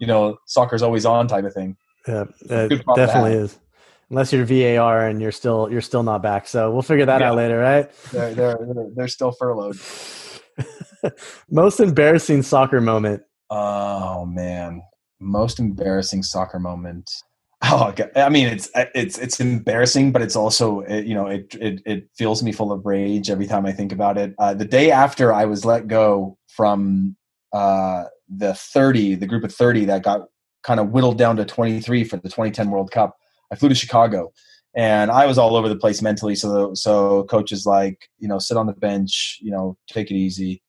you 0.00 0.06
know 0.06 0.36
soccer's 0.46 0.82
always 0.82 1.06
on 1.06 1.28
type 1.28 1.44
of 1.44 1.54
thing 1.54 1.76
Yeah, 2.06 2.24
it 2.48 2.82
uh, 2.88 2.94
definitely 2.94 3.34
is. 3.34 3.58
Unless 4.08 4.32
you're 4.32 4.44
VAR 4.44 5.06
and 5.06 5.20
you're 5.20 5.32
still 5.32 5.68
you're 5.70 5.80
still 5.80 6.02
not 6.02 6.22
back, 6.22 6.48
so 6.48 6.72
we'll 6.72 6.82
figure 6.82 7.06
that 7.06 7.22
out 7.22 7.36
later, 7.36 7.58
right? 7.58 7.90
they're 8.12 8.34
they're, 8.34 8.58
they're 8.94 9.08
still 9.08 9.32
furloughed 9.32 9.76
Most 11.50 11.80
embarrassing 11.80 12.42
soccer 12.42 12.80
moment. 12.80 13.22
Oh 13.50 14.26
man, 14.26 14.82
most 15.20 15.58
embarrassing 15.58 16.22
soccer 16.22 16.58
moment. 16.58 17.10
Oh, 17.62 17.88
okay. 17.88 18.08
I 18.16 18.30
mean, 18.30 18.48
it's 18.48 18.70
it's 18.74 19.18
it's 19.18 19.38
embarrassing, 19.38 20.12
but 20.12 20.22
it's 20.22 20.34
also 20.34 20.80
it, 20.80 21.04
you 21.06 21.14
know 21.14 21.26
it, 21.26 21.54
it 21.60 21.82
it 21.84 22.08
fills 22.16 22.42
me 22.42 22.52
full 22.52 22.72
of 22.72 22.86
rage 22.86 23.28
every 23.28 23.46
time 23.46 23.66
I 23.66 23.72
think 23.72 23.92
about 23.92 24.16
it. 24.16 24.34
Uh, 24.38 24.54
the 24.54 24.64
day 24.64 24.90
after 24.90 25.32
I 25.32 25.44
was 25.44 25.64
let 25.64 25.86
go 25.86 26.38
from 26.48 27.16
uh, 27.52 28.04
the 28.34 28.54
thirty, 28.54 29.14
the 29.14 29.26
group 29.26 29.44
of 29.44 29.54
thirty 29.54 29.84
that 29.84 30.02
got 30.02 30.22
kind 30.62 30.80
of 30.80 30.88
whittled 30.90 31.18
down 31.18 31.36
to 31.36 31.44
twenty 31.44 31.80
three 31.80 32.02
for 32.02 32.16
the 32.16 32.30
twenty 32.30 32.50
ten 32.50 32.70
World 32.70 32.92
Cup, 32.92 33.14
I 33.52 33.56
flew 33.56 33.68
to 33.68 33.74
Chicago, 33.74 34.32
and 34.74 35.10
I 35.10 35.26
was 35.26 35.36
all 35.36 35.54
over 35.54 35.68
the 35.68 35.76
place 35.76 36.00
mentally. 36.00 36.36
So 36.36 36.72
so 36.72 37.24
coaches 37.24 37.66
like 37.66 38.08
you 38.18 38.28
know 38.28 38.38
sit 38.38 38.56
on 38.56 38.66
the 38.68 38.72
bench, 38.72 39.38
you 39.42 39.50
know 39.50 39.76
take 39.86 40.10
it 40.10 40.14
easy 40.14 40.62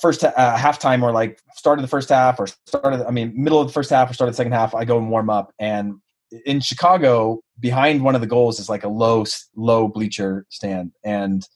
first 0.00 0.22
uh, 0.24 0.56
halftime 0.56 1.02
or 1.02 1.12
like 1.12 1.40
started 1.54 1.82
the 1.82 1.88
first 1.88 2.08
half 2.10 2.38
or 2.38 2.46
start 2.46 2.84
started 2.84 3.06
I 3.06 3.10
mean 3.10 3.32
middle 3.36 3.60
of 3.60 3.66
the 3.66 3.72
first 3.72 3.90
half 3.90 4.08
or 4.08 4.14
started 4.14 4.32
the 4.32 4.36
second 4.36 4.52
half 4.52 4.72
I 4.72 4.84
go 4.84 4.96
and 4.98 5.10
warm 5.10 5.28
up 5.28 5.52
and 5.58 5.94
in 6.44 6.60
Chicago 6.60 7.40
behind 7.58 8.02
one 8.02 8.14
of 8.14 8.20
the 8.20 8.26
goals 8.26 8.58
is 8.58 8.68
like 8.68 8.84
a 8.84 8.88
low 8.88 9.24
low 9.54 9.88
bleacher 9.88 10.46
stand 10.48 10.92
and 11.04 11.46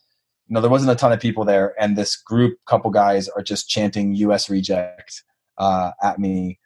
you 0.47 0.55
know 0.55 0.61
there 0.61 0.71
wasn't 0.71 0.91
a 0.91 0.95
ton 0.95 1.13
of 1.13 1.21
people 1.21 1.45
there 1.45 1.75
and 1.81 1.97
this 1.97 2.17
group 2.17 2.59
couple 2.67 2.91
guys 2.91 3.29
are 3.29 3.43
just 3.43 3.69
chanting 3.69 4.15
US 4.15 4.51
reject 4.51 5.23
uh, 5.59 5.93
at 6.03 6.19
me 6.19 6.59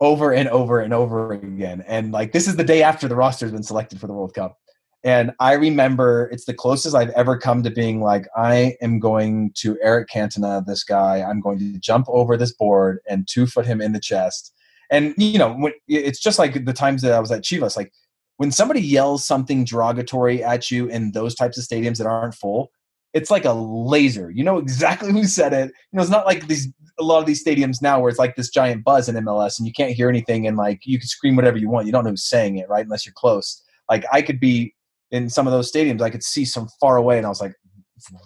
over 0.00 0.32
and 0.32 0.48
over 0.48 0.80
and 0.80 0.92
over 0.92 1.32
again 1.32 1.84
and 1.86 2.12
like 2.12 2.32
this 2.32 2.48
is 2.48 2.56
the 2.56 2.64
day 2.64 2.82
after 2.82 3.08
the 3.08 3.16
roster 3.16 3.46
has 3.46 3.52
been 3.52 3.62
selected 3.62 4.00
for 4.00 4.06
the 4.06 4.12
World 4.12 4.34
Cup 4.34 4.58
and 5.04 5.32
I 5.40 5.54
remember 5.54 6.28
it's 6.32 6.44
the 6.44 6.54
closest 6.54 6.94
I've 6.94 7.10
ever 7.10 7.36
come 7.36 7.62
to 7.64 7.70
being 7.70 8.00
like, 8.00 8.26
I 8.36 8.76
am 8.80 9.00
going 9.00 9.50
to 9.56 9.76
Eric 9.82 10.08
Cantona, 10.08 10.64
this 10.64 10.84
guy. 10.84 11.22
I'm 11.22 11.40
going 11.40 11.58
to 11.58 11.78
jump 11.78 12.06
over 12.08 12.36
this 12.36 12.52
board 12.52 13.00
and 13.08 13.26
two 13.26 13.46
foot 13.46 13.66
him 13.66 13.80
in 13.80 13.92
the 13.92 14.00
chest. 14.00 14.54
And, 14.92 15.14
you 15.16 15.38
know, 15.38 15.70
it's 15.88 16.20
just 16.20 16.38
like 16.38 16.64
the 16.64 16.72
times 16.72 17.02
that 17.02 17.12
I 17.12 17.18
was 17.18 17.32
at 17.32 17.42
Chivas. 17.42 17.76
Like 17.76 17.92
when 18.36 18.52
somebody 18.52 18.80
yells 18.80 19.24
something 19.24 19.64
derogatory 19.64 20.44
at 20.44 20.70
you 20.70 20.86
in 20.86 21.12
those 21.12 21.34
types 21.34 21.58
of 21.58 21.64
stadiums 21.64 21.98
that 21.98 22.06
aren't 22.06 22.34
full, 22.34 22.70
it's 23.14 23.30
like 23.30 23.44
a 23.44 23.52
laser. 23.52 24.30
You 24.30 24.44
know 24.44 24.58
exactly 24.58 25.10
who 25.12 25.24
said 25.24 25.52
it. 25.52 25.72
You 25.92 25.96
know, 25.96 26.02
it's 26.02 26.10
not 26.10 26.26
like 26.26 26.46
these 26.46 26.68
a 27.00 27.02
lot 27.02 27.18
of 27.18 27.26
these 27.26 27.42
stadiums 27.42 27.80
now 27.80 27.98
where 27.98 28.10
it's 28.10 28.18
like 28.18 28.36
this 28.36 28.50
giant 28.50 28.84
buzz 28.84 29.08
in 29.08 29.16
MLS 29.24 29.58
and 29.58 29.66
you 29.66 29.72
can't 29.72 29.92
hear 29.92 30.10
anything 30.10 30.46
and 30.46 30.56
like 30.58 30.80
you 30.84 30.98
can 30.98 31.08
scream 31.08 31.36
whatever 31.36 31.56
you 31.56 31.70
want. 31.70 31.86
You 31.86 31.92
don't 31.92 32.04
know 32.04 32.10
who's 32.10 32.28
saying 32.28 32.58
it, 32.58 32.68
right? 32.68 32.84
Unless 32.84 33.06
you're 33.06 33.14
close. 33.16 33.62
Like 33.90 34.04
I 34.12 34.20
could 34.22 34.38
be 34.38 34.74
in 35.10 35.28
some 35.28 35.46
of 35.46 35.52
those 35.52 35.70
stadiums, 35.70 36.00
I 36.00 36.10
could 36.10 36.22
see 36.22 36.44
some 36.44 36.68
far 36.80 36.96
away, 36.96 37.18
and 37.18 37.26
I 37.26 37.28
was 37.28 37.40
like, 37.40 37.54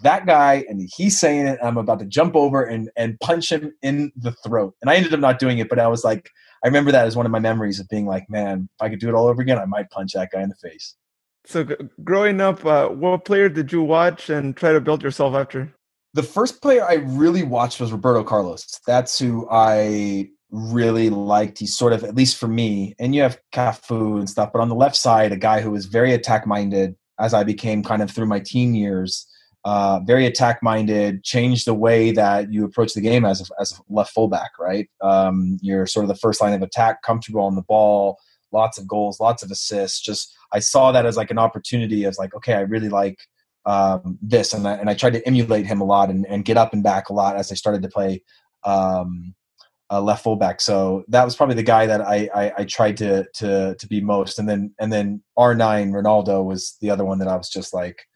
"That 0.03 0.25
guy," 0.25 0.65
and 0.69 0.89
he's 0.97 1.19
saying 1.19 1.47
it. 1.47 1.59
I'm 1.63 1.77
about 1.77 1.99
to 1.99 2.07
jump 2.07 2.37
over 2.37 2.65
and 2.65 2.91
and 2.97 3.19
punch 3.21 3.51
him 3.51 3.73
in 3.83 4.13
the 4.17 4.33
throat. 4.33 4.75
And 4.81 4.91
I 4.91 4.95
ended 4.95 5.13
up 5.13 5.21
not 5.21 5.39
doing 5.39 5.59
it, 5.59 5.69
but 5.69 5.81
I 5.81 5.89
was 5.89 6.05
like, 6.05 6.31
I 6.65 6.69
remember 6.69 6.93
that 6.93 7.07
as 7.07 7.17
one 7.17 7.27
of 7.27 7.33
my 7.33 7.39
memories 7.39 7.81
of 7.81 7.89
being 7.89 8.07
like, 8.07 8.29
"Man, 8.29 8.69
if 8.75 8.83
I 8.83 8.89
could 8.89 9.01
do 9.01 9.09
it 9.09 9.15
all 9.15 9.27
over 9.27 9.43
again, 9.43 9.59
I 9.59 9.67
might 9.67 9.91
punch 9.91 10.13
that 10.13 10.31
guy 10.33 10.43
in 10.43 10.49
the 10.49 10.57
face." 10.57 10.95
So, 11.45 11.65
g- 11.65 11.77
growing 12.03 12.41
up, 12.41 12.65
uh, 12.65 12.89
what 12.89 13.25
player 13.25 13.49
did 13.49 13.73
you 13.73 13.83
watch 13.83 14.31
and 14.31 14.57
try 14.57 14.73
to 14.73 14.81
build 14.81 15.03
yourself 15.03 15.35
after? 15.35 15.73
The 16.15 16.23
first 16.23 16.63
player 16.63 16.85
I 16.85 16.95
really 16.95 17.43
watched 17.43 17.81
was 17.81 17.93
Roberto 17.93 18.25
Carlos. 18.25 18.81
That's 18.87 19.19
who 19.19 19.47
I 19.51 20.31
really 20.51 21.11
liked. 21.11 21.59
He's 21.59 21.77
sort 21.77 21.93
of, 21.93 22.05
at 22.05 22.15
least 22.15 22.37
for 22.37 22.49
me, 22.49 22.95
and 22.99 23.15
you 23.15 23.23
have 23.23 23.39
Cafu 23.53 24.19
and 24.19 24.29
stuff, 24.29 24.51
but 24.53 24.61
on 24.61 24.69
the 24.69 24.75
left 24.75 24.97
side, 24.97 25.33
a 25.33 25.37
guy 25.37 25.61
who 25.61 25.71
was 25.71 25.87
very 25.87 26.13
attack 26.13 26.47
minded 26.47 26.97
as 27.19 27.35
I 27.35 27.45
became 27.45 27.83
kind 27.83 28.03
of 28.03 28.11
through 28.11 28.27
my 28.27 28.41
teen 28.41 28.75
years, 28.75 29.27
uh, 29.67 29.99
very 30.07 30.27
attack 30.27 30.63
minded, 30.63 31.25
change 31.25 31.65
the 31.65 31.75
way 31.75 32.13
that 32.13 32.53
you 32.53 32.65
approach 32.65 32.95
the 32.95 33.01
game 33.01 33.25
as 33.25 33.41
a, 33.41 33.45
as 33.61 33.73
a 33.73 33.83
left 33.89 34.13
fullback, 34.15 34.53
right? 34.61 34.89
Um, 35.01 35.59
you're 35.61 35.89
sort 35.89 36.05
of 36.05 36.09
the 36.09 36.15
first 36.15 36.41
line 36.41 36.55
of 36.55 36.63
attack, 36.63 37.03
comfortable 37.03 37.41
on 37.41 37.57
the 37.57 37.63
ball, 37.63 38.17
lots 38.53 38.79
of 38.79 38.87
goals, 38.87 39.19
lots 39.19 39.43
of 39.43 39.51
assists. 39.51 40.01
Just, 40.01 40.33
I 40.53 40.61
saw 40.61 40.93
that 40.93 41.05
as 41.05 41.17
like 41.17 41.33
an 41.33 41.39
opportunity 41.39 42.05
as 42.05 42.17
like, 42.17 42.33
okay, 42.37 42.55
I 42.55 42.61
really 42.61 42.89
like 42.89 43.19
um, 43.65 44.19
this, 44.23 44.55
and 44.55 44.69
I, 44.69 44.75
and 44.75 44.89
I 44.89 44.95
tried 44.95 45.15
to 45.15 45.27
emulate 45.27 45.67
him 45.67 45.81
a 45.81 45.85
lot 45.85 46.11
and, 46.11 46.25
and 46.29 46.45
get 46.45 46.57
up 46.57 46.73
and 46.73 46.85
back 46.85 47.09
a 47.09 47.13
lot 47.13 47.37
as 47.37 47.51
I 47.51 47.57
started 47.57 47.83
to 47.83 47.89
play 47.89 48.23
um, 48.63 49.35
left 49.91 50.23
fullback. 50.23 50.61
So 50.61 51.03
that 51.09 51.25
was 51.25 51.35
probably 51.35 51.57
the 51.57 51.65
guy 51.65 51.87
that 51.87 52.03
I, 52.03 52.31
I, 52.33 52.53
I 52.59 52.65
tried 52.65 52.97
to 52.99 53.27
to 53.35 53.75
to 53.81 53.87
be 53.89 54.01
most, 54.01 54.39
and 54.39 54.49
then 54.49 54.75
and 54.79 54.93
then 54.93 55.23
R 55.37 55.57
nine 55.57 55.91
Ronaldo 55.91 56.45
was 56.45 56.77
the 56.81 56.91
other 56.91 57.05
one 57.05 57.19
that 57.19 57.29
I 57.29 57.37
was 57.37 57.49
just 57.49 57.75
like, 57.75 58.07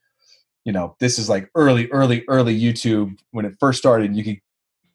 you 0.64 0.72
know, 0.72 0.96
this 1.00 1.18
is 1.18 1.28
like 1.28 1.50
early 1.54 1.88
early 1.90 2.24
early 2.28 2.58
YouTube 2.58 3.18
when 3.30 3.44
it 3.44 3.54
first 3.60 3.78
started. 3.78 4.14
You 4.14 4.24
could 4.24 4.38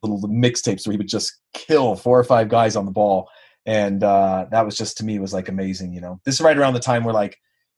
little 0.02 0.28
mixtapes 0.28 0.86
where 0.86 0.92
he 0.92 0.98
would 0.98 1.08
just 1.08 1.40
kill 1.52 1.96
four 1.96 2.18
or 2.18 2.24
five 2.24 2.48
guys 2.48 2.76
on 2.76 2.84
the 2.84 2.92
ball, 2.92 3.28
and 3.64 4.02
uh, 4.04 4.46
that 4.50 4.64
was 4.64 4.76
just 4.76 4.98
to 4.98 5.04
me 5.04 5.18
was 5.18 5.32
like 5.32 5.48
amazing. 5.48 5.92
You 5.92 6.00
know, 6.00 6.20
this 6.24 6.36
is 6.36 6.40
right 6.40 6.56
around 6.56 6.74
the 6.74 6.80
time 6.80 7.02
where 7.04 7.14
like 7.14 7.36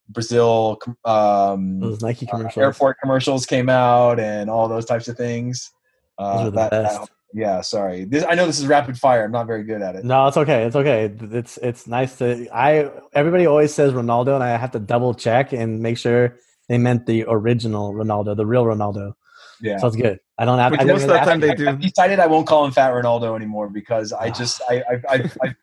Brazil 0.08 0.78
um, 1.04 1.80
Nike 2.00 2.28
uh, 2.30 2.48
airport 2.56 2.98
commercials 3.00 3.46
came 3.46 3.68
out 3.68 4.18
and 4.20 4.50
all 4.50 4.68
those 4.68 4.84
types 4.84 5.08
of 5.08 5.16
things. 5.16 5.70
Uh, 6.18 6.38
Those 6.38 6.40
are 6.40 6.50
the 6.50 6.56
that- 6.56 6.70
that 6.70 7.08
yeah, 7.34 7.60
sorry. 7.60 8.04
This, 8.04 8.24
I 8.26 8.34
know 8.34 8.46
this 8.46 8.58
is 8.58 8.66
rapid 8.66 8.96
fire. 8.96 9.22
I'm 9.22 9.32
not 9.32 9.46
very 9.46 9.62
good 9.62 9.82
at 9.82 9.94
it. 9.96 10.02
No, 10.02 10.28
it's 10.28 10.38
okay. 10.38 10.64
It's 10.64 10.74
okay. 10.74 11.12
It's 11.20 11.58
it's 11.58 11.86
nice 11.86 12.16
to 12.18 12.48
I 12.54 12.90
everybody 13.12 13.44
always 13.44 13.74
says 13.74 13.92
Ronaldo 13.92 14.34
and 14.34 14.42
I 14.42 14.56
have 14.56 14.70
to 14.70 14.78
double 14.78 15.12
check 15.12 15.52
and 15.52 15.80
make 15.80 15.98
sure 15.98 16.36
they 16.68 16.78
meant 16.78 17.06
the 17.06 17.24
original 17.28 17.92
Ronaldo, 17.94 18.36
the 18.36 18.46
real 18.46 18.64
Ronaldo. 18.64 19.14
Yeah. 19.60 19.78
sounds 19.78 19.96
good. 19.96 20.20
I 20.38 20.44
don't 20.44 20.58
have 20.58 20.70
Which 20.72 20.80
I 20.80 20.84
most 20.84 21.02
of 21.02 21.08
the 21.08 21.18
time 21.18 21.40
to- 21.40 21.46
they 21.48 21.54
do. 21.54 21.68
I've 21.68 21.80
decided 21.80 22.20
I 22.20 22.26
won't 22.26 22.46
call 22.46 22.64
him 22.64 22.70
Fat 22.70 22.92
Ronaldo 22.92 23.34
anymore 23.34 23.68
because 23.68 24.12
I 24.12 24.30
just 24.30 24.60
I 24.70 24.82
I 24.90 25.00
I. 25.08 25.30
I 25.42 25.54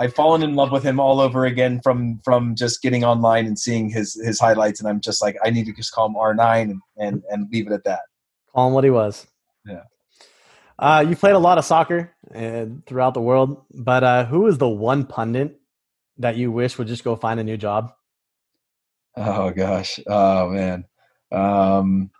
I've 0.00 0.14
fallen 0.14 0.44
in 0.44 0.54
love 0.54 0.70
with 0.70 0.84
him 0.84 1.00
all 1.00 1.18
over 1.20 1.44
again 1.44 1.80
from 1.82 2.20
from 2.22 2.54
just 2.54 2.82
getting 2.82 3.02
online 3.02 3.46
and 3.46 3.58
seeing 3.58 3.88
his 3.90 4.14
his 4.14 4.38
highlights, 4.38 4.78
and 4.78 4.88
I'm 4.88 5.00
just 5.00 5.20
like 5.20 5.36
I 5.44 5.50
need 5.50 5.66
to 5.66 5.72
just 5.72 5.90
call 5.92 6.06
him 6.06 6.14
R9 6.14 6.62
and 6.62 6.80
and, 6.98 7.22
and 7.30 7.48
leave 7.50 7.66
it 7.66 7.72
at 7.72 7.82
that. 7.82 8.02
call 8.54 8.68
him 8.68 8.74
what 8.74 8.84
he 8.84 8.90
was. 8.90 9.26
Yeah. 9.66 9.82
Uh, 10.78 11.04
you 11.08 11.16
played 11.16 11.34
a 11.34 11.38
lot 11.40 11.58
of 11.58 11.64
soccer 11.64 12.14
uh, 12.32 12.66
throughout 12.86 13.14
the 13.14 13.20
world, 13.20 13.64
but 13.74 14.04
uh, 14.04 14.24
who 14.24 14.46
is 14.46 14.56
the 14.58 14.68
one 14.68 15.04
pundit 15.04 15.60
that 16.18 16.36
you 16.36 16.52
wish 16.52 16.78
would 16.78 16.86
just 16.86 17.02
go 17.02 17.16
find 17.16 17.40
a 17.40 17.44
new 17.44 17.56
job? 17.56 17.92
Oh 19.18 19.50
gosh. 19.50 19.98
Oh 20.06 20.48
man. 20.50 20.84
Um 21.32 22.10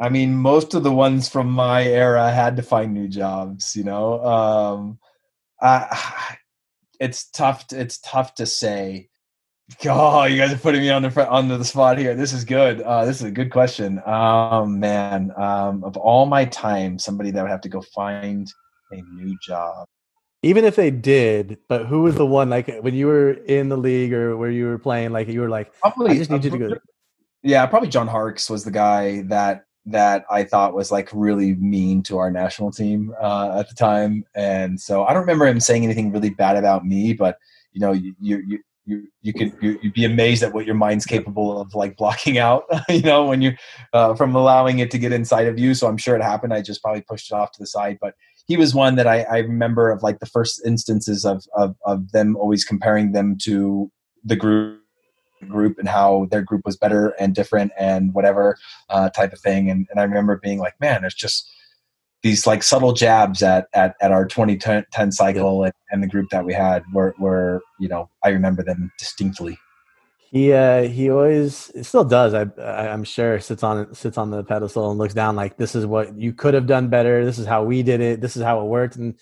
I 0.00 0.08
mean 0.08 0.34
most 0.34 0.74
of 0.74 0.82
the 0.82 0.92
ones 0.92 1.28
from 1.28 1.48
my 1.48 1.84
era 1.84 2.30
had 2.30 2.56
to 2.56 2.62
find 2.62 2.92
new 2.92 3.08
jobs, 3.08 3.76
you 3.76 3.84
know. 3.84 4.24
Um 4.24 4.98
I 5.60 6.36
it's 7.00 7.30
tough 7.30 7.68
to, 7.68 7.80
it's 7.80 7.98
tough 7.98 8.34
to 8.36 8.46
say. 8.46 9.08
Oh, 9.86 10.24
you 10.24 10.36
guys 10.36 10.52
are 10.52 10.58
putting 10.58 10.82
me 10.82 10.90
on 10.90 11.02
the 11.02 11.10
front 11.10 11.30
on 11.30 11.48
the 11.48 11.64
spot 11.64 11.96
here. 11.98 12.14
This 12.14 12.32
is 12.32 12.44
good. 12.44 12.82
Uh, 12.82 13.04
this 13.06 13.16
is 13.16 13.22
a 13.22 13.30
good 13.30 13.50
question. 13.50 14.02
Um, 14.04 14.80
man, 14.80 15.32
um, 15.36 15.82
of 15.82 15.96
all 15.96 16.26
my 16.26 16.44
time, 16.44 16.98
somebody 16.98 17.30
that 17.30 17.40
would 17.40 17.50
have 17.50 17.62
to 17.62 17.70
go 17.70 17.80
find 17.80 18.52
a 18.90 18.96
new 19.14 19.36
job. 19.42 19.88
Even 20.42 20.64
if 20.64 20.74
they 20.74 20.90
did, 20.90 21.58
but 21.68 21.86
who 21.86 22.02
was 22.02 22.16
the 22.16 22.26
one 22.26 22.50
like 22.50 22.68
when 22.80 22.94
you 22.94 23.06
were 23.06 23.32
in 23.32 23.68
the 23.68 23.76
league 23.76 24.12
or 24.12 24.36
where 24.36 24.50
you 24.50 24.66
were 24.66 24.78
playing? 24.78 25.12
Like 25.12 25.28
you 25.28 25.40
were 25.40 25.48
like, 25.48 25.72
probably, 25.80 26.10
I 26.10 26.16
just 26.16 26.30
need 26.30 26.44
you 26.44 26.50
to 26.50 26.58
go. 26.58 26.74
Yeah, 27.44 27.66
probably 27.66 27.88
John 27.88 28.06
Harkes 28.06 28.48
was 28.48 28.62
the 28.62 28.70
guy 28.70 29.22
that 29.22 29.64
that 29.86 30.24
I 30.30 30.44
thought 30.44 30.74
was 30.74 30.92
like 30.92 31.08
really 31.12 31.56
mean 31.56 32.04
to 32.04 32.18
our 32.18 32.30
national 32.30 32.70
team 32.70 33.12
uh, 33.20 33.58
at 33.58 33.68
the 33.68 33.74
time, 33.74 34.24
and 34.36 34.80
so 34.80 35.04
I 35.04 35.12
don't 35.12 35.22
remember 35.22 35.48
him 35.48 35.58
saying 35.58 35.82
anything 35.82 36.12
really 36.12 36.30
bad 36.30 36.56
about 36.56 36.86
me. 36.86 37.14
But 37.14 37.38
you 37.72 37.80
know, 37.80 37.90
you 37.90 38.14
you 38.20 38.60
you 38.84 39.08
you 39.22 39.32
could 39.32 39.52
you, 39.60 39.78
would 39.82 39.92
be 39.92 40.04
amazed 40.04 40.42
at 40.42 40.52
what 40.52 40.66
your 40.66 40.74
mind's 40.74 41.06
capable 41.06 41.60
of 41.60 41.74
like 41.74 41.96
blocking 41.96 42.38
out. 42.38 42.64
you 42.88 43.02
know, 43.02 43.26
when 43.26 43.42
you 43.42 43.54
uh, 43.92 44.14
from 44.14 44.34
allowing 44.34 44.78
it 44.78 44.90
to 44.92 44.98
get 44.98 45.12
inside 45.12 45.46
of 45.46 45.58
you. 45.58 45.74
So 45.74 45.88
I'm 45.88 45.96
sure 45.96 46.16
it 46.16 46.22
happened. 46.22 46.52
I 46.54 46.62
just 46.62 46.82
probably 46.82 47.02
pushed 47.02 47.30
it 47.30 47.34
off 47.34 47.52
to 47.52 47.58
the 47.58 47.66
side, 47.66 47.98
but 48.00 48.14
he 48.52 48.58
was 48.58 48.74
one 48.74 48.96
that 48.96 49.06
I, 49.06 49.22
I 49.22 49.38
remember 49.38 49.90
of 49.90 50.02
like 50.02 50.18
the 50.18 50.26
first 50.26 50.60
instances 50.66 51.24
of, 51.24 51.42
of 51.56 51.74
of 51.86 52.12
them 52.12 52.36
always 52.36 52.66
comparing 52.66 53.12
them 53.12 53.38
to 53.44 53.90
the 54.22 54.36
group 54.36 54.78
group 55.48 55.78
and 55.78 55.88
how 55.88 56.26
their 56.30 56.42
group 56.42 56.60
was 56.66 56.76
better 56.76 57.14
and 57.18 57.34
different 57.34 57.72
and 57.78 58.12
whatever 58.12 58.58
uh, 58.90 59.08
type 59.08 59.32
of 59.32 59.40
thing. 59.40 59.70
And, 59.70 59.86
and 59.90 59.98
I 59.98 60.02
remember 60.02 60.36
being 60.36 60.58
like, 60.58 60.78
man, 60.80 61.02
it's 61.02 61.14
just 61.14 61.50
these 62.22 62.46
like 62.46 62.62
subtle 62.62 62.92
jabs 62.92 63.42
at, 63.42 63.68
at, 63.72 63.96
at 64.02 64.12
our 64.12 64.26
2010 64.26 65.12
cycle 65.12 65.64
and, 65.64 65.72
and 65.90 66.02
the 66.02 66.06
group 66.06 66.28
that 66.30 66.44
we 66.44 66.52
had 66.52 66.84
were, 66.92 67.16
were, 67.18 67.62
you 67.80 67.88
know, 67.88 68.10
I 68.22 68.28
remember 68.28 68.62
them 68.62 68.92
distinctly. 68.98 69.58
He 70.32 70.50
uh, 70.50 70.84
he 70.84 71.10
always 71.10 71.70
still 71.86 72.04
does. 72.04 72.32
I, 72.32 72.46
I 72.58 72.86
am 72.86 73.04
sure 73.04 73.38
sits 73.38 73.62
on 73.62 73.94
sits 73.94 74.16
on 74.16 74.30
the 74.30 74.42
pedestal 74.42 74.90
and 74.90 74.98
looks 74.98 75.12
down 75.12 75.36
like 75.36 75.58
this 75.58 75.74
is 75.74 75.84
what 75.84 76.16
you 76.16 76.32
could 76.32 76.54
have 76.54 76.66
done 76.66 76.88
better. 76.88 77.22
This 77.22 77.38
is 77.38 77.46
how 77.46 77.64
we 77.64 77.82
did 77.82 78.00
it. 78.00 78.22
This 78.22 78.34
is 78.34 78.42
how 78.42 78.62
it 78.62 78.64
worked. 78.64 78.96
And 78.96 79.14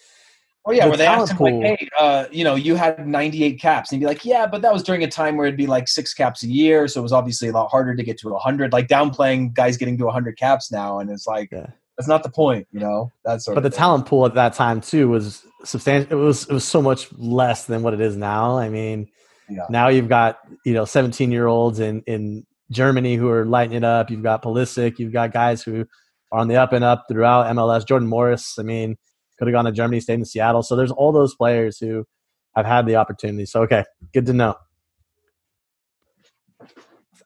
Oh 0.66 0.72
yeah, 0.72 0.86
where 0.86 0.96
they 0.96 1.06
asked 1.06 1.32
him 1.32 1.38
pool. 1.38 1.60
like, 1.62 1.80
"Hey, 1.80 1.88
uh, 1.98 2.26
you 2.30 2.44
know, 2.44 2.54
you 2.54 2.76
had 2.76 3.08
98 3.08 3.58
caps," 3.60 3.90
and 3.90 3.96
he'd 3.96 4.04
be 4.04 4.06
like, 4.06 4.24
"Yeah, 4.24 4.46
but 4.46 4.60
that 4.62 4.72
was 4.72 4.82
during 4.82 5.02
a 5.02 5.08
time 5.08 5.36
where 5.36 5.46
it'd 5.46 5.56
be 5.56 5.66
like 5.66 5.88
six 5.88 6.12
caps 6.12 6.42
a 6.42 6.46
year, 6.46 6.86
so 6.86 7.00
it 7.00 7.02
was 7.02 7.12
obviously 7.12 7.48
a 7.48 7.52
lot 7.52 7.70
harder 7.70 7.96
to 7.96 8.02
get 8.02 8.18
to 8.18 8.28
100." 8.28 8.72
Like 8.72 8.86
downplaying 8.86 9.54
guys 9.54 9.78
getting 9.78 9.96
to 9.98 10.04
100 10.04 10.36
caps 10.36 10.70
now, 10.70 11.00
and 11.00 11.10
it's 11.10 11.26
like 11.26 11.48
yeah. 11.50 11.66
that's 11.96 12.08
not 12.08 12.22
the 12.22 12.30
point, 12.30 12.68
you 12.72 12.78
know. 12.78 13.10
That's 13.24 13.46
but 13.46 13.62
the 13.62 13.70
thing. 13.70 13.78
talent 13.78 14.06
pool 14.06 14.26
at 14.26 14.34
that 14.34 14.52
time 14.52 14.82
too 14.82 15.08
was 15.08 15.46
substantial. 15.64 16.12
It 16.12 16.22
was 16.22 16.44
it 16.44 16.52
was 16.52 16.64
so 16.64 16.82
much 16.82 17.10
less 17.14 17.64
than 17.64 17.82
what 17.82 17.94
it 17.94 18.00
is 18.00 18.16
now. 18.16 18.58
I 18.58 18.68
mean, 18.68 19.08
yeah. 19.50 19.66
now 19.68 19.88
you've 19.88 20.08
got 20.08 20.38
you 20.64 20.72
know 20.72 20.84
17 20.84 21.30
year 21.30 21.46
olds 21.46 21.80
in 21.80 22.02
in 22.06 22.46
Germany 22.70 23.16
who 23.16 23.28
are 23.28 23.44
lighting 23.44 23.76
it 23.76 23.84
up. 23.84 24.10
You've 24.10 24.22
got 24.22 24.42
Pulisic. 24.42 24.98
You've 24.98 25.12
got 25.12 25.32
guys 25.32 25.62
who 25.62 25.86
are 26.32 26.38
on 26.38 26.48
the 26.48 26.56
up 26.56 26.72
and 26.72 26.84
up 26.84 27.06
throughout 27.10 27.46
MLS. 27.54 27.86
Jordan 27.86 28.08
Morris. 28.08 28.58
I 28.58 28.62
mean 28.62 28.96
could 29.40 29.48
have 29.48 29.54
gone 29.54 29.64
to 29.64 29.72
Germany, 29.72 30.00
stayed 30.00 30.14
in 30.14 30.24
Seattle. 30.26 30.62
So 30.62 30.76
there's 30.76 30.90
all 30.90 31.12
those 31.12 31.34
players 31.34 31.78
who 31.78 32.06
have 32.54 32.66
had 32.66 32.86
the 32.86 32.96
opportunity. 32.96 33.46
So 33.46 33.62
okay, 33.62 33.84
good 34.12 34.26
to 34.26 34.34
know. 34.34 34.54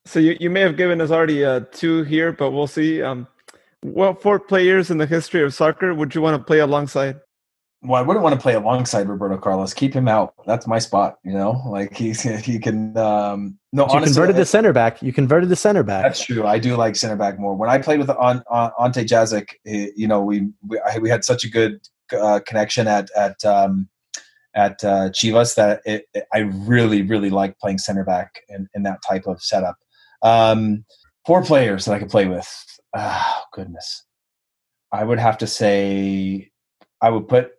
So 0.04 0.20
you, 0.20 0.36
you 0.38 0.48
may 0.48 0.60
have 0.60 0.76
given 0.76 1.00
us 1.00 1.10
already 1.10 1.44
uh, 1.44 1.62
two 1.72 2.04
here, 2.04 2.30
but 2.30 2.52
we'll 2.52 2.68
see. 2.68 3.02
Um, 3.02 3.26
what 3.80 4.22
four 4.22 4.38
players 4.38 4.90
in 4.90 4.98
the 4.98 5.06
history 5.06 5.42
of 5.42 5.52
soccer 5.52 5.92
would 5.92 6.14
you 6.14 6.20
want 6.20 6.40
to 6.40 6.44
play 6.44 6.60
alongside? 6.60 7.20
Well, 7.84 8.00
I 8.00 8.04
wouldn't 8.04 8.22
want 8.22 8.34
to 8.34 8.40
play 8.40 8.54
alongside 8.54 9.08
Roberto 9.08 9.36
Carlos. 9.36 9.74
Keep 9.74 9.94
him 9.94 10.08
out. 10.08 10.34
That's 10.46 10.66
my 10.66 10.78
spot. 10.78 11.18
You 11.22 11.32
know, 11.32 11.62
like 11.66 11.94
he's 11.96 12.22
he 12.22 12.58
can. 12.58 12.96
Um, 12.96 13.58
no, 13.72 13.84
you 13.84 13.90
honestly, 13.90 14.14
converted 14.14 14.36
the 14.36 14.46
center 14.46 14.72
back. 14.72 15.02
You 15.02 15.12
converted 15.12 15.50
the 15.50 15.56
center 15.56 15.82
back. 15.82 16.02
That's 16.02 16.24
true. 16.24 16.46
I 16.46 16.58
do 16.58 16.76
like 16.76 16.96
center 16.96 17.16
back 17.16 17.38
more. 17.38 17.54
When 17.54 17.68
I 17.68 17.78
played 17.78 17.98
with 17.98 18.08
on, 18.10 18.42
on 18.48 18.70
Ante 18.80 19.04
Jazic, 19.04 19.50
you 19.64 20.08
know, 20.08 20.22
we 20.22 20.48
we, 20.66 20.78
we 21.00 21.10
had 21.10 21.24
such 21.24 21.44
a 21.44 21.50
good 21.50 21.80
uh, 22.18 22.40
connection 22.46 22.88
at 22.88 23.10
at 23.14 23.44
um, 23.44 23.88
at 24.54 24.82
uh, 24.82 25.10
Chivas 25.10 25.54
that 25.56 25.82
it, 25.84 26.06
it, 26.14 26.24
I 26.32 26.38
really 26.38 27.02
really 27.02 27.30
like 27.30 27.58
playing 27.58 27.78
center 27.78 28.04
back 28.04 28.40
in, 28.48 28.68
in 28.74 28.82
that 28.84 29.00
type 29.06 29.26
of 29.26 29.42
setup. 29.42 29.76
Um, 30.22 30.86
four 31.26 31.42
players 31.42 31.84
that 31.84 31.92
I 31.92 31.98
could 31.98 32.10
play 32.10 32.26
with. 32.26 32.48
Oh 32.96 33.42
goodness, 33.52 34.04
I 34.90 35.04
would 35.04 35.18
have 35.18 35.36
to 35.38 35.46
say 35.46 36.50
I 37.02 37.10
would 37.10 37.28
put 37.28 37.53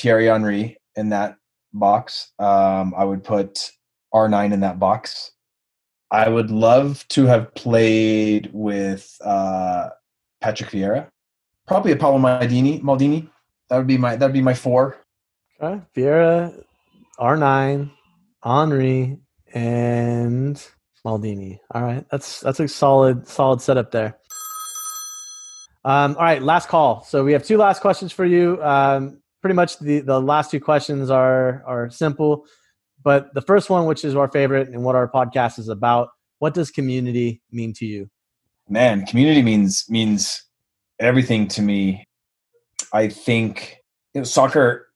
Thierry 0.00 0.26
Henry 0.26 0.78
in 0.96 1.10
that 1.10 1.36
box. 1.72 2.32
Um, 2.38 2.94
I 2.96 3.04
would 3.04 3.22
put 3.22 3.70
R9 4.14 4.52
in 4.52 4.60
that 4.60 4.78
box. 4.78 5.32
I 6.10 6.28
would 6.28 6.50
love 6.50 7.06
to 7.10 7.26
have 7.26 7.54
played 7.54 8.50
with 8.52 9.16
uh, 9.24 9.90
Patrick 10.40 10.70
Vieira, 10.70 11.08
probably 11.66 11.94
Paolo 11.94 12.18
Maldini. 12.18 12.82
Maldini 12.82 13.28
that 13.68 13.76
would 13.76 13.86
be 13.86 13.96
my 13.96 14.16
that 14.16 14.26
would 14.26 14.32
be 14.32 14.42
my 14.42 14.54
four. 14.54 14.96
Okay, 15.62 15.80
Vieira, 15.96 16.64
R 17.18 17.36
nine, 17.36 17.92
Henry, 18.42 19.18
and 19.54 20.56
Maldini. 21.06 21.60
All 21.72 21.82
right, 21.82 22.04
that's 22.10 22.40
that's 22.40 22.58
a 22.58 22.66
solid 22.66 23.28
solid 23.28 23.60
setup 23.60 23.92
there. 23.92 24.18
Um, 25.84 26.16
all 26.16 26.24
right, 26.24 26.42
last 26.42 26.68
call. 26.68 27.04
So 27.04 27.24
we 27.24 27.32
have 27.32 27.44
two 27.44 27.56
last 27.56 27.80
questions 27.80 28.10
for 28.10 28.24
you. 28.24 28.62
Um, 28.62 29.19
pretty 29.40 29.54
much 29.54 29.78
the 29.78 30.00
the 30.00 30.20
last 30.20 30.50
two 30.50 30.60
questions 30.60 31.10
are 31.10 31.62
are 31.66 31.90
simple, 31.90 32.46
but 33.02 33.32
the 33.34 33.42
first 33.42 33.70
one, 33.70 33.86
which 33.86 34.04
is 34.04 34.14
our 34.14 34.30
favorite 34.30 34.68
and 34.68 34.84
what 34.84 34.94
our 34.94 35.10
podcast 35.10 35.58
is 35.58 35.68
about, 35.68 36.08
what 36.38 36.54
does 36.54 36.70
community 36.70 37.40
mean 37.50 37.72
to 37.74 37.86
you? 37.86 38.10
Man, 38.68 39.06
community 39.06 39.42
means 39.42 39.84
means 39.88 40.44
everything 40.98 41.48
to 41.48 41.62
me. 41.62 42.06
I 42.92 43.08
think 43.08 43.78
you 44.14 44.20
know, 44.20 44.24
soccer 44.24 44.88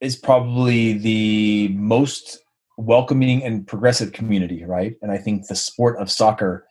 is 0.00 0.16
probably 0.16 0.94
the 0.94 1.68
most 1.68 2.38
welcoming 2.76 3.42
and 3.44 3.66
progressive 3.66 4.12
community, 4.12 4.64
right? 4.64 4.96
And 5.02 5.12
I 5.12 5.18
think 5.18 5.46
the 5.46 5.54
sport 5.54 6.00
of 6.00 6.10
soccer 6.10 6.66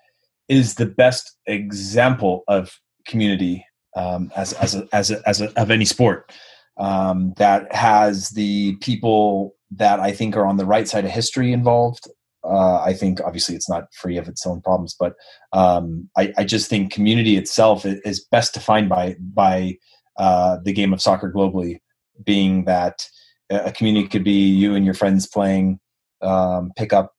is 0.49 0.75
the 0.75 0.85
best 0.85 1.37
example 1.45 2.43
of 2.47 2.79
community 3.07 3.65
um, 3.95 4.31
as 4.35 4.53
as 4.53 4.75
a, 4.75 4.87
as 4.91 5.11
a, 5.11 5.21
as 5.27 5.41
a, 5.41 5.59
of 5.59 5.71
any 5.71 5.85
sport 5.85 6.31
um, 6.77 7.33
that 7.37 7.73
has 7.73 8.29
the 8.29 8.75
people 8.77 9.55
that 9.71 9.99
I 9.99 10.11
think 10.11 10.35
are 10.35 10.45
on 10.45 10.57
the 10.57 10.65
right 10.65 10.87
side 10.87 11.05
of 11.05 11.11
history 11.11 11.53
involved. 11.53 12.07
Uh, 12.43 12.81
I 12.81 12.93
think 12.93 13.21
obviously 13.21 13.55
it's 13.55 13.69
not 13.69 13.93
free 13.93 14.17
of 14.17 14.27
its 14.27 14.45
own 14.47 14.61
problems, 14.61 14.95
but 14.99 15.13
um, 15.53 16.09
I, 16.17 16.33
I, 16.37 16.43
just 16.43 16.69
think 16.69 16.91
community 16.91 17.37
itself 17.37 17.85
is 17.85 18.25
best 18.31 18.55
defined 18.55 18.89
by 18.89 19.15
by 19.19 19.75
uh, 20.17 20.57
the 20.63 20.73
game 20.73 20.91
of 20.91 21.01
soccer 21.01 21.31
globally, 21.31 21.77
being 22.23 22.65
that 22.65 23.05
a 23.51 23.71
community 23.71 24.07
could 24.07 24.23
be 24.23 24.49
you 24.49 24.73
and 24.73 24.85
your 24.85 24.95
friends 24.95 25.27
playing 25.27 25.79
um, 26.21 26.71
pick 26.75 26.93
up, 26.93 27.13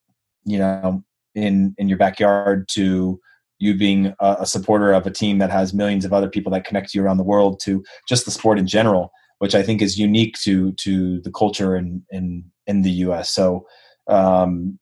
you 0.44 0.58
know, 0.58 1.04
in 1.34 1.74
in 1.78 1.88
your 1.88 1.98
backyard 1.98 2.68
to 2.72 3.20
you 3.58 3.76
being 3.76 4.12
a, 4.18 4.36
a, 4.40 4.46
supporter 4.46 4.92
of 4.92 5.06
a 5.06 5.10
team 5.10 5.38
that 5.38 5.50
has 5.50 5.72
millions 5.72 6.04
of 6.04 6.12
other 6.12 6.28
people 6.28 6.50
that 6.50 6.64
connect 6.64 6.94
you 6.94 7.02
around 7.02 7.16
the 7.16 7.22
world 7.22 7.60
to 7.60 7.82
just 8.08 8.24
the 8.24 8.30
sport 8.30 8.58
in 8.58 8.66
general, 8.66 9.12
which 9.42 9.56
I 9.56 9.64
think 9.64 9.82
is 9.82 9.98
unique 9.98 10.36
to 10.44 10.70
to 10.84 11.20
the 11.22 11.32
culture 11.32 11.74
in 11.74 12.04
in 12.10 12.44
in 12.68 12.82
the 12.82 12.92
U.S. 13.06 13.28
So 13.28 13.66
um, 14.06 14.78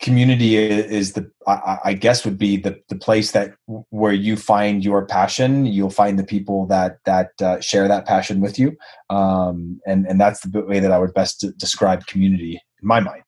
community 0.00 0.56
is 0.56 1.12
the 1.12 1.30
I, 1.46 1.78
I, 1.84 1.92
guess 1.92 2.24
would 2.24 2.38
be 2.38 2.56
the 2.56 2.80
the 2.88 2.96
place 2.96 3.30
that 3.30 3.54
where 3.90 4.12
you 4.12 4.34
find 4.36 4.84
your 4.84 5.06
passion. 5.06 5.64
You'll 5.64 5.90
find 5.90 6.18
the 6.18 6.24
people 6.24 6.66
that 6.66 6.98
that 7.04 7.30
uh, 7.40 7.60
share 7.60 7.86
that 7.86 8.04
passion 8.04 8.40
with 8.40 8.58
you. 8.58 8.76
Um, 9.10 9.80
and 9.86 10.08
and 10.08 10.20
that's 10.20 10.40
the 10.40 10.62
way 10.62 10.80
that 10.80 10.90
i 10.90 10.98
would 10.98 11.14
best 11.14 11.44
describe 11.56 12.04
community 12.08 12.60
in 12.82 12.88
my 12.88 12.98
mind. 12.98 13.22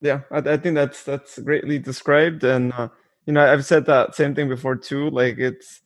Yeah 0.00 0.20
i, 0.30 0.38
I 0.38 0.56
think 0.56 0.76
that's 0.76 1.04
that's 1.04 1.38
greatly 1.38 1.78
described. 1.78 2.42
And 2.42 2.72
uh, 2.72 2.88
you 3.26 3.34
know 3.34 3.44
i've 3.52 3.66
said 3.66 3.84
that 3.84 4.14
same 4.14 4.34
thing 4.34 4.48
before 4.48 4.76
too. 4.76 5.10
Like 5.10 5.36
it's 5.36 5.82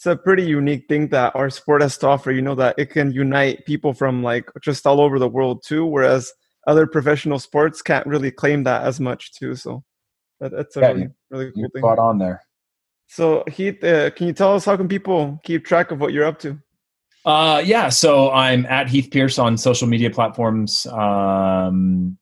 it's 0.00 0.06
a 0.06 0.16
pretty 0.16 0.44
unique 0.44 0.88
thing 0.88 1.08
that 1.08 1.36
our 1.36 1.50
sport 1.50 1.82
has 1.82 1.98
to 1.98 2.08
offer 2.08 2.32
you 2.32 2.40
know 2.40 2.54
that 2.54 2.74
it 2.78 2.86
can 2.86 3.12
unite 3.12 3.66
people 3.66 3.92
from 3.92 4.22
like 4.22 4.50
just 4.62 4.86
all 4.86 4.98
over 4.98 5.18
the 5.18 5.28
world 5.28 5.62
too 5.62 5.84
whereas 5.84 6.32
other 6.66 6.86
professional 6.86 7.38
sports 7.38 7.82
can't 7.82 8.06
really 8.06 8.30
claim 8.30 8.64
that 8.64 8.82
as 8.82 9.00
much 9.00 9.32
too. 9.32 9.54
So 9.54 9.82
that, 10.40 10.52
that's 10.52 10.76
a 10.76 10.80
yeah, 10.80 10.88
really, 10.88 11.08
really 11.30 11.52
cool 11.52 11.68
thing. 11.72 11.82
Spot 11.82 11.98
on 11.98 12.18
there. 12.18 12.42
So 13.08 13.44
Heath, 13.48 13.82
uh, 13.82 14.10
can 14.10 14.26
you 14.26 14.32
tell 14.32 14.54
us 14.54 14.64
how 14.64 14.76
can 14.76 14.88
people 14.88 15.40
keep 15.42 15.64
track 15.64 15.90
of 15.90 16.00
what 16.00 16.12
you're 16.12 16.24
up 16.24 16.38
to? 16.40 16.58
Uh, 17.24 17.60
yeah, 17.64 17.88
so 17.88 18.30
I'm 18.30 18.64
at 18.66 18.88
Heath 18.88 19.10
Pearce 19.10 19.38
on 19.38 19.58
social 19.58 19.86
media 19.86 20.10
platforms. 20.10 20.86
Um, 20.86 22.16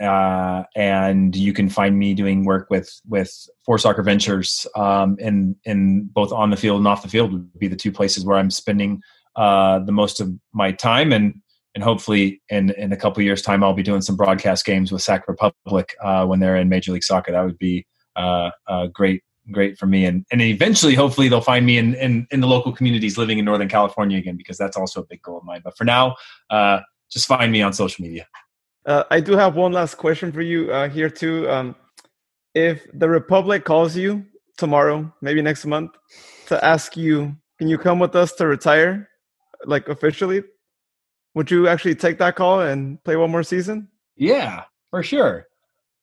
uh, 0.00 0.64
and 0.76 1.34
you 1.34 1.52
can 1.52 1.68
find 1.68 1.98
me 1.98 2.14
doing 2.14 2.44
work 2.44 2.68
with 2.70 3.00
with 3.08 3.32
Four 3.64 3.78
Soccer 3.78 4.02
Ventures 4.02 4.66
um, 4.76 5.16
in 5.18 5.56
in 5.64 6.04
both 6.12 6.32
on 6.32 6.50
the 6.50 6.56
field 6.56 6.78
and 6.78 6.88
off 6.88 7.02
the 7.02 7.08
field 7.08 7.32
would 7.32 7.58
be 7.58 7.68
the 7.68 7.76
two 7.76 7.92
places 7.92 8.24
where 8.24 8.38
I'm 8.38 8.50
spending 8.50 9.02
uh, 9.36 9.80
the 9.80 9.92
most 9.92 10.20
of 10.20 10.32
my 10.52 10.72
time. 10.72 11.12
And 11.12 11.40
and 11.74 11.84
hopefully 11.84 12.40
in 12.48 12.70
in 12.70 12.92
a 12.92 12.96
couple 12.96 13.22
years 13.22 13.42
time 13.42 13.62
I'll 13.62 13.74
be 13.74 13.82
doing 13.82 14.02
some 14.02 14.16
broadcast 14.16 14.64
games 14.64 14.90
with 14.90 15.02
Sac 15.02 15.28
Republic 15.28 15.94
uh, 16.02 16.26
when 16.26 16.40
they're 16.40 16.56
in 16.56 16.68
Major 16.68 16.92
League 16.92 17.04
Soccer. 17.04 17.32
That 17.32 17.44
would 17.44 17.58
be 17.58 17.86
uh, 18.16 18.50
uh, 18.66 18.86
great 18.88 19.22
great 19.50 19.78
for 19.78 19.86
me 19.86 20.04
and 20.04 20.26
and 20.30 20.42
eventually 20.42 20.94
hopefully 20.94 21.28
they'll 21.28 21.40
find 21.40 21.64
me 21.64 21.78
in, 21.78 21.94
in 21.94 22.26
in 22.30 22.40
the 22.40 22.46
local 22.46 22.70
communities 22.70 23.16
living 23.16 23.38
in 23.38 23.46
northern 23.46 23.66
california 23.66 24.18
again 24.18 24.36
because 24.36 24.58
that's 24.58 24.76
also 24.76 25.00
a 25.00 25.06
big 25.06 25.22
goal 25.22 25.38
of 25.38 25.44
mine 25.44 25.62
but 25.64 25.74
for 25.74 25.84
now 25.84 26.14
uh 26.50 26.80
just 27.10 27.26
find 27.26 27.50
me 27.50 27.62
on 27.62 27.72
social 27.72 28.04
media 28.04 28.26
uh, 28.88 29.04
i 29.10 29.20
do 29.20 29.36
have 29.36 29.54
one 29.54 29.72
last 29.72 29.94
question 29.94 30.32
for 30.32 30.42
you 30.42 30.72
uh 30.72 30.88
here 30.88 31.10
too. 31.10 31.48
Um 31.48 31.76
if 32.54 32.86
the 32.92 33.08
republic 33.08 33.64
calls 33.64 33.96
you 33.96 34.24
tomorrow 34.56 35.12
maybe 35.20 35.40
next 35.42 35.64
month 35.66 35.92
to 36.46 36.62
ask 36.64 36.96
you 36.96 37.36
can 37.58 37.68
you 37.68 37.78
come 37.78 37.98
with 38.00 38.16
us 38.16 38.32
to 38.34 38.46
retire? 38.46 39.08
like 39.66 39.88
officially 39.88 40.42
would 41.34 41.50
you 41.50 41.68
actually 41.68 41.94
take 41.94 42.18
that 42.18 42.36
call 42.36 42.60
and 42.60 43.02
play 43.04 43.16
one 43.16 43.30
more 43.30 43.42
season? 43.42 43.88
Yeah 44.16 44.64
for 44.90 45.02
sure. 45.02 45.46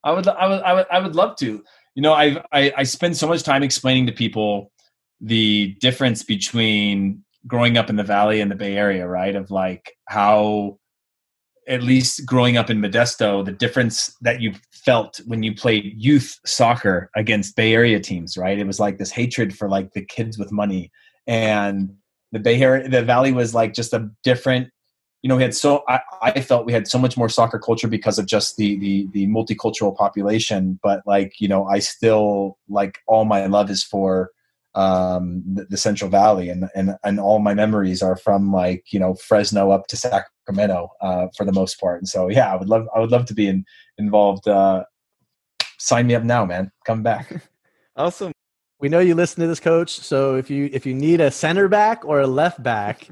I 0.04 0.12
would 0.12 0.28
i 0.28 0.48
would 0.48 0.62
i 0.62 0.74
would, 0.74 0.86
I 0.92 1.00
would 1.00 1.16
love 1.16 1.36
to. 1.38 1.64
You 1.96 2.02
know 2.02 2.14
I, 2.14 2.44
I 2.52 2.74
i 2.78 2.84
spend 2.84 3.18
so 3.18 3.28
much 3.28 3.44
time 3.44 3.64
explaining 3.64 4.06
to 4.08 4.12
people 4.12 4.72
the 5.22 5.76
difference 5.80 6.24
between 6.24 7.24
growing 7.48 7.78
up 7.78 7.90
in 7.90 7.96
the 7.96 8.04
valley 8.04 8.42
and 8.42 8.52
the 8.52 8.56
bay 8.56 8.76
area 8.78 9.08
right? 9.08 9.36
Of 9.36 9.50
like 9.52 9.94
how 10.08 10.78
at 11.68 11.84
least 11.84 12.26
growing 12.26 12.58
up 12.58 12.70
in 12.70 12.80
modesto 12.80 13.44
the 13.44 13.52
difference 13.52 14.16
that 14.22 14.42
you 14.42 14.54
felt 14.72 15.20
when 15.26 15.44
you 15.44 15.54
played 15.54 15.94
youth 15.98 16.40
soccer 16.46 17.10
against 17.16 17.56
bay 17.56 17.74
area 17.74 18.00
teams 18.00 18.38
right 18.38 18.60
it 18.60 18.68
was 18.68 18.80
like 18.80 18.98
this 18.98 19.12
hatred 19.12 19.56
for 19.56 19.70
like 19.70 19.92
the 19.94 20.06
kids 20.06 20.38
with 20.38 20.52
money 20.52 20.92
and 21.28 21.94
the 22.32 22.40
bay 22.40 22.62
area 22.62 22.88
the 22.88 23.02
valley 23.02 23.32
was 23.32 23.54
like 23.54 23.74
just 23.74 23.94
a 23.94 24.10
different 24.24 24.70
you 25.26 25.30
know, 25.30 25.38
we 25.38 25.42
had 25.42 25.56
so 25.56 25.84
I, 25.90 26.02
I, 26.22 26.42
felt 26.42 26.68
we 26.68 26.72
had 26.72 26.88
so 26.88 27.00
much 27.00 27.18
more 27.18 27.30
soccer 27.30 27.58
culture 27.58 27.88
because 27.88 28.20
of 28.20 28.28
just 28.28 28.58
the 28.58 28.78
the 28.78 29.08
the 29.12 29.26
multicultural 29.26 29.96
population. 29.96 30.80
But 30.84 31.02
like, 31.08 31.42
you 31.42 31.48
know, 31.48 31.66
I 31.66 31.80
still 31.80 32.60
like 32.70 33.00
all 33.08 33.26
my 33.26 33.48
love 33.48 33.72
is 33.72 33.84
for 33.84 34.30
um, 34.76 35.44
the, 35.46 35.66
the, 35.66 35.78
Central 35.78 36.10
Valley, 36.10 36.50
and 36.50 36.70
and 36.76 36.96
and 37.04 37.20
all 37.20 37.40
my 37.40 37.54
memories 37.54 38.02
are 38.02 38.16
from 38.16 38.52
like 38.52 38.86
you 38.92 39.00
know 39.00 39.16
Fresno 39.16 39.72
up 39.72 39.88
to 39.88 39.98
Sacramento 39.98 40.90
uh, 41.02 41.28
for 41.36 41.46
the 41.46 41.54
most 41.54 41.80
part. 41.80 42.00
And 42.00 42.08
so 42.08 42.30
yeah, 42.30 42.52
I 42.52 42.56
would 42.56 42.70
love 42.70 42.88
I 42.96 43.00
would 43.00 43.12
love 43.12 43.26
to 43.26 43.34
be 43.34 43.48
in, 43.48 43.66
involved. 43.98 44.48
Uh, 44.48 44.84
sign 45.80 46.08
me 46.08 46.16
up 46.16 46.24
now, 46.24 46.46
man. 46.46 46.72
Come 46.86 47.04
back. 47.04 47.42
awesome. 47.96 48.32
We 48.80 48.90
know 48.90 49.00
you 49.00 49.16
listen 49.16 49.42
to 49.42 49.48
this, 49.48 49.60
coach. 49.60 49.92
So 50.00 50.36
if 50.36 50.50
you 50.50 50.70
if 50.72 50.86
you 50.86 50.94
need 50.94 51.22
a 51.22 51.32
center 51.32 51.68
back 51.68 52.04
or 52.06 52.20
a 52.22 52.28
left 52.28 52.62
back, 52.62 53.08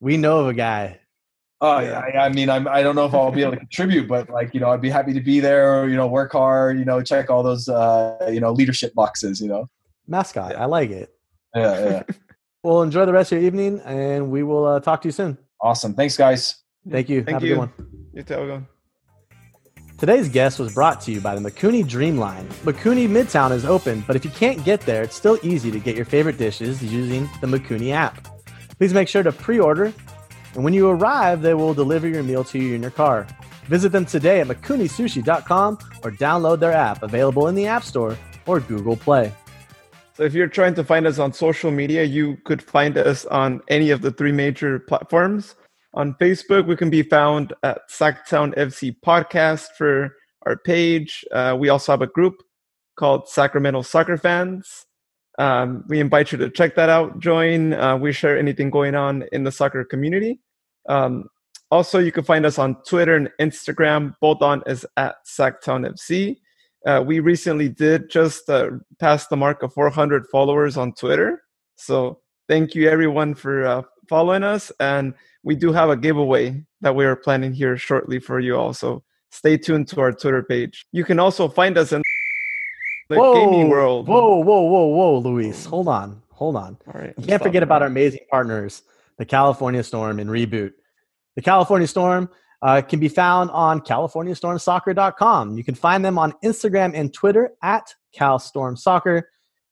we 0.00 0.16
know 0.16 0.40
of 0.40 0.48
a 0.48 0.54
guy 0.54 1.00
Oh 1.62 1.78
yeah, 1.80 1.98
I, 2.00 2.26
I 2.26 2.28
mean, 2.30 2.48
I'm, 2.48 2.66
I 2.66 2.82
don't 2.82 2.94
know 2.94 3.04
if 3.04 3.12
I'll 3.12 3.30
be 3.30 3.42
able 3.42 3.52
to 3.52 3.58
contribute, 3.58 4.08
but 4.08 4.30
like 4.30 4.54
you 4.54 4.60
know, 4.60 4.70
I'd 4.70 4.80
be 4.80 4.88
happy 4.88 5.12
to 5.12 5.20
be 5.20 5.40
there. 5.40 5.86
You 5.88 5.96
know, 5.96 6.06
work 6.06 6.32
hard. 6.32 6.78
You 6.78 6.86
know, 6.86 7.02
check 7.02 7.28
all 7.28 7.42
those 7.42 7.68
uh, 7.68 8.30
you 8.32 8.40
know 8.40 8.52
leadership 8.52 8.94
boxes. 8.94 9.42
You 9.42 9.48
know, 9.48 9.68
mascot. 10.10 10.56
I 10.56 10.66
like 10.66 10.90
it. 10.90 11.10
Yeah, 11.54 11.84
yeah. 11.84 12.02
well, 12.62 12.82
enjoy 12.82 13.06
the 13.06 13.12
rest 13.12 13.32
of 13.32 13.38
your 13.38 13.46
evening, 13.46 13.80
and 13.84 14.30
we 14.30 14.42
will 14.42 14.66
uh, 14.66 14.80
talk 14.80 15.02
to 15.02 15.08
you 15.08 15.12
soon. 15.12 15.38
Awesome. 15.60 15.94
Thanks, 15.94 16.16
guys. 16.16 16.56
Thank 16.88 17.08
you. 17.08 17.22
Thank 17.22 17.34
Have 17.34 17.44
you. 17.44 17.54
a 17.54 17.54
good 17.54 17.58
one. 17.58 17.72
You 18.12 18.22
too. 18.22 18.34
Going. 18.34 18.66
Today's 19.98 20.28
guest 20.28 20.58
was 20.58 20.74
brought 20.74 21.00
to 21.02 21.12
you 21.12 21.20
by 21.20 21.34
the 21.34 21.40
Mikuni 21.40 21.84
Dreamline. 21.84 22.46
Mikuni 22.64 23.06
Midtown 23.06 23.52
is 23.52 23.64
open, 23.64 24.02
but 24.06 24.16
if 24.16 24.24
you 24.24 24.30
can't 24.30 24.64
get 24.64 24.80
there, 24.80 25.02
it's 25.02 25.14
still 25.14 25.38
easy 25.42 25.70
to 25.70 25.78
get 25.78 25.94
your 25.94 26.06
favorite 26.06 26.38
dishes 26.38 26.82
using 26.82 27.28
the 27.40 27.46
Mikuni 27.46 27.92
app. 27.92 28.26
Please 28.78 28.94
make 28.94 29.08
sure 29.08 29.22
to 29.22 29.30
pre-order 29.30 29.92
and 30.54 30.64
when 30.64 30.74
you 30.74 30.88
arrive, 30.88 31.42
they 31.42 31.54
will 31.54 31.74
deliver 31.74 32.08
your 32.08 32.22
meal 32.22 32.44
to 32.44 32.58
you 32.58 32.74
in 32.74 32.82
your 32.82 32.90
car. 32.90 33.26
Visit 33.66 33.92
them 33.92 34.04
today 34.04 34.40
at 34.40 34.48
mikunisushi.com 34.48 35.78
or 36.02 36.10
download 36.10 36.58
their 36.58 36.72
app 36.72 37.02
available 37.02 37.48
in 37.48 37.54
the 37.54 37.66
App 37.66 37.84
Store 37.84 38.16
or 38.46 38.60
Google 38.60 38.96
Play. 38.96 39.32
So 40.20 40.26
if 40.26 40.34
you're 40.34 40.48
trying 40.48 40.74
to 40.74 40.84
find 40.84 41.06
us 41.06 41.18
on 41.18 41.32
social 41.32 41.70
media, 41.70 42.04
you 42.04 42.36
could 42.44 42.62
find 42.62 42.98
us 42.98 43.24
on 43.24 43.62
any 43.68 43.88
of 43.88 44.02
the 44.02 44.10
three 44.10 44.32
major 44.32 44.78
platforms. 44.78 45.54
On 45.94 46.12
Facebook, 46.20 46.66
we 46.66 46.76
can 46.76 46.90
be 46.90 47.02
found 47.02 47.54
at 47.62 47.88
Sacktown 47.88 48.54
FC 48.54 48.94
Podcast 49.02 49.68
for 49.78 50.14
our 50.44 50.58
page. 50.58 51.24
Uh, 51.32 51.56
we 51.58 51.70
also 51.70 51.92
have 51.92 52.02
a 52.02 52.06
group 52.06 52.34
called 52.96 53.30
Sacramento 53.30 53.80
Soccer 53.80 54.18
Fans. 54.18 54.84
Um, 55.38 55.84
we 55.88 56.00
invite 56.00 56.32
you 56.32 56.36
to 56.36 56.50
check 56.50 56.74
that 56.74 56.90
out, 56.90 57.18
join. 57.18 57.72
Uh, 57.72 57.96
we 57.96 58.12
share 58.12 58.38
anything 58.38 58.68
going 58.68 58.94
on 58.94 59.24
in 59.32 59.44
the 59.44 59.50
soccer 59.50 59.86
community. 59.86 60.38
Um, 60.86 61.30
also, 61.70 61.98
you 61.98 62.12
can 62.12 62.24
find 62.24 62.44
us 62.44 62.58
on 62.58 62.76
Twitter 62.86 63.16
and 63.16 63.30
Instagram. 63.40 64.12
Both 64.20 64.42
on 64.42 64.62
is 64.66 64.84
at 64.98 65.14
Sacktown 65.26 65.90
FC. 65.90 66.36
Uh, 66.86 67.02
we 67.06 67.20
recently 67.20 67.68
did 67.68 68.08
just 68.08 68.48
uh, 68.48 68.70
pass 68.98 69.26
the 69.26 69.36
mark 69.36 69.62
of 69.62 69.72
400 69.72 70.26
followers 70.28 70.76
on 70.76 70.92
Twitter. 70.92 71.42
So 71.76 72.20
thank 72.48 72.74
you 72.74 72.88
everyone 72.88 73.34
for 73.34 73.66
uh, 73.66 73.82
following 74.08 74.42
us. 74.42 74.72
And 74.80 75.14
we 75.42 75.56
do 75.56 75.72
have 75.72 75.90
a 75.90 75.96
giveaway 75.96 76.64
that 76.80 76.94
we 76.94 77.04
are 77.04 77.16
planning 77.16 77.52
here 77.52 77.76
shortly 77.76 78.18
for 78.18 78.40
you 78.40 78.56
all. 78.56 78.72
So 78.72 79.02
stay 79.30 79.56
tuned 79.58 79.88
to 79.88 80.00
our 80.00 80.12
Twitter 80.12 80.42
page. 80.42 80.86
You 80.92 81.04
can 81.04 81.18
also 81.18 81.48
find 81.48 81.76
us 81.76 81.92
in 81.92 82.02
the 83.08 83.16
whoa, 83.16 83.34
gaming 83.34 83.68
world. 83.68 84.08
Whoa, 84.08 84.36
whoa, 84.36 84.62
whoa, 84.62 84.86
whoa, 84.86 85.18
Luis. 85.18 85.66
Hold 85.66 85.88
on. 85.88 86.22
Hold 86.30 86.56
on. 86.56 86.78
All 86.86 87.00
right. 87.00 87.14
You 87.18 87.26
can't 87.26 87.42
forget 87.42 87.62
about 87.62 87.82
our 87.82 87.88
amazing 87.88 88.20
partners, 88.30 88.82
the 89.18 89.26
California 89.26 89.82
Storm 89.82 90.18
and 90.18 90.30
Reboot. 90.30 90.72
The 91.36 91.42
California 91.42 91.86
Storm 91.86 92.30
uh, 92.62 92.82
can 92.82 93.00
be 93.00 93.08
found 93.08 93.50
on 93.50 93.80
CaliforniaStormSoccer.com. 93.80 95.56
You 95.56 95.64
can 95.64 95.74
find 95.74 96.04
them 96.04 96.18
on 96.18 96.32
Instagram 96.44 96.92
and 96.94 97.12
Twitter 97.12 97.50
at 97.62 97.94
CalStormSoccer, 98.16 99.22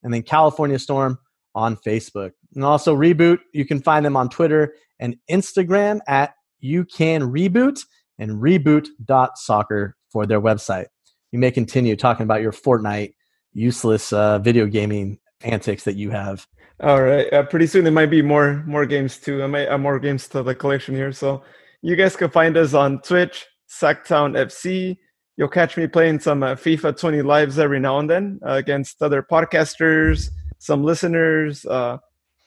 and 0.03 0.15
then 0.15 0.23
California 0.23 0.79
Storm 0.79 1.19
on 1.55 1.77
Facebook. 1.77 2.33
And 2.55 2.65
also 2.65 2.97
Reboot, 2.97 3.39
you 3.53 3.65
can 3.65 3.81
find 3.81 4.05
them 4.05 4.17
on 4.17 4.29
Twitter 4.29 4.75
and 4.99 5.17
Instagram 5.31 6.01
at 6.07 6.35
You 6.61 6.85
Can 6.85 7.23
Reboot 7.23 7.81
and 8.19 8.33
Reboot.soccer 8.33 9.97
for 10.11 10.27
their 10.27 10.41
website. 10.41 10.87
You 11.31 11.39
may 11.39 11.51
continue 11.51 11.95
talking 11.95 12.25
about 12.25 12.41
your 12.41 12.53
Fortnite 12.53 13.15
useless 13.53 14.13
uh, 14.13 14.39
video 14.39 14.67
gaming 14.67 15.19
antics 15.43 15.85
that 15.85 15.97
you 15.97 16.11
have. 16.11 16.47
All 16.81 17.03
right. 17.03 17.31
Uh, 17.33 17.43
pretty 17.43 17.67
soon 17.67 17.85
there 17.85 17.93
might 17.93 18.07
be 18.07 18.23
more 18.23 18.63
more 18.67 18.87
games 18.87 19.19
too. 19.19 19.43
I 19.43 19.47
might 19.47 19.67
add 19.67 19.81
more 19.81 19.99
games 19.99 20.29
to 20.29 20.43
the 20.43 20.55
collection 20.55 20.95
here. 20.95 21.13
So 21.13 21.43
you 21.83 21.97
guys 21.97 22.17
can 22.17 22.31
find 22.31 22.57
us 22.57 22.75
on 22.75 23.01
Twitch, 23.01 23.47
Sacktown 23.69 24.37
FC. 24.37 24.97
You'll 25.37 25.49
catch 25.49 25.77
me 25.77 25.87
playing 25.87 26.21
some 26.21 26.43
uh, 26.43 26.55
FIFA 26.55 26.99
20 26.99 27.23
lives 27.23 27.59
every 27.59 27.79
now 27.79 27.99
and 27.99 28.11
then 28.11 28.41
uh, 28.45 28.55
against 28.55 29.01
other 29.03 29.23
podcasters, 29.23 30.31
some 30.59 30.83
listeners, 30.83 31.65
uh, 31.67 31.99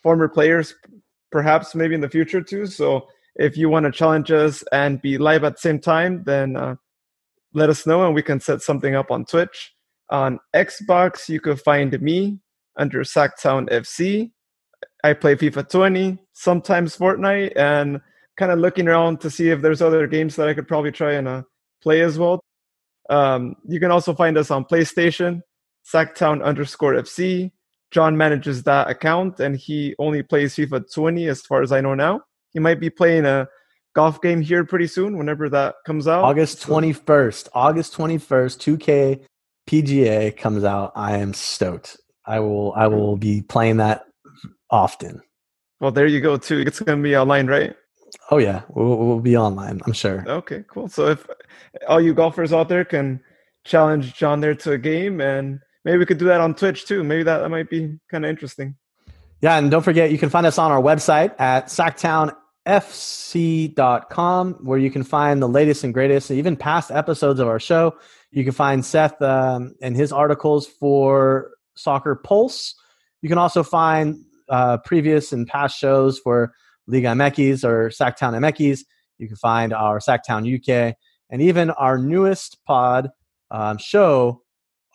former 0.03 0.27
players, 0.27 0.75
perhaps 1.31 1.73
maybe 1.73 1.95
in 1.95 2.01
the 2.01 2.09
future 2.09 2.41
too. 2.41 2.65
So 2.65 3.07
if 3.35 3.55
you 3.55 3.69
want 3.69 3.85
to 3.85 3.91
challenge 3.91 4.31
us 4.31 4.63
and 4.73 5.01
be 5.01 5.17
live 5.17 5.45
at 5.45 5.55
the 5.55 5.61
same 5.61 5.79
time, 5.79 6.23
then 6.25 6.57
uh, 6.57 6.75
let 7.53 7.69
us 7.69 7.87
know 7.87 8.05
and 8.05 8.13
we 8.13 8.23
can 8.23 8.41
set 8.41 8.61
something 8.61 8.95
up 8.95 9.11
on 9.11 9.23
Twitch. 9.23 9.73
On 10.09 10.39
Xbox, 10.53 11.29
you 11.29 11.39
can 11.39 11.55
find 11.55 11.99
me 12.01 12.39
under 12.75 12.99
Sacktown 13.01 13.69
FC. 13.69 14.31
I 15.05 15.13
play 15.13 15.35
FIFA 15.35 15.69
20, 15.69 16.17
sometimes 16.33 16.97
Fortnite, 16.97 17.53
and 17.55 18.01
kind 18.37 18.51
of 18.51 18.59
looking 18.59 18.87
around 18.87 19.21
to 19.21 19.29
see 19.29 19.49
if 19.49 19.61
there's 19.61 19.81
other 19.81 20.07
games 20.07 20.35
that 20.35 20.47
I 20.47 20.53
could 20.53 20.67
probably 20.67 20.91
try 20.91 21.13
and 21.13 21.27
uh, 21.27 21.43
play 21.81 22.01
as 22.01 22.17
well. 22.17 22.39
Um, 23.09 23.55
you 23.67 23.79
can 23.79 23.91
also 23.91 24.13
find 24.13 24.37
us 24.37 24.51
on 24.51 24.65
PlayStation, 24.65 25.41
Sacktown 25.91 26.43
underscore 26.43 26.93
FC. 26.93 27.51
John 27.91 28.15
manages 28.15 28.63
that 28.63 28.89
account, 28.89 29.39
and 29.39 29.55
he 29.55 29.95
only 29.99 30.23
plays 30.23 30.55
FIFA 30.55 30.85
20 30.93 31.27
as 31.27 31.41
far 31.41 31.61
as 31.61 31.71
I 31.71 31.81
know 31.81 31.93
now. 31.93 32.21
He 32.53 32.59
might 32.59 32.79
be 32.79 32.89
playing 32.89 33.25
a 33.25 33.47
golf 33.93 34.21
game 34.21 34.41
here 34.41 34.63
pretty 34.63 34.87
soon, 34.87 35.17
whenever 35.17 35.49
that 35.49 35.75
comes 35.85 36.07
out. 36.07 36.23
August 36.23 36.61
21st. 36.61 37.49
August 37.53 37.93
21st, 37.95 38.77
2K 38.77 39.25
PGA 39.67 40.35
comes 40.35 40.63
out, 40.63 40.91
I 40.95 41.17
am 41.17 41.33
stoked. 41.33 41.97
I 42.25 42.39
will 42.39 42.73
I 42.73 42.87
will 42.87 43.17
be 43.17 43.41
playing 43.41 43.77
that 43.77 44.05
often. 44.69 45.21
Well, 45.79 45.91
there 45.91 46.07
you 46.07 46.21
go 46.21 46.37
too. 46.37 46.59
It's 46.59 46.79
going 46.79 46.99
to 46.99 47.03
be 47.03 47.15
online, 47.15 47.47
right? 47.47 47.75
Oh 48.29 48.37
yeah, 48.37 48.61
we'll, 48.69 48.97
we'll 48.97 49.19
be 49.19 49.37
online. 49.37 49.81
I'm 49.85 49.93
sure. 49.93 50.23
Okay, 50.27 50.63
cool. 50.67 50.87
So 50.87 51.07
if 51.07 51.25
all 51.87 52.01
you 52.01 52.13
golfers 52.13 52.53
out 52.53 52.69
there 52.69 52.85
can 52.85 53.21
challenge 53.63 54.15
John 54.15 54.41
there 54.41 54.55
to 54.55 54.73
a 54.73 54.77
game, 54.77 55.21
and 55.21 55.59
maybe 55.85 55.97
we 55.97 56.05
could 56.05 56.17
do 56.17 56.25
that 56.25 56.41
on 56.41 56.55
Twitch 56.55 56.85
too. 56.85 57.03
Maybe 57.03 57.23
that, 57.23 57.39
that 57.39 57.49
might 57.49 57.69
be 57.69 57.97
kind 58.09 58.25
of 58.25 58.29
interesting. 58.29 58.75
Yeah, 59.41 59.57
and 59.57 59.71
don't 59.71 59.83
forget 59.83 60.11
you 60.11 60.17
can 60.17 60.29
find 60.29 60.45
us 60.45 60.57
on 60.57 60.71
our 60.71 60.81
website 60.81 61.33
at 61.39 61.67
sacktownfc.com, 61.67 64.53
where 64.61 64.77
you 64.77 64.91
can 64.91 65.03
find 65.03 65.41
the 65.41 65.49
latest 65.49 65.83
and 65.83 65.93
greatest, 65.93 66.31
even 66.31 66.55
past 66.55 66.91
episodes 66.91 67.39
of 67.39 67.47
our 67.47 67.59
show. 67.59 67.95
You 68.29 68.43
can 68.43 68.53
find 68.53 68.85
Seth 68.85 69.19
um, 69.21 69.73
and 69.81 69.95
his 69.95 70.11
articles 70.11 70.67
for 70.67 71.51
Soccer 71.75 72.15
Pulse. 72.15 72.75
You 73.21 73.29
can 73.29 73.37
also 73.37 73.63
find 73.63 74.23
uh, 74.47 74.77
previous 74.77 75.31
and 75.31 75.47
past 75.47 75.77
shows 75.77 76.19
for 76.19 76.53
Liga 76.87 77.09
MX 77.09 77.63
or 77.63 77.89
Sacktown 77.89 78.33
MX. 78.33 78.81
You 79.17 79.27
can 79.27 79.37
find 79.37 79.73
our 79.73 79.99
Sacktown 79.99 80.45
UK 80.45 80.95
and 81.29 81.41
even 81.41 81.71
our 81.71 81.97
newest 81.97 82.57
pod 82.65 83.09
um, 83.49 83.77
show, 83.77 84.43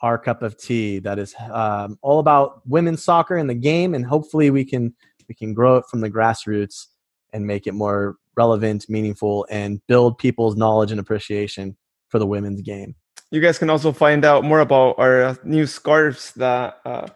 Our 0.01 0.17
Cup 0.17 0.43
of 0.43 0.57
Tea, 0.57 0.99
that 0.99 1.19
is 1.19 1.35
um, 1.51 1.97
all 2.01 2.19
about 2.19 2.61
women's 2.67 3.03
soccer 3.03 3.37
in 3.37 3.47
the 3.47 3.55
game, 3.55 3.93
and 3.93 4.05
hopefully 4.05 4.49
we 4.49 4.63
can 4.63 4.95
we 5.27 5.35
can 5.35 5.53
grow 5.53 5.77
it 5.77 5.85
from 5.89 5.99
the 5.99 6.09
grassroots 6.09 6.85
and 7.33 7.45
make 7.45 7.67
it 7.67 7.73
more 7.73 8.15
relevant, 8.37 8.85
meaningful, 8.87 9.45
and 9.49 9.81
build 9.87 10.17
people's 10.17 10.55
knowledge 10.55 10.91
and 10.91 10.99
appreciation 10.99 11.75
for 12.07 12.19
the 12.19 12.27
women's 12.27 12.61
game. 12.61 12.95
You 13.31 13.41
guys 13.41 13.57
can 13.57 13.69
also 13.69 13.91
find 13.91 14.23
out 14.23 14.45
more 14.45 14.61
about 14.61 14.97
our 14.97 15.37
new 15.43 15.65
scarves 15.65 16.31
that 16.33 16.79
uh, 16.85 17.07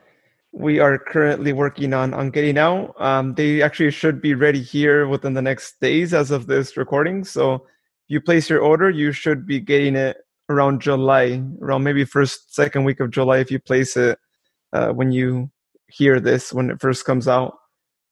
we 0.52 0.80
are 0.80 0.98
currently 0.98 1.53
working 1.53 1.94
on 1.94 2.14
on 2.14 2.30
getting 2.30 2.57
out. 2.57 2.94
Um, 2.99 3.34
they 3.36 3.61
actually 3.61 3.91
should 3.91 4.22
be 4.22 4.34
ready 4.34 4.61
here 4.61 5.07
within 5.07 5.34
the 5.34 5.41
next 5.41 5.80
days 5.80 6.14
as 6.14 6.32
of 6.32 6.48
this 6.48 6.76
recording. 6.78 7.23
So 7.23 7.56
if 7.56 7.61
you 8.10 8.22
place 8.22 8.49
your 8.49 8.61
order, 8.61 8.90
you 8.90 9.11
should 9.11 9.45
be 9.45 9.60
getting 9.60 9.95
it 9.95 10.18
around 10.49 10.82
July, 10.82 11.41
around 11.61 11.84
maybe 11.84 12.03
first 12.03 12.53
second 12.53 12.84
week 12.84 12.99
of 12.99 13.11
July 13.11 13.38
if 13.38 13.49
you 13.49 13.60
place 13.60 13.95
it 13.95 14.19
uh, 14.73 14.90
when 14.90 15.11
you 15.11 15.49
hear 15.88 16.19
this 16.19 16.53
when 16.53 16.69
it 16.69 16.82
first 16.82 17.06
comes 17.06 17.28
out. 17.28 17.57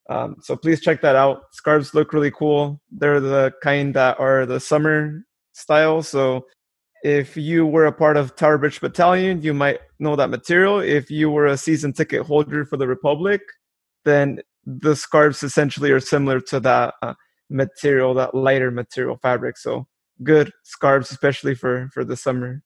Um, 0.08 0.36
so 0.40 0.56
please 0.56 0.80
check 0.80 1.02
that 1.02 1.16
out. 1.16 1.42
Scarves 1.52 1.94
look 1.94 2.12
really 2.12 2.32
cool. 2.32 2.80
They're 2.90 3.20
the 3.20 3.52
kind 3.62 3.94
that 3.94 4.18
are 4.18 4.44
the 4.46 4.58
summer 4.58 5.24
style. 5.52 6.02
So 6.02 6.46
if 7.02 7.36
you 7.36 7.66
were 7.66 7.86
a 7.86 7.92
part 7.92 8.16
of 8.16 8.36
Tower 8.36 8.58
Bridge 8.58 8.80
Battalion, 8.80 9.42
you 9.42 9.54
might 9.54 9.80
know 9.98 10.16
that 10.16 10.30
material. 10.30 10.80
If 10.80 11.10
you 11.10 11.30
were 11.30 11.46
a 11.46 11.56
season 11.56 11.92
ticket 11.92 12.22
holder 12.22 12.64
for 12.64 12.76
the 12.76 12.86
Republic, 12.86 13.40
then 14.04 14.40
the 14.64 14.94
scarves 14.94 15.42
essentially 15.42 15.90
are 15.90 16.00
similar 16.00 16.40
to 16.40 16.60
that 16.60 16.94
uh, 17.02 17.14
material, 17.48 18.14
that 18.14 18.34
lighter 18.34 18.70
material 18.70 19.18
fabric. 19.22 19.56
So 19.56 19.86
good 20.22 20.52
scarves, 20.64 21.10
especially 21.10 21.54
for 21.54 21.88
for 21.92 22.04
the 22.04 22.16
summer. 22.16 22.62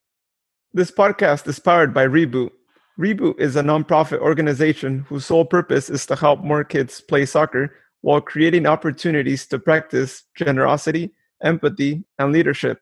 This 0.72 0.90
podcast 0.90 1.46
is 1.46 1.58
powered 1.58 1.94
by 1.94 2.06
Reboot. 2.06 2.50
Reboot 2.98 3.38
is 3.40 3.56
a 3.56 3.62
nonprofit 3.62 4.18
organization 4.18 5.00
whose 5.08 5.26
sole 5.26 5.44
purpose 5.44 5.88
is 5.88 6.06
to 6.06 6.16
help 6.16 6.42
more 6.42 6.64
kids 6.64 7.00
play 7.00 7.26
soccer 7.26 7.74
while 8.02 8.20
creating 8.20 8.66
opportunities 8.66 9.46
to 9.46 9.58
practice 9.58 10.24
generosity, 10.36 11.12
empathy, 11.42 12.04
and 12.18 12.32
leadership. 12.32 12.80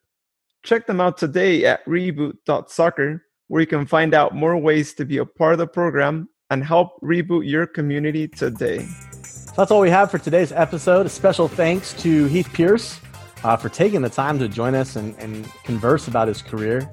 Check 0.62 0.86
them 0.86 1.00
out 1.00 1.18
today 1.18 1.64
at 1.64 1.84
reboot.soccer, 1.86 3.24
where 3.48 3.60
you 3.60 3.66
can 3.66 3.86
find 3.86 4.14
out 4.14 4.34
more 4.34 4.56
ways 4.56 4.94
to 4.94 5.04
be 5.04 5.18
a 5.18 5.26
part 5.26 5.54
of 5.54 5.58
the 5.58 5.66
program 5.66 6.28
and 6.50 6.62
help 6.62 7.00
reboot 7.00 7.48
your 7.48 7.66
community 7.66 8.28
today. 8.28 8.86
So 9.22 9.52
that's 9.56 9.70
all 9.70 9.80
we 9.80 9.90
have 9.90 10.10
for 10.10 10.18
today's 10.18 10.52
episode. 10.52 11.06
A 11.06 11.08
special 11.08 11.48
thanks 11.48 11.92
to 12.02 12.26
Heath 12.26 12.52
Pearce 12.52 13.00
uh, 13.42 13.56
for 13.56 13.68
taking 13.68 14.02
the 14.02 14.10
time 14.10 14.38
to 14.38 14.48
join 14.48 14.74
us 14.74 14.96
and, 14.96 15.16
and 15.18 15.50
converse 15.64 16.08
about 16.08 16.28
his 16.28 16.42
career. 16.42 16.90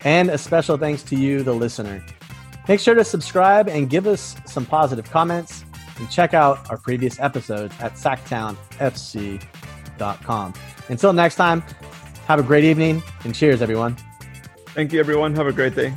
And 0.00 0.30
a 0.30 0.38
special 0.38 0.76
thanks 0.76 1.02
to 1.04 1.16
you, 1.16 1.42
the 1.42 1.52
listener. 1.52 2.04
Make 2.68 2.80
sure 2.80 2.94
to 2.94 3.04
subscribe 3.04 3.68
and 3.68 3.88
give 3.88 4.06
us 4.06 4.36
some 4.46 4.66
positive 4.66 5.10
comments. 5.10 5.64
And 5.98 6.10
check 6.10 6.34
out 6.34 6.68
our 6.70 6.76
previous 6.76 7.20
episodes 7.20 7.72
at 7.78 7.94
sacktownfc.com. 7.94 10.54
Until 10.88 11.12
next 11.12 11.36
time, 11.36 11.62
have 12.26 12.38
a 12.38 12.42
great 12.42 12.64
evening 12.64 13.02
and 13.24 13.34
cheers, 13.34 13.62
everyone. 13.62 13.96
Thank 14.68 14.92
you, 14.92 15.00
everyone. 15.00 15.34
Have 15.34 15.46
a 15.46 15.52
great 15.52 15.74
day. 15.74 15.94